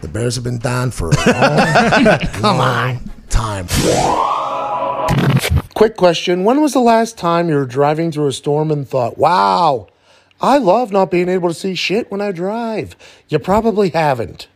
The 0.00 0.08
Bears 0.08 0.36
have 0.36 0.44
been 0.44 0.58
down 0.58 0.90
for 0.92 1.10
a 1.10 1.16
long, 1.16 2.18
Come 2.34 2.60
on. 2.60 3.10
time. 3.30 3.66
Quick 5.74 5.96
question. 5.96 6.44
When 6.44 6.60
was 6.60 6.72
the 6.72 6.80
last 6.80 7.18
time 7.18 7.48
you 7.48 7.56
were 7.56 7.66
driving 7.66 8.10
through 8.12 8.28
a 8.28 8.32
storm 8.32 8.70
and 8.70 8.86
thought, 8.88 9.18
wow, 9.18 9.88
I 10.40 10.58
love 10.58 10.92
not 10.92 11.10
being 11.10 11.28
able 11.28 11.48
to 11.48 11.54
see 11.54 11.74
shit 11.74 12.10
when 12.10 12.20
I 12.20 12.32
drive? 12.32 12.94
You 13.28 13.38
probably 13.38 13.90
haven't. 13.90 14.48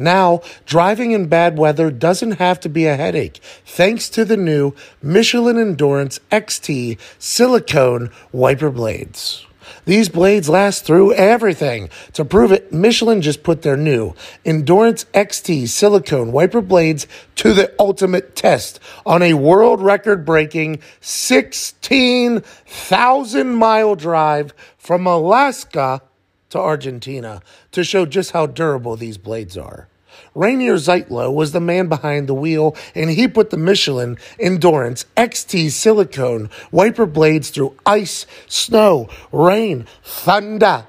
Now, 0.00 0.42
driving 0.64 1.10
in 1.10 1.26
bad 1.26 1.58
weather 1.58 1.90
doesn't 1.90 2.38
have 2.38 2.60
to 2.60 2.68
be 2.68 2.86
a 2.86 2.94
headache 2.96 3.40
thanks 3.66 4.08
to 4.10 4.24
the 4.24 4.36
new 4.36 4.74
Michelin 5.02 5.58
Endurance 5.58 6.20
XT 6.30 6.98
silicone 7.18 8.10
wiper 8.30 8.70
blades. 8.70 9.44
These 9.84 10.08
blades 10.08 10.48
last 10.48 10.84
through 10.84 11.12
everything. 11.14 11.90
To 12.14 12.24
prove 12.24 12.50
it, 12.52 12.72
Michelin 12.72 13.20
just 13.22 13.42
put 13.42 13.62
their 13.62 13.76
new 13.76 14.14
Endurance 14.44 15.04
XT 15.14 15.66
silicone 15.68 16.30
wiper 16.32 16.60
blades 16.60 17.06
to 17.36 17.52
the 17.52 17.72
ultimate 17.78 18.34
test 18.36 18.80
on 19.06 19.22
a 19.22 19.34
world 19.34 19.80
record 19.80 20.24
breaking 20.24 20.80
16,000 21.00 23.54
mile 23.54 23.94
drive 23.94 24.52
from 24.76 25.06
Alaska 25.06 26.02
to 26.50 26.58
Argentina 26.58 27.40
to 27.72 27.84
show 27.84 28.06
just 28.06 28.30
how 28.32 28.46
durable 28.46 28.96
these 28.96 29.18
blades 29.18 29.56
are. 29.56 29.88
Rainer 30.34 30.74
Zietlow 30.74 31.32
was 31.32 31.52
the 31.52 31.60
man 31.60 31.88
behind 31.88 32.28
the 32.28 32.34
wheel, 32.34 32.76
and 32.94 33.10
he 33.10 33.28
put 33.28 33.50
the 33.50 33.56
Michelin 33.56 34.18
Endurance 34.38 35.04
XT 35.16 35.70
silicone 35.70 36.50
wiper 36.70 37.06
blades 37.06 37.50
through 37.50 37.76
ice, 37.84 38.26
snow, 38.46 39.08
rain, 39.32 39.86
thunder. 40.02 40.86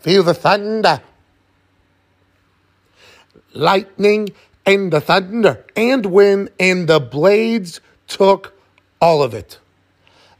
Feel 0.00 0.22
the 0.22 0.34
thunder. 0.34 1.02
Lightning 3.52 4.30
and 4.64 4.92
the 4.92 5.00
thunder 5.00 5.64
and 5.74 6.06
wind, 6.06 6.50
and 6.60 6.88
the 6.88 7.00
blades 7.00 7.80
took 8.06 8.54
all 9.00 9.22
of 9.22 9.34
it. 9.34 9.58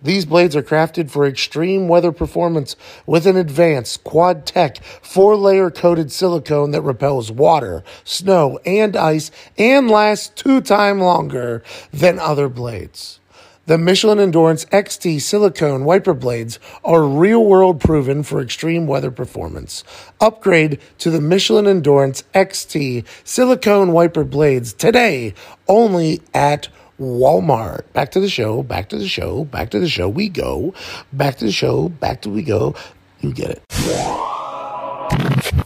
These 0.01 0.27
blades 0.27 0.55
are 0.55 0.63
crafted 0.63 1.11
for 1.11 1.27
extreme 1.27 1.89
weather 1.89 2.13
performance 2.13 2.77
with 3.05 3.27
an 3.27 3.37
advanced 3.37 4.05
quad 4.05 4.47
tech 4.47 4.83
four 5.03 5.35
layer 5.35 5.71
coated 5.71 6.13
silicone 6.13 6.71
that 6.71 6.83
repels 6.83 7.33
water, 7.33 7.83
snow, 8.05 8.61
and 8.65 8.97
ice 8.97 9.33
and 9.57 9.91
lasts 9.91 10.29
two 10.29 10.61
times 10.61 11.01
longer 11.01 11.65
than 11.93 12.21
other 12.21 12.49
blades. 12.49 13.19
The 13.67 13.77
Michelin 13.77 14.19
Endurance 14.19 14.65
XT 14.67 15.21
silicone 15.21 15.85
wiper 15.85 16.15
blades 16.15 16.59
are 16.85 17.03
real 17.03 17.45
world 17.45 17.81
proven 17.81 18.23
for 18.23 18.41
extreme 18.41 18.87
weather 18.87 19.11
performance. 19.11 19.85
Upgrade 20.23 20.81
to 20.99 21.11
the 21.11 21.21
Michelin 21.21 21.67
Endurance 21.67 22.25
XT 22.35 23.05
silicone 23.25 23.93
wiper 23.93 24.25
blades 24.25 24.73
today 24.73 25.35
only 25.67 26.23
at 26.33 26.69
Walmart. 27.01 27.93
Back 27.93 28.11
to 28.13 28.21
the 28.21 28.29
show, 28.29 28.63
back 28.63 28.89
to 28.91 28.99
the 28.99 29.09
show, 29.09 29.45
back 29.45 29.71
to 29.71 29.79
the 29.79 29.89
show 29.89 30.09
we 30.09 30.29
go. 30.29 30.75
Back 31.13 31.37
to 31.39 31.45
the 31.45 31.53
show, 31.53 31.89
back 31.89 32.23
to 32.23 32.31
we 32.31 32.43
go. 32.43 32.75
You 33.21 33.33
get 33.33 33.51
it. 33.51 33.63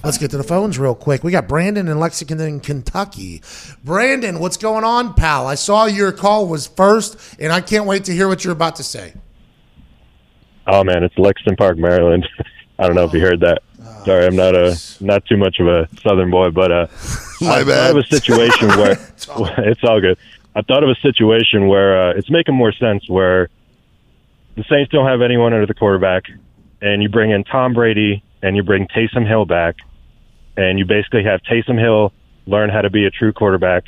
Let's 0.05 0.19
get 0.19 0.31
to 0.33 0.37
the 0.37 0.45
phones 0.45 0.79
real 0.79 0.95
quick. 0.95 1.23
We 1.25 1.33
got 1.33 1.49
Brandon 1.49 1.89
in 1.89 1.99
Lexington, 1.99 2.61
Kentucky. 2.61 3.43
Brandon, 3.85 4.39
what's 4.39 4.57
going 4.57 4.85
on, 4.85 5.15
pal? 5.15 5.47
I 5.47 5.55
saw 5.55 5.87
your 5.87 6.13
call 6.13 6.47
was 6.47 6.67
first, 6.67 7.37
and 7.39 7.53
I 7.53 7.61
can't 7.61 7.87
wait 7.87 8.05
to 8.05 8.13
hear 8.13 8.29
what 8.29 8.45
you're 8.45 8.53
about 8.53 8.77
to 8.77 8.83
say. 8.83 9.15
Oh 10.67 10.85
man, 10.85 11.03
it's 11.03 11.17
Lexington 11.19 11.57
Park, 11.57 11.79
Maryland. 11.79 12.29
I 12.79 12.87
don't 12.87 12.97
know 12.97 13.05
if 13.05 13.13
you 13.13 13.21
heard 13.21 13.41
that. 13.41 13.63
Sorry, 14.05 14.27
I'm 14.27 14.37
not 14.37 14.57
a 14.57 14.77
not 15.01 15.25
too 15.27 15.37
much 15.37 15.61
of 15.61 15.67
a 15.69 15.89
Southern 16.01 16.31
boy, 16.31 16.51
but 16.51 16.73
uh, 16.73 16.87
My 17.41 17.57
I 17.57 17.65
bad. 17.65 17.67
thought 17.67 17.91
of 17.91 17.97
a 17.99 18.07
situation 18.07 18.69
where 18.69 18.93
it's 19.59 19.85
all 19.85 20.01
good. 20.01 20.19
I 20.55 20.63
thought 20.63 20.83
of 20.83 20.91
a 20.91 20.95
situation 20.97 21.67
where 21.69 22.11
uh, 22.11 22.15
it's 22.15 22.31
making 22.31 22.55
more 22.55 22.73
sense 22.73 23.09
where 23.09 23.49
the 24.57 24.65
Saints 24.65 24.93
don't 24.93 25.07
have 25.07 25.23
anyone 25.23 25.55
under 25.55 25.67
the 25.67 25.75
quarterback, 25.75 26.25
and 26.83 27.03
you 27.03 27.09
bring 27.09 27.31
in 27.31 27.45
Tom 27.45 27.73
Brady 27.73 28.23
and 28.43 28.57
you 28.57 28.63
bring 28.63 28.87
Taysom 28.89 29.27
Hill 29.27 29.47
back, 29.47 29.77
and 30.57 30.79
you 30.79 30.85
basically 30.85 31.25
have 31.25 31.41
Taysom 31.43 31.79
Hill 31.79 32.13
learn 32.47 32.69
how 32.71 32.83
to 32.83 32.91
be 32.91 33.07
a 33.07 33.11
true 33.11 33.33
quarterback, 33.33 33.85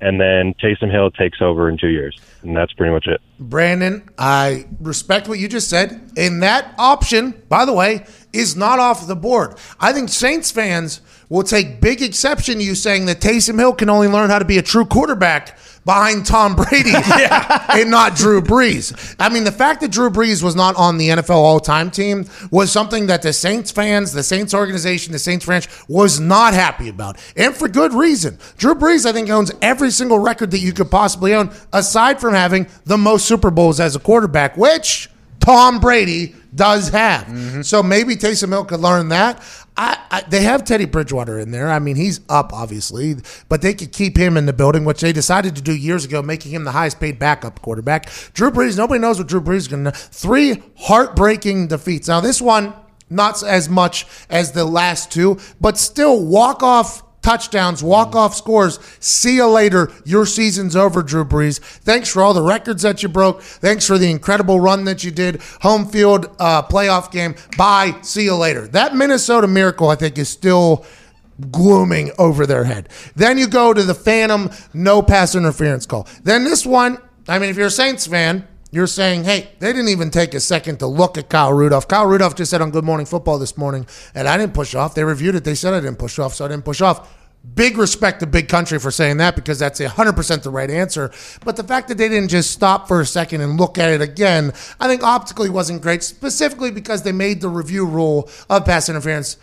and 0.00 0.18
then 0.20 0.54
Taysom 0.54 0.90
Hill 0.90 1.10
takes 1.10 1.42
over 1.42 1.68
in 1.68 1.76
two 1.76 1.88
years, 1.88 2.18
and 2.42 2.56
that's 2.56 2.72
pretty 2.72 2.92
much 2.92 3.06
it. 3.06 3.20
Brandon, 3.38 4.08
I 4.16 4.66
respect 4.80 5.28
what 5.28 5.38
you 5.38 5.48
just 5.48 5.68
said. 5.68 6.12
And 6.16 6.42
that 6.42 6.72
option, 6.78 7.42
by 7.48 7.64
the 7.64 7.72
way, 7.72 8.06
is 8.32 8.56
not 8.56 8.78
off 8.78 9.06
the 9.06 9.16
board. 9.16 9.56
I 9.78 9.92
think 9.92 10.08
Saints 10.08 10.50
fans 10.50 11.02
will 11.30 11.44
take 11.44 11.80
big 11.80 12.02
exception 12.02 12.58
to 12.58 12.64
you 12.64 12.74
saying 12.74 13.06
that 13.06 13.20
Taysom 13.20 13.58
Hill 13.58 13.72
can 13.72 13.88
only 13.88 14.08
learn 14.08 14.28
how 14.28 14.38
to 14.38 14.44
be 14.44 14.58
a 14.58 14.62
true 14.62 14.84
quarterback 14.84 15.56
behind 15.84 16.26
Tom 16.26 16.54
Brady 16.54 16.92
and 16.94 17.90
not 17.90 18.14
Drew 18.14 18.42
Brees. 18.42 19.16
I 19.18 19.28
mean, 19.30 19.44
the 19.44 19.52
fact 19.52 19.80
that 19.80 19.90
Drew 19.90 20.10
Brees 20.10 20.42
was 20.42 20.54
not 20.54 20.76
on 20.76 20.98
the 20.98 21.08
NFL 21.08 21.30
all 21.36 21.60
time 21.60 21.90
team 21.90 22.26
was 22.50 22.70
something 22.70 23.06
that 23.06 23.22
the 23.22 23.32
Saints 23.32 23.70
fans, 23.70 24.12
the 24.12 24.22
Saints 24.22 24.52
organization, 24.52 25.12
the 25.12 25.18
Saints 25.18 25.46
branch 25.46 25.68
was 25.88 26.20
not 26.20 26.52
happy 26.52 26.88
about. 26.88 27.16
And 27.36 27.54
for 27.54 27.68
good 27.68 27.94
reason. 27.94 28.38
Drew 28.58 28.74
Brees, 28.74 29.06
I 29.06 29.12
think, 29.12 29.30
owns 29.30 29.52
every 29.62 29.90
single 29.90 30.18
record 30.18 30.50
that 30.50 30.58
you 30.58 30.72
could 30.72 30.90
possibly 30.90 31.34
own, 31.34 31.50
aside 31.72 32.20
from 32.20 32.34
having 32.34 32.66
the 32.84 32.98
most 32.98 33.26
Super 33.26 33.50
Bowls 33.50 33.80
as 33.80 33.96
a 33.96 34.00
quarterback, 34.00 34.56
which 34.56 35.08
Tom 35.38 35.80
Brady 35.80 36.34
does 36.54 36.88
have. 36.90 37.26
Mm-hmm. 37.26 37.62
So 37.62 37.82
maybe 37.82 38.16
Taysom 38.16 38.48
Hill 38.48 38.64
could 38.64 38.80
learn 38.80 39.08
that. 39.08 39.42
I, 39.80 39.98
I, 40.10 40.20
they 40.28 40.42
have 40.42 40.64
Teddy 40.64 40.84
Bridgewater 40.84 41.38
in 41.38 41.52
there. 41.52 41.70
I 41.70 41.78
mean, 41.78 41.96
he's 41.96 42.20
up, 42.28 42.52
obviously, 42.52 43.16
but 43.48 43.62
they 43.62 43.72
could 43.72 43.92
keep 43.92 44.14
him 44.14 44.36
in 44.36 44.44
the 44.44 44.52
building, 44.52 44.84
which 44.84 45.00
they 45.00 45.10
decided 45.10 45.56
to 45.56 45.62
do 45.62 45.74
years 45.74 46.04
ago, 46.04 46.20
making 46.20 46.52
him 46.52 46.64
the 46.64 46.72
highest 46.72 47.00
paid 47.00 47.18
backup 47.18 47.62
quarterback. 47.62 48.10
Drew 48.34 48.50
Brees, 48.50 48.76
nobody 48.76 49.00
knows 49.00 49.16
what 49.16 49.26
Drew 49.26 49.40
Brees 49.40 49.56
is 49.56 49.68
going 49.68 49.84
to 49.84 49.90
Three 49.90 50.62
heartbreaking 50.76 51.68
defeats. 51.68 52.08
Now, 52.08 52.20
this 52.20 52.42
one, 52.42 52.74
not 53.08 53.42
as 53.42 53.70
much 53.70 54.06
as 54.28 54.52
the 54.52 54.66
last 54.66 55.10
two, 55.10 55.38
but 55.62 55.78
still 55.78 56.26
walk 56.26 56.62
off 56.62 57.02
touchdowns, 57.22 57.82
walk 57.82 58.14
off 58.14 58.34
scores. 58.34 58.78
See 59.00 59.36
you 59.36 59.48
later. 59.48 59.92
Your 60.04 60.26
season's 60.26 60.76
over, 60.76 61.02
Drew 61.02 61.24
Brees. 61.24 61.58
Thanks 61.60 62.08
for 62.08 62.22
all 62.22 62.34
the 62.34 62.42
records 62.42 62.82
that 62.82 63.02
you 63.02 63.08
broke. 63.08 63.42
Thanks 63.42 63.86
for 63.86 63.98
the 63.98 64.10
incredible 64.10 64.60
run 64.60 64.84
that 64.84 65.04
you 65.04 65.10
did. 65.10 65.40
Home 65.62 65.86
field 65.86 66.34
uh, 66.38 66.62
playoff 66.62 67.10
game. 67.10 67.34
Bye. 67.56 67.98
See 68.02 68.24
you 68.24 68.36
later. 68.36 68.66
That 68.68 68.94
Minnesota 68.94 69.46
miracle, 69.46 69.88
I 69.88 69.94
think, 69.96 70.18
is 70.18 70.28
still 70.28 70.84
glooming 71.50 72.10
over 72.18 72.46
their 72.46 72.64
head. 72.64 72.88
Then 73.16 73.38
you 73.38 73.48
go 73.48 73.72
to 73.72 73.82
the 73.82 73.94
Phantom 73.94 74.50
no 74.74 75.02
pass 75.02 75.34
interference 75.34 75.86
call. 75.86 76.06
Then 76.22 76.44
this 76.44 76.66
one, 76.66 76.98
I 77.28 77.38
mean, 77.38 77.50
if 77.50 77.56
you're 77.56 77.66
a 77.66 77.70
Saints 77.70 78.06
fan, 78.06 78.46
you're 78.70 78.86
saying, 78.86 79.24
hey, 79.24 79.50
they 79.58 79.72
didn't 79.72 79.88
even 79.88 80.10
take 80.10 80.32
a 80.34 80.40
second 80.40 80.78
to 80.78 80.86
look 80.86 81.18
at 81.18 81.28
Kyle 81.28 81.52
Rudolph. 81.52 81.88
Kyle 81.88 82.06
Rudolph 82.06 82.36
just 82.36 82.50
said 82.50 82.62
on 82.62 82.70
Good 82.70 82.84
Morning 82.84 83.06
Football 83.06 83.38
this 83.38 83.56
morning, 83.56 83.86
and 84.14 84.28
I 84.28 84.36
didn't 84.36 84.54
push 84.54 84.74
off. 84.74 84.94
They 84.94 85.04
reviewed 85.04 85.34
it. 85.34 85.44
They 85.44 85.54
said 85.54 85.74
I 85.74 85.80
didn't 85.80 85.98
push 85.98 86.18
off, 86.18 86.34
so 86.34 86.44
I 86.44 86.48
didn't 86.48 86.64
push 86.64 86.80
off. 86.80 87.16
Big 87.54 87.78
respect 87.78 88.20
to 88.20 88.26
Big 88.26 88.48
Country 88.48 88.78
for 88.78 88.90
saying 88.90 89.16
that 89.16 89.34
because 89.34 89.58
that's 89.58 89.80
100% 89.80 90.42
the 90.42 90.50
right 90.50 90.70
answer. 90.70 91.10
But 91.42 91.56
the 91.56 91.64
fact 91.64 91.88
that 91.88 91.96
they 91.96 92.08
didn't 92.08 92.28
just 92.28 92.50
stop 92.50 92.86
for 92.86 93.00
a 93.00 93.06
second 93.06 93.40
and 93.40 93.58
look 93.58 93.78
at 93.78 93.90
it 93.90 94.02
again, 94.02 94.52
I 94.78 94.86
think 94.86 95.02
optically 95.02 95.48
wasn't 95.48 95.80
great, 95.80 96.02
specifically 96.02 96.70
because 96.70 97.02
they 97.02 97.12
made 97.12 97.40
the 97.40 97.48
review 97.48 97.86
rule 97.86 98.28
of 98.50 98.66
pass 98.66 98.88
interference 98.90 99.38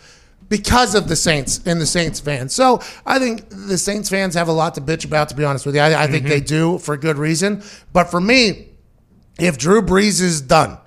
because 0.48 0.94
of 0.94 1.08
the 1.08 1.16
Saints 1.16 1.60
and 1.66 1.80
the 1.80 1.86
Saints 1.86 2.20
fans. 2.20 2.54
So 2.54 2.80
I 3.04 3.18
think 3.18 3.48
the 3.50 3.76
Saints 3.76 4.08
fans 4.08 4.34
have 4.34 4.48
a 4.48 4.52
lot 4.52 4.74
to 4.76 4.80
bitch 4.80 5.04
about, 5.04 5.28
to 5.30 5.34
be 5.34 5.44
honest 5.44 5.66
with 5.66 5.74
you. 5.74 5.80
I, 5.80 6.04
I 6.04 6.06
think 6.06 6.26
they 6.26 6.38
mm-hmm. 6.38 6.76
do 6.76 6.78
for 6.78 6.96
good 6.96 7.18
reason. 7.18 7.62
But 7.92 8.04
for 8.04 8.20
me, 8.20 8.67
if 9.38 9.58
Drew 9.58 9.82
Brees 9.82 10.20
is 10.20 10.40
done, 10.40 10.78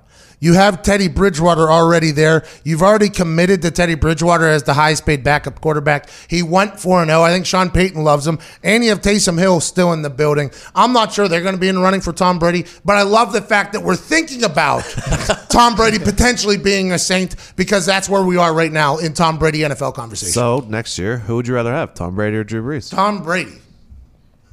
you 0.42 0.54
have 0.54 0.82
Teddy 0.82 1.06
Bridgewater 1.06 1.70
already 1.70 2.10
there. 2.10 2.44
You've 2.64 2.82
already 2.82 3.08
committed 3.08 3.62
to 3.62 3.70
Teddy 3.70 3.94
Bridgewater 3.94 4.48
as 4.48 4.64
the 4.64 4.74
highest 4.74 5.06
paid 5.06 5.22
backup 5.22 5.60
quarterback. 5.60 6.10
He 6.26 6.42
went 6.42 6.80
4 6.80 7.06
0. 7.06 7.22
I 7.22 7.30
think 7.30 7.46
Sean 7.46 7.70
Payton 7.70 8.02
loves 8.02 8.26
him. 8.26 8.40
And 8.64 8.82
you 8.82 8.90
have 8.90 9.00
Taysom 9.00 9.38
Hill 9.38 9.60
still 9.60 9.92
in 9.92 10.02
the 10.02 10.10
building. 10.10 10.50
I'm 10.74 10.92
not 10.92 11.12
sure 11.12 11.28
they're 11.28 11.42
going 11.42 11.54
to 11.54 11.60
be 11.60 11.68
in 11.68 11.78
running 11.78 12.00
for 12.00 12.12
Tom 12.12 12.40
Brady, 12.40 12.66
but 12.84 12.96
I 12.96 13.02
love 13.02 13.32
the 13.32 13.40
fact 13.40 13.72
that 13.74 13.84
we're 13.84 13.94
thinking 13.94 14.42
about 14.42 14.80
Tom 15.48 15.76
Brady 15.76 16.00
potentially 16.00 16.56
being 16.58 16.90
a 16.90 16.98
Saint 16.98 17.36
because 17.54 17.86
that's 17.86 18.08
where 18.08 18.24
we 18.24 18.36
are 18.36 18.52
right 18.52 18.72
now 18.72 18.98
in 18.98 19.12
Tom 19.12 19.38
Brady 19.38 19.60
NFL 19.60 19.94
conversation. 19.94 20.32
So 20.32 20.66
next 20.68 20.98
year, 20.98 21.18
who 21.18 21.36
would 21.36 21.46
you 21.46 21.54
rather 21.54 21.72
have, 21.72 21.94
Tom 21.94 22.16
Brady 22.16 22.38
or 22.38 22.42
Drew 22.42 22.64
Brees? 22.64 22.90
Tom 22.90 23.22
Brady. 23.22 23.60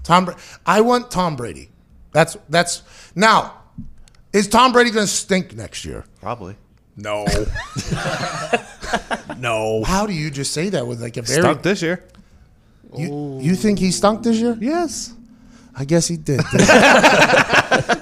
Tom 0.03 0.25
Bra- 0.25 0.35
I 0.67 0.81
want 0.81 1.09
Tom 1.09 1.35
Brady. 1.35 1.71
That's 2.11 2.37
that's 2.47 2.83
now 3.15 3.58
is 4.33 4.47
Tom 4.47 4.71
Brady 4.71 4.91
going 4.91 5.05
to 5.05 5.11
stink 5.11 5.55
next 5.55 5.85
year? 5.85 6.05
Probably. 6.19 6.55
No. 6.95 7.25
no. 9.37 9.83
How 9.83 10.05
do 10.05 10.13
you 10.13 10.29
just 10.29 10.53
say 10.53 10.69
that 10.69 10.85
with 10.85 11.01
like 11.01 11.17
a 11.17 11.21
very 11.21 11.41
Stunk 11.41 11.61
this 11.61 11.81
year. 11.81 12.03
You, 12.97 13.39
you 13.41 13.55
think 13.55 13.79
he 13.79 13.91
stunk 13.91 14.23
this 14.23 14.37
year? 14.37 14.57
Yes. 14.59 15.13
I 15.75 15.85
guess 15.85 16.07
he 16.07 16.17
did. 16.17 16.41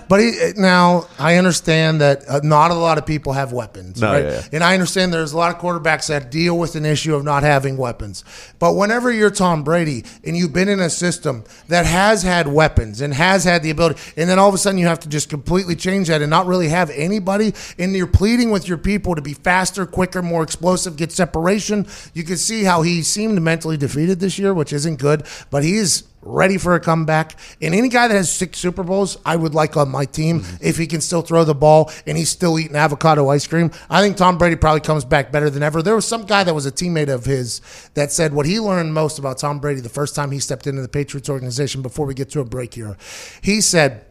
but 0.10 0.20
he, 0.20 0.54
now 0.56 1.06
I 1.20 1.36
understand 1.36 2.02
that 2.02 2.28
uh, 2.28 2.40
not 2.44 2.72
a 2.72 2.74
lot 2.74 2.98
of 2.98 3.06
people 3.06 3.34
have 3.34 3.52
weapons, 3.52 4.02
No, 4.02 4.12
right? 4.14 4.24
yeah, 4.24 4.32
yeah. 4.32 4.42
And 4.54 4.64
I 4.64 4.74
understand 4.74 5.14
there's 5.14 5.34
a 5.34 5.38
lot 5.38 5.54
of 5.54 5.62
quarterbacks 5.62 6.08
that 6.08 6.32
deal 6.32 6.58
with 6.58 6.76
an 6.76 6.86
issue 6.86 7.14
of 7.14 7.24
not 7.24 7.44
having 7.44 7.78
weapons. 7.78 8.24
But 8.60 8.74
whenever 8.74 9.12
you're 9.12 9.30
Tom 9.30 9.64
Brady 9.64 10.06
and 10.24 10.36
you've 10.38 10.54
been 10.54 10.70
in 10.70 10.80
a 10.80 10.90
system 10.90 11.44
that 11.68 11.86
has 11.86 12.24
had 12.24 12.48
weapons 12.48 13.02
and 13.02 13.14
has 13.14 13.44
had 13.44 13.64
the 13.64 13.70
ability, 13.70 14.00
and 14.16 14.30
then 14.30 14.40
all 14.40 14.50
of 14.50 14.56
a 14.56 14.58
sudden 14.58 14.80
you 14.80 14.88
have 14.88 15.02
to 15.02 15.10
just 15.10 15.30
completely 15.30 15.76
change 15.76 16.08
that 16.08 16.22
and 16.22 16.30
not 16.30 16.48
really 16.48 16.70
have 16.70 16.90
anybody, 16.92 17.54
and 17.78 17.96
you're 17.96 18.08
pleading 18.08 18.50
with 18.50 18.68
your 18.68 18.78
people 18.78 19.14
to 19.16 19.22
be 19.22 19.34
faster, 19.34 19.86
quicker, 19.86 20.22
more 20.22 20.42
explosive, 20.44 20.96
get 20.98 21.12
separation. 21.12 21.86
You 22.14 22.24
can 22.24 22.38
see 22.38 22.64
how 22.64 22.82
he 22.82 23.04
seemed 23.04 23.42
mentally 23.42 23.78
defeated 23.78 24.20
this 24.20 24.40
year, 24.40 24.54
which 24.54 24.74
isn't 24.74 25.00
good. 25.00 25.26
But 25.50 25.64
he 25.64 25.76
is 25.76 26.04
ready 26.28 26.58
for 26.58 26.76
a 26.76 26.80
comeback. 26.80 27.36
And 27.62 27.74
any 27.74 27.90
guy 27.90 28.08
that 28.08 28.14
has 28.14 28.32
six 28.32 28.60
Super 28.60 28.84
Bowls, 28.84 29.18
I 29.26 29.36
would 29.36 29.56
like 29.56 29.78
on 29.78 29.90
my 29.90 30.06
team 30.06 30.44
if 30.62 30.78
he 30.78 30.88
can 30.88 31.02
still 31.02 31.22
throw 31.22 31.44
the 31.44 31.56
ball 31.56 31.92
and 32.06 32.18
he's 32.18 32.30
still 32.30 32.60
eating 32.60 32.76
avocado 32.76 33.30
ice 33.30 33.48
cream. 33.48 33.72
I 33.90 34.02
think 34.02 34.18
Tom 34.18 34.38
Brady 34.38 34.56
probably 34.56 34.82
comes 34.82 35.06
back 35.06 35.32
better 35.32 35.50
than 35.50 35.64
ever. 35.64 35.82
There 35.82 35.96
was 35.96 36.08
some 36.08 36.26
guy 36.26 36.44
that 36.44 36.54
was 36.54 36.66
a 36.66 36.72
teammate 36.72 37.10
of 37.10 37.26
his 37.26 37.62
that 37.94 38.12
said 38.12 38.34
what 38.34 38.46
he 38.46 38.60
learned 38.60 38.94
most 38.94 39.20
about 39.20 39.38
Tom 39.38 39.60
Brady 39.60 39.82
the 39.82 39.90
first 39.90 40.16
time 40.16 40.32
he 40.32 40.40
stepped 40.40 40.68
into 40.68 40.82
the 40.82 40.88
Patriots 40.88 41.30
organization 41.30 41.82
before 41.82 42.06
we 42.06 42.14
get 42.14 42.30
to 42.32 42.40
a 42.40 42.46
break 42.46 42.74
here. 42.74 42.98
He 43.42 43.62
said, 43.62 44.04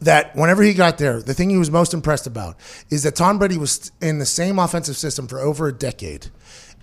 that 0.00 0.34
whenever 0.34 0.62
he 0.62 0.74
got 0.74 0.98
there, 0.98 1.20
the 1.20 1.34
thing 1.34 1.50
he 1.50 1.56
was 1.56 1.70
most 1.70 1.94
impressed 1.94 2.26
about 2.26 2.56
is 2.90 3.02
that 3.04 3.14
Tom 3.14 3.38
Brady 3.38 3.56
was 3.56 3.92
in 4.00 4.18
the 4.18 4.26
same 4.26 4.58
offensive 4.58 4.96
system 4.96 5.26
for 5.26 5.38
over 5.38 5.68
a 5.68 5.72
decade. 5.72 6.26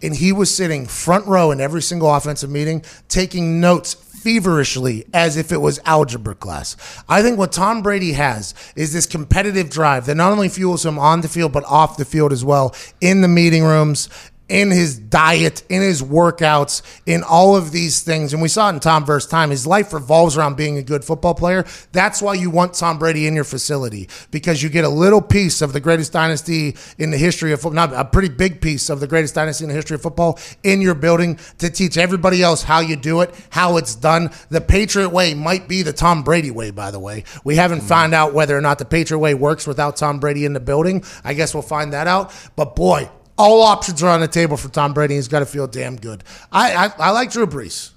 And 0.03 0.15
he 0.15 0.31
was 0.31 0.53
sitting 0.53 0.87
front 0.87 1.27
row 1.27 1.51
in 1.51 1.61
every 1.61 1.81
single 1.81 2.13
offensive 2.13 2.49
meeting, 2.49 2.83
taking 3.07 3.61
notes 3.61 3.95
feverishly 4.21 5.05
as 5.13 5.35
if 5.35 5.51
it 5.51 5.57
was 5.57 5.79
algebra 5.85 6.35
class. 6.35 6.77
I 7.09 7.21
think 7.21 7.37
what 7.37 7.51
Tom 7.51 7.81
Brady 7.81 8.13
has 8.13 8.53
is 8.75 8.93
this 8.93 9.05
competitive 9.05 9.69
drive 9.69 10.05
that 10.05 10.15
not 10.15 10.31
only 10.31 10.49
fuels 10.49 10.85
him 10.85 10.99
on 10.99 11.21
the 11.21 11.27
field, 11.27 11.51
but 11.51 11.63
off 11.65 11.97
the 11.97 12.05
field 12.05 12.31
as 12.31 12.45
well, 12.45 12.75
in 13.01 13.21
the 13.21 13.27
meeting 13.27 13.63
rooms, 13.63 14.09
in 14.51 14.69
his 14.69 14.99
diet, 14.99 15.63
in 15.69 15.81
his 15.81 16.03
workouts, 16.03 16.81
in 17.05 17.23
all 17.23 17.55
of 17.55 17.71
these 17.71 18.01
things. 18.01 18.33
And 18.33 18.41
we 18.41 18.49
saw 18.49 18.69
it 18.69 18.73
in 18.73 18.79
Tom 18.81 19.05
versus 19.05 19.31
time. 19.31 19.49
His 19.49 19.65
life 19.65 19.93
revolves 19.93 20.37
around 20.37 20.57
being 20.57 20.77
a 20.77 20.83
good 20.83 21.05
football 21.05 21.33
player. 21.33 21.65
That's 21.93 22.21
why 22.21 22.33
you 22.33 22.49
want 22.49 22.73
Tom 22.73 22.99
Brady 22.99 23.27
in 23.27 23.33
your 23.33 23.45
facility 23.45 24.09
because 24.29 24.61
you 24.61 24.67
get 24.67 24.83
a 24.83 24.89
little 24.89 25.21
piece 25.21 25.61
of 25.61 25.71
the 25.71 25.79
greatest 25.79 26.11
dynasty 26.11 26.75
in 26.97 27.11
the 27.11 27.17
history 27.17 27.53
of 27.53 27.61
football, 27.61 27.87
not 27.87 27.93
a 27.93 28.03
pretty 28.03 28.27
big 28.27 28.59
piece 28.59 28.89
of 28.89 28.99
the 28.99 29.07
greatest 29.07 29.35
dynasty 29.35 29.63
in 29.63 29.69
the 29.69 29.75
history 29.75 29.95
of 29.95 30.01
football 30.01 30.37
in 30.63 30.81
your 30.81 30.95
building 30.95 31.39
to 31.59 31.69
teach 31.69 31.97
everybody 31.97 32.43
else 32.43 32.61
how 32.61 32.81
you 32.81 32.97
do 32.97 33.21
it, 33.21 33.33
how 33.51 33.77
it's 33.77 33.95
done. 33.95 34.31
The 34.49 34.59
Patriot 34.59 35.09
way 35.09 35.33
might 35.33 35.69
be 35.69 35.81
the 35.81 35.93
Tom 35.93 36.23
Brady 36.23 36.51
way, 36.51 36.71
by 36.71 36.91
the 36.91 36.99
way. 36.99 37.23
We 37.45 37.55
haven't 37.55 37.79
mm-hmm. 37.79 37.87
found 37.87 38.13
out 38.13 38.33
whether 38.33 38.57
or 38.57 38.61
not 38.61 38.79
the 38.79 38.85
Patriot 38.85 39.19
way 39.19 39.33
works 39.33 39.65
without 39.65 39.95
Tom 39.95 40.19
Brady 40.19 40.43
in 40.43 40.51
the 40.51 40.59
building. 40.59 41.05
I 41.23 41.35
guess 41.35 41.53
we'll 41.53 41.63
find 41.63 41.93
that 41.93 42.07
out. 42.07 42.33
But 42.57 42.75
boy, 42.75 43.09
all 43.41 43.61
options 43.63 44.01
are 44.03 44.09
on 44.09 44.19
the 44.21 44.27
table 44.27 44.55
for 44.57 44.69
Tom 44.69 44.93
Brady. 44.93 45.15
He's 45.15 45.27
got 45.27 45.39
to 45.39 45.45
feel 45.45 45.67
damn 45.67 45.95
good. 45.95 46.23
I, 46.51 46.73
I 46.75 46.91
I 47.07 47.09
like 47.11 47.31
Drew 47.31 47.47
Brees. 47.47 47.91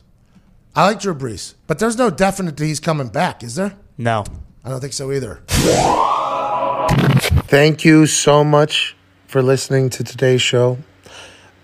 I 0.75 0.87
like 0.87 1.01
Drew 1.01 1.15
Brees, 1.15 1.55
but 1.67 1.79
there's 1.79 1.97
no 1.97 2.11
definite 2.11 2.57
that 2.57 2.65
he's 2.65 2.81
coming 2.81 3.09
back, 3.09 3.43
is 3.45 3.55
there? 3.55 3.77
No. 3.97 4.25
I 4.65 4.71
don't 4.71 4.81
think 4.81 4.93
so 4.93 5.13
either. 5.13 5.43
Thank 7.47 7.85
you 7.85 8.07
so 8.07 8.43
much 8.43 8.97
for 9.27 9.43
listening 9.43 9.91
to 9.91 10.03
today's 10.03 10.43
show. 10.43 10.79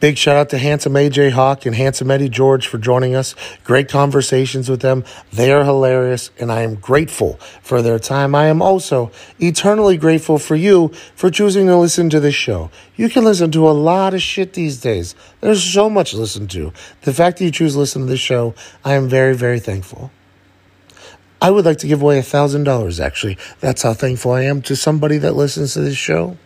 Big 0.01 0.16
shout 0.16 0.36
out 0.36 0.48
to 0.48 0.57
Handsome 0.57 0.94
AJ 0.94 1.32
Hawk 1.32 1.66
and 1.66 1.76
Handsome 1.76 2.11
Eddie 2.11 2.30
George 2.30 2.66
for 2.66 2.78
joining 2.78 3.14
us. 3.14 3.34
Great 3.64 3.90
conversations 3.90 4.70
with 4.70 4.80
them. 4.80 5.05
They 5.30 5.53
are 5.53 5.62
hilarious, 5.62 6.30
and 6.40 6.51
I 6.51 6.62
am 6.62 6.76
grateful 6.76 7.34
for 7.61 7.82
their 7.82 7.98
time. 7.98 8.34
I 8.34 8.46
am 8.46 8.62
also 8.62 9.11
eternally 9.38 9.98
grateful 9.98 10.38
for 10.38 10.57
you 10.57 10.88
for 11.14 11.30
choosing 11.30 11.66
to 11.66 11.76
listen 11.76 12.09
to 12.11 12.18
this 12.18 12.34
show. 12.34 12.70
You 12.96 13.11
can 13.11 13.24
listen 13.24 13.51
to 13.53 13.68
a 13.68 13.72
lot 13.72 14.14
of 14.14 14.22
shit 14.22 14.55
these 14.55 14.80
days. 14.80 15.14
There's 15.42 15.62
so 15.62 15.90
much 15.90 16.12
to 16.12 16.16
listen 16.16 16.48
to. 16.48 16.72
The 17.03 17.12
fact 17.12 17.36
that 17.38 17.44
you 17.44 17.51
choose 17.51 17.74
to 17.74 17.80
listen 17.80 18.01
to 18.01 18.09
this 18.09 18.20
show, 18.20 18.55
I 18.82 18.94
am 18.94 19.07
very, 19.07 19.36
very 19.36 19.61
thankful. 19.61 20.11
I 21.42 21.51
would 21.51 21.66
like 21.66 21.78
to 21.78 21.86
give 21.86 22.01
away 22.01 22.18
a 22.18 22.22
thousand 22.22 22.64
dollars 22.64 23.01
actually. 23.01 23.36
That's 23.61 23.82
how 23.82 23.92
thankful 23.92 24.32
I 24.32 24.42
am 24.44 24.62
to 24.62 24.76
somebody 24.76 25.18
that 25.18 25.36
listens 25.36 25.74
to 25.74 25.80
this 25.80 25.96
show. 25.96 26.38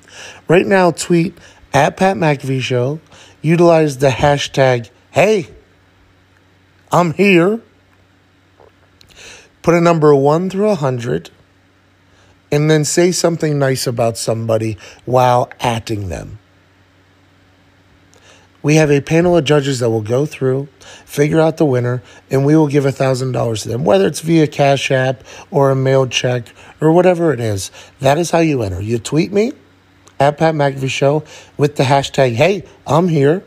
Right 0.48 0.66
now, 0.66 0.90
tweet 0.90 1.38
at 1.72 1.96
Pat 1.96 2.16
McAfee 2.16 2.60
Show. 2.60 3.00
Utilize 3.44 3.98
the 3.98 4.08
hashtag 4.08 4.88
Hey, 5.10 5.48
I'm 6.90 7.12
here. 7.12 7.60
Put 9.60 9.74
a 9.74 9.82
number 9.82 10.14
one 10.14 10.48
through 10.48 10.70
a 10.70 10.74
hundred, 10.74 11.28
and 12.50 12.70
then 12.70 12.86
say 12.86 13.12
something 13.12 13.58
nice 13.58 13.86
about 13.86 14.16
somebody 14.16 14.78
while 15.04 15.50
atting 15.60 16.08
them. 16.08 16.38
We 18.62 18.76
have 18.76 18.90
a 18.90 19.02
panel 19.02 19.36
of 19.36 19.44
judges 19.44 19.78
that 19.80 19.90
will 19.90 20.00
go 20.00 20.24
through, 20.24 20.68
figure 21.04 21.38
out 21.38 21.58
the 21.58 21.66
winner, 21.66 22.02
and 22.30 22.46
we 22.46 22.56
will 22.56 22.68
give 22.68 22.84
$1,000 22.84 23.62
to 23.62 23.68
them, 23.68 23.84
whether 23.84 24.06
it's 24.06 24.20
via 24.20 24.46
Cash 24.46 24.90
App 24.90 25.22
or 25.50 25.70
a 25.70 25.76
mailed 25.76 26.10
check 26.10 26.46
or 26.80 26.92
whatever 26.92 27.30
it 27.34 27.40
is. 27.40 27.70
That 28.00 28.16
is 28.16 28.30
how 28.30 28.38
you 28.38 28.62
enter. 28.62 28.80
You 28.80 28.98
tweet 28.98 29.32
me 29.32 29.52
at 30.24 30.38
Pat 30.38 30.54
McAfee 30.54 30.88
Show 30.88 31.22
with 31.56 31.76
the 31.76 31.84
hashtag, 31.84 32.34
hey, 32.34 32.64
I'm 32.86 33.08
here, 33.08 33.44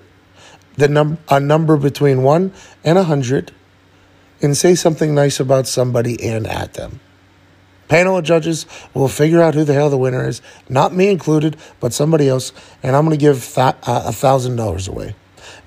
the 0.76 0.88
num- 0.88 1.18
a 1.28 1.40
number 1.40 1.76
between 1.76 2.22
1 2.22 2.54
and 2.84 2.98
a 2.98 3.02
100, 3.02 3.52
and 4.42 4.56
say 4.56 4.76
something 4.76 5.16
nice 5.16 5.40
about 5.40 5.68
somebody 5.68 6.24
and 6.24 6.46
at 6.46 6.76
them. 6.76 7.00
Panel 7.88 8.18
of 8.18 8.26
judges 8.26 8.66
will 8.94 9.08
figure 9.08 9.42
out 9.42 9.56
who 9.56 9.64
the 9.64 9.74
hell 9.74 9.90
the 9.90 9.98
winner 9.98 10.28
is, 10.28 10.42
not 10.70 10.94
me 10.94 11.10
included, 11.10 11.58
but 11.80 11.94
somebody 11.94 12.30
else, 12.30 12.52
and 12.84 12.96
I'm 12.96 13.06
going 13.06 13.18
to 13.18 13.22
give 13.22 13.58
uh, 13.58 13.74
a 13.84 14.12
thousand 14.12 14.58
dollars 14.58 14.88
away. 14.88 15.16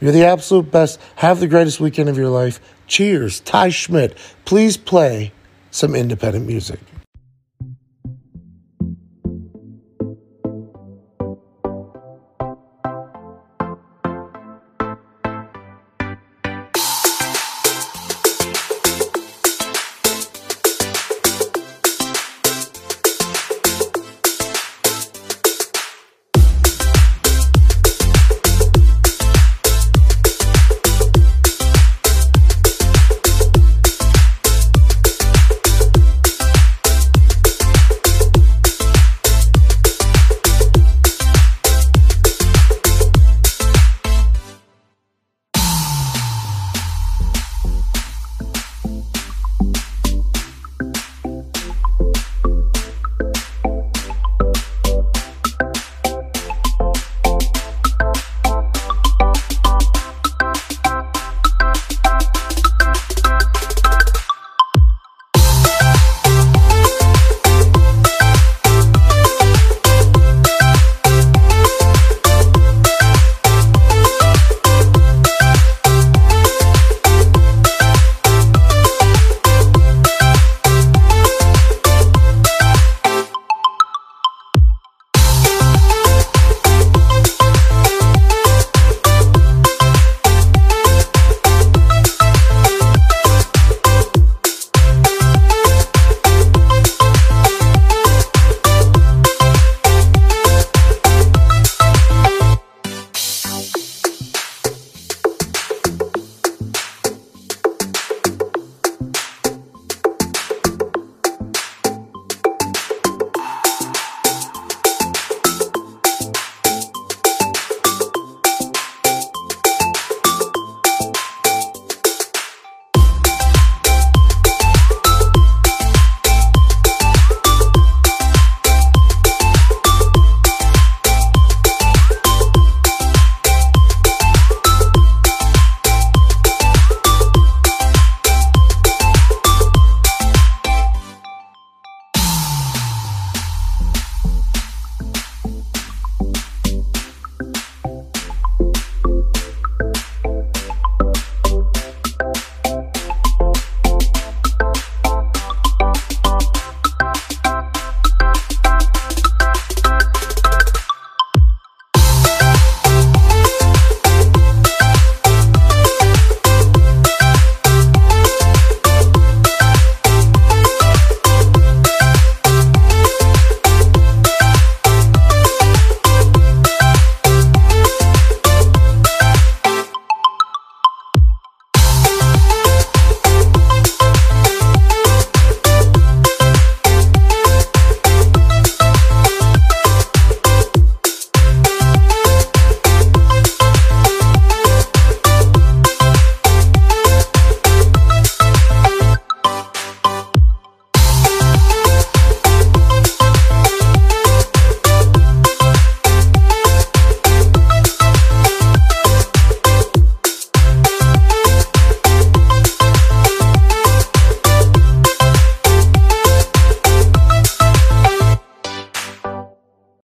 You're 0.01 0.13
the 0.13 0.25
absolute 0.25 0.71
best. 0.71 1.01
Have 1.17 1.41
the 1.41 1.49
greatest 1.49 1.81
weekend 1.81 2.09
of 2.09 2.17
your 2.17 2.29
life. 2.29 2.61
Cheers, 2.87 3.41
Ty 3.41 3.69
Schmit. 3.69 4.17
Please 4.45 4.77
play 4.77 5.33
some 5.71 5.95
independent 5.95 6.47
music. 6.47 6.81